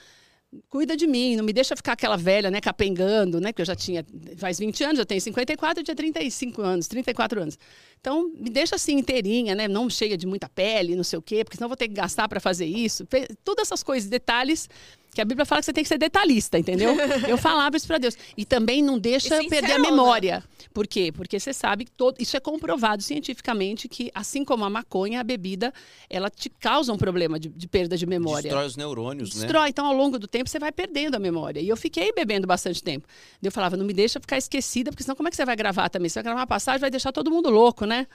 cuida 0.69 0.97
de 0.97 1.07
mim, 1.07 1.35
não 1.35 1.43
me 1.45 1.53
deixa 1.53 1.75
ficar 1.75 1.93
aquela 1.93 2.17
velha, 2.17 2.51
né, 2.51 2.59
capengando, 2.59 3.39
né, 3.39 3.53
que 3.53 3.61
eu 3.61 3.65
já 3.65 3.75
tinha, 3.75 4.05
faz 4.37 4.59
20 4.59 4.83
anos, 4.83 4.99
eu 4.99 5.05
tenho 5.05 5.21
54, 5.21 5.79
eu 5.79 5.85
tinha 5.85 5.95
35 5.95 6.61
anos, 6.61 6.87
34 6.87 7.41
anos. 7.41 7.57
Então, 7.99 8.29
me 8.37 8.49
deixa 8.49 8.75
assim 8.75 8.97
inteirinha, 8.97 9.55
né, 9.55 9.67
não 9.67 9.89
cheia 9.89 10.17
de 10.17 10.27
muita 10.27 10.49
pele, 10.49 10.95
não 10.95 11.03
sei 11.03 11.17
o 11.19 11.21
quê, 11.21 11.43
porque 11.45 11.55
senão 11.55 11.67
eu 11.67 11.69
vou 11.69 11.77
ter 11.77 11.87
que 11.87 11.93
gastar 11.93 12.27
para 12.27 12.39
fazer 12.39 12.65
isso. 12.65 13.07
Todas 13.45 13.67
essas 13.67 13.81
coisas, 13.81 14.09
detalhes, 14.09 14.69
que 15.13 15.21
a 15.21 15.25
Bíblia 15.25 15.45
fala 15.45 15.61
que 15.61 15.65
você 15.65 15.73
tem 15.73 15.83
que 15.83 15.89
ser 15.89 15.97
detalhista, 15.97 16.57
entendeu? 16.57 16.95
Eu 17.27 17.37
falava 17.37 17.75
isso 17.75 17.85
para 17.85 17.97
Deus. 17.97 18.17
E 18.37 18.45
também 18.45 18.81
não 18.81 18.97
deixa 18.97 19.29
perder 19.29 19.57
a 19.57 19.59
sincerona. 19.59 19.89
memória. 19.89 20.43
Por 20.73 20.87
quê? 20.87 21.11
Porque 21.11 21.37
você 21.37 21.51
sabe 21.51 21.85
que 21.85 21.91
todo, 21.91 22.15
isso 22.19 22.37
é 22.37 22.39
comprovado 22.39 23.03
cientificamente 23.03 23.89
que, 23.89 24.09
assim 24.15 24.45
como 24.45 24.63
a 24.63 24.69
maconha, 24.69 25.19
a 25.19 25.23
bebida, 25.23 25.73
ela 26.09 26.29
te 26.29 26.49
causa 26.49 26.93
um 26.93 26.97
problema 26.97 27.37
de, 27.37 27.49
de 27.49 27.67
perda 27.67 27.97
de 27.97 28.05
memória. 28.05 28.43
Destrói 28.43 28.65
os 28.65 28.77
neurônios, 28.77 29.35
né? 29.35 29.41
Destrói. 29.41 29.69
Então, 29.69 29.85
ao 29.85 29.93
longo 29.93 30.17
do 30.17 30.27
tempo, 30.27 30.49
você 30.49 30.59
vai 30.59 30.71
perdendo 30.71 31.15
a 31.15 31.19
memória. 31.19 31.59
E 31.59 31.67
eu 31.67 31.75
fiquei 31.75 32.13
bebendo 32.13 32.47
bastante 32.47 32.81
tempo. 32.81 33.05
Eu 33.43 33.51
falava, 33.51 33.75
não 33.75 33.85
me 33.85 33.93
deixa 33.93 34.19
ficar 34.19 34.37
esquecida, 34.37 34.91
porque 34.91 35.03
senão 35.03 35.15
como 35.15 35.27
é 35.27 35.31
que 35.31 35.35
você 35.35 35.45
vai 35.45 35.57
gravar 35.57 35.89
também? 35.89 36.07
Você 36.07 36.19
vai 36.19 36.23
gravar 36.23 36.39
uma 36.39 36.47
passagem, 36.47 36.79
vai 36.79 36.91
deixar 36.91 37.11
todo 37.11 37.29
mundo 37.29 37.49
louco, 37.49 37.85
né? 37.85 38.07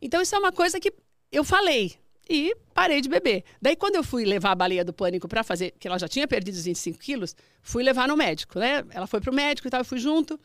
Então, 0.00 0.22
isso 0.22 0.34
é 0.34 0.38
uma 0.38 0.52
coisa 0.52 0.80
que 0.80 0.90
eu 1.30 1.44
falei. 1.44 1.96
E 2.32 2.54
parei 2.72 3.00
de 3.00 3.08
beber. 3.08 3.42
Daí, 3.60 3.74
quando 3.74 3.96
eu 3.96 4.04
fui 4.04 4.24
levar 4.24 4.52
a 4.52 4.54
baleia 4.54 4.84
do 4.84 4.92
pânico 4.92 5.26
para 5.26 5.42
fazer, 5.42 5.72
que 5.80 5.88
ela 5.88 5.98
já 5.98 6.06
tinha 6.06 6.28
perdido 6.28 6.54
os 6.54 6.64
25 6.64 6.96
quilos, 6.96 7.34
fui 7.60 7.82
levar 7.82 8.06
no 8.06 8.16
médico, 8.16 8.60
né? 8.60 8.84
Ela 8.90 9.08
foi 9.08 9.20
pro 9.20 9.34
médico 9.34 9.66
e 9.66 9.70
tal, 9.70 9.80
eu 9.80 9.84
fui 9.84 9.98
junto. 9.98 10.38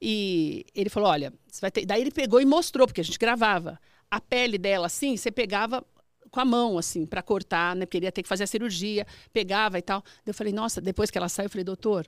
E 0.00 0.64
ele 0.72 0.88
falou: 0.88 1.08
olha, 1.08 1.32
você 1.50 1.60
vai 1.60 1.72
ter. 1.72 1.84
Daí 1.84 2.00
ele 2.00 2.12
pegou 2.12 2.40
e 2.40 2.44
mostrou, 2.44 2.86
porque 2.86 3.00
a 3.00 3.04
gente 3.04 3.18
gravava. 3.18 3.80
A 4.08 4.20
pele 4.20 4.56
dela, 4.56 4.86
assim, 4.86 5.16
você 5.16 5.28
pegava 5.28 5.84
com 6.30 6.38
a 6.38 6.44
mão, 6.44 6.78
assim, 6.78 7.04
para 7.04 7.20
cortar, 7.20 7.74
né? 7.74 7.84
Porque 7.84 7.96
ele 7.96 8.06
ia 8.06 8.12
ter 8.12 8.22
que 8.22 8.28
fazer 8.28 8.44
a 8.44 8.46
cirurgia, 8.46 9.04
pegava 9.32 9.76
e 9.76 9.82
tal. 9.82 10.02
Daí 10.02 10.30
eu 10.30 10.34
falei, 10.34 10.52
nossa, 10.52 10.80
depois 10.80 11.10
que 11.10 11.18
ela 11.18 11.28
saiu, 11.28 11.46
eu 11.46 11.50
falei, 11.50 11.64
doutor, 11.64 12.06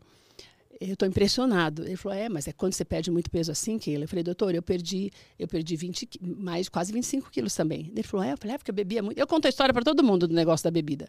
eu 0.80 0.92
estou 0.94 1.06
impressionado. 1.08 1.84
Ele 1.84 1.96
falou, 1.96 2.16
é, 2.18 2.28
mas 2.28 2.46
é 2.48 2.52
quando 2.52 2.72
você 2.74 2.84
perde 2.84 3.10
muito 3.10 3.30
peso 3.30 3.50
assim, 3.52 3.78
Keila? 3.78 4.04
Eu 4.04 4.08
falei, 4.08 4.22
doutor, 4.22 4.54
eu 4.54 4.62
perdi, 4.62 5.10
eu 5.38 5.46
perdi 5.48 5.76
20, 5.76 6.06
qui- 6.06 6.18
mais 6.22 6.68
quase 6.68 6.92
25 6.92 7.30
quilos 7.30 7.54
também. 7.54 7.90
Ele 7.92 8.02
falou, 8.02 8.24
é, 8.24 8.32
eu 8.32 8.36
falei, 8.36 8.54
é, 8.54 8.58
porque 8.58 8.70
eu 8.70 8.74
bebia 8.74 9.02
muito. 9.02 9.18
Eu 9.18 9.26
conto 9.26 9.46
a 9.46 9.48
história 9.48 9.72
para 9.72 9.82
todo 9.84 10.02
mundo 10.02 10.26
do 10.28 10.34
negócio 10.34 10.64
da 10.64 10.70
bebida. 10.70 11.08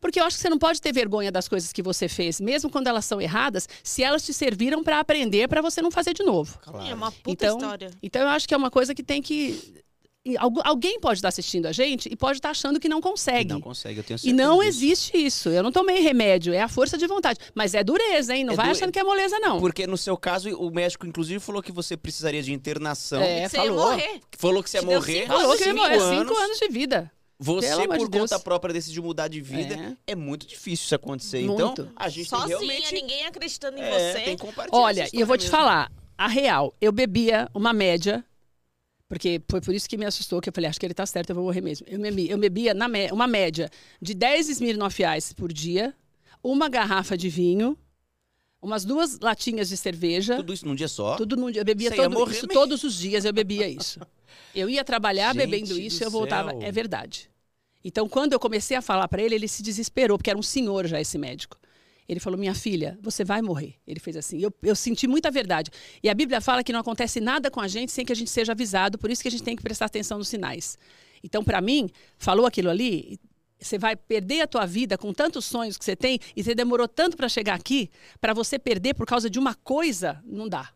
Porque 0.00 0.20
eu 0.20 0.24
acho 0.24 0.36
que 0.36 0.42
você 0.42 0.48
não 0.48 0.58
pode 0.58 0.80
ter 0.80 0.92
vergonha 0.92 1.32
das 1.32 1.48
coisas 1.48 1.72
que 1.72 1.82
você 1.82 2.06
fez, 2.06 2.40
mesmo 2.40 2.70
quando 2.70 2.86
elas 2.86 3.04
são 3.04 3.20
erradas, 3.20 3.68
se 3.82 4.00
elas 4.02 4.24
te 4.24 4.32
serviram 4.32 4.84
para 4.84 5.00
aprender, 5.00 5.48
para 5.48 5.60
você 5.60 5.82
não 5.82 5.90
fazer 5.90 6.14
de 6.14 6.22
novo. 6.22 6.56
É 6.88 6.94
uma 6.94 7.10
puta 7.10 7.30
Então, 7.46 7.56
história. 7.58 7.90
Então 8.00 8.22
eu 8.22 8.28
acho 8.28 8.46
que 8.46 8.54
é 8.54 8.56
uma 8.56 8.70
coisa 8.70 8.94
que 8.94 9.02
tem 9.02 9.20
que. 9.20 9.58
E 10.24 10.36
algu- 10.36 10.60
Alguém 10.64 11.00
pode 11.00 11.18
estar 11.18 11.28
assistindo 11.28 11.66
a 11.66 11.72
gente 11.72 12.08
e 12.12 12.16
pode 12.16 12.38
estar 12.38 12.50
achando 12.50 12.78
que 12.78 12.88
não 12.88 12.98
E 12.98 13.02
consegue. 13.02 13.52
Não 13.52 13.60
consegue, 13.60 14.00
eu 14.00 14.04
tenho 14.04 14.16
E 14.16 14.20
certeza 14.20 14.36
não 14.42 14.58
disso. 14.58 14.68
existe 14.68 15.16
isso. 15.16 15.48
Eu 15.48 15.62
não 15.62 15.72
tomei 15.72 16.00
remédio, 16.00 16.52
é 16.52 16.60
a 16.60 16.68
força 16.68 16.98
de 16.98 17.06
vontade. 17.06 17.38
Mas 17.54 17.74
é 17.74 17.82
dureza, 17.82 18.34
hein? 18.36 18.44
Não 18.44 18.52
É 18.52 18.56
vai 18.56 18.66
du- 18.66 18.72
achando 18.72 18.92
que 18.92 18.98
é 18.98 19.04
moleza, 19.04 19.38
não. 19.38 19.58
Porque 19.60 19.86
no 19.86 19.96
seu 19.96 20.16
caso, 20.16 20.50
o 20.56 20.70
médico, 20.70 21.06
inclusive, 21.06 21.40
falou 21.40 21.62
que 21.62 21.72
você 21.72 21.96
precisaria 21.96 22.42
de 22.42 22.52
internação. 22.52 23.20
É, 23.22 23.48
Você 23.48 23.56
ia 23.56 23.64
falou. 23.64 23.90
morrer. 23.90 24.20
Falou 24.36 24.62
que 24.62 24.70
você 24.70 24.76
ia 24.78 24.82
Te 24.82 24.86
morrer. 24.86 25.20
cinco 25.22 25.26
Falou 25.32 25.56
que 25.56 25.62
eu 25.62 25.66
ia 25.68 25.74
morrer 25.74 25.98
anos. 25.98 26.18
cinco 26.18 26.36
anos 26.38 26.58
de 26.58 26.68
vida. 26.68 27.10
Você, 27.40 27.68
Pelo 27.68 27.86
por 27.86 27.98
de 27.98 28.08
Deus. 28.08 28.30
conta 28.30 28.42
própria, 28.42 28.74
decidiu 28.74 29.00
mudar 29.04 29.28
de 29.28 29.40
vida. 29.40 29.96
É, 30.06 30.12
É. 30.12 30.16
muito 30.16 30.44
difícil 30.44 30.84
isso 30.86 30.94
acontecer. 30.96 31.44
Muito. 31.44 31.62
Então, 31.82 31.88
a 31.94 32.08
gente 32.08 32.28
tem 32.28 32.38
Sozinha, 32.40 32.58
realmente... 32.58 32.92
ninguém 32.94 33.26
acreditando 33.26 33.78
em 33.78 33.80
é, 33.82 34.12
você. 34.12 34.20
tem 34.24 34.36
que 34.36 34.44
compartilhar 34.44 34.76
Olha, 34.82 35.08
e 35.12 35.20
eu 35.20 35.26
vou 35.26 35.38
te 35.38 35.44
história 35.44 35.64
falar, 35.66 35.92
a 36.18 36.26
real, 36.26 36.74
eu 36.80 36.90
bebia 36.90 37.48
uma 37.54 37.72
média, 37.72 38.24
porque 39.08 39.40
foi 39.48 39.60
por 39.60 39.74
isso 39.74 39.88
que 39.88 39.96
me 39.96 40.04
assustou, 40.04 40.40
que 40.40 40.48
eu 40.48 40.52
falei, 40.52 40.68
acho 40.68 40.78
que 40.78 40.84
ele 40.86 40.94
tá 40.94 41.06
certo, 41.06 41.30
eu 41.30 41.34
vou 41.36 41.44
morrer 41.44 41.62
mesmo. 41.62 41.86
Eu 41.88 41.98
bebia, 41.98 42.30
eu 42.30 42.38
bebia 42.38 42.74
na 42.74 42.86
mé- 42.86 43.10
uma 43.12 43.26
média 43.26 43.70
de 44.00 44.14
10 44.14 44.48
Smirnoff 44.50 45.02
Ice 45.16 45.34
por 45.34 45.52
dia, 45.52 45.94
uma 46.42 46.68
garrafa 46.68 47.16
de 47.16 47.28
vinho, 47.28 47.76
umas 48.60 48.84
duas 48.84 49.18
latinhas 49.20 49.68
de 49.68 49.76
cerveja. 49.76 50.36
Tudo 50.36 50.52
isso 50.52 50.66
num 50.66 50.74
dia 50.74 50.88
só? 50.88 51.16
Tudo 51.16 51.36
num 51.36 51.50
dia. 51.50 51.62
Eu 51.62 51.64
bebia 51.64 51.90
todo, 51.90 52.10
morrer 52.12 52.36
isso 52.36 52.48
todos 52.48 52.84
os 52.84 52.94
dias, 52.94 53.24
eu 53.24 53.32
bebia 53.32 53.66
isso. 53.68 53.98
Eu 54.54 54.68
ia 54.68 54.84
trabalhar 54.84 55.34
Gente 55.34 55.46
bebendo 55.46 55.78
isso 55.78 56.02
e 56.02 56.04
eu 56.04 56.10
voltava. 56.10 56.50
céu. 56.50 56.62
É 56.62 56.70
verdade. 56.70 57.30
Então, 57.84 58.08
quando 58.08 58.32
eu 58.32 58.40
comecei 58.40 58.76
a 58.76 58.82
falar 58.82 59.08
para 59.08 59.22
ele, 59.22 59.34
ele 59.36 59.48
se 59.48 59.62
desesperou, 59.62 60.18
porque 60.18 60.30
era 60.30 60.38
um 60.38 60.42
senhor 60.42 60.86
já 60.86 61.00
esse 61.00 61.16
médico. 61.16 61.56
Ele 62.08 62.18
falou: 62.20 62.38
Minha 62.38 62.54
filha, 62.54 62.98
você 63.02 63.22
vai 63.22 63.42
morrer. 63.42 63.74
Ele 63.86 64.00
fez 64.00 64.16
assim. 64.16 64.40
Eu, 64.40 64.52
eu 64.62 64.74
senti 64.74 65.06
muita 65.06 65.30
verdade. 65.30 65.70
E 66.02 66.08
a 66.08 66.14
Bíblia 66.14 66.40
fala 66.40 66.64
que 66.64 66.72
não 66.72 66.80
acontece 66.80 67.20
nada 67.20 67.50
com 67.50 67.60
a 67.60 67.68
gente 67.68 67.92
sem 67.92 68.04
que 68.04 68.12
a 68.12 68.16
gente 68.16 68.30
seja 68.30 68.52
avisado, 68.52 68.96
por 68.96 69.10
isso 69.10 69.20
que 69.20 69.28
a 69.28 69.30
gente 69.30 69.42
tem 69.42 69.54
que 69.54 69.62
prestar 69.62 69.86
atenção 69.86 70.16
nos 70.18 70.28
sinais. 70.28 70.78
Então, 71.22 71.44
para 71.44 71.60
mim, 71.60 71.90
falou 72.16 72.46
aquilo 72.46 72.70
ali, 72.70 73.18
você 73.60 73.76
vai 73.76 73.94
perder 73.96 74.40
a 74.40 74.46
tua 74.46 74.64
vida 74.64 74.96
com 74.96 75.12
tantos 75.12 75.44
sonhos 75.44 75.76
que 75.76 75.84
você 75.84 75.96
tem 75.96 76.18
e 76.34 76.42
você 76.42 76.54
demorou 76.54 76.88
tanto 76.88 77.16
para 77.16 77.28
chegar 77.28 77.54
aqui, 77.54 77.90
para 78.20 78.32
você 78.32 78.58
perder 78.58 78.94
por 78.94 79.04
causa 79.06 79.28
de 79.28 79.38
uma 79.38 79.54
coisa, 79.54 80.22
não 80.24 80.48
dá. 80.48 80.70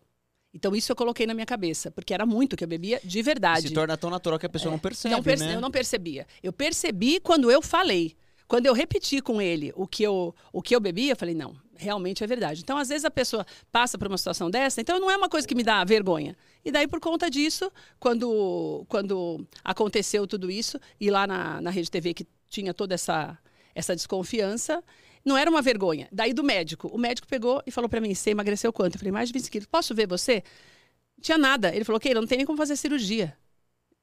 Então, 0.55 0.77
isso 0.77 0.93
eu 0.93 0.97
coloquei 0.97 1.27
na 1.27 1.33
minha 1.33 1.47
cabeça, 1.47 1.91
porque 1.91 2.13
era 2.13 2.27
muito 2.27 2.57
que 2.57 2.65
eu 2.65 2.69
bebia 2.69 3.01
de 3.03 3.23
verdade. 3.23 3.69
Se 3.69 3.73
torna 3.75 3.97
tão 3.97 4.11
natural 4.11 4.39
que 4.39 4.45
a 4.45 4.51
pessoa 4.51 4.71
não 4.71 4.79
percebe, 4.79 5.15
Não 5.15 5.23
perce- 5.23 5.47
né? 5.47 5.55
Eu 5.55 5.61
não 5.63 5.71
percebia. 5.71 6.27
Eu 6.43 6.53
percebi 6.53 7.21
quando 7.21 7.51
eu 7.51 7.63
falei. 7.63 8.15
Quando 8.49 8.67
eu 8.67 8.73
repeti 8.75 9.21
com 9.21 9.41
ele 9.41 9.73
o 9.75 9.87
que 9.87 10.03
eu, 10.03 10.35
o 10.53 10.61
que 10.61 10.75
eu 10.75 10.81
bebia, 10.81 11.13
eu 11.13 11.17
falei, 11.17 11.35
não, 11.35 11.57
realmente 11.75 12.23
é 12.23 12.27
verdade. 12.27 12.61
Então, 12.63 12.77
às 12.77 12.89
vezes, 12.89 13.05
a 13.05 13.11
pessoa 13.11 13.47
passa 13.71 13.97
por 13.97 14.07
uma 14.09 14.19
situação 14.19 14.51
dessa, 14.51 14.81
então 14.81 15.01
não 15.01 15.11
é 15.11 15.17
uma 15.17 15.29
coisa 15.29 15.47
que 15.47 15.55
me 15.55 15.63
dá 15.63 15.83
vergonha. 15.85 16.37
E 16.65 16.71
daí, 16.71 16.87
por 16.87 17.01
conta 17.01 17.31
disso, 17.31 17.71
quando, 17.99 18.85
quando 18.89 19.47
aconteceu 19.65 20.27
tudo 20.27 20.51
isso, 20.51 20.79
e 21.01 21.11
lá 21.11 21.27
na, 21.27 21.61
na 21.61 21.71
Rede 21.71 21.91
TV 21.91 22.15
que 22.15 22.27
tinha 22.49 22.75
toda 22.75 22.95
essa, 22.95 23.39
essa 23.75 23.97
desconfiança, 23.97 24.83
não 25.25 25.37
era 25.37 25.49
uma 25.51 25.63
vergonha. 25.63 26.09
Daí 26.13 26.33
do 26.33 26.43
médico. 26.45 26.89
O 26.89 26.99
médico 26.99 27.27
pegou 27.27 27.63
e 27.67 27.71
falou 27.71 27.89
para 27.89 28.01
mim, 28.01 28.15
você 28.15 28.31
emagreceu 28.31 28.73
quanto? 28.73 28.95
Eu 28.97 28.99
falei, 28.99 29.13
mais 29.13 29.29
de 29.29 29.39
20 29.39 29.51
quilos. 29.51 29.67
Posso 29.67 29.95
ver 29.95 30.07
você? 30.07 30.43
Não 31.17 31.23
tinha 31.23 31.39
nada. 31.39 31.75
Ele 31.75 31.85
falou, 31.85 32.01
Keila, 32.01 32.21
não 32.21 32.29
tem 32.29 32.39
nem 32.39 32.47
como 32.47 32.59
fazer 32.59 32.77
cirurgia. 32.77 33.37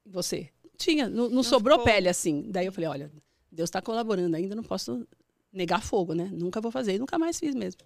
Você? 0.05 0.49
Não 0.63 0.71
Tinha, 0.77 1.09
não, 1.09 1.29
não 1.29 1.43
sobrou 1.43 1.77
ficou- 1.79 1.93
pele 1.93 2.07
assim. 2.09 2.45
Daí 2.49 2.65
eu 2.65 2.71
falei, 2.71 2.89
olha, 2.89 3.11
Deus 3.52 3.68
está 3.68 3.82
colaborando 3.82 4.36
ainda, 4.36 4.56
não 4.56 4.64
posso 4.64 5.08
negar 5.52 5.82
fogo, 5.82 6.14
né? 6.14 6.30
Nunca 6.32 6.62
vou 6.62 6.72
fazer, 6.72 6.95
e 6.95 7.00
nunca 7.00 7.18
mais 7.18 7.39
fiz 7.39 7.56
mesmo. 7.56 7.82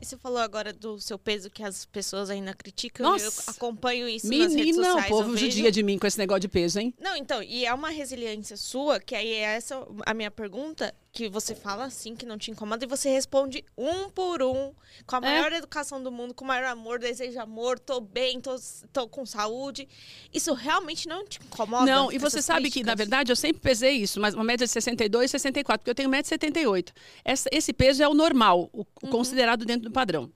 E 0.00 0.04
você 0.04 0.16
falou 0.16 0.38
agora 0.38 0.72
do 0.72 1.00
seu 1.00 1.18
peso 1.18 1.50
que 1.50 1.62
as 1.62 1.84
pessoas 1.84 2.30
ainda 2.30 2.54
criticam. 2.54 3.10
Nossa. 3.10 3.50
Eu 3.50 3.54
acompanho 3.54 4.08
isso 4.08 4.28
nas 4.28 4.54
redes 4.54 4.76
Menina, 4.76 4.84
sociais. 4.84 5.06
o 5.06 5.08
povo 5.08 5.36
judia 5.36 5.70
de 5.70 5.82
mim 5.82 5.98
com 5.98 6.06
esse 6.06 6.18
negócio 6.18 6.40
de 6.40 6.48
peso, 6.48 6.78
hein? 6.78 6.94
Não, 7.00 7.16
então, 7.16 7.42
e 7.42 7.66
é 7.66 7.74
uma 7.74 7.90
resiliência 7.90 8.56
sua, 8.56 9.00
que 9.00 9.14
aí 9.14 9.32
é 9.32 9.40
essa 9.40 9.86
a 10.06 10.14
minha 10.14 10.30
pergunta, 10.30 10.94
que 11.12 11.28
você 11.28 11.54
fala 11.54 11.84
assim, 11.86 12.14
que 12.14 12.24
não 12.24 12.38
te 12.38 12.50
incomoda, 12.52 12.84
e 12.84 12.88
você 12.88 13.10
responde 13.10 13.64
um 13.76 14.08
por 14.10 14.42
um, 14.42 14.72
com 15.06 15.16
a 15.16 15.18
É. 15.18 15.20
maior 15.22 15.52
educação 15.52 16.00
do 16.02 16.10
mundo, 16.10 16.32
com 16.32 16.44
o 16.44 16.48
maior 16.48 16.66
amor, 16.66 16.98
desejo 17.00 17.38
amor, 17.40 17.78
tô 17.80 18.00
bem, 18.00 18.40
tô, 18.40 18.54
tô 18.92 19.08
com 19.08 19.26
saúde. 19.26 19.88
Isso 20.32 20.52
realmente 20.54 21.08
não 21.08 21.26
te 21.26 21.40
incomoda? 21.42 21.84
Não, 21.84 22.12
e 22.12 22.18
você 22.18 22.40
sabe 22.40 22.70
que, 22.70 22.80
na 22.80 22.92
críticas? 22.92 22.98
verdade, 22.98 23.32
eu 23.32 23.36
sempre 23.36 23.60
pesei 23.60 23.96
isso, 23.96 24.20
mas 24.20 24.34
uma 24.34 24.44
média 24.44 24.64
de 24.66 24.72
62, 24.72 25.30
64, 25.32 25.80
porque 25.80 25.90
eu 25.90 25.94
tenho 25.94 26.08
1,78m. 26.10 26.92
Essa- 27.24 27.48
Esse 27.52 27.72
peso 27.72 28.02
é 28.02 28.08
o 28.08 28.14
normal, 28.14 28.70
o, 28.72 28.82
o 29.02 29.08
considerado 29.08 29.64
dentro 29.64 29.88
do 29.88 29.92
padrão. 29.92 30.30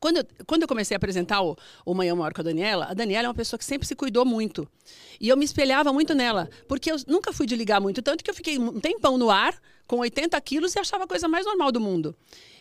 Quando 0.00 0.16
eu, 0.16 0.24
quando 0.46 0.62
eu 0.62 0.68
comecei 0.68 0.94
a 0.94 0.96
apresentar 0.96 1.42
o, 1.42 1.56
o 1.84 1.94
Manhã 1.94 2.14
Maior 2.14 2.32
com 2.32 2.40
a 2.40 2.44
Daniela, 2.44 2.86
a 2.86 2.94
Daniela 2.94 3.26
é 3.26 3.28
uma 3.28 3.34
pessoa 3.34 3.58
que 3.58 3.64
sempre 3.64 3.86
se 3.86 3.94
cuidou 3.94 4.24
muito. 4.24 4.66
E 5.20 5.28
eu 5.28 5.36
me 5.36 5.44
espelhava 5.44 5.92
muito 5.92 6.14
nela, 6.14 6.48
porque 6.66 6.90
eu 6.90 6.96
nunca 7.06 7.32
fui 7.32 7.46
de 7.46 7.54
ligar 7.54 7.80
muito, 7.80 8.00
tanto 8.00 8.24
que 8.24 8.30
eu 8.30 8.34
fiquei 8.34 8.58
um 8.58 8.80
tempão 8.80 9.18
no 9.18 9.30
ar, 9.30 9.54
com 9.86 9.98
80 9.98 10.40
quilos, 10.40 10.74
e 10.74 10.78
achava 10.78 11.04
a 11.04 11.06
coisa 11.06 11.28
mais 11.28 11.44
normal 11.44 11.70
do 11.70 11.80
mundo. 11.80 12.16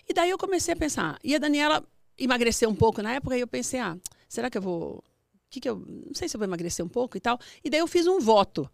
E 0.08 0.14
daí 0.14 0.30
eu 0.30 0.38
comecei 0.38 0.74
a 0.74 0.78
pensar, 0.78 1.18
e 1.24 1.34
a 1.34 1.38
Daniela 1.38 1.82
emagreceu 2.18 2.70
um 2.70 2.76
pouco 2.76 3.02
na 3.02 3.14
época, 3.14 3.38
e 3.38 3.40
eu 3.40 3.48
pensei, 3.48 3.80
ah, 3.80 3.98
será 4.28 4.50
que 4.50 4.58
eu 4.58 4.62
vou 4.62 5.02
que 5.50 5.60
que 5.60 5.70
eu 5.70 5.78
não 5.78 6.14
sei 6.14 6.30
se 6.30 6.36
eu 6.36 6.40
vou 6.40 6.46
emagrecer 6.48 6.86
um 6.86 6.90
pouco 6.90 7.18
e 7.18 7.20
tal. 7.20 7.40
E 7.64 7.70
daí 7.70 7.80
eu 7.80 7.88
fiz 7.88 8.06
um 8.06 8.20
voto. 8.20 8.70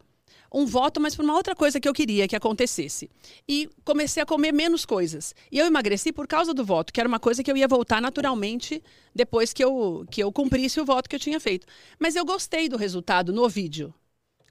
Um 0.58 0.66
voto, 0.66 1.01
mas 1.01 1.14
por 1.14 1.26
uma 1.26 1.36
outra 1.36 1.53
coisa 1.53 1.82
que 1.82 1.89
eu 1.89 1.93
queria 1.93 2.30
que 2.30 2.36
acontecesse. 2.36 3.12
E 3.45 3.70
comecei 3.84 4.24
a 4.24 4.26
comer 4.26 4.53
menos 4.53 4.86
coisas. 4.86 5.36
E 5.51 5.60
eu 5.60 5.66
emagreci 5.66 6.14
por 6.14 6.26
causa 6.26 6.53
do 6.53 6.64
voto, 6.64 6.93
que 6.93 6.99
era 7.01 7.10
uma 7.10 7.20
coisa 7.20 7.43
que 7.43 7.51
eu 7.51 7.58
ia 7.58 7.68
voltar 7.68 8.01
naturalmente 8.01 8.82
depois 9.14 9.51
que 9.51 9.62
eu, 9.62 10.06
que 10.10 10.24
eu 10.24 10.32
cumprisse 10.32 10.80
o 10.80 10.86
voto 10.86 11.10
que 11.10 11.16
eu 11.18 11.20
tinha 11.20 11.41
feito. 11.41 11.68
Mas 11.99 12.16
eu 12.16 12.24
gostei 12.24 12.70
do 12.70 12.78
resultado 12.78 13.34
no 13.34 13.49
vídeo. 13.49 13.93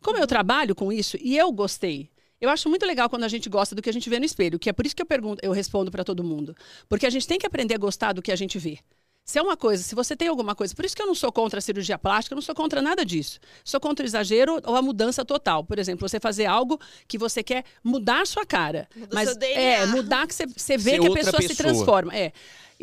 Como 0.02 0.18
eu 0.18 0.26
trabalho 0.26 0.74
com 0.74 0.92
isso 0.92 1.16
e 1.18 1.38
eu 1.38 1.50
gostei. 1.50 2.10
Eu 2.38 2.50
acho 2.50 2.68
muito 2.68 2.84
legal 2.84 3.08
quando 3.08 3.24
a 3.24 3.28
gente 3.28 3.48
gosta 3.48 3.74
do 3.74 3.80
que 3.80 3.88
a 3.88 3.92
gente 3.92 4.10
vê 4.10 4.18
no 4.18 4.26
espelho, 4.26 4.58
que 4.58 4.68
é 4.68 4.74
por 4.74 4.84
isso 4.84 4.94
que 4.94 5.00
eu 5.00 5.06
pergunto, 5.06 5.42
eu 5.42 5.52
respondo 5.52 5.90
para 5.90 6.04
todo 6.04 6.22
mundo, 6.22 6.54
porque 6.86 7.06
a 7.06 7.10
gente 7.10 7.26
tem 7.26 7.38
que 7.38 7.46
aprender 7.46 7.74
a 7.74 7.78
gostar 7.78 8.12
do 8.12 8.20
que 8.20 8.30
a 8.30 8.36
gente 8.36 8.58
vê. 8.58 8.78
Se 9.24 9.38
é 9.38 9.42
uma 9.42 9.56
coisa, 9.56 9.82
se 9.82 9.94
você 9.94 10.14
tem 10.14 10.28
alguma 10.28 10.54
coisa, 10.54 10.74
por 10.74 10.84
isso 10.84 10.94
que 10.94 11.00
eu 11.00 11.06
não 11.06 11.14
sou 11.14 11.32
contra 11.32 11.58
a 11.58 11.62
cirurgia 11.62 11.98
plástica, 11.98 12.34
eu 12.34 12.36
não 12.36 12.42
sou 12.42 12.54
contra 12.54 12.82
nada 12.82 13.06
disso. 13.06 13.40
Sou 13.64 13.80
contra 13.80 14.04
o 14.04 14.06
exagero 14.06 14.60
ou 14.64 14.76
a 14.76 14.82
mudança 14.82 15.24
total. 15.24 15.64
Por 15.64 15.78
exemplo, 15.78 16.06
você 16.06 16.20
fazer 16.20 16.44
algo 16.44 16.78
que 17.08 17.16
você 17.16 17.42
quer 17.42 17.64
mudar 17.82 18.20
a 18.20 18.26
sua 18.26 18.44
cara. 18.44 18.86
Muda 18.94 19.14
mas 19.14 19.30
seu 19.30 19.38
DNA. 19.38 19.60
é, 19.62 19.86
mudar 19.86 20.26
que 20.26 20.34
você, 20.34 20.46
você 20.46 20.76
vê 20.76 20.90
Ser 20.90 21.00
que 21.00 21.06
a 21.06 21.08
outra 21.08 21.24
pessoa, 21.24 21.40
se 21.40 21.48
pessoa. 21.48 21.68
transforma. 21.68 22.14
É. 22.14 22.32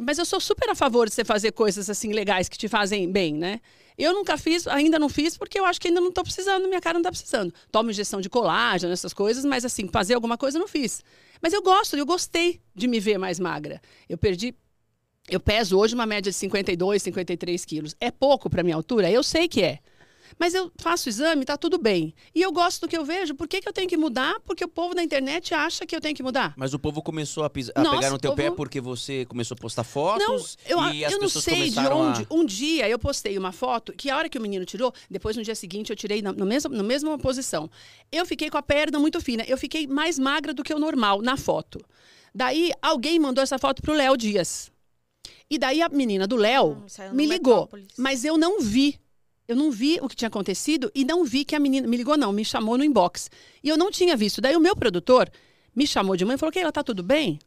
Mas 0.01 0.17
eu 0.17 0.25
sou 0.25 0.39
super 0.39 0.67
a 0.69 0.75
favor 0.75 1.07
de 1.07 1.13
você 1.13 1.23
fazer 1.23 1.51
coisas 1.51 1.89
assim 1.91 2.11
legais 2.11 2.49
que 2.49 2.57
te 2.57 2.67
fazem 2.67 3.11
bem, 3.11 3.35
né? 3.35 3.61
Eu 3.95 4.13
nunca 4.13 4.35
fiz, 4.35 4.65
ainda 4.65 4.97
não 4.97 5.09
fiz, 5.09 5.37
porque 5.37 5.59
eu 5.59 5.65
acho 5.65 5.79
que 5.79 5.89
ainda 5.89 6.01
não 6.01 6.09
estou 6.09 6.23
precisando, 6.23 6.67
minha 6.67 6.81
cara 6.81 6.93
não 6.93 7.01
está 7.01 7.11
precisando. 7.11 7.53
Tomo 7.71 7.91
injeção 7.91 8.19
de 8.19 8.29
colágeno, 8.29 8.91
essas 8.91 9.13
coisas, 9.13 9.45
mas 9.45 9.63
assim, 9.63 9.87
fazer 9.89 10.15
alguma 10.15 10.37
coisa 10.39 10.57
eu 10.57 10.61
não 10.61 10.67
fiz. 10.67 11.03
Mas 11.39 11.53
eu 11.53 11.61
gosto, 11.61 11.95
eu 11.95 12.05
gostei 12.05 12.61
de 12.73 12.87
me 12.87 12.99
ver 12.99 13.19
mais 13.19 13.39
magra. 13.39 13.79
Eu 14.09 14.17
perdi. 14.17 14.55
Eu 15.31 15.39
peso 15.39 15.77
hoje 15.79 15.95
uma 15.95 16.05
média 16.05 16.29
de 16.29 16.37
52, 16.37 17.01
53 17.01 17.63
quilos. 17.65 17.95
É 18.01 18.11
pouco 18.11 18.49
para 18.49 18.61
minha 18.63 18.75
altura? 18.75 19.09
Eu 19.09 19.23
sei 19.23 19.47
que 19.47 19.63
é. 19.63 19.79
Mas 20.37 20.53
eu 20.53 20.71
faço 20.77 21.07
o 21.07 21.09
exame, 21.09 21.45
tá 21.45 21.55
tudo 21.57 21.77
bem. 21.77 22.13
E 22.33 22.41
eu 22.41 22.51
gosto 22.51 22.81
do 22.81 22.87
que 22.87 22.97
eu 22.97 23.03
vejo. 23.05 23.33
Por 23.35 23.47
que, 23.47 23.61
que 23.61 23.67
eu 23.67 23.73
tenho 23.73 23.87
que 23.87 23.95
mudar? 23.97 24.39
Porque 24.45 24.63
o 24.63 24.67
povo 24.67 24.93
da 24.95 25.03
internet 25.03 25.53
acha 25.53 25.85
que 25.85 25.95
eu 25.95 26.01
tenho 26.01 26.15
que 26.15 26.23
mudar. 26.23 26.53
Mas 26.57 26.73
o 26.73 26.79
povo 26.79 27.01
começou 27.01 27.43
a, 27.45 27.49
pis- 27.49 27.69
a 27.75 27.81
Nossa, 27.81 27.95
pegar 27.97 28.09
no 28.11 28.17
teu 28.17 28.31
o 28.31 28.35
pé 28.35 28.45
povo- 28.45 28.55
porque 28.57 28.81
você 28.81 29.25
começou 29.25 29.55
a 29.55 29.61
postar 29.61 29.83
Não, 29.83 29.89
fotos 29.89 30.57
eu, 30.65 30.81
e 30.93 31.05
as 31.05 31.13
eu 31.13 31.19
não 31.19 31.25
pessoas 31.27 31.45
sei 31.45 31.69
de 31.69 31.79
onde. 31.79 32.27
a... 32.29 32.33
Um 32.33 32.45
dia 32.45 32.89
eu 32.89 32.97
postei 32.99 33.37
uma 33.37 33.51
foto 33.53 33.93
que 33.93 34.09
a 34.09 34.17
hora 34.17 34.27
que 34.29 34.37
o 34.37 34.41
menino 34.41 34.65
tirou, 34.65 34.93
depois 35.09 35.35
no 35.37 35.43
dia 35.43 35.55
seguinte 35.55 35.89
eu 35.91 35.95
tirei 35.95 36.21
na, 36.21 36.31
no 36.33 36.45
mesmo, 36.45 36.73
na 36.73 36.83
mesma 36.83 37.17
posição. 37.17 37.69
Eu 38.11 38.25
fiquei 38.25 38.49
com 38.49 38.57
a 38.57 38.63
perna 38.63 38.99
muito 38.99 39.19
fina. 39.21 39.43
Eu 39.47 39.57
fiquei 39.57 39.85
mais 39.87 40.17
magra 40.17 40.53
do 40.53 40.63
que 40.63 40.73
o 40.73 40.79
normal 40.79 41.21
na 41.21 41.37
foto. 41.37 41.79
Daí 42.33 42.71
alguém 42.81 43.19
mandou 43.19 43.41
essa 43.43 43.59
foto 43.59 43.81
pro 43.81 43.93
Léo 43.93 44.15
Dias. 44.17 44.71
E 45.49 45.57
daí 45.57 45.81
a 45.81 45.89
menina 45.89 46.25
do 46.25 46.35
Léo 46.35 46.71
Hum, 46.71 47.13
me 47.13 47.25
ligou. 47.25 47.61
Metrópolis. 47.61 47.93
Mas 47.97 48.23
eu 48.23 48.37
não 48.37 48.61
vi. 48.61 48.99
Eu 49.47 49.55
não 49.55 49.69
vi 49.69 49.99
o 50.01 50.07
que 50.07 50.15
tinha 50.15 50.29
acontecido 50.29 50.89
e 50.95 51.03
não 51.03 51.25
vi 51.25 51.43
que 51.43 51.55
a 51.55 51.59
menina. 51.59 51.87
Me 51.87 51.97
ligou, 51.97 52.17
não, 52.17 52.31
me 52.31 52.45
chamou 52.45 52.77
no 52.77 52.83
inbox. 52.83 53.29
E 53.61 53.67
eu 53.67 53.77
não 53.77 53.91
tinha 53.91 54.15
visto. 54.15 54.39
Daí 54.39 54.55
o 54.55 54.61
meu 54.61 54.75
produtor 54.75 55.29
me 55.75 55.85
chamou 55.85 56.15
de 56.15 56.23
mãe 56.23 56.35
e 56.35 56.37
falou: 56.37 56.53
Keila, 56.53 56.71
tá 56.71 56.83
tudo 56.83 57.03
bem? 57.03 57.39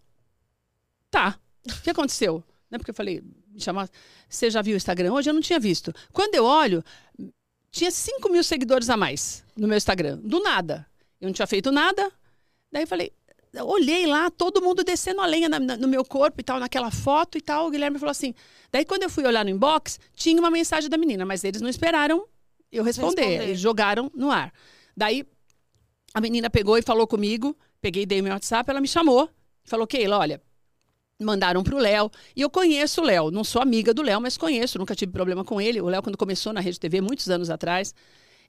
Tá. 1.10 1.38
O 1.66 1.82
que 1.82 1.90
aconteceu? 1.90 2.44
Né? 2.70 2.76
Porque 2.76 2.90
eu 2.90 2.94
falei, 2.94 3.22
me 3.48 3.60
chamar. 3.60 3.88
Você 4.28 4.50
já 4.50 4.60
viu 4.60 4.74
o 4.74 4.76
Instagram 4.76 5.12
hoje? 5.12 5.30
Eu 5.30 5.34
não 5.34 5.40
tinha 5.40 5.58
visto. 5.58 5.94
Quando 6.12 6.34
eu 6.34 6.44
olho, 6.44 6.84
tinha 7.70 7.90
5 7.90 8.28
mil 8.28 8.44
seguidores 8.44 8.90
a 8.90 8.96
mais 8.96 9.44
no 9.56 9.66
meu 9.66 9.76
Instagram. 9.76 10.18
Do 10.18 10.40
nada. 10.40 10.86
Eu 11.20 11.28
não 11.28 11.32
tinha 11.32 11.46
feito 11.46 11.72
nada. 11.72 12.12
Daí 12.70 12.82
eu 12.82 12.86
falei, 12.86 13.12
olhei 13.62 14.06
lá, 14.06 14.30
todo 14.30 14.60
mundo 14.62 14.82
descendo 14.82 15.20
a 15.20 15.26
lenha 15.26 15.48
na- 15.48 15.60
na- 15.60 15.76
no 15.76 15.86
meu 15.88 16.04
corpo 16.04 16.40
e 16.40 16.44
tal, 16.44 16.58
naquela 16.58 16.90
foto 16.90 17.38
e 17.38 17.40
tal. 17.40 17.66
O 17.66 17.70
Guilherme 17.70 17.98
falou 17.98 18.10
assim. 18.10 18.34
Daí, 18.72 18.84
quando 18.84 19.02
eu 19.04 19.10
fui 19.10 19.24
olhar 19.24 19.44
no 19.44 19.50
inbox, 19.50 20.00
tinha 20.14 20.40
uma 20.40 20.50
mensagem 20.50 20.90
da 20.90 20.96
menina, 20.96 21.24
mas 21.24 21.44
eles 21.44 21.60
não 21.60 21.68
esperaram 21.68 22.26
eu 22.72 22.82
responder. 22.82 23.22
Responder. 23.22 23.44
Eles 23.44 23.60
jogaram 23.60 24.10
no 24.14 24.30
ar. 24.30 24.52
Daí, 24.96 25.24
a 26.12 26.20
menina 26.20 26.50
pegou 26.50 26.76
e 26.76 26.82
falou 26.82 27.06
comigo, 27.06 27.56
peguei, 27.80 28.04
dei 28.06 28.20
meu 28.20 28.32
WhatsApp, 28.32 28.68
ela 28.70 28.80
me 28.80 28.88
chamou, 28.88 29.28
falou, 29.64 29.86
Keila, 29.86 30.18
olha, 30.18 30.40
mandaram 31.20 31.62
pro 31.62 31.78
Léo. 31.78 32.10
E 32.34 32.40
eu 32.40 32.50
conheço 32.50 33.00
o 33.00 33.04
Léo, 33.04 33.30
não 33.30 33.44
sou 33.44 33.62
amiga 33.62 33.94
do 33.94 34.02
Léo, 34.02 34.20
mas 34.20 34.36
conheço, 34.36 34.78
nunca 34.78 34.94
tive 34.94 35.12
problema 35.12 35.44
com 35.44 35.60
ele. 35.60 35.80
O 35.80 35.86
Léo, 35.86 36.02
quando 36.02 36.18
começou 36.18 36.52
na 36.52 36.60
Rede 36.60 36.78
TV, 36.80 37.00
muitos 37.00 37.30
anos 37.30 37.50
atrás, 37.50 37.94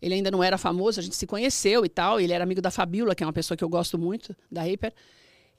ele 0.02 0.16
ainda 0.16 0.32
não 0.32 0.44
era 0.44 0.58
famoso, 0.58 1.00
a 1.00 1.04
gente 1.04 1.16
se 1.16 1.26
conheceu 1.26 1.86
e 1.86 1.90
tal. 1.90 2.20
Ele 2.20 2.34
era 2.34 2.44
amigo 2.44 2.62
da 2.62 2.72
Fabiola, 2.72 3.16
que 3.16 3.24
é 3.24 3.26
uma 3.26 3.34
pessoa 3.34 3.58
que 3.58 3.64
eu 3.64 3.70
gosto 3.70 3.98
muito, 3.98 4.36
da 4.52 4.62
Hyper. 4.62 4.94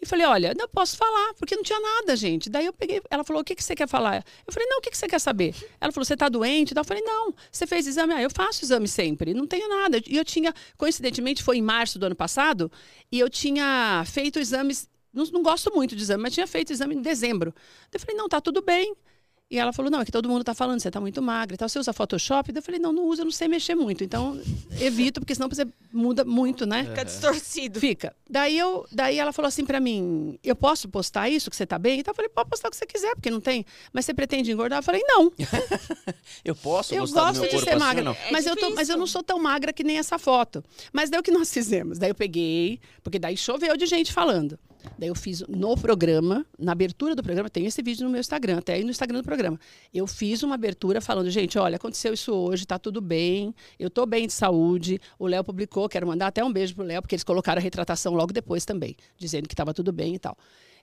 E 0.00 0.04
falei, 0.04 0.26
olha, 0.26 0.52
não 0.54 0.68
posso 0.68 0.96
falar, 0.96 1.32
porque 1.34 1.56
não 1.56 1.62
tinha 1.62 1.80
nada, 1.80 2.14
gente. 2.16 2.50
Daí 2.50 2.66
eu 2.66 2.72
peguei, 2.72 3.00
ela 3.10 3.24
falou, 3.24 3.40
o 3.40 3.44
que, 3.44 3.54
que 3.54 3.64
você 3.64 3.74
quer 3.74 3.88
falar? 3.88 4.22
Eu 4.46 4.52
falei, 4.52 4.68
não, 4.68 4.78
o 4.78 4.80
que, 4.82 4.90
que 4.90 4.96
você 4.96 5.08
quer 5.08 5.18
saber? 5.18 5.54
Ela 5.80 5.90
falou, 5.90 6.04
você 6.04 6.16
tá 6.16 6.28
doente? 6.28 6.74
Eu 6.76 6.84
falei, 6.84 7.02
não, 7.02 7.34
você 7.50 7.66
fez 7.66 7.86
exame? 7.86 8.12
Ah, 8.12 8.22
eu 8.22 8.30
faço 8.30 8.62
exame 8.62 8.86
sempre, 8.86 9.32
não 9.32 9.46
tenho 9.46 9.68
nada. 9.68 10.00
E 10.06 10.16
eu 10.16 10.24
tinha, 10.24 10.52
coincidentemente, 10.76 11.42
foi 11.42 11.56
em 11.56 11.62
março 11.62 11.98
do 11.98 12.06
ano 12.06 12.14
passado, 12.14 12.70
e 13.10 13.18
eu 13.18 13.30
tinha 13.30 14.04
feito 14.06 14.38
exames, 14.38 14.88
não, 15.12 15.24
não 15.26 15.42
gosto 15.42 15.74
muito 15.74 15.96
de 15.96 16.02
exame, 16.02 16.22
mas 16.22 16.34
tinha 16.34 16.46
feito 16.46 16.72
exame 16.72 16.94
em 16.94 17.00
dezembro. 17.00 17.54
Eu 17.90 17.98
falei, 17.98 18.16
não, 18.16 18.28
tá 18.28 18.38
tudo 18.38 18.60
bem. 18.60 18.94
E 19.48 19.58
ela 19.60 19.72
falou, 19.72 19.92
não, 19.92 20.00
é 20.00 20.04
que 20.04 20.10
todo 20.10 20.28
mundo 20.28 20.42
tá 20.42 20.54
falando, 20.54 20.80
você 20.80 20.90
tá 20.90 21.00
muito 21.00 21.22
magra 21.22 21.54
e 21.54 21.58
tal. 21.58 21.68
Você 21.68 21.78
usa 21.78 21.92
Photoshop? 21.92 22.50
Daí 22.50 22.58
Eu 22.58 22.62
falei, 22.64 22.80
não, 22.80 22.92
não 22.92 23.04
uso, 23.04 23.20
eu 23.20 23.24
não 23.26 23.30
sei 23.32 23.46
mexer 23.46 23.76
muito. 23.76 24.02
Então, 24.02 24.40
evito, 24.80 25.20
porque 25.20 25.36
senão 25.36 25.48
você 25.48 25.64
muda 25.92 26.24
muito, 26.24 26.66
né? 26.66 26.84
Fica 26.84 27.04
distorcido. 27.04 27.78
Fica. 27.78 28.14
Daí, 28.28 28.58
eu, 28.58 28.84
daí 28.90 29.20
ela 29.20 29.32
falou 29.32 29.46
assim 29.46 29.64
pra 29.64 29.78
mim: 29.78 30.36
eu 30.42 30.56
posso 30.56 30.88
postar 30.88 31.28
isso, 31.28 31.48
que 31.48 31.54
você 31.54 31.64
tá 31.64 31.78
bem? 31.78 32.00
Então 32.00 32.10
eu 32.10 32.16
falei, 32.16 32.28
pode 32.28 32.50
postar 32.50 32.66
o 32.66 32.70
que 32.72 32.76
você 32.76 32.86
quiser, 32.86 33.14
porque 33.14 33.30
não 33.30 33.40
tem. 33.40 33.64
Mas 33.92 34.04
você 34.04 34.12
pretende 34.12 34.50
engordar? 34.50 34.80
Eu 34.80 34.82
falei, 34.82 35.02
não. 35.06 35.32
Eu 36.44 36.54
posso 36.54 36.94
eu 36.94 37.06
gosto 37.06 37.40
meu 37.40 37.44
de 37.44 37.50
corpo 37.50 37.64
ser 37.64 37.70
assim 37.70 37.78
magra. 37.78 38.00
ou 38.00 38.04
não? 38.04 38.12
É 38.12 38.30
mas, 38.30 38.46
eu 38.46 38.56
tô, 38.56 38.70
mas 38.70 38.88
eu 38.88 38.96
não 38.96 39.06
sou 39.06 39.22
tão 39.22 39.38
magra 39.38 39.72
que 39.72 39.82
nem 39.82 39.98
essa 39.98 40.18
foto. 40.18 40.62
Mas 40.92 41.08
daí 41.10 41.18
o 41.20 41.22
que 41.22 41.30
nós 41.30 41.52
fizemos? 41.52 41.98
Daí 41.98 42.10
eu 42.10 42.14
peguei, 42.14 42.80
porque 43.02 43.18
daí 43.18 43.36
choveu 43.36 43.76
de 43.76 43.86
gente 43.86 44.12
falando. 44.12 44.58
Daí 44.98 45.08
eu 45.08 45.14
fiz 45.14 45.42
no 45.48 45.76
programa, 45.76 46.44
na 46.58 46.72
abertura 46.72 47.14
do 47.14 47.22
programa, 47.22 47.50
tem 47.50 47.66
esse 47.66 47.82
vídeo 47.82 48.04
no 48.04 48.10
meu 48.10 48.20
Instagram, 48.20 48.58
até 48.58 48.74
aí 48.74 48.84
no 48.84 48.90
Instagram 48.90 49.18
do 49.18 49.24
programa. 49.24 49.58
Eu 49.92 50.06
fiz 50.06 50.42
uma 50.42 50.54
abertura 50.54 51.00
falando, 51.00 51.30
gente, 51.30 51.58
olha, 51.58 51.76
aconteceu 51.76 52.14
isso 52.14 52.32
hoje, 52.32 52.66
tá 52.66 52.78
tudo 52.78 53.00
bem, 53.00 53.54
eu 53.78 53.90
tô 53.90 54.06
bem 54.06 54.26
de 54.26 54.32
saúde. 54.32 55.00
O 55.18 55.26
Léo 55.26 55.44
publicou, 55.44 55.88
quero 55.88 56.06
mandar 56.06 56.28
até 56.28 56.44
um 56.44 56.52
beijo 56.52 56.74
pro 56.74 56.84
Léo, 56.84 57.02
porque 57.02 57.14
eles 57.14 57.24
colocaram 57.24 57.58
a 57.58 57.62
retratação 57.62 58.14
logo 58.14 58.32
depois 58.32 58.64
também, 58.64 58.96
dizendo 59.18 59.48
que 59.48 59.54
tava 59.54 59.74
tudo 59.74 59.92
bem 59.92 60.14
e 60.14 60.18
tal. 60.18 60.36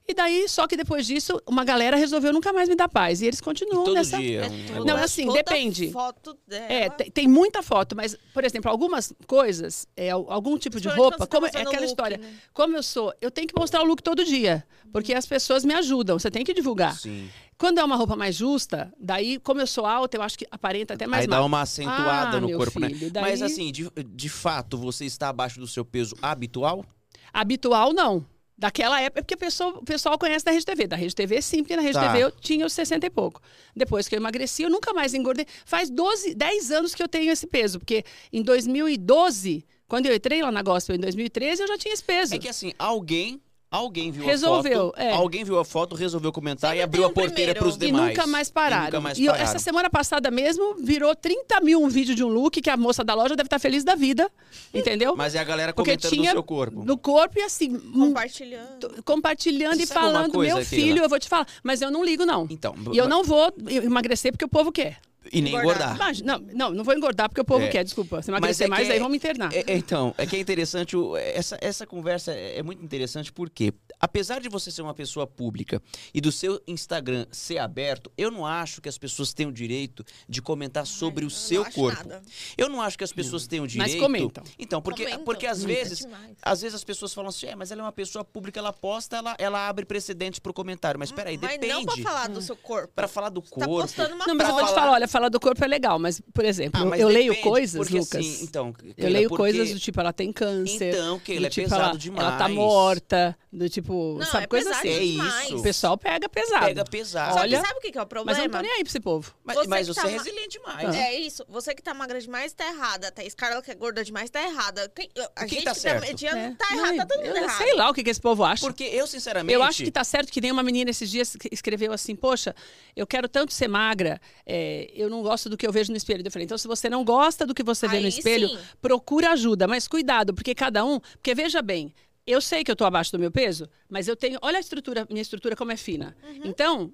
E 0.06 0.12
daí, 0.12 0.46
só 0.50 0.66
que 0.66 0.76
depois 0.76 1.06
disso, 1.06 1.40
uma 1.46 1.64
galera 1.64 1.96
resolveu 1.96 2.30
nunca 2.30 2.52
mais 2.52 2.68
me 2.68 2.74
dar 2.76 2.90
paz. 2.90 3.22
E 3.22 3.26
eles 3.26 3.40
continuam 3.40 3.84
Todo 3.84 3.94
nessa. 3.94 4.18
dia. 4.18 4.42
É 4.44 4.48
um 4.50 4.66
tudo. 4.66 4.84
Não, 4.84 4.96
assim, 4.98 5.24
Toda 5.24 5.38
depende. 5.42 5.90
foto 5.90 6.36
dela. 6.46 6.66
É, 6.70 6.90
tem, 6.90 7.10
tem 7.10 7.26
muita 7.28 7.62
foto, 7.62 7.96
mas, 7.96 8.14
por 8.34 8.44
exemplo, 8.44 8.70
algumas 8.70 9.14
coisas, 9.26 9.86
é, 9.96 10.10
al- 10.10 10.30
algum 10.30 10.58
tipo 10.58 10.78
de 10.78 10.88
roupa, 10.88 11.26
quando 11.26 11.30
como 11.30 11.50
tá 11.50 11.58
é 11.58 11.62
aquela 11.62 11.80
look, 11.80 11.86
história. 11.88 12.18
né? 12.18 12.34
Como 12.52 12.76
eu 12.76 12.82
sou, 12.82 13.14
eu 13.18 13.30
tenho 13.30 13.48
que 13.48 13.54
mostrar 13.58 13.80
o 13.80 13.84
look 13.86 14.02
todo 14.02 14.22
dia, 14.26 14.62
porque 14.92 15.14
as 15.14 15.24
pessoas 15.24 15.64
me 15.64 15.72
ajudam, 15.72 16.18
você 16.18 16.30
tem 16.30 16.44
que 16.44 16.52
divulgar. 16.52 16.94
Sim. 16.98 17.30
Quando 17.56 17.78
é 17.78 17.84
uma 17.84 17.96
roupa 17.96 18.14
mais 18.14 18.34
justa, 18.36 18.92
daí, 19.00 19.38
como 19.38 19.62
eu 19.62 19.66
sou 19.66 19.86
alta, 19.86 20.18
eu 20.18 20.22
acho 20.22 20.36
que 20.36 20.46
aparenta 20.50 20.92
até 20.94 21.06
mais 21.06 21.22
Aí 21.22 21.28
dá 21.28 21.42
uma 21.42 21.62
acentuada 21.62 22.36
Ah, 22.36 22.40
no 22.42 22.48
meu 22.48 22.58
corpo, 22.58 22.78
né? 22.78 22.90
filho, 22.90 23.10
daí- 23.10 23.22
Mas 23.22 23.40
assim, 23.40 23.72
de, 23.72 23.88
de 24.06 24.28
fato, 24.28 24.76
você 24.76 25.06
está 25.06 25.30
abaixo 25.30 25.58
do 25.58 25.66
seu 25.66 25.82
peso 25.84 26.14
habitual? 26.20 26.84
Habitual, 27.32 27.94
não. 27.94 28.26
Daquela 28.56 29.00
época, 29.00 29.22
porque 29.22 29.34
o 29.34 29.38
pessoal, 29.38 29.70
o 29.70 29.84
pessoal 29.84 30.16
conhece 30.16 30.44
da 30.44 30.52
Rede 30.52 30.64
TV. 30.64 30.86
Da 30.86 30.94
Rede 30.96 31.14
TV, 31.14 31.42
sim, 31.42 31.58
porque 31.62 31.74
na 31.74 31.82
Rede 31.82 31.94
Tá. 31.94 32.06
TV 32.06 32.22
eu 32.24 32.30
tinha 32.30 32.64
os 32.64 32.72
60 32.72 33.04
e 33.04 33.10
pouco. 33.10 33.40
Depois 33.74 34.06
que 34.06 34.14
eu 34.14 34.18
emagreci, 34.18 34.62
eu 34.62 34.70
nunca 34.70 34.92
mais 34.92 35.12
engordei. 35.12 35.44
Faz 35.64 35.90
12, 35.90 36.34
10 36.34 36.70
anos 36.70 36.94
que 36.94 37.02
eu 37.02 37.08
tenho 37.08 37.32
esse 37.32 37.46
peso, 37.48 37.80
porque 37.80 38.04
em 38.32 38.42
2012, 38.42 39.64
quando 39.88 40.06
eu 40.06 40.14
entrei 40.14 40.40
lá 40.40 40.52
na 40.52 40.62
Gospel 40.62 40.94
em 40.96 41.00
2013, 41.00 41.62
eu 41.62 41.68
já 41.68 41.76
tinha 41.78 41.92
esse 41.94 42.04
peso. 42.04 42.34
É 42.34 42.38
que 42.38 42.48
assim, 42.48 42.72
alguém, 42.78 43.40
Alguém 43.74 44.12
viu 44.12 44.24
Resolveu, 44.24 44.80
a 44.80 44.84
foto, 44.86 45.00
é. 45.00 45.10
alguém 45.12 45.42
viu 45.42 45.58
a 45.58 45.64
foto, 45.64 45.96
resolveu 45.96 46.30
comentar 46.30 46.70
Sempre 46.70 46.78
e 46.80 46.82
abriu 46.84 47.04
a 47.06 47.10
porteira 47.10 47.54
para 47.56 47.66
os 47.66 47.74
E 47.74 47.78
demais. 47.78 48.08
nunca 48.16 48.26
mais 48.26 48.48
pararam. 48.48 48.82
E 48.84 48.86
nunca 48.86 49.00
mais 49.00 49.18
E 49.18 49.24
eu- 49.24 49.32
pararam. 49.32 49.50
essa 49.50 49.58
semana 49.58 49.90
passada 49.90 50.30
mesmo 50.30 50.76
virou 50.76 51.14
30 51.16 51.60
mil 51.60 51.82
um 51.82 51.88
vídeo 51.88 52.14
de 52.14 52.22
um 52.22 52.28
look 52.28 52.60
que 52.62 52.70
a 52.70 52.76
moça 52.76 53.02
da 53.02 53.14
loja 53.14 53.34
deve 53.34 53.48
estar 53.48 53.58
feliz 53.58 53.82
da 53.82 53.96
vida. 53.96 54.30
Entendeu? 54.72 55.16
Mas 55.16 55.34
é 55.34 55.40
a 55.40 55.44
galera 55.44 55.72
Porque 55.72 55.90
comentando 55.90 56.10
tinha 56.12 56.30
no 56.30 56.36
seu 56.36 56.42
corpo. 56.44 56.84
no 56.84 56.96
corpo 56.96 57.38
e 57.38 57.42
assim, 57.42 57.76
Compartilhando. 57.78 59.02
compartilhando 59.04 59.80
e 59.80 59.86
falando, 59.86 60.32
coisa, 60.32 60.54
meu 60.54 60.64
Keila? 60.64 60.84
filho, 60.86 61.02
eu 61.02 61.08
vou 61.08 61.18
te 61.18 61.28
falar. 61.28 61.46
Mas 61.62 61.82
eu 61.82 61.90
não 61.90 62.04
ligo, 62.04 62.24
não. 62.24 62.46
Então, 62.48 62.74
E 62.92 62.96
eu 62.96 63.08
não 63.08 63.24
vou 63.24 63.52
emagrecer 63.68 64.30
porque 64.32 64.44
o 64.44 64.48
povo 64.48 64.70
quer. 64.70 64.98
E 65.34 65.42
nem 65.42 65.52
Engordar. 65.54 65.90
engordar. 65.92 65.98
Mas, 65.98 66.20
não, 66.22 66.38
não, 66.52 66.70
não 66.72 66.84
vou 66.84 66.94
engordar 66.94 67.28
porque 67.28 67.40
o 67.40 67.44
povo 67.44 67.64
É. 67.64 67.68
quer, 67.68 67.84
desculpa. 67.84 68.22
Se 68.22 68.30
Mas 68.30 68.38
emagrecer 68.38 68.66
é 68.66 68.70
mais, 68.70 68.86
que 68.86 68.92
aí 68.92 68.96
é- 68.98 69.00
vão 69.00 69.08
me 69.08 69.16
internar. 69.16 69.52
É, 69.52 69.64
é, 69.72 69.76
então, 69.76 70.14
é 70.16 70.26
que 70.26 70.36
é 70.36 70.38
interessante, 70.40 70.96
o- 70.96 71.16
essa, 71.16 71.58
essa 71.60 71.86
conversa 71.86 72.32
é 72.32 72.54
é 72.58 72.62
muito 72.62 72.84
interessante 72.84 73.32
porque, 73.32 73.74
apesar 73.98 74.40
de 74.40 74.48
você 74.48 74.70
ser 74.70 74.80
uma 74.82 74.94
pessoa 74.94 75.26
pública 75.26 75.82
e 76.14 76.20
do 76.20 76.30
seu 76.30 76.60
Instagram 76.68 77.26
ser 77.32 77.58
aberto, 77.58 78.12
eu 78.16 78.30
não 78.30 78.46
acho 78.46 78.80
que 78.80 78.88
as 78.88 78.96
pessoas 78.96 79.32
tenham 79.34 79.50
o 79.50 79.52
direito 79.52 80.04
de 80.28 80.40
comentar 80.40 80.86
sobre 80.86 81.24
eu 81.24 81.28
o 81.28 81.30
seu 81.30 81.64
corpo. 81.64 82.08
nada. 82.08 82.22
Eu 82.56 82.68
não 82.68 82.80
acho 82.80 82.96
que 82.96 83.02
as 83.02 83.12
pessoas 83.12 83.46
tenham 83.48 83.64
o 83.64 83.66
Mas 83.66 83.72
direito. 83.72 84.00
comentam. 84.00 84.44
Então, 84.58 84.80
porque, 84.80 85.02
Comentam. 85.04 85.24
porque 85.24 85.46
às 85.46 85.60
Comenta 85.62 85.80
vezes, 85.80 85.98
demais. 85.98 86.30
às 86.42 86.60
vezes 86.60 86.74
as 86.76 86.84
pessoas 86.84 87.12
falam 87.12 87.30
assim, 87.30 87.46
é, 87.46 87.56
mas 87.56 87.72
ela 87.72 87.80
é 87.80 87.84
uma 87.84 87.92
pessoa 87.92 88.24
pública, 88.24 88.60
ela 88.60 88.72
posta, 88.72 89.16
ela, 89.16 89.34
ela 89.38 89.68
abre 89.68 89.84
precedentes 89.84 90.38
pro 90.38 90.52
comentário. 90.54 90.98
Mas 90.98 91.10
peraí, 91.10 91.36
Mas 91.40 91.52
depende. 91.58 91.72
não 91.72 91.84
pra 91.84 91.96
falar 91.96 92.28
do 92.28 92.40
seu 92.40 92.56
corpo. 92.56 92.92
Pra 92.94 93.08
falar 93.08 93.30
do 93.30 93.40
Você 93.40 93.50
corpo. 93.50 93.76
tá 93.76 93.82
postando 93.82 94.14
uma 94.14 94.26
Não, 94.26 94.34
mas 94.36 94.48
eu 94.48 94.54
vou 94.54 94.64
te 94.64 94.74
falar, 94.74 94.92
olha, 94.92 95.08
falar 95.24 95.28
do 95.30 95.40
corpo 95.40 95.64
é 95.64 95.68
legal, 95.68 95.98
mas, 95.98 96.20
por 96.32 96.44
exemplo, 96.44 96.80
Ah, 96.82 96.84
mas 96.86 97.00
eu 97.00 97.08
leio 97.08 97.30
depende, 97.32 97.48
coisas, 97.48 97.76
porque, 97.76 97.98
Lucas. 97.98 98.20
assim, 98.26 98.44
então, 98.44 98.74
eu 98.96 99.08
leio 99.08 99.28
porque- 99.28 99.42
coisas 99.42 99.70
do 99.72 99.80
tipo, 99.80 100.00
ela 100.00 100.12
tem 100.12 100.32
câncer. 100.32 100.94
Então, 100.94 101.18
Keila, 101.20 101.40
do 101.42 101.46
é 101.46 101.50
tipo, 101.50 101.64
pesado 101.68 101.82
ela, 101.90 101.98
demais. 101.98 102.26
Ela 102.28 102.36
tá 102.38 102.48
morta, 102.48 103.38
do 103.52 103.68
tipo, 103.68 104.16
Não, 104.18 104.26
sabe, 104.26 104.44
é 104.44 104.46
coisa 104.46 104.70
assim. 104.70 104.88
É 104.88 105.02
isso. 105.02 105.56
O 105.56 105.62
pessoal 105.62 105.96
pega 105.96 106.28
pesado. 106.28 106.66
Pega 106.66 106.84
pesado. 106.84 107.34
Só 107.34 107.40
Olha, 107.40 107.58
que 107.60 107.66
sabe 107.66 107.78
o 107.78 107.80
que 107.82 107.92
que 107.92 107.98
é 107.98 108.00
o 108.00 108.04
Mas 108.04 108.08
problema? 108.08 108.38
eu 108.40 108.44
não 108.44 108.50
tô 108.50 108.60
nem 108.62 108.70
aí 108.72 108.82
pra 108.82 108.88
esse 108.90 109.00
povo. 109.00 109.34
Mas 109.44 109.56
Você 109.56 109.68
mas 109.68 109.86
que 109.86 109.94
você 109.94 110.00
tá 110.00 110.08
é 110.08 110.10
ma- 110.10 110.18
resiliente 110.18 110.58
demais. 110.58 110.94
É 110.96 111.14
isso. 111.14 111.44
Você 111.48 111.74
que 111.74 111.82
tá 111.82 111.94
magra 111.94 112.20
demais 112.20 112.52
tá 112.52 112.66
errada. 112.66 113.10
Thaís 113.12 113.34
Carla 113.34 113.62
que 113.62 113.70
é 113.70 113.74
gorda 113.74 114.04
demais 114.04 114.28
tá 114.30 114.42
errada. 114.42 114.90
Quem, 114.94 115.08
a 115.36 115.40
Quem 115.46 115.48
gente 115.60 115.64
tá 115.64 115.72
que 115.72 115.78
certo? 115.80 116.00
tá 116.00 116.06
mediano 116.06 116.38
É. 116.38 116.54
tá 116.58 116.66
Não, 116.70 116.78
errado. 116.78 116.96
Tá 116.96 117.06
todo 117.06 117.24
mundo 117.24 117.36
errado. 117.36 117.58
sei 117.58 117.74
lá 117.74 117.90
o 117.90 117.94
que, 117.94 118.02
que 118.02 118.10
esse 118.10 118.20
povo 118.20 118.44
acha. 118.44 118.66
Porque 118.66 118.84
eu, 118.84 119.06
sinceramente. 119.06 119.54
Eu 119.54 119.62
acho 119.62 119.84
que 119.84 119.90
tá 119.90 120.02
certo 120.04 120.32
que 120.32 120.40
nem 120.40 120.50
uma 120.50 120.62
menina 120.62 120.90
esses 120.90 121.08
dias 121.10 121.36
que 121.36 121.48
escreveu 121.52 121.92
assim, 121.92 122.16
poxa, 122.16 122.54
eu 122.96 123.06
quero 123.06 123.28
tanto 123.28 123.52
ser 123.52 123.68
magra, 123.68 124.20
é, 124.44 124.90
eu 124.94 125.08
não 125.08 125.13
gosto 125.22 125.48
do 125.48 125.56
que 125.56 125.66
eu 125.66 125.72
vejo 125.72 125.90
no 125.90 125.96
espelho. 125.96 126.22
Eu 126.24 126.30
falei, 126.30 126.44
então 126.44 126.58
se 126.58 126.66
você 126.66 126.88
não 126.88 127.04
gosta 127.04 127.46
do 127.46 127.54
que 127.54 127.62
você 127.62 127.88
vê 127.88 127.98
no 127.98 128.04
Aí 128.04 128.08
espelho, 128.08 128.48
sim. 128.48 128.58
procura 128.80 129.30
ajuda, 129.30 129.66
mas 129.66 129.88
cuidado, 129.88 130.34
porque 130.34 130.54
cada 130.54 130.84
um, 130.84 131.00
porque 131.00 131.34
veja 131.34 131.60
bem, 131.62 131.92
eu 132.26 132.40
sei 132.40 132.64
que 132.64 132.70
eu 132.70 132.76
tô 132.76 132.84
abaixo 132.84 133.12
do 133.12 133.18
meu 133.18 133.30
peso, 133.30 133.68
mas 133.88 134.08
eu 134.08 134.16
tenho, 134.16 134.38
olha 134.42 134.56
a 134.56 134.60
estrutura, 134.60 135.06
minha 135.10 135.22
estrutura 135.22 135.54
como 135.54 135.72
é 135.72 135.76
fina. 135.76 136.16
Uhum. 136.22 136.40
Então, 136.44 136.92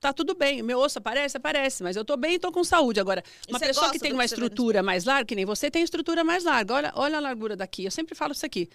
tá 0.00 0.12
tudo 0.12 0.34
bem, 0.34 0.62
meu 0.62 0.80
osso 0.80 0.98
aparece, 0.98 1.36
aparece, 1.36 1.82
mas 1.82 1.96
eu 1.96 2.04
tô 2.04 2.16
bem 2.16 2.34
e 2.34 2.38
tô 2.38 2.50
com 2.50 2.64
saúde. 2.64 2.98
Agora, 2.98 3.22
uma 3.48 3.60
pessoa 3.60 3.90
que 3.92 3.98
tem 4.00 4.12
uma 4.12 4.22
no 4.22 4.24
estrutura 4.24 4.82
mais 4.82 5.04
larga, 5.04 5.24
que 5.26 5.36
nem 5.36 5.44
você 5.44 5.70
tem 5.70 5.82
estrutura 5.82 6.24
mais 6.24 6.44
larga, 6.44 6.74
olha, 6.74 6.92
olha 6.96 7.16
a 7.18 7.20
largura 7.20 7.54
daqui, 7.54 7.84
eu 7.84 7.90
sempre 7.90 8.14
falo 8.14 8.32
isso 8.32 8.44
aqui. 8.44 8.68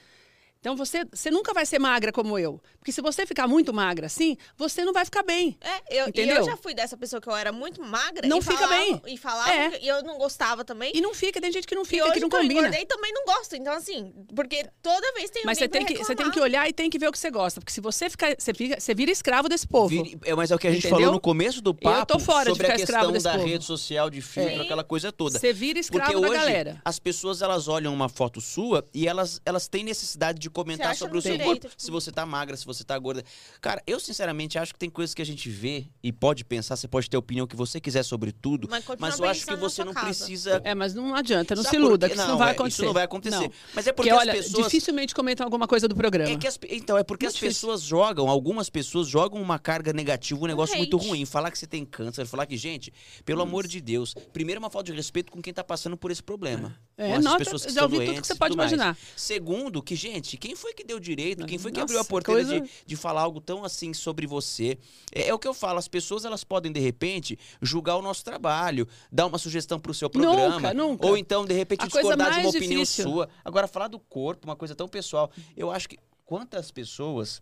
Então 0.59 0.75
você, 0.75 1.05
você 1.13 1.29
nunca 1.31 1.53
vai 1.53 1.65
ser 1.65 1.79
magra 1.79 2.11
como 2.11 2.37
eu. 2.37 2.61
Porque 2.79 2.91
se 2.91 3.01
você 3.01 3.25
ficar 3.25 3.47
muito 3.47 3.73
magra 3.73 4.07
assim, 4.07 4.35
você 4.57 4.83
não 4.83 4.93
vai 4.93 5.05
ficar 5.05 5.23
bem. 5.23 5.57
É, 5.61 6.01
eu, 6.01 6.05
e 6.07 6.09
Entendeu? 6.09 6.37
eu 6.37 6.43
já 6.45 6.57
fui 6.57 6.73
dessa 6.73 6.97
pessoa 6.97 7.21
que 7.21 7.29
eu 7.29 7.35
era 7.35 7.51
muito 7.51 7.81
magra. 7.83 8.27
Não 8.27 8.39
e 8.39 8.41
fica 8.41 8.57
falava, 8.57 8.75
bem. 8.75 9.01
E 9.07 9.17
falava, 9.17 9.51
É. 9.53 9.69
que- 9.71 9.85
e 9.85 9.87
eu 9.87 10.03
não 10.03 10.17
gostava 10.17 10.65
também. 10.65 10.91
E 10.95 11.01
não 11.01 11.13
fica, 11.13 11.39
tem 11.39 11.51
gente 11.51 11.67
que 11.67 11.75
não 11.75 11.83
E 11.83 11.85
fica, 11.85 12.03
hoje 12.05 12.13
que 12.13 12.19
não 12.19 12.29
que 12.29 12.35
eu 12.35 12.41
combina. 12.41 12.59
engordei 12.61 12.85
também 12.85 13.13
não 13.13 13.25
gosto. 13.25 13.55
Então, 13.55 13.73
assim, 13.73 14.13
porque 14.35 14.65
toda 14.81 15.11
vez 15.13 15.29
tem 15.29 15.43
Mas 15.45 15.57
você 15.57 15.67
tem, 15.67 15.85
pra 15.85 15.95
que, 15.95 16.03
você 16.03 16.15
tem 16.15 16.31
que 16.31 16.39
olhar 16.39 16.67
e 16.67 16.73
tem 16.73 16.89
que 16.89 16.97
ver 16.99 17.07
o 17.07 17.11
que 17.11 17.19
você 17.19 17.29
gosta. 17.29 17.59
Porque 17.61 17.71
se 17.73 17.79
você 17.81 18.09
ficar, 18.09 18.35
você, 18.37 18.53
fica, 18.53 18.79
você 18.79 18.93
vira 18.95 19.11
escravo 19.11 19.47
desse 19.47 19.67
povo. 19.67 19.89
Vire- 19.89 20.17
é, 20.25 20.35
mas 20.35 20.51
é 20.51 20.55
o 20.55 20.59
que 20.59 20.67
a 20.67 20.71
gente 20.71 20.79
Entendeu? 20.87 20.99
falou 20.99 21.13
no 21.13 21.19
começo 21.21 21.61
do 21.61 21.73
papo 21.73 22.05
tô 22.13 22.19
fora 22.19 22.45
de 22.45 22.51
sobre 22.51 22.67
a 22.67 22.71
ficar 22.71 22.81
escravo 22.83 23.05
questão 23.05 23.11
desse 23.13 23.23
da 23.25 23.33
povo. 23.33 23.45
rede 23.47 23.63
social, 23.65 24.09
de 24.09 24.21
filtro, 24.21 24.55
Sim. 24.55 24.61
aquela 24.61 24.83
coisa 24.83 25.11
toda. 25.11 25.37
Você 25.39 25.53
vira 25.53 25.79
Porque 25.81 25.97
escravo 25.97 26.19
da 26.21 26.27
hoje 26.29 26.37
galera. 26.39 26.81
as 26.83 26.99
pessoas 26.99 27.41
elas 27.41 27.67
olham 27.67 27.93
uma 27.93 28.09
foto 28.09 28.41
sua 28.41 28.83
e 28.93 29.07
elas, 29.07 29.39
elas 29.45 29.67
têm 29.67 29.83
necessidade 29.83 30.39
de 30.39 30.46
comentar 30.49 30.87
acha 30.91 30.99
sobre 30.99 31.17
o 31.17 31.21
seu 31.21 31.31
direito, 31.31 31.47
corpo. 31.49 31.69
tipo- 31.69 31.81
Se 31.81 31.91
você 31.91 32.11
tá 32.11 32.25
magra, 32.25 32.55
se 32.57 32.65
você 32.65 32.83
tá 32.83 32.97
gorda. 32.97 33.23
Cara, 33.61 33.81
eu 33.87 33.99
sinceramente 33.99 34.57
acho 34.57 34.73
que 34.73 34.79
tem 34.79 34.89
coisas 34.89 35.13
que 35.13 35.21
a 35.21 35.25
gente 35.25 35.49
vê 35.49 35.87
e 36.03 36.11
pode 36.11 36.43
pensar, 36.45 36.75
você 36.75 36.87
pode 36.87 37.09
ter 37.09 37.15
a 37.17 37.19
opinião 37.19 37.45
que 37.47 37.55
você 37.55 37.79
quiser 37.79 38.03
sobre 38.03 38.31
tudo, 38.31 38.67
Mas 38.69 38.83
mas 38.99 39.19
eu 39.19 39.25
acho 39.25 39.45
que 39.45 39.55
você 39.55 39.83
não 39.83 39.93
casa. 39.93 40.05
precisa. 40.07 40.61
É, 40.63 40.73
mas 40.75 40.93
não 40.93 41.13
adianta, 41.15 41.55
não 41.55 41.63
Sabe 41.63 41.75
se 41.75 41.81
iluda, 41.81 42.07
que 42.09 42.15
isso 42.15 42.27
não 42.27 42.37
vai 42.37 42.49
é, 42.49 42.51
acontecer. 42.51 42.75
Isso 42.75 42.85
não 42.85 42.93
vai 42.93 43.03
acontecer. 43.03 43.35
Não. 43.35 43.51
Mas 43.73 43.87
é 43.87 43.91
porque 43.93 44.09
Porque, 44.09 44.11
olha, 44.21 44.33
as 44.39 44.45
pessoas. 44.45 44.65
dificilmente 44.65 45.13
comentam 45.15 45.45
alguma 45.45 45.67
coisa 45.67 45.87
do 45.87 45.95
programa. 45.95 46.31
É 46.31 46.37
que 46.37 46.47
as, 46.47 46.59
então, 46.69 46.97
é 46.97 47.03
porque 47.03 47.25
Muito 47.25 47.33
as 47.35 47.39
difícil. 47.39 47.67
pessoas 47.67 47.81
jogam, 47.81 48.29
algumas 48.29 48.69
pessoas 48.69 49.07
jogam 49.07 49.41
uma 49.41 49.59
carga 49.59 49.91
negativa, 49.93 50.39
um 50.39 50.47
negócio 50.47 50.77
muito 50.77 50.97
ruim. 50.97 51.25
Falar 51.25 51.51
que 51.51 51.57
você 51.59 51.67
tem 51.67 51.83
câncer, 51.85 52.25
falar 52.25 52.45
que, 52.45 52.55
gente, 52.57 52.93
pelo 53.25 53.41
amor 53.41 53.67
de 53.67 53.81
Deus, 53.81 54.13
primeiro 54.31 54.59
é 54.59 54.61
uma 54.63 54.69
falta 54.69 54.91
de 54.91 54.97
respeito 54.97 55.31
com 55.31 55.41
quem 55.41 55.53
tá 55.53 55.63
passando 55.63 55.97
por 55.97 56.11
esse 56.11 56.21
problema. 56.23 56.77
É, 56.97 57.07
com 57.07 57.13
essas 57.13 57.23
nota, 57.25 57.37
pessoas 57.39 57.65
que 57.65 57.73
já 57.73 57.83
ouvi 57.83 58.05
tudo 58.05 58.21
que 58.21 58.27
você 58.27 58.35
pode 58.35 58.55
mais. 58.55 58.71
imaginar. 58.71 58.97
Segundo, 59.15 59.81
que, 59.81 59.95
gente, 59.95 60.36
quem 60.37 60.55
foi 60.55 60.73
que 60.73 60.83
deu 60.83 60.99
direito? 60.99 61.45
Quem 61.45 61.57
foi 61.57 61.71
que 61.71 61.79
Nossa, 61.79 61.85
abriu 61.93 61.99
a 61.99 62.05
porteira 62.05 62.41
coisa- 62.43 62.61
de, 62.61 62.69
de 62.85 62.95
falar 62.95 63.21
algo 63.21 63.41
tão 63.41 63.63
assim 63.63 63.93
sobre 63.93 64.25
você? 64.27 64.77
É, 65.11 65.27
é 65.29 65.33
o 65.33 65.39
que 65.39 65.47
eu 65.47 65.53
falo, 65.53 65.79
as 65.79 65.87
pessoas 65.87 66.23
elas 66.25 66.43
podem, 66.43 66.71
de 66.71 66.79
repente, 66.79 67.37
julgar 67.61 67.95
o 67.97 68.01
nosso 68.01 68.23
trabalho, 68.23 68.87
dar 69.11 69.25
uma 69.25 69.37
sugestão 69.37 69.79
pro 69.79 69.93
seu 69.93 70.09
programa. 70.09 70.55
Nunca, 70.55 70.73
nunca. 70.73 71.07
Ou 71.07 71.17
então, 71.17 71.45
de 71.45 71.53
repente, 71.53 71.81
A 71.83 71.87
discordar 71.87 72.31
de 72.33 72.39
uma 72.39 72.49
opinião 72.49 72.81
difícil. 72.81 73.03
sua. 73.09 73.29
Agora, 73.43 73.67
falar 73.67 73.87
do 73.87 73.99
corpo, 73.99 74.47
uma 74.47 74.55
coisa 74.55 74.75
tão 74.75 74.87
pessoal. 74.87 75.31
Eu 75.55 75.71
acho 75.71 75.89
que 75.89 75.97
quantas 76.25 76.71
pessoas 76.71 77.41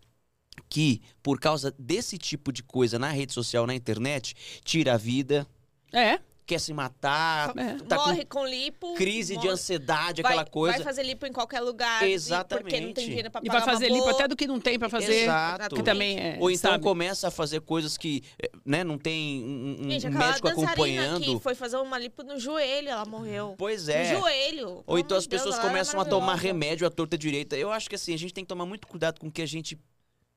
que, 0.70 1.02
por 1.22 1.40
causa 1.40 1.74
desse 1.78 2.18
tipo 2.18 2.52
de 2.52 2.64
coisa 2.64 2.98
na 2.98 3.10
rede 3.10 3.34
social, 3.34 3.68
na 3.68 3.76
internet, 3.76 4.34
tira 4.64 4.94
a 4.94 4.98
vida, 4.98 5.46
É, 5.94 6.20
quer 6.46 6.60
se 6.60 6.74
matar, 6.74 7.54
É. 7.58 7.76
tá 7.88 7.98
com 7.98 8.06
morre 8.08 8.26
com 8.26 8.46
lipo. 8.46 8.94
crise 8.94 9.34
de 9.34 9.40
morre- 9.40 9.50
ansiedade, 9.50 10.22
vai, 10.22 10.34
aquela 10.34 10.46
coisa. 10.46 10.76
Vai 10.78 10.84
fazer 10.84 11.04
lipo 11.04 11.26
em 11.26 11.32
qualquer 11.34 11.60
lugar. 11.62 11.96
e- 11.96 11.98
Porque 11.98 12.08
não 12.08 12.14
Exatamente. 12.16 12.94
tem 12.94 13.06
dinheiro 13.08 13.32
pra 13.32 13.42
e 13.44 13.48
pagar 13.48 13.60
vai 13.66 13.74
fazer 13.74 13.90
boa. 13.90 14.12
até 14.12 14.28
do 14.28 14.36
que 14.36 14.46
não 14.48 14.60
tem 14.60 14.78
pra 14.78 14.90
fazer. 14.90 15.24
Exato. 15.24 15.76
Que 15.76 15.84
também 15.84 16.20
é. 16.20 16.38
Ou 16.40 16.52
então 16.52 16.72
sabe? 16.72 16.84
começa 16.84 17.28
a 17.28 17.32
fazer 17.32 17.62
coisas 17.62 17.98
que 17.98 18.22
eh, 18.42 18.50
né, 18.66 18.84
não 18.84 18.98
tem 18.98 19.44
um, 19.44 19.86
um 19.86 19.90
Gente, 19.90 20.08
um 20.08 20.12
médico 20.12 20.48
dançarina 20.48 20.72
acompanhando. 20.72 21.22
que 21.24 21.40
foi 21.40 21.56
fazer 21.56 21.78
uma 21.78 21.98
lipo 21.98 22.24
no 22.24 22.40
joelho, 22.40 22.90
ela 22.90 23.06
morreu. 23.06 23.56
Pois 23.58 23.90
é. 23.90 24.14
No 24.14 24.20
joelho. 24.20 24.84
Ou 24.86 25.00
então 25.00 25.18
as 25.18 25.24
de 25.24 25.30
Deus, 25.30 25.44
pessoas 25.44 25.60
começam 25.60 26.00
a 26.00 26.06
tomar 26.06 26.36
remédio 26.36 26.86
à 26.86 26.90
torta 26.92 27.18
direita. 27.18 27.56
Eu 27.56 27.72
acho 27.72 27.90
que 27.90 27.96
assim, 27.96 28.14
a 28.14 28.18
gente 28.18 28.34
tem 28.34 28.44
que 28.44 28.50
tomar 28.50 28.66
muito 28.66 28.88
cuidado 28.88 29.20
com 29.20 29.28
o 29.28 29.32
que 29.32 29.42
a 29.42 29.46
gente 29.48 29.78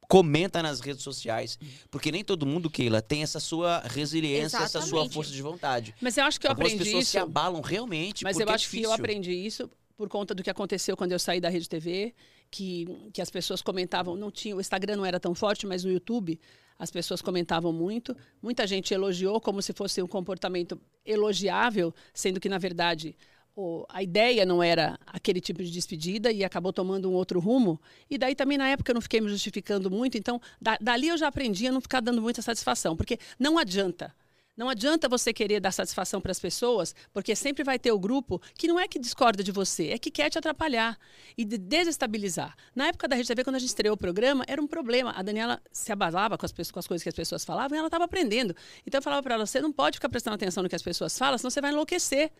comenta 0.09 0.62
nas 0.62 0.80
redes 0.80 1.02
sociais. 1.02 1.59
Porque 1.90 2.11
nem 2.11 2.24
todo 2.24 2.46
mundo, 2.46 2.70
Keila, 2.70 3.02
tem 3.02 3.22
essa 3.22 3.38
sua 3.38 3.80
resiliência, 3.80 4.56
essa 4.56 4.80
sua 4.80 4.86
Exatamente. 4.88 5.14
força 5.14 5.30
de 5.30 5.42
vontade. 5.42 5.94
Mas 6.00 6.16
eu 6.16 6.24
acho 6.24 6.40
que 6.40 6.46
eu 6.46 6.50
Algumas 6.50 6.72
aprendi 6.72 6.84
pessoas 6.84 7.04
isso. 7.04 7.12
se 7.12 7.18
abalam 7.18 7.61
realmente, 7.61 8.24
Mas 8.24 8.40
eu 8.40 8.48
é 8.48 8.52
acho 8.52 8.70
que 8.70 8.82
eu 8.82 8.92
aprendi 8.92 9.32
isso 9.32 9.70
por 9.96 10.09
conta 10.09 10.34
do 10.34 10.42
que 10.42 10.48
aconteceu 10.48 10.96
quando 10.96 11.12
eu 11.12 11.18
saí 11.18 11.40
da 11.40 11.48
Rede 11.48 11.68
TV, 11.68 12.14
que, 12.50 12.86
que 13.12 13.20
as 13.20 13.28
pessoas 13.30 13.61
comentavam, 13.61 14.16
não 14.16 14.30
tinha, 14.30 14.56
o 14.56 14.61
Instagram 14.61 14.96
não 14.96 15.04
era 15.04 15.18
tão 15.18 15.34
forte, 15.34 15.66
mas 15.66 15.84
no 15.84 15.90
YouTube 15.90 16.40
as 16.78 16.90
pessoas 16.90 17.20
comentavam 17.20 17.72
muito. 17.72 18.16
Muita 18.40 18.64
gente 18.66 18.94
elogiou 18.94 19.40
como 19.40 19.61
se 19.61 19.72
fosse 19.72 20.00
um 20.00 20.06
comportamento 20.06 20.80
elogiável, 21.04 21.92
sendo 22.14 22.38
que, 22.38 22.48
na 22.48 22.59
verdade, 22.59 23.16
a 23.88 24.02
ideia 24.02 24.44
não 24.46 24.62
era 24.62 24.98
aquele 25.06 25.40
tipo 25.40 25.62
de 25.62 25.70
despedida 25.70 26.30
e 26.30 26.44
acabou 26.44 26.72
tomando 26.72 27.11
um 27.11 27.14
outro 27.14 27.40
rumo. 27.40 27.80
E 28.09 28.16
daí 28.16 28.34
também, 28.34 28.56
na 28.59 28.68
época, 28.68 28.90
eu 28.90 28.94
não 28.94 29.00
fiquei 29.00 29.20
me 29.20 29.28
justificando 29.28 29.90
muito. 29.90 30.16
Então, 30.16 30.40
da- 30.61 30.78
dali 30.80 31.09
eu 31.09 31.16
já 31.18 31.28
aprendi 31.28 31.66
a 31.66 31.72
não 31.72 31.80
ficar 31.80 32.00
dando 32.00 32.22
muita 32.22 32.40
satisfação, 32.42 32.96
porque 32.96 33.18
não 33.38 33.59
adianta. 33.59 34.14
Não 34.56 34.68
adianta 34.68 35.09
você 35.09 35.32
querer 35.32 35.61
dar 35.61 35.70
satisfação 35.70 36.20
para 36.20 36.32
as 36.32 36.40
pessoas, 36.40 36.92
porque 37.12 37.36
sempre 37.36 37.62
vai 37.62 37.78
ter 37.78 37.92
o 37.92 37.98
grupo 37.98 38.40
que 38.56 38.66
não 38.66 38.78
é 38.78 38.88
que 38.88 38.98
discorda 38.98 39.40
de 39.42 39.52
você, 39.52 39.90
é 39.90 39.98
que 39.98 40.11
quer 40.11 40.28
te 40.30 40.36
atrapalhar 40.38 40.98
e 41.36 41.44
de- 41.44 41.59
desestabilizar. 41.59 42.56
Na 42.74 42.88
época 42.88 43.06
da 43.06 43.14
Rede 43.14 43.28
TV, 43.28 43.44
quando 43.44 43.54
a 43.56 43.59
gente 43.61 43.68
estreou 43.68 43.94
o 43.94 43.96
programa, 43.96 44.44
era 44.48 44.61
um 44.61 44.66
problema. 44.66 45.12
A 45.16 45.22
Daniela 45.22 45.61
se 45.70 45.92
abalava 45.92 46.36
com 46.36 46.44
as, 46.44 46.50
pessoas- 46.50 46.72
com 46.72 46.78
as 46.80 46.86
coisas 46.88 47.02
que 47.04 47.09
as 47.09 47.14
pessoas 47.14 47.44
falavam 47.44 47.76
e 47.76 47.78
ela 47.78 47.86
estava 47.86 48.04
aprendendo. 48.04 48.54
Então 48.84 48.98
eu 48.98 49.02
falava 49.02 49.22
para 49.22 49.34
ela: 49.36 49.46
você 49.46 49.61
não 49.61 49.72
pode 49.72 49.96
ficar 49.98 50.09
prestando 50.09 50.34
atenção 50.34 50.62
no 50.62 50.68
que 50.68 50.74
as 50.76 50.82
pessoas 50.82 51.16
falam, 51.16 51.38
senão 51.38 51.50
você 51.50 51.61
vai 51.61 51.70
enlouquecer. 51.70 52.32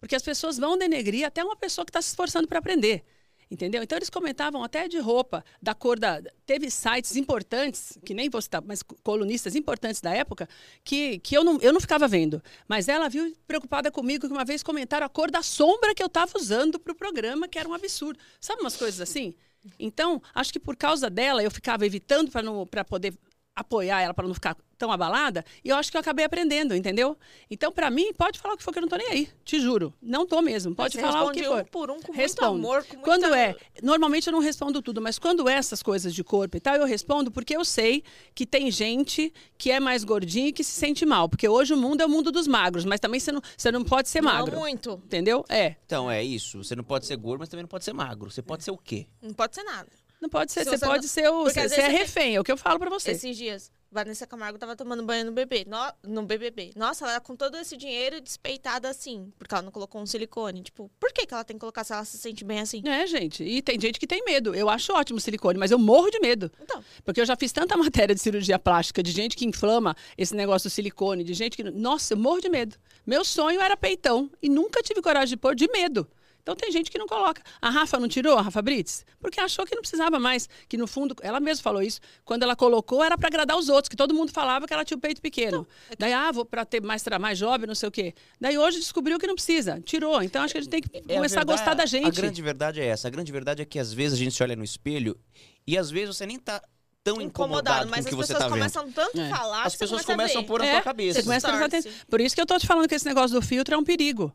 Porque 0.00 0.16
as 0.16 0.22
pessoas 0.22 0.56
vão 0.56 0.78
denegrir 0.78 1.26
até 1.26 1.44
uma 1.44 1.54
pessoa 1.54 1.84
que 1.84 1.90
está 1.90 2.00
se 2.00 2.08
esforçando 2.08 2.48
para 2.48 2.58
aprender. 2.58 3.04
Entendeu? 3.50 3.82
Então 3.82 3.98
eles 3.98 4.08
comentavam 4.08 4.62
até 4.62 4.86
de 4.86 4.98
roupa, 4.98 5.44
da 5.60 5.74
cor 5.74 5.98
da. 5.98 6.22
Teve 6.46 6.70
sites 6.70 7.16
importantes, 7.16 7.98
que 8.04 8.14
nem 8.14 8.30
vou 8.30 8.40
citar, 8.40 8.62
mas 8.64 8.80
colunistas 9.02 9.56
importantes 9.56 10.00
da 10.00 10.14
época, 10.14 10.48
que, 10.84 11.18
que 11.18 11.36
eu, 11.36 11.42
não, 11.42 11.58
eu 11.60 11.72
não 11.72 11.80
ficava 11.80 12.06
vendo. 12.06 12.40
Mas 12.68 12.88
ela 12.88 13.08
viu 13.08 13.36
preocupada 13.48 13.90
comigo 13.90 14.28
que 14.28 14.32
uma 14.32 14.44
vez 14.44 14.62
comentaram 14.62 15.04
a 15.04 15.08
cor 15.08 15.32
da 15.32 15.42
sombra 15.42 15.96
que 15.96 16.02
eu 16.02 16.06
estava 16.06 16.30
usando 16.36 16.78
para 16.78 16.92
o 16.92 16.94
programa, 16.94 17.48
que 17.48 17.58
era 17.58 17.68
um 17.68 17.74
absurdo. 17.74 18.20
Sabe 18.40 18.60
umas 18.60 18.76
coisas 18.76 19.00
assim? 19.00 19.34
Então, 19.80 20.22
acho 20.32 20.52
que 20.52 20.60
por 20.60 20.76
causa 20.76 21.10
dela 21.10 21.42
eu 21.42 21.50
ficava 21.50 21.84
evitando 21.84 22.30
para 22.70 22.84
poder 22.84 23.14
apoiar 23.60 24.00
ela 24.02 24.12
para 24.14 24.26
não 24.26 24.34
ficar 24.34 24.56
tão 24.76 24.90
abalada, 24.90 25.44
e 25.62 25.68
eu 25.68 25.76
acho 25.76 25.90
que 25.90 25.96
eu 25.98 26.00
acabei 26.00 26.24
aprendendo, 26.24 26.74
entendeu? 26.74 27.14
Então, 27.50 27.70
para 27.70 27.90
mim, 27.90 28.14
pode 28.14 28.38
falar 28.38 28.54
o 28.54 28.56
que 28.56 28.62
for 28.64 28.72
que 28.72 28.78
eu 28.78 28.80
não 28.80 28.88
tô 28.88 28.96
nem 28.96 29.08
aí, 29.08 29.28
te 29.44 29.60
juro. 29.60 29.92
Não 30.00 30.26
tô 30.26 30.40
mesmo, 30.40 30.74
pode 30.74 30.94
Você 30.94 31.02
falar 31.02 31.24
o 31.24 31.32
que 31.32 31.44
for. 31.44 31.60
um 31.60 31.64
por 31.66 31.90
um 31.90 32.00
com 32.00 32.12
Respondo. 32.12 32.52
muito 32.54 32.66
amor, 32.66 32.84
com 32.86 32.94
muita... 32.96 33.04
Quando 33.04 33.34
é, 33.34 33.54
normalmente 33.82 34.26
eu 34.28 34.32
não 34.32 34.40
respondo 34.40 34.80
tudo, 34.80 34.98
mas 35.02 35.18
quando 35.18 35.46
é 35.50 35.52
essas 35.52 35.82
coisas 35.82 36.14
de 36.14 36.24
corpo 36.24 36.56
e 36.56 36.60
tal, 36.60 36.76
eu 36.76 36.86
respondo 36.86 37.30
porque 37.30 37.54
eu 37.54 37.62
sei 37.62 38.02
que 38.34 38.46
tem 38.46 38.70
gente 38.70 39.30
que 39.58 39.70
é 39.70 39.78
mais 39.78 40.02
gordinha 40.02 40.48
e 40.48 40.52
que 40.52 40.64
se 40.64 40.72
sente 40.72 41.04
mal. 41.04 41.28
Porque 41.28 41.46
hoje 41.46 41.74
o 41.74 41.76
mundo 41.76 42.00
é 42.00 42.06
o 42.06 42.08
mundo 42.08 42.32
dos 42.32 42.48
magros, 42.48 42.86
mas 42.86 43.00
também 43.00 43.20
você 43.20 43.32
não, 43.32 43.42
você 43.54 43.70
não 43.70 43.84
pode 43.84 44.08
ser 44.08 44.22
Não 44.22 44.32
magro. 44.32 44.58
muito. 44.58 44.92
Entendeu? 45.04 45.44
É. 45.50 45.76
Então, 45.84 46.10
é 46.10 46.24
isso. 46.24 46.64
Você 46.64 46.74
não 46.74 46.84
pode 46.84 47.04
ser 47.04 47.16
gordo, 47.16 47.40
mas 47.40 47.50
também 47.50 47.64
não 47.64 47.68
pode 47.68 47.84
ser 47.84 47.92
magro. 47.92 48.30
Você 48.30 48.40
pode 48.40 48.64
ser 48.64 48.70
o 48.70 48.78
quê? 48.78 49.06
Não 49.20 49.34
pode 49.34 49.54
ser 49.54 49.62
nada. 49.62 49.88
Não 50.20 50.28
pode 50.28 50.52
ser. 50.52 50.60
Se 50.64 50.70
Você 50.70 50.76
você 50.78 50.86
pode 50.86 51.02
não- 51.02 51.08
ser 51.08 51.28
o. 51.30 51.44
Porque 51.44 51.68
Você 51.68 51.80
é 51.80 51.88
refém, 51.88 52.36
é 52.36 52.40
o 52.40 52.44
que 52.44 52.52
eu 52.52 52.56
falo 52.56 52.78
pra 52.78 52.90
você. 52.90 53.12
Esses 53.12 53.34
dias, 53.36 53.72
Vanessa 53.90 54.26
Camargo 54.26 54.58
tava 54.58 54.76
tomando 54.76 55.02
banho 55.02 55.24
no 55.24 55.32
bebê. 55.32 55.64
No, 55.66 56.20
no 56.20 56.22
BBB. 56.26 56.72
Nossa, 56.76 57.06
ela 57.08 57.20
com 57.20 57.34
todo 57.34 57.56
esse 57.56 57.74
dinheiro 57.76 58.20
despeitada 58.20 58.88
assim. 58.90 59.32
Porque 59.38 59.54
ela 59.54 59.62
não 59.62 59.72
colocou 59.72 59.98
um 60.00 60.04
silicone. 60.04 60.62
Tipo, 60.62 60.90
por 61.00 61.10
que, 61.12 61.26
que 61.26 61.32
ela 61.32 61.42
tem 61.42 61.56
que 61.56 61.60
colocar 61.60 61.84
se 61.84 61.92
ela 61.94 62.04
se 62.04 62.18
sente 62.18 62.44
bem 62.44 62.60
assim? 62.60 62.82
É, 62.86 63.06
gente. 63.06 63.42
E 63.42 63.62
tem 63.62 63.80
gente 63.80 63.98
que 63.98 64.06
tem 64.06 64.22
medo. 64.24 64.54
Eu 64.54 64.68
acho 64.68 64.92
ótimo 64.92 65.16
o 65.18 65.20
silicone, 65.22 65.58
mas 65.58 65.70
eu 65.70 65.78
morro 65.78 66.10
de 66.10 66.20
medo. 66.20 66.52
Então, 66.60 66.84
Porque 67.02 67.20
eu 67.20 67.24
já 67.26 67.34
fiz 67.34 67.50
tanta 67.50 67.74
matéria 67.78 68.14
de 68.14 68.20
cirurgia 68.20 68.58
plástica, 68.58 69.02
de 69.02 69.10
gente 69.12 69.34
que 69.36 69.46
inflama 69.46 69.96
esse 70.18 70.36
negócio 70.36 70.68
do 70.68 70.72
silicone, 70.72 71.24
de 71.24 71.32
gente 71.32 71.56
que. 71.56 71.62
Nossa, 71.64 72.12
eu 72.12 72.18
morro 72.18 72.40
de 72.42 72.50
medo. 72.50 72.76
Meu 73.06 73.24
sonho 73.24 73.58
era 73.60 73.74
peitão 73.76 74.30
e 74.42 74.50
nunca 74.50 74.82
tive 74.82 75.00
coragem 75.00 75.30
de 75.30 75.36
pôr 75.38 75.54
de 75.54 75.66
medo. 75.68 76.06
Então 76.42 76.56
tem 76.56 76.70
gente 76.72 76.90
que 76.90 76.98
não 76.98 77.06
coloca. 77.06 77.42
A 77.60 77.70
Rafa 77.70 77.98
não 77.98 78.08
tirou, 78.08 78.36
a 78.36 78.42
Rafa 78.42 78.60
Brits? 78.62 79.04
Porque 79.20 79.40
achou 79.40 79.64
que 79.66 79.74
não 79.74 79.82
precisava 79.82 80.18
mais. 80.18 80.48
Que 80.68 80.76
no 80.76 80.86
fundo, 80.86 81.14
ela 81.22 81.38
mesma 81.40 81.62
falou 81.62 81.82
isso. 81.82 82.00
Quando 82.24 82.42
ela 82.42 82.56
colocou, 82.56 83.02
era 83.04 83.16
para 83.18 83.28
agradar 83.28 83.56
os 83.56 83.68
outros, 83.68 83.88
que 83.88 83.96
todo 83.96 84.14
mundo 84.14 84.32
falava 84.32 84.66
que 84.66 84.72
ela 84.72 84.84
tinha 84.84 84.96
o 84.96 85.00
peito 85.00 85.20
pequeno. 85.20 85.66
Daí, 85.98 86.12
ah, 86.12 86.32
vou 86.32 86.44
para 86.44 86.64
ter 86.64 86.82
mais, 86.82 87.04
mais 87.20 87.38
jovem, 87.38 87.66
não 87.66 87.74
sei 87.74 87.88
o 87.88 87.92
quê. 87.92 88.14
Daí 88.40 88.56
hoje 88.58 88.78
descobriu 88.78 89.18
que 89.18 89.26
não 89.26 89.34
precisa. 89.34 89.80
Tirou. 89.80 90.22
Então 90.22 90.42
acho 90.42 90.52
que 90.54 90.58
a 90.58 90.60
gente 90.62 90.70
tem 90.70 90.80
que 90.82 90.88
É 90.96 91.00
começar 91.16 91.40
a, 91.42 91.44
verdade- 91.44 91.58
gostar 91.58 91.74
da 91.74 91.86
gente. 91.86 92.06
A 92.06 92.10
grande 92.10 92.42
verdade 92.42 92.80
é 92.80 92.86
essa. 92.86 93.06
A 93.08 93.10
grande 93.10 93.30
verdade 93.30 93.62
é 93.62 93.64
que 93.64 93.78
às 93.78 93.92
vezes 93.92 94.14
a 94.18 94.22
gente 94.24 94.34
se 94.34 94.42
olha 94.42 94.56
no 94.56 94.64
espelho 94.64 95.18
e 95.66 95.76
às 95.78 95.90
vezes 95.90 96.16
você 96.16 96.26
nem 96.26 96.38
tá 96.38 96.62
tão 97.02 97.20
incomodado, 97.20 97.86
incomodado. 97.86 97.90
Mas 97.90 98.04
com 98.06 98.12
o 98.12 98.16
que 98.16 98.20
as 98.22 98.26
você 98.28 98.34
pessoas 98.34 98.50
tá 98.50 98.56
começam 98.56 98.92
tanto 98.92 99.20
a 99.20 99.24
É. 99.24 99.28
falar 99.30 99.62
As 99.64 99.72
que 99.72 99.78
você 99.78 99.84
pessoas 99.84 100.02
começa 100.04 100.16
começam 100.34 100.38
a 100.38 100.42
ver. 100.42 100.46
pôr 100.48 100.58
na 100.60 100.66
É, 100.66 100.72
tua 100.72 100.82
cabeça. 100.82 101.18
Você 101.18 101.22
começa 101.22 101.46
a 101.48 101.50
prestar 101.50 101.66
atenção. 101.66 101.92
Por 102.08 102.20
isso 102.20 102.34
que 102.34 102.40
eu 102.40 102.46
tô 102.46 102.58
te 102.58 102.66
falando 102.66 102.88
que 102.88 102.94
esse 102.94 103.06
negócio 103.06 103.38
do 103.38 103.46
filtro 103.46 103.74
é 103.74 103.78
um 103.78 103.84
perigo. 103.84 104.32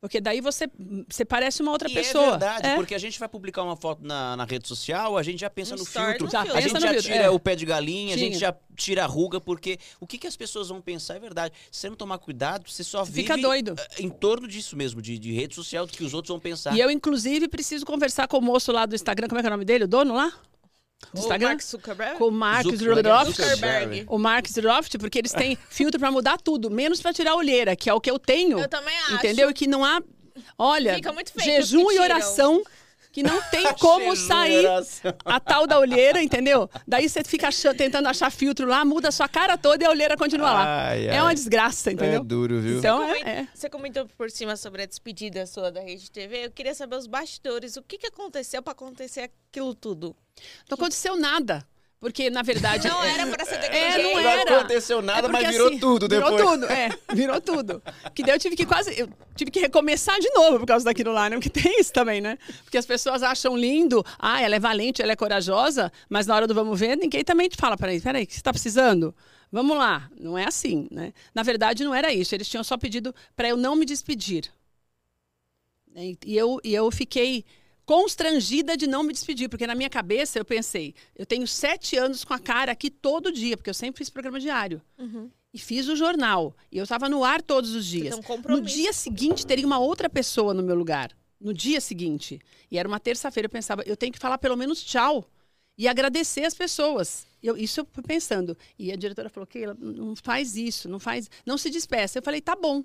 Porque 0.00 0.20
daí 0.20 0.40
você, 0.42 0.68
você 1.08 1.24
parece 1.24 1.62
uma 1.62 1.72
outra 1.72 1.88
E 1.90 1.94
pessoa. 1.94 2.26
é 2.26 2.30
verdade, 2.30 2.66
É. 2.68 2.76
porque 2.76 2.94
a 2.94 2.98
gente 2.98 3.18
vai 3.18 3.28
publicar 3.28 3.62
uma 3.62 3.76
foto 3.76 4.04
na, 4.04 4.36
na 4.36 4.44
rede 4.44 4.68
social, 4.68 5.16
a 5.16 5.22
gente 5.22 5.40
já 5.40 5.48
pensa 5.50 5.72
No 5.74 5.78
no, 5.78 5.84
filtro, 5.86 6.28
Já 6.30 6.42
filtro. 6.42 6.58
a 6.58 6.60
gente 6.60 6.72
já 6.80 6.88
filtro, 6.90 7.02
tira 7.02 7.24
é. 7.24 7.30
o 7.30 7.40
pé 7.40 7.56
de 7.56 7.64
galinha, 7.64 8.14
a 8.14 8.18
gente 8.18 8.38
já 8.38 8.54
tira 8.76 9.04
a 9.04 9.06
ruga, 9.06 9.40
porque 9.40 9.78
o 9.98 10.06
que, 10.06 10.18
que 10.18 10.26
as 10.26 10.36
pessoas 10.36 10.68
vão 10.68 10.82
pensar 10.82 11.16
é 11.16 11.18
verdade. 11.18 11.54
Se 11.72 11.80
você 11.80 11.88
não 11.88 11.96
tomar 11.96 12.18
cuidado, 12.18 12.70
você 12.70 12.84
só 12.84 13.04
vive 13.04 13.22
Fica 13.22 13.38
doido. 13.38 13.74
eh, 13.78 14.02
em 14.02 14.10
torno 14.10 14.46
disso 14.46 14.76
mesmo, 14.76 15.00
de, 15.00 15.18
de 15.18 15.32
rede 15.32 15.54
social, 15.54 15.86
do 15.86 15.92
que 15.92 16.04
os 16.04 16.12
outros 16.12 16.28
vão 16.28 16.38
pensar. 16.38 16.76
E 16.76 16.80
eu, 16.80 16.90
inclusive, 16.90 17.48
preciso 17.48 17.86
conversar 17.86 18.28
com 18.28 18.36
o 18.36 18.42
moço 18.42 18.70
lá 18.72 18.84
do 18.84 18.94
Instagram. 18.94 19.28
Como 19.28 19.38
é 19.38 19.42
que 19.42 19.46
é 19.46 19.50
o 19.50 19.52
nome 19.52 19.64
dele? 19.64 19.84
O 19.84 19.88
dono 19.88 20.14
lá? 20.14 20.30
Do 21.12 21.18
O 21.18 21.18
Instagram? 21.20 21.48
Mark 21.48 21.60
Zuckerberg. 21.62 22.18
Com 22.18 22.24
o 22.28 22.30
Mark 22.30 22.62
Zuckerberg. 22.64 23.32
Zuckerberg. 23.32 24.04
O 24.08 24.18
Mark 24.18 24.46
Zuckerberg, 24.48 24.98
porque 24.98 25.18
eles 25.18 25.32
têm 25.32 25.56
filtro 25.68 26.00
pra 26.00 26.10
mudar 26.10 26.38
tudo, 26.38 26.70
menos 26.70 27.00
pra 27.00 27.12
tirar 27.12 27.32
a 27.32 27.36
olheira, 27.36 27.76
que 27.76 27.88
é 27.90 27.94
o 27.94 28.00
que 28.00 28.10
eu 28.10 28.18
tenho. 28.18 28.58
Eu 28.58 28.68
também 28.68 28.96
acho. 29.00 29.14
Entendeu? 29.14 29.50
E 29.50 29.54
que 29.54 29.66
não 29.66 29.84
há. 29.84 30.02
Olha, 30.58 30.94
Fica 30.94 31.12
muito 31.12 31.32
feio 31.32 31.44
jejum 31.62 31.90
e 31.90 31.98
oração 31.98 32.62
que 33.12 33.22
não 33.22 33.40
tem 33.50 33.64
como 33.80 34.14
sair 34.14 34.66
a 35.24 35.40
tal 35.40 35.66
da 35.66 35.78
olheira, 35.78 36.22
entendeu? 36.22 36.68
Daí 36.86 37.08
você 37.08 37.24
fica 37.24 37.48
achando- 37.48 37.76
tentando 37.76 38.06
achar 38.08 38.30
filtro 38.30 38.66
lá, 38.66 38.84
muda 38.84 39.08
a 39.08 39.12
sua 39.12 39.26
cara 39.28 39.56
toda 39.56 39.84
e 39.84 39.86
a 39.86 39.90
olheira 39.90 40.14
continua 40.16 40.52
lá. 40.52 40.88
Ai, 40.88 41.08
É 41.08 41.22
uma 41.22 41.34
desgraça, 41.34 41.88
É 41.90 41.92
entendeu? 41.94 42.22
duro, 42.22 42.60
viu? 42.60 42.78
Então 42.78 42.98
Coment- 43.06 43.24
é, 43.26 43.30
é. 43.30 43.48
Você 43.54 43.70
comentou 43.70 44.06
por 44.18 44.30
cima 44.30 44.56
sobre 44.56 44.82
a 44.82 44.86
despedida 44.86 45.46
sua 45.46 45.70
da 45.72 45.80
Rede 45.80 46.10
TV. 46.10 46.44
Eu 46.46 46.50
queria 46.50 46.74
saber 46.74 46.96
os 46.96 47.06
bastidores. 47.06 47.76
O 47.78 47.82
que, 47.82 47.96
que 47.96 48.06
aconteceu 48.08 48.62
pra 48.62 48.72
acontecer 48.72 49.30
aquilo 49.50 49.74
tudo? 49.74 50.14
Não 50.68 50.74
aconteceu 50.74 51.16
nada. 51.16 51.66
Porque, 51.98 52.28
na 52.28 52.42
verdade. 52.42 52.86
Não 52.88 53.02
era 53.02 53.26
pra 53.26 53.44
ser 53.44 53.56
daquele 53.58 53.76
É, 53.76 53.92
jeito. 53.92 54.04
não 54.14 54.22
Não 54.22 54.28
era. 54.30 54.58
aconteceu 54.58 55.00
nada, 55.02 55.26
É 55.26 55.30
mas 55.30 55.40
porque, 55.40 55.52
virou 55.52 55.68
assim, 55.68 55.78
tudo 55.78 56.06
depois. 56.08 56.34
Virou 56.36 56.50
tudo, 56.52 56.66
é. 56.66 56.88
Virou 57.14 57.40
tudo. 57.40 57.82
Que 58.14 58.22
daí 58.22 58.34
eu 58.34 58.38
tive 58.38 58.54
que 58.54 58.66
quase. 58.66 58.96
Eu 59.00 59.08
tive 59.34 59.50
que 59.50 59.58
recomeçar 59.60 60.18
de 60.20 60.28
novo 60.30 60.58
por 60.60 60.66
causa 60.66 60.84
daquilo 60.84 61.10
lá, 61.10 61.30
né? 61.30 61.36
Porque 61.36 61.48
tem 61.48 61.80
isso 61.80 61.92
também, 61.92 62.20
né? 62.20 62.38
Porque 62.64 62.76
as 62.76 62.84
pessoas 62.84 63.22
acham 63.22 63.56
lindo, 63.56 64.04
ah, 64.18 64.40
ela 64.42 64.54
é 64.56 64.60
valente, 64.60 65.00
ela 65.00 65.12
é 65.12 65.16
corajosa, 65.16 65.90
mas 66.08 66.26
na 66.26 66.36
hora 66.36 66.46
do 66.46 66.54
vamos 66.54 66.78
ver, 66.78 66.96
ninguém 66.96 67.24
também 67.24 67.48
te 67.48 67.56
fala, 67.56 67.76
peraí, 67.78 67.98
peraí, 68.00 68.24
o 68.24 68.26
que 68.26 68.34
você 68.34 68.40
está 68.40 68.52
precisando? 68.52 69.14
Vamos 69.50 69.76
lá. 69.78 70.08
Não 70.20 70.36
é 70.36 70.44
assim, 70.46 70.86
né? 70.90 71.14
Na 71.34 71.42
verdade, 71.42 71.82
não 71.82 71.94
era 71.94 72.12
isso. 72.12 72.34
Eles 72.34 72.46
tinham 72.48 72.62
só 72.62 72.76
pedido 72.76 73.14
para 73.34 73.48
eu 73.48 73.56
não 73.56 73.74
me 73.74 73.86
despedir. 73.86 74.44
E 75.94 76.36
eu, 76.36 76.60
e 76.62 76.74
eu 76.74 76.90
fiquei 76.90 77.42
constrangida 77.86 78.76
de 78.76 78.86
não 78.88 79.04
me 79.04 79.12
despedir, 79.12 79.48
porque 79.48 79.66
na 79.66 79.74
minha 79.74 79.88
cabeça 79.88 80.38
eu 80.38 80.44
pensei, 80.44 80.94
eu 81.14 81.24
tenho 81.24 81.46
sete 81.46 81.96
anos 81.96 82.24
com 82.24 82.34
a 82.34 82.38
cara 82.38 82.72
aqui 82.72 82.90
todo 82.90 83.30
dia, 83.32 83.56
porque 83.56 83.70
eu 83.70 83.74
sempre 83.74 83.98
fiz 83.98 84.10
programa 84.10 84.40
diário. 84.40 84.82
Uhum. 84.98 85.30
E 85.54 85.58
fiz 85.58 85.88
o 85.88 85.96
jornal. 85.96 86.54
E 86.70 86.76
eu 86.76 86.82
estava 86.82 87.08
no 87.08 87.24
ar 87.24 87.40
todos 87.40 87.74
os 87.74 87.86
dias. 87.86 88.14
um 88.18 88.22
No 88.60 88.60
dia 88.60 88.92
seguinte, 88.92 89.46
teria 89.46 89.64
uma 89.64 89.78
outra 89.78 90.10
pessoa 90.10 90.52
no 90.52 90.62
meu 90.62 90.74
lugar. 90.74 91.16
No 91.40 91.54
dia 91.54 91.80
seguinte. 91.80 92.40
E 92.70 92.76
era 92.76 92.88
uma 92.88 93.00
terça-feira, 93.00 93.46
eu 93.46 93.50
pensava, 93.50 93.82
eu 93.86 93.96
tenho 93.96 94.12
que 94.12 94.18
falar 94.18 94.36
pelo 94.36 94.56
menos 94.56 94.82
tchau. 94.82 95.24
E 95.78 95.86
agradecer 95.86 96.44
as 96.44 96.54
pessoas. 96.54 97.26
Eu, 97.42 97.56
isso 97.56 97.80
eu 97.80 97.86
fui 97.92 98.02
pensando. 98.02 98.56
E 98.78 98.90
a 98.90 98.96
diretora 98.96 99.28
falou, 99.28 99.46
Keila, 99.46 99.76
não 99.78 100.16
faz 100.16 100.56
isso, 100.56 100.88
não 100.88 100.98
faz. 100.98 101.30
Não 101.44 101.56
se 101.56 101.70
despeça. 101.70 102.18
Eu 102.18 102.22
falei, 102.22 102.40
tá 102.40 102.56
bom. 102.56 102.82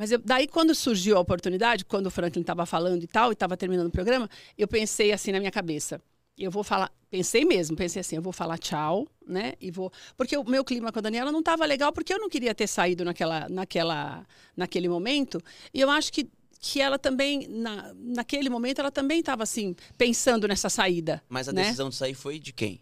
Mas 0.00 0.10
eu- 0.10 0.18
daí, 0.18 0.48
quando 0.48 0.74
surgiu 0.74 1.18
a 1.18 1.20
oportunidade, 1.20 1.84
quando 1.84 2.06
o 2.06 2.10
Franklin 2.10 2.40
estava 2.40 2.64
falando 2.64 3.02
e 3.02 3.06
tal, 3.06 3.30
e 3.30 3.32
estava 3.34 3.54
terminando 3.54 3.88
o 3.88 3.90
programa, 3.90 4.30
eu 4.56 4.66
pensei 4.66 5.12
assim 5.12 5.30
na 5.30 5.38
minha 5.38 5.50
cabeça. 5.50 6.00
Eu 6.38 6.50
vou 6.50 6.64
falar, 6.64 6.90
pensei 7.10 7.44
mesmo, 7.44 7.76
pensei 7.76 8.00
assim, 8.00 8.16
eu 8.16 8.22
vou 8.22 8.32
falar 8.32 8.56
tchau, 8.56 9.06
né? 9.26 9.52
E 9.60 9.70
vou, 9.70 9.92
porque 10.16 10.34
o 10.38 10.42
meu 10.42 10.64
clima 10.64 10.90
com 10.90 11.00
a 11.00 11.02
Daniela 11.02 11.30
não 11.30 11.40
estava 11.40 11.66
legal, 11.66 11.92
porque 11.92 12.14
eu 12.14 12.18
não 12.18 12.30
queria 12.30 12.54
ter 12.54 12.66
saído 12.66 13.04
naquela, 13.04 13.46
naquela, 13.50 14.26
naquele 14.56 14.88
momento. 14.88 15.38
E 15.74 15.82
eu 15.82 15.90
acho 15.90 16.10
que 16.10 16.26
que 16.62 16.78
ela 16.78 16.98
também 16.98 17.48
na, 17.48 17.92
naquele 17.94 18.50
momento 18.50 18.80
ela 18.80 18.90
também 18.90 19.20
estava 19.20 19.42
assim 19.42 19.74
pensando 19.96 20.46
nessa 20.46 20.68
saída. 20.68 21.22
Mas 21.26 21.48
a 21.48 21.52
né? 21.52 21.62
decisão 21.62 21.88
de 21.88 21.96
sair 21.96 22.12
foi 22.14 22.38
de 22.38 22.52
quem? 22.52 22.80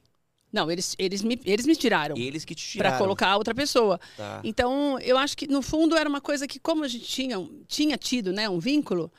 Não, 0.52 0.70
eles 0.70 0.94
eles 0.98 1.22
me 1.22 1.38
eles 1.44 1.66
me 1.66 1.76
tiraram 1.76 2.16
Eles 2.16 2.44
que 2.44 2.54
te 2.54 2.78
para 2.78 2.88
tiraram. 2.88 2.98
colocar 3.04 3.36
outra 3.36 3.54
pessoa. 3.54 4.00
Tá. 4.16 4.40
Então, 4.42 4.98
eu 5.00 5.18
acho 5.18 5.36
que, 5.36 5.46
no 5.46 5.60
fundo, 5.60 5.94
era 5.96 6.08
uma 6.08 6.20
coisa 6.20 6.46
que, 6.46 6.58
como 6.58 6.84
a 6.84 6.88
gente 6.88 7.04
tinha, 7.04 7.36
tinha 7.66 7.96
tido 7.98 8.32
né, 8.32 8.48
um 8.48 8.58
vínculo, 8.58 9.12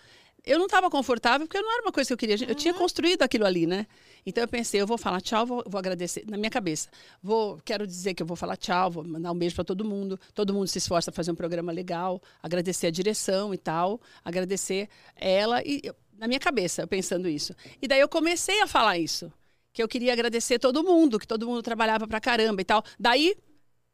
eu 0.44 0.58
não 0.58 0.66
estava 0.66 0.90
confortável, 0.90 1.46
porque 1.46 1.62
não 1.62 1.72
era 1.72 1.84
uma 1.84 1.92
coisa 1.92 2.08
que 2.08 2.14
eu 2.14 2.18
queria. 2.18 2.48
Eu 2.50 2.56
tinha 2.56 2.74
construído 2.74 3.22
aquilo 3.22 3.46
ali, 3.46 3.68
né? 3.68 3.86
Então, 4.26 4.44
eu 4.44 4.48
pensei, 4.48 4.82
eu 4.82 4.88
vou 4.88 4.98
falar 4.98 5.22
tchau, 5.22 5.46
vou, 5.46 5.64
vou 5.68 5.78
agradecer. 5.78 6.24
Na 6.28 6.36
minha 6.38 6.50
cabeça, 6.50 6.90
vou, 7.22 7.60
quero 7.64 7.86
dizer 7.86 8.16
que 8.16 8.24
eu 8.24 8.28
vou 8.28 8.36
falar 8.36 8.58
tchau, 8.58 8.90
vou 8.90 9.04
mandar 9.04 9.32
um 9.32 9.38
beijo 9.38 9.54
para 9.54 9.64
todo 9.64 9.86
mundo. 9.86 10.20
Todo 10.34 10.52
mundo 10.54 10.68
se 10.68 10.80
esforça 10.80 11.12
para 11.12 11.16
fazer 11.18 11.32
um 11.32 11.36
programa 11.36 11.72
legal, 11.72 12.20
agradecer 12.42 12.88
a 12.88 12.92
direção 12.92 13.54
e 13.54 13.58
tal, 13.58 14.02
agradecer 14.26 14.90
ela. 15.16 15.62
E 15.64 15.82
eu- 15.84 15.96
na 16.18 16.28
minha 16.28 16.40
cabeça, 16.40 16.82
eu 16.82 16.88
pensando 16.88 17.30
isso. 17.30 17.54
E 17.82 17.88
daí 17.88 18.00
eu 18.00 18.10
comecei 18.10 18.62
a 18.62 18.68
falar 18.68 18.98
isso. 18.98 19.32
Que 19.74 19.84
eu 19.84 19.88
queria 19.88 20.14
agradecer 20.14 20.60
todo 20.60 20.84
mundo, 20.84 21.20
que 21.20 21.28
todo 21.28 21.46
mundo 21.48 21.62
trabalhava 21.62 22.08
pra 22.08 22.20
caramba 22.20 22.62
e 22.62 22.66
tal. 22.66 22.84
Daí 23.00 23.36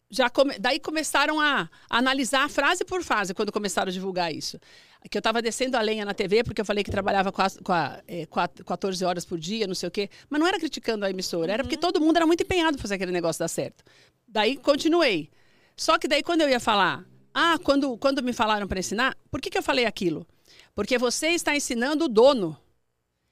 já 0.10 0.30
come- 0.30 0.58
daí 0.60 0.80
começaram 0.80 1.42
a, 1.42 1.70
analisar 1.90 2.50
frase 2.50 2.86
por 2.86 3.04
frase 3.04 3.34
quando 3.34 3.52
começaram 3.52 3.90
a 3.90 3.92
divulgar 3.92 4.34
isso. 4.34 4.60
Que 5.10 5.18
eu 5.18 5.20
estava 5.20 5.42
descendo 5.42 5.78
a 5.78 5.82
lenha 5.82 6.04
na 6.06 6.14
TV 6.14 6.44
porque 6.44 6.62
eu 6.62 6.66
falei 6.66 6.84
que 6.84 6.90
trabalhava 6.90 7.32
com 7.32 7.42
a, 7.42 7.48
com 7.64 7.74
a, 7.74 8.02
é, 8.08 8.26
quat- 8.26 8.64
14 8.64 9.04
horas 9.06 9.26
por 9.26 9.38
dia, 9.38 9.68
não 9.68 9.76
sei 9.76 9.88
o 9.90 9.92
quê. 9.92 10.10
Mas 10.30 10.40
não 10.40 10.48
era 10.48 10.58
criticando 10.60 11.06
a 11.06 11.10
emissora, 11.10 11.52
era 11.52 11.64
porque 11.64 11.78
todo 11.78 12.00
mundo 12.00 12.16
era 12.18 12.26
muito 12.26 12.42
empenhado 12.42 12.78
para 12.78 12.82
fazer 12.82 12.96
aquele 12.96 13.12
negócio 13.12 13.40
dar 13.40 13.48
certo. 13.48 13.84
Daí 14.28 14.58
continuei. 14.58 15.30
Só 15.78 16.00
que 16.00 16.08
daí 16.08 16.24
quando 16.24 16.42
eu 16.42 16.50
ia 16.50 16.60
falar, 16.60 17.04
ah, 17.34 17.60
quando, 17.64 17.98
quando 17.98 18.24
me 18.24 18.32
falaram 18.34 18.68
para 18.68 18.80
ensinar, 18.80 19.16
por 19.30 19.42
que, 19.42 19.50
que 19.50 19.58
eu 19.58 19.64
falei 19.64 19.86
aquilo? 19.86 20.26
Porque 20.74 20.98
você 20.98 21.28
está 21.30 21.56
ensinando 21.56 22.06
o 22.06 22.08
dono. 22.08 22.58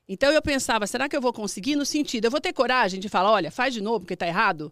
Então 0.08 0.32
eu 0.32 0.42
pensava, 0.42 0.86
será 0.86 1.08
que 1.08 1.16
eu 1.16 1.22
vou 1.22 1.32
conseguir? 1.34 1.76
No 1.76 1.86
sentido, 1.86 2.26
eu 2.26 2.32
vou 2.32 2.42
ter 2.42 2.52
coragem 2.54 3.00
de 3.00 3.08
falar, 3.08 3.32
olha, 3.32 3.50
faz 3.52 3.74
de 3.74 3.82
novo 3.82 4.02
porque 4.02 4.14
está 4.16 4.28
errado? 4.28 4.72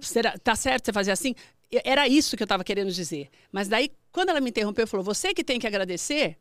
Será, 0.00 0.36
tá 0.38 0.56
certo 0.56 0.86
você 0.86 0.92
fazer 0.92 1.10
assim? 1.10 1.34
E- 1.70 1.80
Era 1.84 2.08
isso 2.08 2.36
que 2.36 2.42
eu 2.42 2.46
estava 2.46 2.64
querendo 2.64 2.90
dizer. 2.90 3.28
Mas 3.50 3.68
daí, 3.68 3.90
quando 4.10 4.30
ela 4.30 4.40
me 4.40 4.48
interrompeu, 4.50 4.86
falou, 4.86 5.04
você 5.04 5.34
que 5.34 5.44
tem 5.44 5.60
que 5.60 5.66
agradecer. 5.66 6.38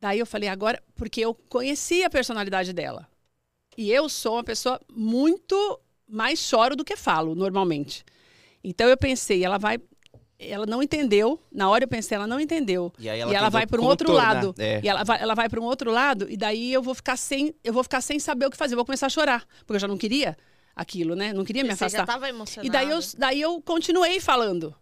Daí 0.00 0.18
eu 0.18 0.26
falei, 0.26 0.48
agora, 0.48 0.82
porque 0.94 1.20
eu 1.20 1.34
conheci 1.34 2.02
a 2.04 2.10
personalidade 2.10 2.72
dela. 2.72 3.08
E 3.76 3.90
eu 3.90 4.08
sou 4.08 4.34
uma 4.34 4.44
pessoa 4.44 4.80
muito 4.92 5.80
mais 6.08 6.38
choro 6.40 6.74
do 6.74 6.84
que 6.84 6.96
falo, 6.96 7.34
normalmente. 7.34 8.04
Então 8.62 8.88
eu 8.88 8.96
pensei, 8.96 9.44
ela 9.44 9.58
vai. 9.58 9.78
Ela 10.38 10.66
não 10.66 10.80
entendeu. 10.82 11.40
Na 11.50 11.68
hora 11.68 11.84
eu 11.84 11.88
pensei, 11.88 12.14
ela 12.14 12.26
não 12.26 12.38
entendeu. 12.38 12.92
E 12.98 13.08
aí 13.08 13.18
e 13.18 13.22
ela 13.22 13.34
ela 13.34 13.48
vai 13.48 13.66
para 13.66 13.80
um 13.80 13.84
outro 13.84 14.12
lado. 14.12 14.54
é. 14.58 14.80
E 14.84 14.88
ela 14.88 15.02
vai, 15.02 15.20
ela 15.20 15.34
vai 15.34 15.48
para 15.48 15.60
um 15.60 15.64
outro 15.64 15.90
lado, 15.90 16.26
e 16.30 16.36
daí 16.36 16.72
eu 16.72 16.80
vou 16.82 16.94
ficar 16.94 17.16
sem, 17.16 17.54
eu 17.64 17.72
vou 17.72 17.82
ficar 17.82 18.00
sem 18.00 18.18
saber 18.20 18.46
o 18.46 18.50
que 18.50 18.56
fazer. 18.56 18.74
Eu 18.74 18.78
vou 18.78 18.84
começar 18.84 19.06
a 19.06 19.10
chorar, 19.10 19.44
porque 19.60 19.74
eu 19.74 19.80
já 19.80 19.88
não 19.88 19.98
queria 19.98 20.36
aquilo, 20.76 21.16
né? 21.16 21.32
Não 21.32 21.44
queria 21.44 21.64
me 21.64 21.70
Você 21.70 21.76
já 21.76 21.86
afastar. 21.86 22.06
tava 22.06 22.28
emocionada. 22.28 22.66
E 22.66 22.70
daí 22.70 22.88
eu, 22.88 23.00
daí 23.18 23.40
eu 23.40 23.60
continuei 23.62 24.20
falando. 24.20 24.72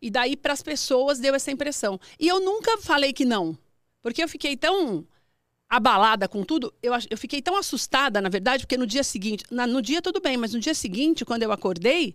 E 0.00 0.08
daí 0.08 0.36
para 0.36 0.52
as 0.52 0.62
pessoas 0.62 1.18
deu 1.18 1.34
essa 1.34 1.50
impressão. 1.50 1.98
E 2.20 2.28
eu 2.28 2.38
nunca 2.38 2.78
falei 2.78 3.12
que 3.12 3.24
não. 3.24 3.58
Porque 4.02 4.22
eu 4.22 4.28
fiquei 4.28 4.56
tão 4.56 5.04
abalada 5.68 6.28
com 6.28 6.44
tudo, 6.44 6.72
eu, 6.80 6.92
eu 7.10 7.18
fiquei 7.18 7.42
tão 7.42 7.56
assustada, 7.56 8.20
na 8.20 8.28
verdade, 8.28 8.62
porque 8.64 8.76
no 8.76 8.86
dia 8.86 9.02
seguinte, 9.02 9.42
na- 9.50 9.66
no 9.66 9.82
dia 9.82 10.00
tudo 10.00 10.20
bem, 10.20 10.36
mas 10.36 10.52
no 10.54 10.60
dia 10.60 10.74
seguinte, 10.74 11.24
quando 11.24 11.42
eu 11.42 11.50
acordei, 11.50 12.14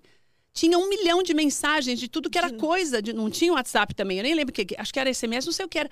tinha 0.53 0.77
um 0.77 0.89
milhão 0.89 1.23
de 1.23 1.33
mensagens 1.33 1.99
de 1.99 2.07
tudo 2.07 2.29
que 2.29 2.37
era 2.37 2.51
coisa, 2.51 3.01
de, 3.01 3.13
não 3.13 3.29
tinha 3.29 3.53
WhatsApp 3.53 3.95
também, 3.95 4.17
eu 4.17 4.23
nem 4.23 4.35
lembro 4.35 4.51
o 4.51 4.53
que, 4.53 4.75
acho 4.77 4.93
que 4.93 4.99
era 4.99 5.13
SMS, 5.13 5.45
não 5.45 5.53
sei 5.53 5.65
o 5.65 5.69
que 5.69 5.79
era, 5.79 5.89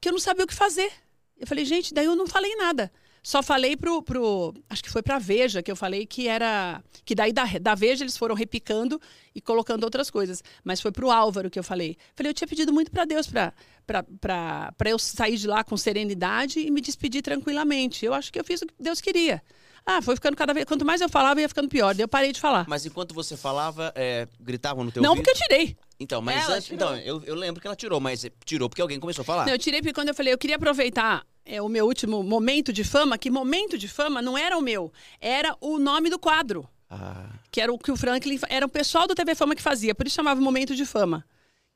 que 0.00 0.08
eu 0.08 0.12
não 0.12 0.20
sabia 0.20 0.44
o 0.44 0.48
que 0.48 0.54
fazer. 0.54 0.90
Eu 1.38 1.46
falei, 1.46 1.64
gente, 1.64 1.94
daí 1.94 2.04
eu 2.04 2.16
não 2.16 2.26
falei 2.26 2.54
nada. 2.56 2.90
Só 3.22 3.42
falei 3.42 3.76
pro, 3.76 4.02
pro 4.02 4.54
acho 4.68 4.82
que 4.82 4.90
foi 4.90 5.02
pra 5.02 5.18
Veja 5.18 5.62
que 5.62 5.70
eu 5.70 5.76
falei 5.76 6.06
que 6.06 6.26
era, 6.26 6.82
que 7.04 7.14
daí 7.14 7.32
da, 7.32 7.44
da 7.60 7.74
Veja 7.74 8.02
eles 8.02 8.16
foram 8.16 8.34
repicando 8.34 9.00
e 9.34 9.40
colocando 9.40 9.84
outras 9.84 10.10
coisas. 10.10 10.42
Mas 10.64 10.80
foi 10.80 10.90
pro 10.90 11.10
Álvaro 11.10 11.50
que 11.50 11.58
eu 11.58 11.64
falei. 11.64 11.98
Falei, 12.14 12.30
eu 12.30 12.34
tinha 12.34 12.48
pedido 12.48 12.72
muito 12.72 12.90
pra 12.90 13.04
Deus 13.04 13.26
pra, 13.26 13.52
pra 13.86 14.90
eu 14.90 14.98
sair 14.98 15.36
de 15.36 15.46
lá 15.46 15.62
com 15.62 15.76
serenidade 15.76 16.60
e 16.60 16.70
me 16.70 16.80
despedir 16.80 17.20
tranquilamente. 17.20 18.06
Eu 18.06 18.14
acho 18.14 18.32
que 18.32 18.40
eu 18.40 18.44
fiz 18.44 18.62
o 18.62 18.66
que 18.66 18.74
Deus 18.78 19.02
queria. 19.02 19.42
Ah, 19.84 20.00
foi 20.02 20.14
ficando 20.14 20.36
cada 20.36 20.52
vez. 20.52 20.64
Quanto 20.66 20.84
mais 20.84 21.00
eu 21.00 21.08
falava, 21.08 21.40
ia 21.40 21.48
ficando 21.48 21.68
pior. 21.68 21.94
Daí 21.94 22.04
eu 22.04 22.08
parei 22.08 22.32
de 22.32 22.40
falar. 22.40 22.66
Mas 22.68 22.84
enquanto 22.86 23.14
você 23.14 23.36
falava, 23.36 23.92
é, 23.94 24.28
gritavam 24.38 24.84
no 24.84 24.92
teu 24.92 25.02
não 25.02 25.10
ouvido? 25.10 25.24
porque 25.24 25.36
eu 25.36 25.48
tirei. 25.48 25.76
Então, 25.98 26.22
mas 26.22 26.44
Ela 26.44 26.54
antes, 26.56 26.68
tirou. 26.68 26.94
então, 26.94 26.98
eu, 26.98 27.22
eu 27.24 27.34
lembro 27.34 27.60
que 27.60 27.66
ela 27.66 27.76
tirou, 27.76 28.00
mas 28.00 28.24
tirou 28.44 28.68
porque 28.68 28.80
alguém 28.80 28.98
começou 29.00 29.22
a 29.22 29.24
falar. 29.24 29.46
Não, 29.46 29.52
eu 29.52 29.58
tirei 29.58 29.80
porque 29.80 29.92
quando 29.92 30.08
eu 30.08 30.14
falei, 30.14 30.32
eu 30.32 30.38
queria 30.38 30.56
aproveitar 30.56 31.26
é, 31.44 31.60
o 31.60 31.68
meu 31.68 31.86
último 31.86 32.22
momento 32.22 32.72
de 32.72 32.84
fama, 32.84 33.18
que 33.18 33.30
momento 33.30 33.76
de 33.76 33.88
fama 33.88 34.22
não 34.22 34.36
era 34.38 34.56
o 34.56 34.62
meu, 34.62 34.92
era 35.20 35.56
o 35.60 35.78
nome 35.78 36.08
do 36.08 36.18
quadro. 36.18 36.68
Ah, 36.88 37.26
Que 37.52 37.60
era 37.60 37.72
o 37.72 37.78
que 37.78 37.92
o 37.92 37.96
Franklin. 37.96 38.38
Era 38.48 38.66
o 38.66 38.68
pessoal 38.68 39.06
do 39.06 39.14
TV 39.14 39.34
Fama 39.34 39.54
que 39.54 39.62
fazia, 39.62 39.94
por 39.94 40.06
isso 40.06 40.16
chamava 40.16 40.40
Momento 40.40 40.74
de 40.74 40.84
Fama. 40.84 41.24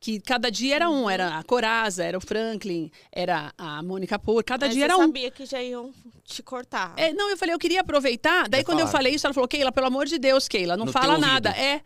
Que 0.05 0.21
cada 0.21 0.51
dia 0.51 0.75
era 0.77 0.91
um, 0.91 1.09
era 1.09 1.39
a 1.39 1.43
Coraza, 1.43 2.05
era 2.05 2.19
o 2.19 2.21
Franklin, 2.21 2.91
era 3.11 3.55
a 3.57 3.83
Mônica 3.83 4.19
Por, 4.19 4.45
cada 4.45 4.67
Mas 4.67 4.75
dia 4.75 4.83
você 4.87 4.93
era 4.93 4.99
um. 4.99 5.07
sabia 5.07 5.31
que 5.31 5.47
já 5.47 5.63
iam 5.63 5.95
te 6.23 6.43
cortar. 6.43 6.93
É, 6.95 7.11
não, 7.15 7.31
eu 7.31 7.39
falei, 7.39 7.55
eu 7.55 7.59
queria 7.59 7.81
aproveitar. 7.81 8.47
Daí, 8.47 8.61
Já 8.61 8.65
quando 8.67 8.81
eu 8.81 8.87
falaram. 8.87 8.99
falei 8.99 9.15
isso, 9.15 9.27
ela 9.27 9.33
falou, 9.33 9.49
Keila, 9.49 9.73
pelo 9.73 9.87
amor 9.87 10.05
de 10.05 10.19
Deus, 10.19 10.47
Keila, 10.47 10.77
não 10.77 10.85
No 10.85 10.93
fala 10.93 11.15
teu 11.15 11.21
nada. 11.23 11.49
ouvido. 11.49 11.65
É. 11.65 11.81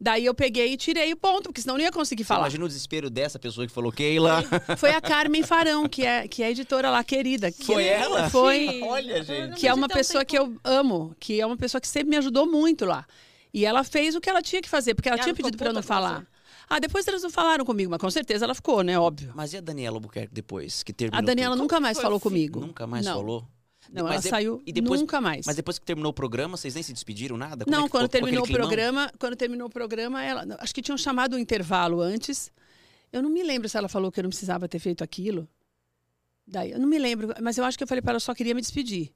Daí 0.00 0.24
eu 0.24 0.32
peguei 0.34 0.72
e 0.72 0.76
tirei 0.76 1.12
o 1.12 1.16
ponto, 1.16 1.44
porque 1.44 1.62
senão 1.62 1.74
eu 1.74 1.78
não 1.78 1.84
ia 1.84 1.90
conseguir 1.90 2.22
você 2.22 2.28
falar. 2.28 2.42
imagina 2.42 2.64
o 2.64 2.68
desespero 2.68 3.10
dessa 3.10 3.40
pessoa 3.40 3.66
que 3.66 3.72
falou, 3.72 3.90
Keila. 3.90 4.44
Foi 4.78 4.90
a 4.92 5.00
Carmen 5.00 5.42
Farão, 5.42 5.88
que 5.88 6.06
é, 6.06 6.28
que 6.28 6.44
é 6.44 6.46
a 6.46 6.50
editora 6.52 6.90
lá, 6.90 7.02
querida. 7.02 7.50
que- 7.50 7.64
Foi 7.64 7.84
ela? 7.86 8.30
Foi. 8.30 8.82
Olha, 8.84 9.18
Eu 9.18 9.24
gente. 9.24 9.56
que 9.56 9.66
é 9.66 9.74
uma 9.74 9.88
pessoa 9.88 10.24
que 10.24 10.38
eu 10.38 10.56
amo, 10.62 11.12
que 11.18 11.40
é 11.40 11.44
uma 11.46 11.56
pessoa 11.56 11.80
que 11.80 11.88
sempre 11.88 12.10
me 12.10 12.16
ajudou 12.18 12.46
muito 12.46 12.84
lá. 12.84 13.04
E 13.52 13.64
ela 13.66 13.82
fez 13.82 14.14
o 14.14 14.20
que 14.20 14.30
ela 14.30 14.42
tinha 14.42 14.62
que 14.62 14.68
fazer, 14.68 14.94
porque 14.94 15.08
ela, 15.08 15.16
ela 15.16 15.24
tinha 15.24 15.34
ficou 15.34 15.48
pedido 15.48 15.58
para 15.58 15.70
eu 15.70 15.72
não 15.72 15.80
puta 15.82 15.92
com 15.92 16.00
falar. 16.00 16.26
Ah, 16.76 16.80
depois 16.80 17.06
eles 17.06 17.22
não 17.22 17.30
falaram 17.30 17.64
comigo, 17.64 17.88
mas 17.92 18.00
com 18.00 18.10
certeza 18.10 18.44
ela 18.44 18.54
ficou, 18.54 18.82
né? 18.82 18.98
Óbvio. 18.98 19.32
Mas 19.36 19.52
e 19.52 19.58
a 19.58 19.60
Daniela 19.60 19.96
Albuquerque 19.96 20.34
depois 20.34 20.82
que 20.82 20.92
terminou 20.92 21.18
A 21.18 21.22
Daniela 21.24 21.54
nunca 21.54 21.78
mais 21.78 21.96
falou 22.00 22.18
comigo. 22.18 22.58
Nunca 22.58 22.84
mais 22.84 23.06
não. 23.06 23.14
falou? 23.14 23.46
Não, 23.92 24.02
Mas 24.04 24.12
ela 24.12 24.20
de- 24.22 24.28
saiu 24.28 24.62
e 24.66 24.72
depois- 24.72 25.00
nunca 25.00 25.20
mais. 25.20 25.46
Mas 25.46 25.54
depois 25.54 25.78
que 25.78 25.84
terminou 25.86 26.10
o 26.10 26.12
programa, 26.12 26.56
vocês 26.56 26.74
nem 26.74 26.82
se 26.82 26.92
despediram, 26.92 27.36
nada? 27.36 27.64
Como 27.64 27.76
é 27.76 27.78
Não, 27.78 27.84
que 27.84 27.90
quando 27.92 28.08
terminou 28.08 28.42
o 28.44 28.48
programa, 28.50 29.08
quando 29.20 29.36
terminou 29.36 29.68
o 29.68 29.70
programa, 29.70 30.20
ela, 30.24 30.44
acho 30.58 30.74
que 30.74 30.82
tinham 30.82 30.98
chamado 30.98 31.36
um 31.36 31.38
intervalo 31.38 32.00
antes. 32.00 32.50
Eu 33.12 33.22
não 33.22 33.30
me 33.30 33.42
lembro 33.44 33.68
se 33.68 33.76
ela 33.76 33.88
falou 33.88 34.10
que 34.10 34.18
eu 34.18 34.22
não 34.24 34.30
precisava 34.30 34.66
ter 34.66 34.80
feito 34.80 35.04
aquilo. 35.04 35.48
Daí, 36.44 36.72
eu 36.72 36.78
não 36.80 36.88
me 36.88 36.98
lembro, 36.98 37.32
mas 37.40 37.56
eu 37.56 37.64
acho 37.64 37.78
que 37.78 37.84
eu 37.84 37.88
falei 37.88 38.02
para 38.02 38.12
ela, 38.12 38.16
eu 38.16 38.20
só 38.20 38.34
queria 38.34 38.54
me 38.54 38.60
despedir. 38.60 39.12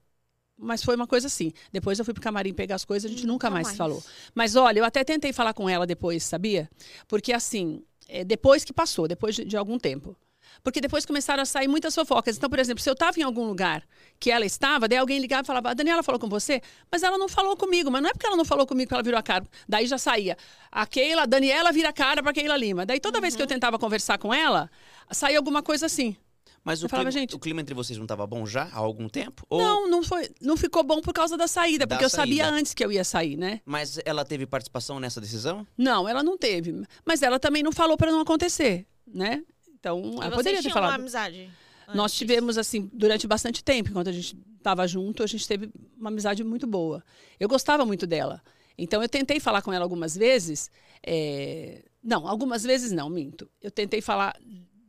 Mas 0.59 0.83
foi 0.83 0.97
uma 0.97 1.07
coisa 1.07 1.29
assim. 1.29 1.53
Depois 1.73 1.99
eu 1.99 2.05
fui 2.05 2.13
pro 2.13 2.23
camarim 2.23 2.53
pegar 2.53 2.75
as 2.75 2.85
coisas, 2.85 3.09
a 3.09 3.15
gente 3.15 3.25
nunca, 3.27 3.47
Nunca 3.47 3.51
mais, 3.51 3.67
mais. 3.69 3.77
falou. 3.79 4.03
Mas 4.35 4.57
olha, 4.57 4.81
eu 4.81 4.85
até 4.85 5.05
tentei 5.05 5.33
falar 5.33 5.55
com 5.55 5.69
ela 5.69 5.87
depois, 5.87 6.25
sabia? 6.25 6.69
Porque 7.07 7.33
assim, 7.33 7.83
é, 8.09 8.25
depois 8.25 8.65
que 8.65 8.73
passou, 8.73 9.07
depois 9.07 9.37
de, 9.37 9.45
de 9.45 9.57
algum 9.57 9.79
tempo. 9.79 10.17
Porque 10.65 10.81
depois 10.81 11.07
começaram 11.07 11.43
a 11.43 11.47
sair 11.47 11.69
muitas 11.69 11.95
fofocas. 11.95 12.37
Então, 12.37 12.51
por 12.51 12.59
exemplo, 12.59 12.83
se 12.83 12.91
eu 12.91 12.95
estava 12.95 13.21
em 13.21 13.23
algum 13.23 13.45
lugar 13.47 13.85
que 14.19 14.31
ela 14.31 14.45
estava, 14.45 14.89
daí 14.89 14.99
alguém 14.99 15.21
ligava 15.21 15.43
e 15.43 15.47
falava, 15.47 15.71
a 15.71 15.75
Daniela 15.75 16.03
falou 16.03 16.19
com 16.19 16.29
você? 16.29 16.61
Mas 16.91 17.03
ela 17.05 17.17
não 17.17 17.29
falou 17.29 17.57
comigo. 17.57 17.91
Mas 17.91 18.03
não 18.03 18.09
é 18.11 18.13
porque 18.13 18.27
ela 18.27 18.37
não 18.37 18.45
falou 18.45 18.67
comigo 18.67 18.89
que 18.89 18.95
ela 18.95 19.03
virou 19.03 19.19
a 19.21 19.23
cara. 19.23 19.47
Daí 19.69 19.87
já 19.87 19.99
saía. 19.99 20.37
A 20.73 20.85
Keila, 20.87 21.23
a 21.23 21.27
Daniela 21.27 21.71
vira 21.71 21.91
a 21.91 21.93
cara 21.93 22.21
para 22.23 22.33
Keila 22.33 22.57
Lima. 22.57 22.85
Daí 22.85 22.99
toda 22.99 23.21
vez 23.21 23.37
que 23.37 23.43
eu 23.43 23.45
Uhum. 23.45 23.49
tentava 23.49 23.79
conversar 23.79 24.19
com 24.19 24.35
ela, 24.35 24.69
saía 25.13 25.37
alguma 25.39 25.63
coisa 25.63 25.87
assim. 25.87 26.17
Mas 26.65 26.83
o 26.83 26.89
falava, 26.89 27.09
clima, 27.11 27.21
gente- 27.23 27.35
o 27.35 27.39
clima 27.39 27.61
entre 27.61 27.75
vocês 27.75 27.97
não 27.97 28.05
estava 28.05 28.27
bom 28.27 28.45
já 28.47 28.65
há 28.65 28.77
algum 28.77 29.09
tempo? 29.09 29.45
Ou- 29.49 29.61
Não, 29.61 29.89
não 29.89 30.03
foi, 30.03 30.29
não 30.41 30.57
ficou 30.57 30.83
bom 30.83 31.01
por 31.01 31.13
causa 31.15 31.37
da 31.37 31.47
saída, 31.49 31.87
Da 31.87 31.95
porque 31.97 32.05
eu 32.05 32.11
sabia 32.11 32.45
saída. 32.45 32.57
antes 32.59 32.75
que 32.75 32.85
eu 32.85 32.93
ia 32.93 33.05
sair, 33.05 33.37
né? 33.37 33.61
Mas 33.65 33.99
ela 34.05 34.25
teve 34.25 34.47
participação 34.47 35.01
nessa 35.01 35.21
decisão? 35.21 35.67
Não, 35.77 36.09
ela 36.09 36.23
não 36.23 36.37
teve. 36.37 36.83
Mas 37.05 37.23
ela 37.23 37.39
também 37.39 37.63
não 37.63 37.73
falou 37.73 37.97
para 37.97 38.11
não 38.13 38.21
acontecer, 38.21 38.87
né? 39.07 39.43
Então, 39.79 40.01
E 40.01 40.07
ela 40.07 40.15
vocês 40.31 40.35
poderia 40.35 40.59
ter 40.59 40.63
tinham 40.63 40.75
uma 40.77 40.83
falado. 40.83 41.01
amizade? 41.01 41.51
Nós 41.95 42.13
tivemos, 42.13 42.59
assim, 42.59 42.91
durante 42.93 43.27
bastante 43.27 43.65
tempo, 43.65 43.89
enquanto 43.89 44.09
a 44.09 44.13
gente 44.13 44.37
estava 44.59 44.87
junto, 44.87 45.23
a 45.23 45.27
gente 45.27 45.49
teve 45.49 45.71
uma 45.97 46.11
amizade 46.11 46.45
muito 46.45 46.67
boa. 46.67 47.03
Eu 47.41 47.49
gostava 47.49 47.87
muito 47.87 48.07
dela. 48.07 48.43
Então, 48.77 49.01
eu 49.03 49.09
tentei 49.09 49.41
falar 49.41 49.63
com 49.63 49.73
ela 49.73 49.85
algumas 49.85 50.15
vezes. 50.15 50.71
é, 51.03 51.83
Não, 52.03 52.29
algumas 52.29 52.63
vezes 52.63 52.93
não, 52.93 53.09
minto. 53.09 53.49
Eu 53.63 53.71
tentei 53.71 54.01
falar, 54.03 54.37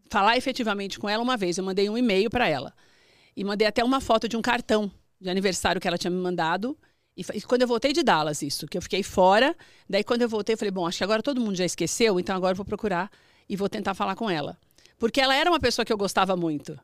falar 0.09 0.37
efetivamente 0.37 0.99
com 0.99 1.07
ela 1.07 1.23
uma 1.23 1.37
vez. 1.37 1.57
Eu 1.57 1.63
mandei 1.63 1.89
um 1.89 1.97
e-mail 1.97 2.29
para 2.29 2.47
ela. 2.47 2.73
E 3.35 3.43
mandei 3.43 3.67
até 3.67 3.83
uma 3.83 4.01
foto 4.01 4.27
de 4.27 4.35
um 4.35 4.41
cartão 4.41 4.91
de 5.19 5.29
aniversário 5.29 5.79
que 5.79 5.87
ela 5.87 5.97
tinha 5.97 6.11
me 6.11 6.17
mandado. 6.17 6.77
E, 7.15 7.25
e 7.33 7.41
quando 7.41 7.61
eu 7.61 7.67
voltei 7.67 7.93
de 7.93 8.03
Dallas, 8.03 8.41
isso, 8.41 8.67
que 8.67 8.77
eu 8.77 8.81
fiquei 8.81 9.03
fora. 9.03 9.55
Daí, 9.89 10.03
quando 10.03 10.21
eu 10.21 10.29
voltei, 10.29 10.53
eu 10.53 10.57
falei, 10.57 10.71
bom, 10.71 10.87
acho 10.87 10.97
que 10.97 11.03
agora 11.03 11.21
todo 11.21 11.39
mundo 11.41 11.55
já 11.55 11.65
esqueceu, 11.65 12.19
então 12.19 12.35
agora 12.35 12.53
eu 12.53 12.57
vou 12.57 12.65
procurar 12.65 13.11
e 13.47 13.55
vou 13.55 13.69
tentar 13.69 13.93
falar 13.93 14.15
com 14.15 14.29
ela. 14.29 14.57
Porque 14.97 15.21
ela 15.21 15.33
era 15.33 15.49
uma 15.49 15.59
pessoa 15.59 15.85
que 15.85 15.93
eu 15.93 15.97
gostava 15.97 16.35
muito. 16.35 16.77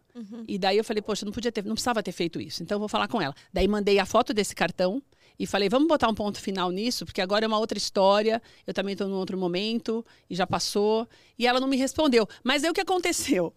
E 0.47 0.57
daí 0.57 0.77
eu 0.77 0.83
falei, 0.83 1.01
poxa, 1.01 1.25
não 1.25 1.33
podia 1.33 1.51
ter, 1.51 1.63
não 1.65 1.73
precisava 1.73 2.01
ter 2.01 2.13
feito 2.13 2.39
isso. 2.39 2.63
Então 2.63 2.75
eu 2.75 2.79
vou 2.79 2.87
falar 2.87 3.07
com 3.09 3.21
ela. 3.21 3.35
Daí 3.53 3.67
mandei 3.67 3.99
a 3.99 4.05
foto 4.05 4.33
desse 4.33 4.55
cartão 4.55 5.01
e 5.37 5.45
falei, 5.45 5.67
vamos 5.69 5.87
botar 5.87 6.07
um 6.07 6.13
ponto 6.13 6.39
final 6.39 6.71
nisso, 6.71 7.05
porque 7.05 7.21
agora 7.21 7.45
é 7.45 7.47
uma 7.47 7.59
outra 7.59 7.77
história. 7.77 8.41
Eu 8.65 8.73
também 8.73 8.93
estou 8.93 9.07
num 9.07 9.17
outro 9.17 9.37
momento 9.37 10.05
e 10.29 10.35
já 10.35 10.47
passou. 10.47 11.07
E 11.37 11.45
ela 11.45 11.59
não 11.59 11.67
me 11.67 11.77
respondeu. 11.77 12.27
Mas 12.43 12.63
aí 12.63 12.69
o 12.69 12.73
que 12.73 12.81
aconteceu? 12.81 13.53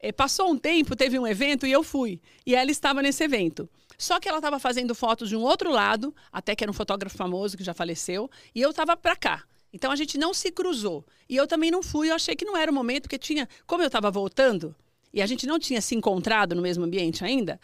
Eh, 0.00 0.12
passou 0.12 0.50
um 0.50 0.58
tempo, 0.58 0.96
teve 0.96 1.18
um 1.18 1.26
evento 1.26 1.66
e 1.66 1.72
eu 1.72 1.82
fui. 1.82 2.20
E 2.44 2.54
ela 2.54 2.70
estava 2.70 3.02
nesse 3.02 3.22
evento. 3.22 3.68
Só 3.96 4.18
que 4.18 4.28
ela 4.28 4.38
estava 4.38 4.58
fazendo 4.58 4.94
fotos 4.94 5.28
de 5.28 5.36
um 5.36 5.42
outro 5.42 5.70
lado, 5.70 6.14
até 6.32 6.56
que 6.56 6.64
era 6.64 6.70
um 6.70 6.74
fotógrafo 6.74 7.16
famoso 7.16 7.56
que 7.56 7.62
já 7.62 7.74
faleceu, 7.74 8.30
e 8.54 8.60
eu 8.60 8.70
estava 8.70 8.96
para 8.96 9.14
cá. 9.14 9.44
Então 9.72 9.92
a 9.92 9.96
gente 9.96 10.16
não 10.18 10.32
se 10.32 10.50
cruzou. 10.50 11.04
E 11.28 11.36
eu 11.36 11.46
também 11.46 11.70
não 11.70 11.82
fui, 11.82 12.10
eu 12.10 12.14
achei 12.14 12.34
que 12.34 12.44
não 12.44 12.56
era 12.56 12.72
o 12.72 12.74
momento, 12.74 13.02
porque 13.02 13.18
tinha. 13.18 13.48
Como 13.66 13.82
eu 13.82 13.88
estava 13.88 14.10
voltando, 14.10 14.74
e 15.12 15.20
a 15.20 15.26
gente 15.26 15.46
não 15.46 15.58
tinha 15.58 15.80
se 15.80 15.94
encontrado 15.94 16.54
no 16.54 16.62
mesmo 16.62 16.84
ambiente 16.84 17.24
ainda, 17.24 17.60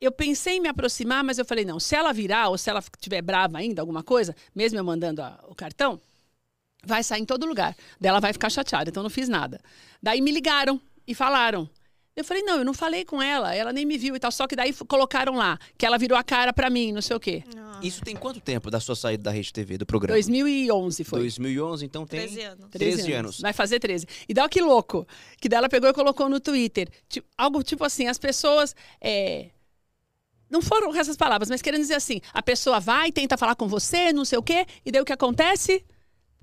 eu 0.00 0.12
pensei 0.12 0.56
em 0.56 0.60
me 0.60 0.68
aproximar, 0.68 1.24
mas 1.24 1.38
eu 1.38 1.44
falei, 1.44 1.64
não, 1.64 1.80
se 1.80 1.94
ela 1.94 2.12
virar 2.12 2.48
ou 2.48 2.58
se 2.58 2.68
ela 2.70 2.80
estiver 2.80 3.22
brava 3.22 3.58
ainda, 3.58 3.80
alguma 3.82 4.02
coisa, 4.02 4.34
mesmo 4.54 4.78
eu 4.78 4.84
mandando 4.84 5.22
a- 5.22 5.42
o 5.48 5.54
cartão, 5.54 6.00
vai 6.84 7.02
sair 7.02 7.22
em 7.22 7.24
todo 7.24 7.46
lugar. 7.46 7.74
Daí 8.00 8.10
ela 8.10 8.20
vai 8.20 8.32
ficar 8.32 8.50
chateada, 8.50 8.90
então 8.90 9.00
eu 9.00 9.04
não 9.04 9.10
fiz 9.10 9.28
nada. 9.28 9.60
Daí 10.02 10.20
me 10.20 10.30
ligaram 10.30 10.80
e 11.06 11.14
falaram. 11.14 11.68
Eu 12.14 12.24
falei, 12.24 12.42
não, 12.42 12.56
eu 12.56 12.64
não 12.64 12.72
falei 12.72 13.04
com 13.04 13.20
ela, 13.20 13.54
ela 13.54 13.74
nem 13.74 13.84
me 13.84 13.98
viu 13.98 14.16
e 14.16 14.18
tal. 14.18 14.32
Só 14.32 14.46
que 14.46 14.56
daí 14.56 14.72
colocaram 14.72 15.34
lá, 15.34 15.58
que 15.76 15.84
ela 15.84 15.98
virou 15.98 16.16
a 16.16 16.22
cara 16.24 16.50
pra 16.50 16.70
mim, 16.70 16.90
não 16.90 17.02
sei 17.02 17.14
o 17.14 17.20
quê. 17.20 17.42
Ah, 17.58 17.78
Isso 17.82 18.00
tem 18.02 18.16
quanto 18.16 18.40
tempo 18.40 18.70
da 18.70 18.80
sua 18.80 18.96
saída 18.96 19.24
da 19.24 19.30
Rede 19.30 19.52
TV, 19.52 19.76
do 19.76 19.84
programa? 19.84 20.14
2011 20.16 21.04
foi. 21.04 21.18
2011, 21.20 21.84
então 21.84 22.06
tem 22.06 22.20
13 22.20 22.40
anos. 22.40 22.66
13 22.70 23.12
anos. 23.12 23.40
Vai 23.40 23.52
fazer 23.52 23.78
13. 23.80 24.06
E 24.26 24.32
dá 24.32 24.48
que 24.48 24.62
louco. 24.62 25.06
Que 25.38 25.46
daí 25.46 25.58
ela 25.58 25.68
pegou 25.68 25.90
e 25.90 25.92
colocou 25.92 26.26
no 26.26 26.40
Twitter. 26.40 26.88
Tipo, 27.06 27.28
algo 27.36 27.62
tipo 27.62 27.84
assim, 27.84 28.06
as 28.06 28.16
pessoas. 28.18 28.74
é, 28.98 29.50
Não 30.48 30.62
foram 30.62 30.94
essas 30.94 31.16
palavras, 31.16 31.48
mas 31.50 31.60
querendo 31.62 31.80
dizer 31.82 31.94
assim: 31.94 32.20
a 32.32 32.42
pessoa 32.42 32.78
vai, 32.80 33.10
tenta 33.10 33.36
falar 33.36 33.54
com 33.56 33.66
você, 33.68 34.12
não 34.12 34.24
sei 34.24 34.38
o 34.38 34.42
quê, 34.42 34.66
e 34.84 34.90
daí 34.92 35.02
o 35.02 35.04
que 35.04 35.12
acontece? 35.12 35.84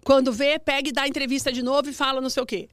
Quando 0.03 0.31
vê, 0.33 0.59
pega 0.59 0.89
e 0.89 0.91
dá 0.91 1.07
entrevista 1.07 1.51
de 1.51 1.63
novo 1.63 1.89
e 1.89 1.93
fala 1.93 2.19
não 2.19 2.29
sei 2.29 2.43
o 2.43 2.45
quê. 2.45 2.69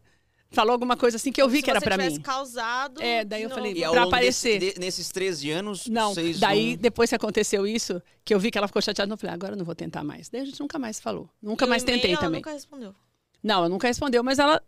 Falou 0.53 0.73
alguma 0.73 0.97
coisa 0.97 1.17
assim 1.17 1.31
que 1.31 1.41
eu 1.41 1.49
vi 1.49 1.59
Se 1.59 1.63
que 1.63 1.71
era 1.71 1.79
tivesse 1.81 2.17
mim. 2.17 2.23
causado. 2.23 3.01
É, 3.01 3.25
daí 3.25 3.45
eu 3.45 3.51
falei, 3.51 3.71
E 3.71 3.77
Pra 3.83 3.89
longo 3.91 4.01
desse- 4.01 4.09
aparecer. 4.09 4.59
de- 4.59 4.81
nesses 4.81 5.09
13 5.11 5.49
anos, 5.49 5.87
Não, 5.87 6.13
vocês 6.13 6.41
daí 6.41 6.73
não- 6.73 6.83
depois 6.83 7.09
que 7.09 7.15
aconteceu 7.15 7.65
isso, 7.69 8.03
que 8.25 8.35
eu 8.35 8.41
vi 8.41 8.51
que 8.51 8.59
ela 8.59 8.67
ficou 8.67 8.83
chateada, 8.83 9.13
eu 9.13 9.17
falei, 9.17 9.33
agora 9.33 9.53
eu 9.53 9.57
não 9.57 9.65
vou 9.65 9.77
tentar 9.77 10.03
mais. 10.03 10.29
Daí 10.29 10.41
a 10.41 10.45
gente 10.45 10.59
nunca 10.59 10.77
mais 10.77 10.99
falou. 10.99 11.31
Nunca 11.41 11.67
E 11.67 11.69
mais 11.69 11.85
tentei 11.85 12.11
ela 12.11 12.21
também. 12.21 12.41
nunca 12.41 12.51
respondeu. 12.51 12.93
Não, 13.41 13.55
ela 13.59 13.69
nunca 13.69 13.87
respondeu, 13.87 14.25
mas 14.25 14.41
ela. 14.41 14.61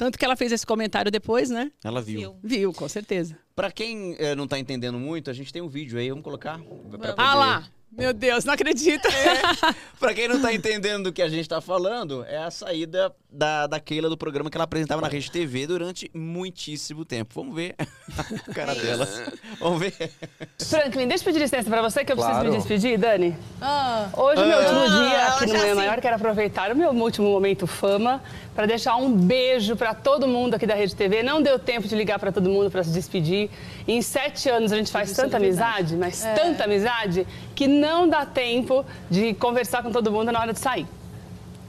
Tanto 0.00 0.18
que 0.18 0.24
ela 0.24 0.34
fez 0.34 0.50
esse 0.50 0.64
comentário 0.64 1.12
depois, 1.12 1.50
né? 1.50 1.70
Ela 1.84 2.00
viu. 2.00 2.20
Viu. 2.20 2.38
Viu, 2.42 2.72
com 2.72 2.88
certeza. 2.88 3.36
Pra 3.54 3.70
quem 3.70 4.16
eh, 4.18 4.34
não 4.34 4.48
tá 4.48 4.58
entendendo 4.58 4.98
muito, 4.98 5.28
a 5.28 5.34
gente 5.34 5.52
tem 5.52 5.60
um 5.60 5.68
vídeo 5.68 5.98
aí, 5.98 6.08
vamos 6.08 6.24
colocar? 6.24 6.56
Vamos. 6.56 7.06
Ah 7.18 7.34
lá! 7.34 7.68
Meu 7.92 8.14
Deus, 8.14 8.46
não 8.46 8.54
acredito. 8.54 9.06
É. 9.06 9.74
Pra 9.98 10.14
quem 10.14 10.26
não 10.26 10.40
tá 10.40 10.54
entendendo 10.54 11.04
do 11.04 11.12
que 11.12 11.20
a 11.20 11.28
gente 11.28 11.46
tá 11.46 11.60
falando, 11.60 12.24
é 12.24 12.38
a 12.38 12.50
saída 12.50 13.14
da, 13.32 13.66
da 13.66 13.78
Keila 13.80 14.08
do 14.08 14.16
programa 14.16 14.50
que 14.50 14.56
ela 14.56 14.64
apresentava 14.64 15.00
na 15.00 15.08
Rede 15.08 15.30
TV 15.30 15.66
durante 15.66 16.10
muitíssimo 16.14 17.04
tempo. 17.04 17.32
Vamos 17.34 17.54
ver 17.54 17.74
a 18.18 18.52
cara 18.54 18.74
dela. 18.74 19.08
Vamos 19.58 19.78
ver. 19.80 19.94
Franklin, 20.58 21.06
deixa 21.08 21.22
eu 21.22 21.26
pedir 21.26 21.38
licença 21.40 21.68
pra 21.70 21.80
você 21.82 22.04
que 22.04 22.12
eu 22.12 22.16
preciso 22.16 22.34
Claro. 22.36 22.50
me 22.50 22.56
despedir, 22.58 22.98
Dani. 22.98 23.36
Ah, 23.60 24.08
Hoje, 24.16 24.42
o 24.42 24.46
meu 24.46 24.58
último 24.58 24.80
Ah, 24.80 24.86
dia 25.08 25.26
aqui 25.26 25.46
no 25.46 25.58
Manhã. 25.58 25.74
Maior, 25.74 26.00
quero 26.00 26.16
aproveitar 26.16 26.72
o 26.72 26.76
meu 26.76 26.90
último 26.90 27.28
momento 27.30 27.66
fama 27.66 28.22
para 28.54 28.66
deixar 28.66 28.96
um 28.96 29.10
beijo 29.12 29.76
para 29.76 29.94
todo 29.94 30.26
mundo 30.26 30.54
aqui 30.54 30.66
da 30.66 30.74
Rede 30.74 30.94
TV. 30.96 31.22
Não 31.22 31.40
deu 31.40 31.58
tempo 31.58 31.86
de 31.86 31.94
ligar 31.94 32.18
para 32.18 32.32
todo 32.32 32.48
mundo 32.50 32.70
para 32.70 32.82
se 32.82 32.90
despedir. 32.90 33.48
Em 33.86 34.02
sete 34.02 34.48
anos 34.48 34.72
a 34.72 34.76
gente 34.76 34.90
faz 34.90 35.10
Isso 35.10 35.20
é 35.20 35.24
tanta 35.24 35.38
verdade. 35.38 35.94
amizade, 35.94 35.96
mas 35.96 36.22
tanta 36.40 36.64
amizade, 36.64 37.26
que 37.54 37.66
não 37.66 38.08
dá 38.08 38.26
tempo 38.26 38.84
de 39.10 39.34
conversar 39.34 39.82
com 39.82 39.90
todo 39.90 40.10
mundo 40.10 40.30
na 40.32 40.40
hora 40.40 40.52
de 40.52 40.58
sair. 40.58 40.86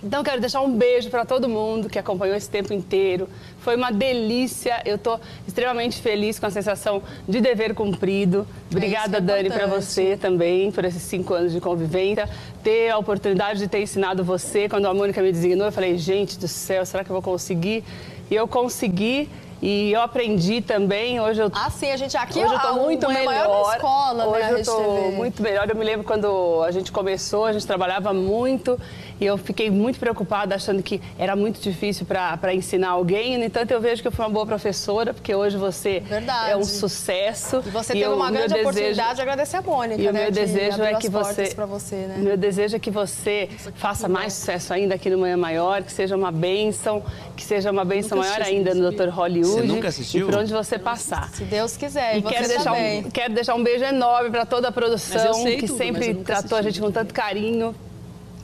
Então, 0.04 0.24
quero 0.24 0.42
deixar 0.42 0.62
um 0.62 0.72
beijo 0.76 1.12
para 1.12 1.24
todo 1.26 1.48
mundo 1.48 1.88
que 1.88 2.00
acompanhou 2.00 2.36
esse 2.36 2.50
tempo 2.50 2.74
inteiro. 2.74 3.30
Foi 3.60 3.76
uma 3.76 3.92
delícia. 3.92 4.82
Eu 4.84 4.96
estou 4.96 5.20
extremamente 5.48 6.02
feliz 6.02 6.40
com 6.40 6.48
a 6.48 6.50
sensação 6.50 7.04
de 7.28 7.40
dever 7.40 7.76
cumprido. 7.76 8.48
Obrigada, 8.72 9.18
é 9.18 9.22
Dani, 9.22 9.52
para 9.52 9.68
você 9.68 10.18
também, 10.18 10.72
por 10.72 10.86
esses 10.86 11.04
cinco 11.04 11.36
anos 11.36 11.52
de 11.52 11.62
convivência. 11.62 12.28
Ter 12.64 12.90
a 12.90 12.98
oportunidade 12.98 13.60
de 13.60 13.68
ter 13.68 13.80
ensinado 13.82 14.24
você. 14.24 14.68
Quando 14.68 14.88
a 14.88 14.94
Mônica 14.94 15.22
me 15.22 15.32
designou, 15.32 15.68
eu 15.68 15.72
falei, 15.72 15.96
gente 16.00 16.40
do 16.40 16.48
céu, 16.48 16.84
será 16.84 17.04
que 17.04 17.12
eu 17.12 17.14
vou 17.14 17.22
conseguir? 17.22 17.84
E 18.30 18.34
eu 18.36 18.48
consegui. 18.48 19.30
E 19.64 19.92
eu 19.92 20.02
aprendi 20.02 20.60
também. 20.60 21.20
Hoje 21.22 21.40
eu 21.44 21.52
Ah, 21.54 21.70
sim, 21.70 21.92
a 21.92 21.96
gente 21.96 22.18
aqui 22.18 22.40
Hoje 22.40 22.52
eu 22.52 22.58
a- 22.58 22.62
tô 22.62 22.74
muito 22.78 23.06
uma 23.06 23.14
é 23.14 23.20
melhor. 23.28 23.48
maior 23.48 23.76
escola, 23.76 24.26
Hoje 24.26 24.42
né, 24.54 24.60
eu 24.62 24.64
tô 24.66 24.82
muito 25.12 25.44
melhor. 25.44 25.70
Eu 25.70 25.76
me 25.76 25.86
lembro 25.86 26.04
quando 26.04 26.64
a 26.64 26.72
gente 26.72 26.92
começou, 26.92 27.46
a 27.46 27.54
gente 27.54 27.68
trabalhava 27.68 28.12
muito 28.12 28.80
e 29.22 29.26
eu 29.26 29.38
fiquei 29.38 29.70
muito 29.70 30.00
preocupada, 30.00 30.56
achando 30.56 30.82
que 30.82 31.00
era 31.18 31.36
muito 31.36 31.62
difícil 31.62 32.08
para 32.08 32.54
ensinar 32.56 32.90
alguém. 32.90 33.38
No 33.38 33.44
entanto, 33.44 33.70
eu 33.70 33.80
vejo 33.80 34.02
que 34.02 34.08
eu 34.08 34.12
fui 34.12 34.26
uma 34.26 34.32
boa 34.32 34.48
professora, 34.48 35.14
porque 35.14 35.36
hoje 35.36 35.58
você 35.58 36.00
Verdade. 36.00 36.52
é 36.52 36.58
um 36.58 36.64
sucesso. 36.64 37.62
E 37.64 37.70
você 37.70 37.94
E 37.94 37.98
teve 37.98 38.08
eu- 38.08 38.16
uma 38.16 38.32
grande 38.32 38.48
desejo- 38.48 38.62
oportunidade 38.70 39.16
de 39.18 39.22
agradecer 39.22 39.58
a 39.58 39.62
Mônica, 39.62 40.02
e 40.02 40.08
o 40.08 40.12
né? 40.12 40.22
meu 40.24 40.32
de 40.32 40.40
desejo 40.40 40.82
abrir 40.82 40.96
é 40.96 40.98
que 40.98 41.08
você, 41.08 41.54
você, 41.68 41.96
né? 41.96 42.16
meu 42.18 42.36
desejo 42.36 42.76
é 42.76 42.80
que 42.80 42.90
você 42.90 43.48
faça 43.76 44.10
mais 44.10 44.34
sucesso 44.34 44.74
ainda 44.74 44.96
aqui 44.96 45.08
no 45.12 45.20
Manhã 45.20 45.38
Maior, 45.38 45.84
que 45.84 45.92
seja 45.92 46.16
uma 46.18 46.32
bênção, 46.32 47.04
que 47.38 47.44
seja 47.44 47.70
uma 47.70 47.86
bênção 47.86 48.18
maior 48.18 48.42
ainda 48.42 48.74
no 48.74 48.90
Dr. 48.92 49.10
Hollywood. 49.10 49.62
Você 49.62 49.68
nunca 49.68 49.90
assistiu? 49.90 50.28
E 50.28 50.32
por 50.32 50.40
onde 50.40 50.52
você 50.52 50.80
passar. 50.80 51.30
Se 51.30 51.44
Deus 51.44 51.78
quiser, 51.78 52.18
e, 52.18 52.22
você 52.22 52.34
quero 52.34 52.48
deixar, 52.48 52.74
um, 52.74 53.04
quero 53.12 53.34
deixar 53.36 53.54
um 53.54 53.64
beijo 53.64 53.84
enorme 53.86 54.32
para 54.32 54.48
toda 54.48 54.70
a 54.70 54.72
produção, 54.72 55.44
que 55.44 55.68
tudo, 55.68 55.78
sempre 55.78 56.16
tratou 56.16 56.58
a 56.58 56.62
assisti. 56.62 56.64
gente 56.80 56.82
com 56.84 56.92
tanto 56.92 57.14
carinho. 57.14 57.76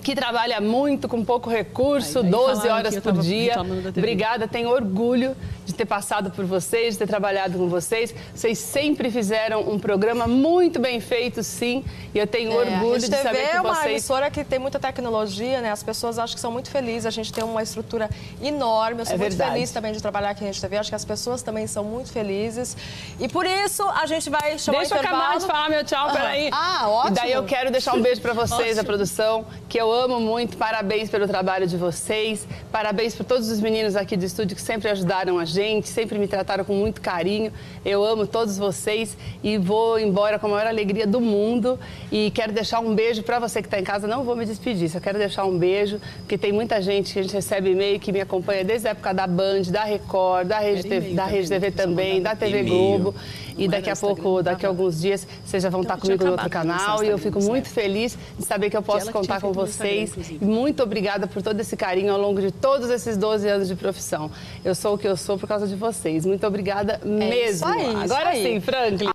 Que 0.07 0.15
trabalha 0.15 0.61
muito, 0.61 1.05
com 1.09 1.21
pouco 1.21 1.49
recurso, 1.49 2.21
daí 2.21 2.31
12 2.31 2.61
falaram 2.61 2.75
horas 2.77 2.97
por 2.97 3.11
dia. 3.17 3.55
Obrigada, 3.89 4.47
tenho 4.47 4.69
orgulho 4.69 5.35
de 5.67 5.73
ter 5.73 5.85
passado 5.85 6.31
por 6.31 6.45
vocês, 6.45 6.93
de 6.93 6.99
ter 6.99 7.07
trabalhado 7.07 7.57
com 7.57 7.67
vocês. 7.67 8.15
Vocês 8.33 8.57
sempre 8.57 9.11
fizeram 9.11 9.61
um 9.69 9.77
programa 9.77 10.25
muito 10.25 10.79
bem 10.79 11.01
feito, 11.01 11.43
sim. 11.43 11.83
E 12.15 12.17
eu 12.17 12.25
tenho 12.25 12.53
É, 12.53 12.55
orgulho 12.55 12.99
de 12.99 13.07
saber 13.07 13.49
que 13.49 13.55
é 13.57 13.59
uma 13.61 13.73
vocês 13.75 13.85
emissora 13.91 14.31
que 14.31 14.45
tem 14.45 14.57
muita 14.59 14.79
tecnologia, 14.79 15.59
né? 15.59 15.69
As 15.71 15.83
pessoas 15.83 16.17
acham 16.17 16.35
que 16.35 16.39
são 16.39 16.51
muito 16.53 16.71
felizes. 16.71 17.05
A 17.05 17.09
gente 17.09 17.33
tem 17.33 17.43
uma 17.43 17.61
estrutura 17.61 18.09
enorme. 18.41 19.01
Eu 19.01 19.05
sou 19.05 19.15
É 19.15 19.17
muito 19.17 19.29
verdade. 19.31 19.51
feliz 19.51 19.71
também 19.71 19.91
de 19.91 20.01
trabalhar 20.01 20.29
aqui 20.29 20.39
na 20.41 20.47
Rede 20.47 20.61
TV. 20.61 20.77
Acho 20.77 20.89
que 20.89 20.95
as 20.95 21.03
pessoas 21.05 21.41
também 21.41 21.67
são 21.67 21.83
muito 21.83 22.09
felizes. 22.13 22.77
E 23.19 23.27
por 23.27 23.45
isso 23.45 23.83
a 23.89 24.05
gente 24.05 24.29
vai 24.29 24.57
chamar 24.57 24.79
Deixa 24.79 24.95
o 24.95 24.97
eu 24.97 25.01
acabar 25.01 25.37
de 25.37 25.45
falar 25.45 25.69
meu 25.69 25.83
tchau, 25.83 26.05
Aham. 26.07 26.13
peraí. 26.15 26.49
Ah, 26.53 26.87
ótimo. 26.89 27.11
E 27.11 27.19
daí 27.19 27.31
eu 27.33 27.43
quero 27.43 27.69
deixar 27.71 27.93
um 27.93 28.01
beijo 28.01 28.21
pra 28.21 28.31
vocês, 28.33 28.77
a 28.79 28.83
produção, 28.85 29.45
que 29.67 29.77
eu 29.77 29.91
amo 29.91 30.17
muito. 30.21 30.55
Parabéns 30.55 31.09
pelo 31.09 31.27
trabalho 31.27 31.67
de 31.67 31.75
vocês. 31.75 32.47
Parabéns 32.71 33.13
por 33.13 33.25
todos 33.25 33.49
os 33.49 33.59
meninos 33.59 33.97
aqui 33.97 34.15
do 34.15 34.23
estúdio 34.23 34.55
que 34.55 34.61
sempre 34.61 34.87
ajudaram 34.89 35.37
a 35.37 35.43
gente, 35.45 35.56
sempre 35.87 36.17
me 36.19 36.27
trataram 36.27 36.63
com 36.63 36.73
muito 36.73 37.01
carinho. 37.01 37.51
Eu 37.85 38.03
amo 38.03 38.27
todos 38.27 38.57
vocês 38.57 39.17
e 39.43 39.57
vou 39.57 39.99
embora 39.99 40.37
com 40.37 40.47
a 40.47 40.49
maior 40.49 40.67
alegria 40.67 41.07
do 41.07 41.19
mundo. 41.19 41.79
E 42.11 42.31
quero 42.31 42.51
deixar 42.51 42.79
um 42.79 42.93
beijo 42.93 43.23
pra 43.23 43.39
você 43.39 43.61
que 43.61 43.69
tá 43.69 43.79
em 43.79 43.83
casa. 43.83 44.07
Não 44.07 44.23
vou 44.23 44.35
me 44.35 44.45
despedir, 44.45 44.89
só 44.89 44.99
quero 44.99 45.17
deixar 45.17 45.45
um 45.45 45.57
beijo, 45.57 45.99
porque 46.19 46.37
tem 46.37 46.51
muita 46.51 46.81
gente 46.81 47.13
que 47.13 47.19
a 47.19 47.21
gente 47.23 47.33
recebe 47.33 47.71
e-mail 47.71 47.99
que 47.99 48.11
me 48.11 48.21
acompanha 48.21 48.63
desde 48.63 48.87
a 48.87 48.91
época 48.91 49.13
da 49.13 49.27
Band, 49.27 49.63
da 49.71 49.83
Record, 49.83 50.47
da 50.47 50.59
Rede, 50.59 50.83
TV, 50.83 51.13
da 51.13 51.23
também, 51.23 51.35
Rede 51.35 51.49
né, 51.49 51.59
só 51.59 51.71
também, 51.71 52.21
da 52.21 52.35
TV. 52.35 52.63
Globo. 52.63 53.15
E 53.57 53.67
daqui 53.67 53.89
a 53.89 53.95
pouco, 53.95 54.43
daqui 54.43 54.65
a 54.65 54.69
alguns 54.69 55.01
dias, 55.01 55.27
vocês 55.43 55.63
já 55.63 55.69
vão 55.69 55.81
Então, 55.81 55.95
estar 55.95 56.01
comigo 56.01 56.23
no 56.23 56.31
outro 56.31 56.49
canal 56.49 57.03
e 57.03 57.07
eu 57.07 57.17
fico 57.17 57.41
muito 57.41 57.67
feliz 57.67 58.17
de 58.37 58.45
saber 58.45 58.69
que 58.69 58.77
eu 58.77 58.83
posso 58.83 59.11
contar 59.11 59.41
com 59.41 59.51
vocês. 59.51 60.13
muito 60.39 60.83
obrigada 60.83 61.25
por 61.25 61.41
todo 61.41 61.59
esse 61.59 61.75
carinho 61.75 62.13
ao 62.13 62.19
longo 62.19 62.39
de 62.39 62.51
todos 62.51 62.89
esses 62.89 63.17
12 63.17 63.47
anos 63.47 63.67
de 63.67 63.75
profissão. 63.75 64.29
Eu 64.63 64.75
sou 64.75 64.93
o 64.93 64.97
que 64.97 65.07
eu 65.07 65.17
sou 65.17 65.37
por 65.39 65.46
causa 65.47 65.67
de 65.67 65.75
vocês. 65.75 66.25
Muito 66.25 66.45
obrigada 66.45 66.99
mesmo. 67.03 67.67
aí, 67.67 67.87
isso 67.87 68.13
Agora 68.13 68.29
aí. 68.29 68.43
sim, 68.43 68.59
Franklin. 68.59 69.09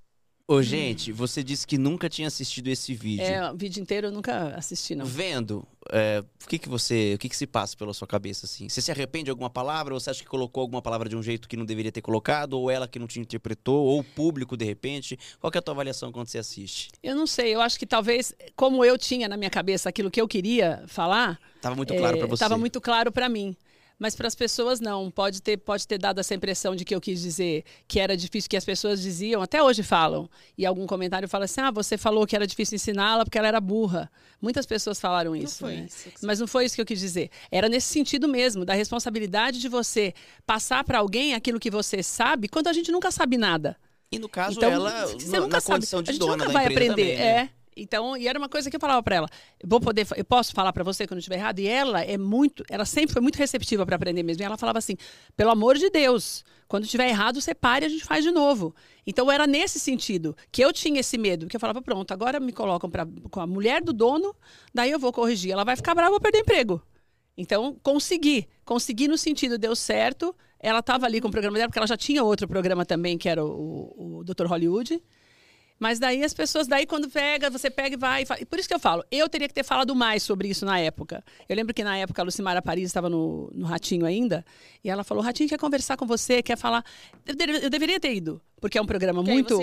Ô, 0.53 0.61
gente, 0.61 1.13
você 1.13 1.43
disse 1.43 1.67
que 1.67 1.79
nunca 1.79 2.11
tinha 2.11 2.29
assistido 2.29 2.69
esse 2.69 2.95
vídeo. 2.95 3.25
É, 3.25 3.51
o 3.51 3.57
vídeo 3.57 3.81
inteiro 3.81 4.09
eu 4.09 4.13
nunca 4.13 4.49
assisti, 4.57 4.95
não. 4.95 5.07
Vendo, 5.07 5.67
é, 5.91 6.23
o 6.45 6.49
que 6.49 6.59
que 6.59 6.69
você, 6.69 7.15
o 7.15 7.19
que 7.19 7.29
que 7.29 7.37
se 7.37 7.47
passa 7.47 7.77
pela 7.77 7.95
sua 7.95 8.09
cabeça 8.09 8.45
assim? 8.45 8.69
Você 8.69 8.83
se 8.83 8.91
arrepende 8.91 9.27
de 9.27 9.31
alguma 9.31 9.49
palavra? 9.49 9.95
Ou 9.95 10.01
você 10.01 10.11
acha 10.11 10.21
que 10.21 10.29
colocou 10.29 10.61
alguma 10.61 10.83
palavra 10.83 11.09
de 11.09 11.17
um 11.17 11.23
jeito 11.23 11.49
que 11.49 11.57
não 11.57 11.65
deveria 11.65 11.93
ter 11.93 12.03
colocado? 12.03 12.55
Ou 12.55 12.71
ela 12.71 12.89
que 12.89 12.99
não 12.99 13.07
te 13.07 13.21
interpretou? 13.21 13.87
Ou 13.87 14.01
o 14.01 14.05
público 14.05 14.57
de 14.57 14.65
repente? 14.65 15.19
Qual 15.41 15.51
que 15.51 15.57
é 15.57 15.61
a 15.61 15.63
tua 15.63 15.73
avaliação 15.73 16.13
quando 16.13 16.27
você 16.27 16.39
assiste? 16.39 16.91
Eu 17.03 17.15
não 17.15 17.27
sei, 17.27 17.55
eu 17.55 17.61
acho 17.61 17.79
que 17.79 17.87
talvez, 17.87 18.35
como 18.57 18.85
eu 18.85 18.99
tinha 18.99 19.29
na 19.29 19.37
minha 19.37 19.51
cabeça 19.51 19.89
aquilo 19.89 20.11
que 20.11 20.21
eu 20.21 20.29
queria 20.29 20.83
falar, 20.87 21.39
Tava 21.63 21.77
muito 21.77 21.95
claro 21.95 22.19
pra 22.19 22.27
você. 22.27 22.35
Estava 22.35 22.59
muito 22.59 22.81
claro 22.81 23.13
para 23.13 23.29
mim. 23.29 23.57
Mas 24.03 24.17
para 24.17 24.27
as 24.27 24.35
pessoas 24.35 24.81
não. 24.81 25.13
Pode 25.13 25.41
ter, 25.41 25.57
pode 25.59 25.87
ter 25.87 25.97
dado 25.97 26.19
essa 26.19 26.35
impressão 26.35 26.75
de 26.75 26.85
que 26.85 26.93
eu 26.93 27.01
quis 27.01 27.23
dizer 27.23 27.63
que 27.87 28.01
era 28.01 28.17
difícil, 28.17 28.51
que 28.51 28.57
as 28.57 28.65
pessoas 28.65 29.01
diziam, 29.01 29.41
até 29.41 29.63
hoje 29.63 29.85
falam. 29.85 30.29
E 30.59 30.67
algum 30.67 30.89
comentário 30.89 31.29
fala 31.29 31.45
assim: 31.45 31.61
ah, 31.61 31.71
você 31.71 31.97
falou 31.97 32.27
que 32.27 32.35
era 32.35 32.45
difícil 32.45 32.75
ensiná-la 32.75 33.25
porque 33.25 33.39
ela 33.39 33.47
era 33.47 33.61
burra. 33.61 34.11
Muitas 34.41 34.67
pessoas 34.67 34.99
falaram 34.99 35.37
isso. 35.37 35.59
foi 35.59 35.77
né? 35.77 35.87
isso 35.89 36.11
que 36.11 36.27
Mas 36.27 36.41
não 36.41 36.49
foi 36.49 36.65
isso 36.65 36.75
que 36.75 36.81
eu 36.81 36.85
quis 36.85 36.99
dizer. 36.99 37.31
Era 37.49 37.69
nesse 37.69 37.87
sentido 37.93 38.27
mesmo, 38.27 38.65
da 38.65 38.75
responsabilidade 38.75 39.61
de 39.61 39.69
você 39.69 40.13
passar 40.45 40.83
para 40.83 40.99
alguém 40.99 41.35
aquilo 41.35 41.61
que 41.61 41.71
você 41.71 42.03
sabe, 42.03 42.49
quando 42.49 42.67
a 42.67 42.73
gente 42.73 42.91
nunca 42.91 43.13
sabe 43.13 43.39
nada. 43.39 43.77
E 44.11 44.19
no 44.19 44.29
caso, 44.29 44.57
Então, 44.59 44.69
ela 44.69 45.07
você 45.07 45.29
na, 45.29 45.41
nunca 45.43 45.57
na 45.57 45.61
sabe. 45.61 45.77
condição 45.77 46.01
a 46.01 46.03
de 46.03 46.11
gente 46.11 46.19
dona 46.19 46.39
nunca 46.39 46.49
vai 46.53 46.67
aprender. 46.67 46.89
também, 46.89 47.17
né? 47.19 47.25
É. 47.25 47.62
Então, 47.77 48.17
e 48.17 48.29
era 48.29 48.39
uma 48.39 48.49
coisa 48.49 48.71
que 48.71 48.77
eu 48.77 48.81
falava 48.81 49.03
para 49.03 49.17
ela. 49.17 49.29
Vou 49.65 49.81
poder, 49.81 50.07
eu 50.17 50.25
posso 50.25 50.53
falar 50.53 50.73
para 50.73 50.85
você 50.85 51.07
quando 51.07 51.19
eu 51.19 51.21
estiver 51.21 51.37
errado. 51.37 51.59
E 51.59 51.67
ela 51.67 52.03
é 52.03 52.19
muito, 52.19 52.65
ela 52.69 52.85
sempre 52.85 53.13
foi 53.13 53.23
muito 53.23 53.37
receptiva 53.37 53.87
para 53.87 53.97
aprender 53.97 54.23
mesmo. 54.23 54.43
E 54.43 54.45
ela 54.45 54.59
falava 54.59 54.79
assim: 54.79 54.97
pelo 55.37 55.51
amor 55.51 55.79
de 55.79 55.91
Deus, 55.91 56.45
quando 56.69 56.85
estiver 56.85 57.09
errado, 57.09 57.41
você 57.41 57.55
pare 57.55 57.85
e 57.85 57.87
a 57.87 57.89
gente 57.89 58.05
faz 58.05 58.25
de 58.25 58.31
novo. 58.31 58.75
Então 59.07 59.31
era 59.31 59.47
nesse 59.47 59.81
sentido 59.81 60.37
que 60.51 60.63
eu 60.63 60.73
tinha 60.73 61.01
esse 61.01 61.17
medo, 61.19 61.47
que 61.47 61.57
eu 61.57 61.61
falava 61.61 61.83
pronto, 61.83 62.13
agora 62.13 62.39
me 62.39 62.53
colocam 62.53 62.91
pra, 62.91 63.07
com 63.31 63.41
a 63.41 63.47
mulher 63.47 63.83
do 63.83 63.93
dono, 63.93 64.35
daí 64.73 64.91
eu 64.91 64.99
vou 64.99 65.13
corrigir. 65.13 65.53
Ela 65.53 65.65
vai 65.65 65.77
ficar 65.77 65.95
brava, 65.95 66.09
eu 66.09 66.13
vou 66.13 66.21
perder 66.21 66.41
emprego. 66.41 66.83
Então, 67.37 67.77
consegui. 67.83 68.47
Consegui 68.65 69.09
no 69.09 69.17
sentido, 69.17 69.59
deu 69.59 69.75
certo. 69.75 70.35
Ela 70.59 70.79
estava 70.79 71.07
ali 71.07 71.21
com 71.21 71.29
o 71.29 71.31
programa 71.31 71.57
dela, 71.57 71.69
porque 71.69 71.79
ela 71.79 71.87
já 71.87 71.97
tinha 71.97 72.23
outro 72.23 72.47
programa 72.47 72.85
também, 72.85 73.19
que 73.19 73.29
era 73.29 73.45
o, 73.45 73.49
o, 73.49 74.19
o 74.19 74.25
Dr. 74.25 74.47
Hollywood. 74.47 75.03
Mas 75.83 75.99
daí 75.99 76.23
as 76.23 76.33
pessoas, 76.33 76.69
daí 76.69 76.87
quando 76.87 77.11
pega, 77.11 77.51
você 77.51 77.69
pega 77.69 77.97
e 77.97 77.99
vai. 77.99 78.23
E 78.23 78.25
fala. 78.25 78.41
E 78.41 78.45
por 78.45 78.57
isso 78.57 78.69
que 78.69 78.75
eu 78.75 78.79
falo, 78.79 79.05
eu 79.11 79.29
teria 79.29 79.49
que 79.49 79.55
ter 79.55 79.65
falado 79.65 79.93
mais 79.97 80.23
sobre 80.23 80.47
isso 80.47 80.65
na 80.65 80.79
época. 80.79 81.25
Eu 81.49 81.57
lembro 81.57 81.75
que 81.75 81.83
na 81.83 81.99
época 81.99 82.23
a 82.23 82.25
Lucimara 82.25 82.63
Paris 82.63 82.85
estava 82.85 83.11
no, 83.11 83.51
no 83.53 83.67
Ratinho 83.67 84.07
ainda, 84.07 84.45
e 84.85 84.89
ela 84.89 85.03
falou: 85.03 85.25
Ratinho 85.25 85.49
quer 85.49 85.59
conversar 85.59 85.97
com 85.97 86.07
você, 86.07 86.41
quer 86.41 86.57
falar. 86.57 86.85
Eu, 87.27 87.35
eu 87.63 87.69
deveria 87.69 87.99
ter 87.99 88.15
ido, 88.15 88.41
porque 88.61 88.79
é 88.79 88.81
um 88.81 88.87
programa 88.87 89.25
Porque 89.25 89.33
muito 89.33 89.61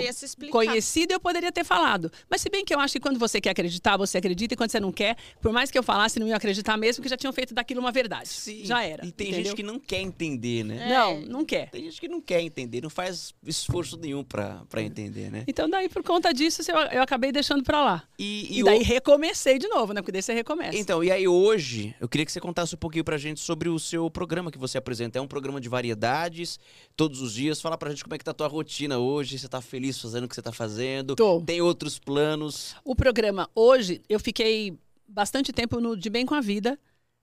conhecido, 0.50 1.12
eu 1.12 1.18
poderia 1.18 1.50
ter 1.50 1.64
falado. 1.64 2.12
Mas 2.28 2.42
se 2.42 2.50
bem 2.50 2.66
que 2.66 2.74
eu 2.74 2.78
acho 2.78 2.92
que 2.92 3.00
quando 3.00 3.18
você 3.18 3.40
quer 3.40 3.50
acreditar, 3.50 3.96
você 3.96 4.18
acredita, 4.18 4.52
e 4.52 4.56
quando 4.58 4.70
você 4.70 4.78
não 4.78 4.92
quer, 4.92 5.16
por 5.40 5.50
mais 5.50 5.70
que 5.70 5.78
eu 5.78 5.82
falasse, 5.82 6.20
não 6.20 6.28
ia 6.28 6.36
acreditar 6.36 6.76
mesmo, 6.76 7.02
que 7.02 7.08
já 7.08 7.16
tinham 7.16 7.32
feito 7.32 7.54
daquilo 7.54 7.80
uma 7.80 7.92
verdade. 7.92 8.28
Sim. 8.28 8.62
Já 8.62 8.84
era. 8.84 9.06
E 9.06 9.10
tem 9.10 9.28
entendeu? 9.28 9.46
gente 9.46 9.56
que 9.56 9.62
não 9.62 9.78
quer 9.78 10.02
entender, 10.02 10.64
né? 10.64 10.86
Não, 10.90 11.18
não 11.22 11.44
quer. 11.46 11.70
Tem 11.70 11.84
gente 11.84 11.98
que 11.98 12.08
não 12.08 12.20
quer 12.20 12.42
entender, 12.42 12.82
não 12.82 12.90
faz 12.90 13.34
esforço 13.46 13.96
nenhum 13.96 14.22
pra 14.22 14.66
entender, 14.82 15.30
né? 15.30 15.44
Então, 15.46 15.66
daí, 15.66 15.88
por 15.88 16.02
conta 16.10 16.34
disso, 16.34 16.62
eu, 16.70 16.76
eu 16.76 17.02
acabei 17.02 17.30
deixando 17.30 17.62
pra 17.62 17.82
lá. 17.84 18.02
E, 18.18 18.58
E, 18.58 18.62
o- 18.62 18.66
daí 18.66 18.82
recomecei 18.82 19.58
de 19.58 19.68
novo, 19.68 19.92
né? 19.92 20.00
Porque 20.00 20.10
daí 20.12 20.22
você 20.22 20.32
recomeça. 20.34 20.76
Então, 20.76 21.04
e 21.04 21.10
aí 21.10 21.28
hoje, 21.28 21.94
eu 22.00 22.08
queria 22.08 22.26
que 22.26 22.32
você 22.32 22.40
contasse 22.40 22.74
um 22.74 22.78
pouquinho 22.78 23.04
pra 23.04 23.16
gente 23.16 23.38
sobre 23.40 23.68
o 23.68 23.78
seu 23.78 24.10
programa 24.10 24.50
que 24.50 24.58
você 24.58 24.76
apresenta. 24.78 25.18
É 25.18 25.22
um 25.22 25.28
programa 25.28 25.60
de 25.60 25.68
variedades, 25.68 26.58
todos 26.96 27.20
os 27.22 27.32
dias. 27.32 27.60
Fala 27.60 27.78
pra 27.78 27.90
gente 27.90 28.02
como 28.02 28.14
é 28.14 28.18
que 28.18 28.24
tá 28.24 28.32
a 28.32 28.34
tua 28.34 28.48
rotina 28.48 28.98
hoje, 28.98 29.38
você 29.38 29.48
tá 29.48 29.60
feliz 29.60 30.00
fazendo 30.00 30.24
o 30.24 30.28
que 30.28 30.34
você 30.34 30.42
tá 30.42 30.52
fazendo? 30.52 31.14
Tô. 31.14 31.40
Tem 31.42 31.60
outros 31.60 31.98
planos? 31.98 32.74
O 32.84 32.96
programa 32.96 33.48
hoje, 33.54 34.02
eu 34.08 34.18
fiquei 34.18 34.76
bastante 35.06 35.52
tempo 35.52 35.80
no 35.80 35.96
De 35.96 36.10
Bem 36.10 36.26
com 36.26 36.34
a 36.34 36.40
Vida, 36.40 36.78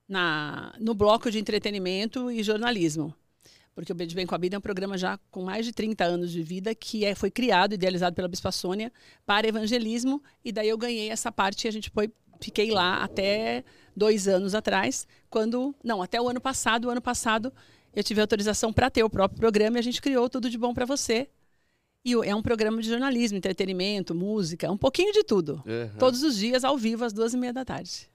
na, 0.08 0.74
no 0.80 0.94
bloco 0.94 1.30
de 1.30 1.40
entretenimento 1.40 2.32
e 2.32 2.42
jornalismo. 2.44 3.14
Porque 3.78 3.92
o 3.92 3.96
Beijo 3.96 4.16
Bem 4.16 4.26
com 4.26 4.34
a 4.34 4.40
Vida 4.40 4.56
é 4.56 4.58
um 4.58 4.62
programa 4.62 4.98
já 4.98 5.20
com 5.30 5.44
mais 5.44 5.64
de 5.64 5.72
30 5.72 6.04
anos 6.04 6.32
de 6.32 6.42
vida 6.42 6.74
que 6.74 7.06
é, 7.06 7.14
foi 7.14 7.30
criado, 7.30 7.74
idealizado 7.74 8.16
pela 8.16 8.28
Bispa 8.28 8.52
Sônia 8.52 8.92
para 9.24 9.48
evangelismo. 9.48 10.20
E 10.44 10.52
daí 10.52 10.68
eu 10.68 10.78
ganhei 10.80 11.12
essa 11.12 11.32
parte 11.32 11.66
e 11.66 11.68
a 11.68 11.72
gente 11.72 11.92
foi, 11.92 12.12
fiquei 12.42 12.72
lá 12.72 13.04
até 13.04 13.64
dois 13.96 14.28
anos 14.28 14.56
atrás, 14.56 15.06
quando. 15.30 15.76
Não, 15.84 16.02
até 16.02 16.20
o 16.20 16.28
ano 16.28 16.42
passado. 16.42 16.86
O 16.86 16.90
ano 16.90 17.00
passado 17.00 17.54
eu 17.94 18.04
tive 18.04 18.20
autorização 18.20 18.74
para 18.74 18.90
ter 18.90 19.04
o 19.04 19.12
próprio 19.12 19.40
programa 19.40 19.78
e 19.78 19.80
a 19.80 19.84
gente 19.84 20.02
criou 20.02 20.28
Tudo 20.28 20.50
de 20.50 20.58
Bom 20.58 20.74
para 20.74 20.86
Você. 20.86 21.30
E 22.04 22.14
é 22.14 22.36
um 22.36 22.42
programa 22.42 22.82
de 22.82 22.90
jornalismo, 22.90 23.38
entretenimento, 23.38 24.16
música, 24.16 24.72
um 24.72 24.78
pouquinho 24.78 25.14
de 25.14 25.24
tudo. 25.24 25.62
Uhum. 25.68 26.00
Todos 26.00 26.24
os 26.24 26.36
dias, 26.36 26.64
ao 26.64 26.80
vivo, 26.80 27.06
às 27.06 27.14
duas 27.14 27.36
e 27.36 27.38
meia 27.38 27.54
da 27.54 27.64
tarde. 27.64 28.10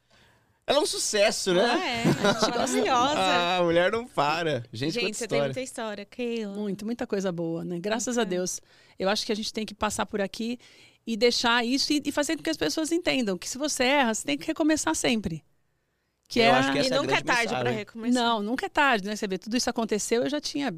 Ela 0.67 0.79
é 0.79 0.81
um 0.81 0.87
sucesso, 0.87 1.53
né? 1.53 1.65
Ah, 1.65 1.85
é, 1.85 2.05
maravilhosa. 2.51 3.19
Ah, 3.19 3.59
a 3.59 3.63
mulher 3.63 3.91
não 3.91 4.07
para. 4.07 4.63
Gente, 4.73 4.95
Gente, 4.95 5.17
você 5.17 5.27
tem 5.27 5.39
história. 5.39 5.45
muita 5.47 5.61
história, 5.61 6.05
Keila. 6.05 6.55
Muito, 6.55 6.85
muita 6.87 7.07
coisa 7.07 7.33
boa, 7.33 7.65
né? 7.65 7.79
Graças 7.81 8.17
a. 8.17 8.25
Deus. 8.25 8.61
Eu 8.99 9.09
acho 9.09 9.27
que 9.27 9.33
a 9.33 9.35
gente 9.35 9.53
tem 9.53 9.67
que 9.67 9.75
passar 9.75 10.07
por 10.07 10.21
aqui 10.21 10.59
e 11.07 11.17
deixar 11.17 11.65
isso 11.65 11.93
e, 11.93 12.01
e 12.05 12.13
fazer 12.13 12.37
com 12.37 12.43
que 12.45 12.51
as 12.51 12.57
pessoas 12.57 12.93
entendam 12.93 13.37
que 13.37 13.49
se 13.49 13.59
você 13.59 13.83
erra, 13.85 14.15
você 14.15 14.25
tem 14.25 14.39
que 14.39 14.47
recomeçar 14.47 14.95
sempre. 14.95 15.43
Que 16.29 16.41
Eu 16.41 16.45
é 16.45 16.51
acho 16.51 16.73
que 16.73 16.79
E 16.79 16.81
essa 16.81 16.95
é 16.95 16.99
a 16.99 17.01
nunca 17.03 17.17
é 17.17 17.23
grande 17.23 17.25
tarde 17.25 17.49
pra 17.49 17.59
mensagem. 17.59 17.79
recomeçar. 17.79 18.23
Não, 18.23 18.43
nunca 18.43 18.67
é 18.67 18.69
tarde, 18.69 19.07
né? 19.09 19.17
Você 19.17 19.27
vê, 19.27 19.39
tudo 19.39 19.57
isso 19.57 19.69
aconteceu, 19.69 20.23
eu 20.23 20.31
já 20.31 20.41
tinha 20.41 20.73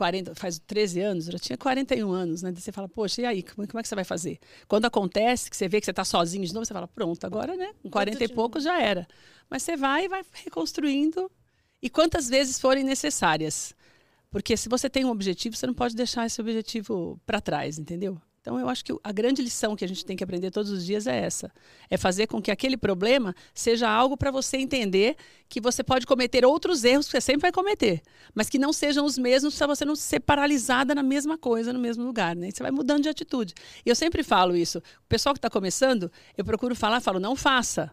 40, 0.00 0.34
faz 0.34 0.58
13 0.58 1.00
anos, 1.02 1.26
já 1.26 1.38
tinha 1.38 1.58
41 1.58 2.10
anos, 2.10 2.40
né? 2.40 2.50
Daí 2.50 2.62
você 2.62 2.72
fala, 2.72 2.88
poxa, 2.88 3.20
e 3.20 3.26
aí, 3.26 3.42
como, 3.42 3.68
como 3.68 3.78
é 3.78 3.82
que 3.82 3.88
você 3.88 3.94
vai 3.94 4.02
fazer? 4.02 4.38
Quando 4.66 4.86
acontece, 4.86 5.50
que 5.50 5.54
você 5.54 5.68
vê 5.68 5.78
que 5.78 5.84
você 5.84 5.90
está 5.90 6.06
sozinho 6.06 6.42
de 6.46 6.54
novo, 6.54 6.64
você 6.64 6.72
fala, 6.72 6.88
pronto, 6.88 7.22
agora, 7.26 7.54
né? 7.54 7.74
Com 7.82 7.90
40 7.90 8.24
e 8.24 8.26
de 8.26 8.32
poucos 8.32 8.64
já 8.64 8.80
era. 8.80 9.06
Mas 9.50 9.62
você 9.62 9.76
vai 9.76 10.06
e 10.06 10.08
vai 10.08 10.22
reconstruindo, 10.32 11.30
e 11.82 11.90
quantas 11.90 12.30
vezes 12.30 12.58
forem 12.58 12.82
necessárias. 12.82 13.74
Porque 14.30 14.56
se 14.56 14.70
você 14.70 14.88
tem 14.88 15.04
um 15.04 15.10
objetivo, 15.10 15.54
você 15.54 15.66
não 15.66 15.74
pode 15.74 15.94
deixar 15.94 16.24
esse 16.24 16.40
objetivo 16.40 17.20
para 17.26 17.38
trás, 17.38 17.78
entendeu? 17.78 18.18
Então, 18.40 18.58
eu 18.58 18.70
acho 18.70 18.82
que 18.82 18.92
a 19.04 19.12
grande 19.12 19.42
lição 19.42 19.76
que 19.76 19.84
a 19.84 19.88
gente 19.88 20.02
tem 20.02 20.16
que 20.16 20.24
aprender 20.24 20.50
todos 20.50 20.70
os 20.70 20.84
dias 20.84 21.06
é 21.06 21.14
essa: 21.18 21.52
é 21.90 21.98
fazer 21.98 22.26
com 22.26 22.40
que 22.40 22.50
aquele 22.50 22.76
problema 22.76 23.34
seja 23.52 23.88
algo 23.88 24.16
para 24.16 24.30
você 24.30 24.56
entender 24.56 25.16
que 25.46 25.60
você 25.60 25.84
pode 25.84 26.06
cometer 26.06 26.44
outros 26.44 26.82
erros 26.82 27.06
que 27.06 27.12
você 27.12 27.20
sempre 27.20 27.42
vai 27.42 27.52
cometer, 27.52 28.00
mas 28.34 28.48
que 28.48 28.58
não 28.58 28.72
sejam 28.72 29.04
os 29.04 29.18
mesmos 29.18 29.56
para 29.58 29.66
você 29.66 29.84
não 29.84 29.94
ser 29.94 30.20
paralisada 30.20 30.94
na 30.94 31.02
mesma 31.02 31.36
coisa, 31.36 31.70
no 31.70 31.78
mesmo 31.78 32.02
lugar, 32.02 32.34
né? 32.34 32.50
Você 32.50 32.62
vai 32.62 32.72
mudando 32.72 33.02
de 33.02 33.10
atitude. 33.10 33.52
E 33.84 33.90
eu 33.90 33.94
sempre 33.94 34.22
falo 34.22 34.56
isso. 34.56 34.78
O 34.78 35.08
pessoal 35.08 35.34
que 35.34 35.38
está 35.38 35.50
começando, 35.50 36.10
eu 36.36 36.44
procuro 36.44 36.74
falar, 36.74 37.00
falo, 37.00 37.20
não 37.20 37.36
faça. 37.36 37.90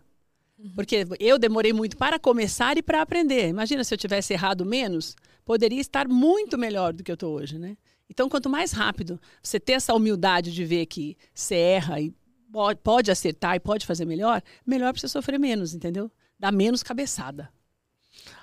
Porque 0.74 1.06
eu 1.20 1.38
demorei 1.38 1.74
muito 1.74 1.98
para 1.98 2.18
começar 2.18 2.78
e 2.78 2.82
para 2.82 3.02
aprender. 3.02 3.50
Imagina 3.50 3.84
se 3.84 3.94
eu 3.94 3.98
tivesse 3.98 4.34
errado 4.34 4.66
menos, 4.66 5.16
poderia 5.46 5.80
estar 5.82 6.08
muito 6.08 6.58
melhor 6.58 6.94
do 6.94 7.04
que 7.04 7.12
eu 7.12 7.16
estou 7.16 7.36
hoje, 7.36 7.60
né? 7.60 7.78
Então, 8.10 8.30
quanto 8.30 8.50
mais 8.50 8.72
rápido 8.72 9.20
você 9.42 9.60
ter 9.60 9.74
essa 9.74 9.94
humildade 9.94 10.54
de 10.54 10.66
ver 10.66 10.86
que 10.86 11.18
você 11.34 11.56
erra 11.56 12.00
e 12.00 12.14
pode, 12.52 12.80
pode 12.82 13.12
acertar 13.12 13.56
e 13.56 13.60
pode 13.60 13.86
fazer 13.86 14.06
melhor, 14.06 14.42
melhor 14.66 14.94
para 14.94 15.02
você 15.02 15.08
sofrer 15.08 15.40
menos, 15.40 15.74
entendeu? 15.74 16.12
Dá 16.40 16.52
menos 16.52 16.84
cabeçada. 16.84 17.50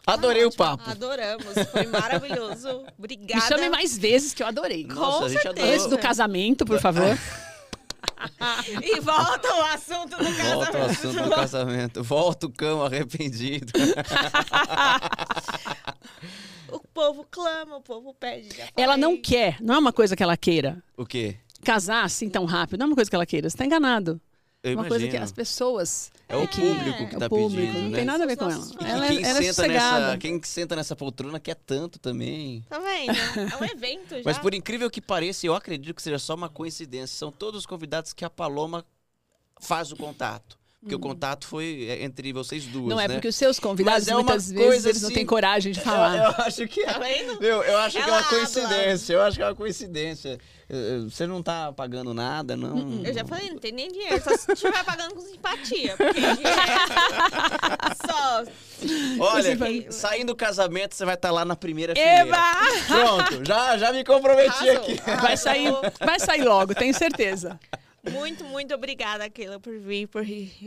Adorei 0.06 0.44
o 0.44 0.48
Ótimo, 0.48 0.64
papo. 0.64 0.90
Adoramos, 0.90 1.54
foi 1.72 1.86
maravilhoso. 1.86 2.68
Me 2.82 2.88
Obrigada. 2.98 3.46
chame 3.46 3.68
mais 3.70 3.96
vezes 3.96 4.34
que 4.34 4.42
eu 4.42 4.46
adorei. 4.46 4.86
Nossa, 4.86 5.24
a 5.24 5.28
gente 5.28 5.42
certeza. 5.42 5.66
Antes 5.66 5.86
do 5.86 5.98
casamento, 5.98 6.64
por 6.64 6.80
favor. 6.80 7.18
E 8.82 9.00
volta 9.00 9.54
o 9.54 9.62
assunto 9.64 10.16
do 10.16 10.24
casamento. 10.24 10.54
Volta 10.54 10.78
ao 10.78 10.84
assunto 10.86 11.22
do 11.22 11.30
casamento. 11.30 12.02
Volta 12.02 12.46
o 12.46 12.52
cão 12.52 12.82
arrependido. 12.82 13.72
O 16.74 16.80
povo 16.92 17.26
clama, 17.30 17.76
o 17.76 17.80
povo 17.80 18.12
pede. 18.14 18.48
Ela 18.76 18.96
não 18.96 19.16
quer, 19.16 19.60
não 19.60 19.74
é 19.74 19.78
uma 19.78 19.92
coisa 19.92 20.16
que 20.16 20.22
ela 20.22 20.36
queira. 20.36 20.82
O 20.96 21.06
quê? 21.06 21.36
Casar 21.62 22.04
assim 22.04 22.28
tão 22.28 22.44
rápido, 22.44 22.78
não 22.80 22.86
é 22.86 22.88
uma 22.88 22.94
coisa 22.96 23.08
que 23.08 23.14
ela 23.14 23.24
queira. 23.26 23.48
Você 23.48 23.54
está 23.54 23.64
enganado. 23.64 24.20
Eu 24.62 24.72
É 24.72 24.74
uma 24.74 24.84
coisa 24.84 25.04
que 25.04 25.10
imagino. 25.10 25.24
as 25.24 25.30
pessoas. 25.32 26.10
É 26.28 26.36
o 26.36 26.42
É, 26.42 26.46
público 26.46 27.08
que 27.08 27.16
é 27.16 27.18
tá 27.18 27.28
público, 27.28 27.60
pedindo, 27.60 27.82
não 27.82 27.90
né? 27.90 27.96
tem 27.96 28.04
nada 28.04 28.24
a 28.24 28.26
ver 28.26 28.36
com 28.36 28.50
ela. 28.50 28.64
E 28.80 28.84
Ela, 28.84 29.06
quem, 29.08 29.18
ela 29.18 29.38
é 29.38 29.42
senta 29.42 29.52
sossegada. 29.54 30.06
nessa, 30.06 30.18
quem 30.18 30.42
senta 30.42 30.76
nessa 30.76 30.96
poltrona 30.96 31.38
quer 31.38 31.54
tanto 31.54 31.98
também. 31.98 32.64
Tá 32.68 32.78
vendo? 32.78 33.12
É 33.52 33.56
um 33.60 33.64
evento 33.64 34.14
já. 34.16 34.22
Mas 34.24 34.38
por 34.38 34.54
incrível 34.54 34.90
que 34.90 35.00
pareça, 35.02 35.46
eu 35.46 35.54
acredito 35.54 35.94
que 35.94 36.02
seja 36.02 36.18
só 36.18 36.34
uma 36.34 36.48
coincidência. 36.48 37.16
São 37.16 37.30
todos 37.30 37.60
os 37.60 37.66
convidados 37.66 38.12
que 38.14 38.24
a 38.24 38.30
Paloma 38.30 38.84
faz 39.60 39.92
o 39.92 39.96
contato. 39.96 40.58
Porque 40.84 40.94
o 40.94 40.98
contato 40.98 41.46
foi 41.46 41.86
é, 41.88 42.04
entre 42.04 42.30
vocês 42.32 42.64
duas, 42.66 42.84
Hum. 42.84 42.88
Não 42.90 43.00
é 43.00 43.08
né? 43.08 43.14
porque 43.14 43.28
os 43.28 43.34
seus 43.36 43.58
convidados 43.58 44.06
é 44.06 44.12
muitas 44.14 44.50
vezes 44.50 44.84
eles 44.84 45.00
não 45.02 45.08
assim- 45.08 45.14
têm 45.14 45.24
coragem 45.26 45.72
de 45.72 45.78
Eu, 45.78 45.84
falar. 45.84 46.16
eu 46.38 46.44
acho 46.44 46.68
que 46.68 46.84
Tá 46.84 46.98
vendo? 46.98 47.40
Meu, 47.40 47.62
eu 47.62 47.78
acho 47.78 47.96
que 47.96 48.02
é 48.02 48.06
Ela 48.06 48.12
uma 48.12 48.18
habla. 48.18 48.30
coincidência. 48.38 49.12
Eu 49.14 49.22
acho 49.22 49.36
que 49.36 49.42
é 49.42 49.46
uma 49.46 49.54
coincidência. 49.54 50.38
Você 51.04 51.26
não 51.26 51.42
tá 51.42 51.72
pagando 51.72 52.12
nada, 52.14 52.56
não. 52.56 52.76
Hum, 52.76 53.02
Eu 53.04 53.12
já 53.14 53.24
falei, 53.24 53.50
não 53.50 53.58
tem 53.58 53.72
nem 53.72 53.90
dinheiro, 53.90 54.22
só 54.22 54.36
se 54.36 54.52
estiver 54.52 54.84
pagando 54.84 55.14
com 55.14 55.20
simpatia. 55.20 55.94
Porque 55.96 56.20
dinheiro 56.20 56.40
só. 58.06 58.44
Olha, 59.20 59.90
saindo 59.92 60.28
do 60.28 60.36
casamento, 60.36 60.94
você 60.94 61.04
vai 61.04 61.14
estar 61.14 61.30
lá 61.30 61.44
na 61.44 61.56
primeira 61.56 61.94
fileira. 61.94 62.20
Eva! 62.20 62.36
Pronto, 62.88 63.44
já, 63.46 63.78
já 63.78 63.92
me 63.92 64.04
comprometi 64.04 64.48
Arrasou. 64.48 64.76
aqui. 64.76 65.00
Vai 65.20 65.36
sair, 65.36 65.72
vai 66.00 66.20
sair 66.20 66.44
logo, 66.44 66.74
tenho 66.74 66.94
certeza. 66.94 67.58
Muito, 68.10 68.44
muito 68.44 68.74
obrigada, 68.74 69.28
Keila, 69.30 69.58
por 69.58 69.78
vir, 69.78 70.06
por 70.08 70.22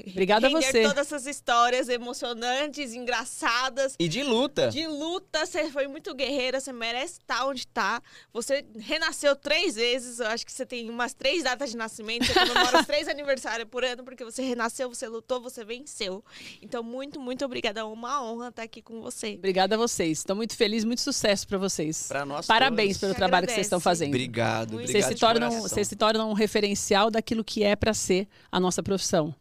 Obrigada 0.09 0.47
a 0.47 0.49
você. 0.49 0.83
todas 0.83 1.07
essas 1.07 1.27
histórias 1.27 1.87
emocionantes, 1.89 2.93
engraçadas. 2.93 3.95
E 3.99 4.07
de 4.07 4.23
luta. 4.23 4.69
De 4.69 4.87
luta, 4.87 5.45
você 5.45 5.69
foi 5.69 5.87
muito 5.87 6.13
guerreira, 6.13 6.59
você 6.59 6.73
merece 6.73 7.19
estar 7.19 7.45
onde 7.45 7.61
está. 7.61 8.01
Você 8.33 8.65
renasceu 8.79 9.35
três 9.35 9.75
vezes, 9.75 10.19
eu 10.19 10.27
acho 10.27 10.45
que 10.45 10.51
você 10.51 10.65
tem 10.65 10.89
umas 10.89 11.13
três 11.13 11.43
datas 11.43 11.71
de 11.71 11.77
nascimento, 11.77 12.25
você 12.25 12.33
comemora 12.33 12.79
os 12.79 12.85
três 12.87 13.07
aniversários 13.09 13.67
por 13.69 13.83
ano, 13.83 14.03
porque 14.03 14.23
você 14.23 14.41
renasceu, 14.41 14.89
você 14.89 15.07
lutou, 15.07 15.41
você 15.41 15.63
venceu. 15.63 16.23
Então, 16.61 16.81
muito, 16.83 17.19
muito 17.19 17.45
obrigada. 17.45 17.81
É 17.81 17.83
uma 17.83 18.23
honra 18.23 18.49
estar 18.49 18.63
aqui 18.63 18.81
com 18.81 19.01
você. 19.01 19.35
Obrigada 19.37 19.75
a 19.75 19.77
vocês. 19.77 20.19
Estou 20.19 20.35
muito 20.35 20.55
feliz, 20.55 20.83
muito 20.83 21.01
sucesso 21.01 21.47
para 21.47 21.57
vocês. 21.57 22.07
Pra 22.07 22.25
nós 22.25 22.45
Parabéns 22.45 22.89
todos. 22.89 22.99
pelo 23.01 23.13
Te 23.13 23.17
trabalho 23.17 23.45
que 23.45 23.51
agradece. 23.51 23.55
vocês 23.55 23.65
estão 23.67 23.79
fazendo. 23.79 24.09
Obrigado, 24.09 24.73
Muito. 24.73 24.83
obrigado 24.89 25.03
Vocês 25.03 25.05
se, 25.05 25.19
tornam, 25.19 25.61
vocês 25.61 25.87
se 25.87 25.95
tornam 25.95 26.29
um 26.29 26.33
referencial 26.33 27.09
daquilo 27.27 27.43
que 27.43 27.61
é 27.63 27.75
para 27.75 27.93
ser 27.93 28.27
a 28.49 28.57
nossa 28.59 28.81
profissão, 28.81 29.35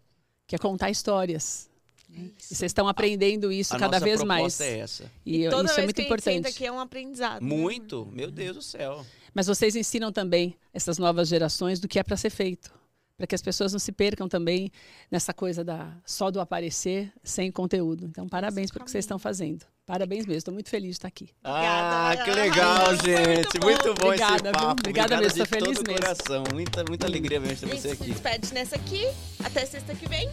que 0.46 0.56
é 0.56 0.58
contar 0.58 0.90
histórias. 0.90 1.70
E 2.10 2.32
vocês 2.38 2.62
estão 2.70 2.88
aprendendo 2.88 3.52
isso 3.52 3.74
A 3.76 3.78
cada 3.78 3.96
nossa 3.98 4.04
vez 4.04 4.16
proposta 4.20 4.36
mais. 4.42 4.60
é 4.60 4.78
essa. 4.78 5.12
E, 5.24 5.42
eu- 5.42 5.50
Toda 5.50 5.64
isso 5.66 5.74
vez 5.74 5.78
é 5.78 5.86
muito 5.86 5.96
que 5.96 6.00
a 6.02 6.04
gente 6.04 6.22
senta 6.22 6.30
importante. 6.38 6.54
aqui 6.56 6.66
é 6.66 6.72
um 6.72 6.80
aprendizado. 6.80 7.42
né? 7.42 7.48
Muito, 7.56 8.06
meu 8.12 8.30
Deus 8.30 8.56
do 8.56 8.62
céu. 8.62 9.04
Mas 9.34 9.46
vocês 9.46 9.76
ensinam 9.76 10.10
também 10.10 10.56
essas 10.72 10.98
novas 10.98 11.28
gerações 11.28 11.78
do 11.78 11.86
que 11.86 11.98
é 11.98 12.02
para 12.02 12.16
ser 12.16 12.30
feito. 12.30 12.72
Para 13.16 13.26
que 13.26 13.34
as 13.34 13.42
pessoas 13.42 13.72
não 13.72 13.78
se 13.78 13.92
percam 13.92 14.28
também 14.28 14.70
nessa 15.10 15.32
coisa 15.32 15.62
da 15.64 15.92
só 16.04 16.30
do 16.30 16.40
aparecer 16.40 17.12
sem 17.22 17.50
conteúdo. 17.52 18.06
Então, 18.06 18.28
parabéns 18.28 18.70
pelo 18.70 18.84
que 18.84 18.90
vocês 18.90 19.04
estão 19.04 19.18
fazendo. 19.18 19.64
Parabéns 19.86 20.26
mesmo, 20.26 20.32
estou 20.38 20.52
muito 20.52 20.68
feliz 20.68 20.88
de 20.88 20.92
estar 20.96 21.06
aqui. 21.06 21.28
Ah, 21.44 22.10
Obrigada. 22.12 22.24
que 22.24 22.30
legal, 22.40 22.86
muito 22.88 23.04
gente. 23.04 23.58
bom. 23.60 23.66
Muito 23.66 23.94
bom, 23.94 24.06
Obrigada, 24.06 24.34
esse 24.34 24.42
viu? 24.42 24.52
papo. 24.52 24.66
Obrigada 24.80 25.14
Obrigado 25.14 25.20
mesmo, 25.22 25.38
tô 25.38 25.46
feliz 25.46 25.78
todo 25.78 25.86
mesmo. 25.88 26.02
coração. 26.02 26.44
Muita, 26.52 26.84
muita 26.88 27.06
alegria 27.06 27.38
mesmo 27.38 27.56
ter 27.58 27.66
A 27.66 27.68
você 27.68 27.88
gente 27.90 27.96
se 27.96 28.02
aqui. 28.02 28.10
despede 28.10 28.52
nessa 28.54 28.74
aqui. 28.74 29.08
Até 29.44 29.64
sexta 29.64 29.94
que 29.94 30.08
vem. 30.08 30.28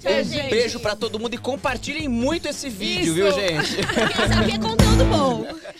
Tchau, 0.00 0.12
Um 0.12 0.22
gente. 0.24 0.50
beijo 0.50 0.78
pra 0.78 0.94
todo 0.94 1.18
mundo 1.18 1.34
e 1.34 1.38
compartilhem 1.38 2.06
muito 2.06 2.46
esse 2.46 2.68
vídeo, 2.68 3.02
Isso. 3.06 3.14
viu, 3.14 3.32
gente? 3.32 3.74
Porque 3.86 4.22
isso 4.22 4.40
aqui 4.40 4.52
é 4.52 4.58
conteúdo 4.58 5.04
bom. 5.06 5.44